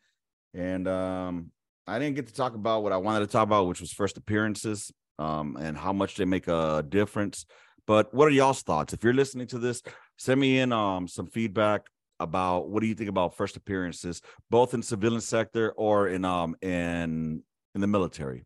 And 0.54 0.88
um, 0.88 1.50
I 1.86 1.98
didn't 1.98 2.16
get 2.16 2.26
to 2.28 2.34
talk 2.34 2.54
about 2.54 2.82
what 2.82 2.92
I 2.92 2.96
wanted 2.96 3.20
to 3.20 3.26
talk 3.26 3.44
about, 3.44 3.68
which 3.68 3.80
was 3.80 3.92
first 3.92 4.16
appearances 4.16 4.92
um, 5.18 5.56
and 5.56 5.76
how 5.76 5.92
much 5.92 6.16
they 6.16 6.24
make 6.24 6.48
a 6.48 6.84
difference. 6.88 7.46
But 7.86 8.12
what 8.12 8.26
are 8.26 8.32
y'all's 8.32 8.62
thoughts? 8.62 8.92
If 8.92 9.04
you're 9.04 9.14
listening 9.14 9.46
to 9.48 9.58
this, 9.58 9.82
send 10.18 10.40
me 10.40 10.58
in 10.58 10.72
um, 10.72 11.06
some 11.06 11.26
feedback 11.26 11.82
about 12.18 12.68
what 12.68 12.80
do 12.80 12.86
you 12.86 12.94
think 12.94 13.10
about 13.10 13.36
first 13.36 13.56
appearances, 13.56 14.22
both 14.50 14.74
in 14.74 14.82
civilian 14.82 15.20
sector 15.20 15.72
or 15.72 16.08
in 16.08 16.24
um 16.24 16.56
in 16.62 17.42
in 17.74 17.80
the 17.80 17.86
military. 17.86 18.44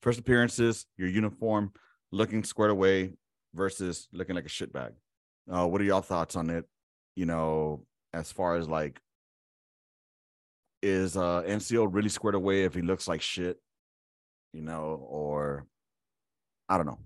First 0.00 0.18
appearances, 0.18 0.86
your 0.96 1.08
uniform, 1.08 1.72
looking 2.10 2.42
squared 2.42 2.72
away 2.72 3.12
versus 3.54 4.08
looking 4.12 4.34
like 4.34 4.46
a 4.46 4.48
shitbag. 4.48 4.92
Uh, 5.50 5.66
what 5.66 5.80
are 5.80 5.84
y'all 5.84 6.00
thoughts 6.00 6.36
on 6.36 6.50
it? 6.50 6.64
You 7.14 7.26
know, 7.26 7.84
as 8.12 8.32
far 8.32 8.56
as 8.56 8.68
like, 8.68 9.00
is 10.82 11.16
uh 11.16 11.42
NCO 11.42 11.86
really 11.88 12.08
squared 12.08 12.34
away 12.34 12.64
if 12.64 12.74
he 12.74 12.82
looks 12.82 13.06
like 13.06 13.22
shit? 13.22 13.58
You 14.52 14.62
know, 14.62 15.06
or 15.08 15.66
I 16.72 16.78
don't 16.78 16.86
know. 16.86 17.00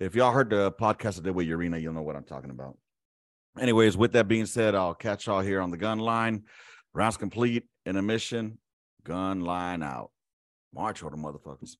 If 0.00 0.14
y'all 0.14 0.32
heard 0.32 0.48
the 0.48 0.72
podcast 0.72 1.20
I 1.20 1.24
did 1.24 1.34
with 1.34 1.46
Urena, 1.46 1.78
you'll 1.78 1.92
know 1.92 2.00
what 2.00 2.16
I'm 2.16 2.24
talking 2.24 2.48
about. 2.48 2.78
Anyways, 3.60 3.98
with 3.98 4.12
that 4.12 4.28
being 4.28 4.46
said, 4.46 4.74
I'll 4.74 4.94
catch 4.94 5.26
y'all 5.26 5.42
here 5.42 5.60
on 5.60 5.70
the 5.70 5.76
gun 5.76 5.98
line. 5.98 6.44
Rounds 6.94 7.18
complete, 7.18 7.64
intermission, 7.84 8.56
gun 9.04 9.42
line 9.42 9.82
out. 9.82 10.10
March 10.74 11.02
order, 11.02 11.18
motherfuckers. 11.18 11.76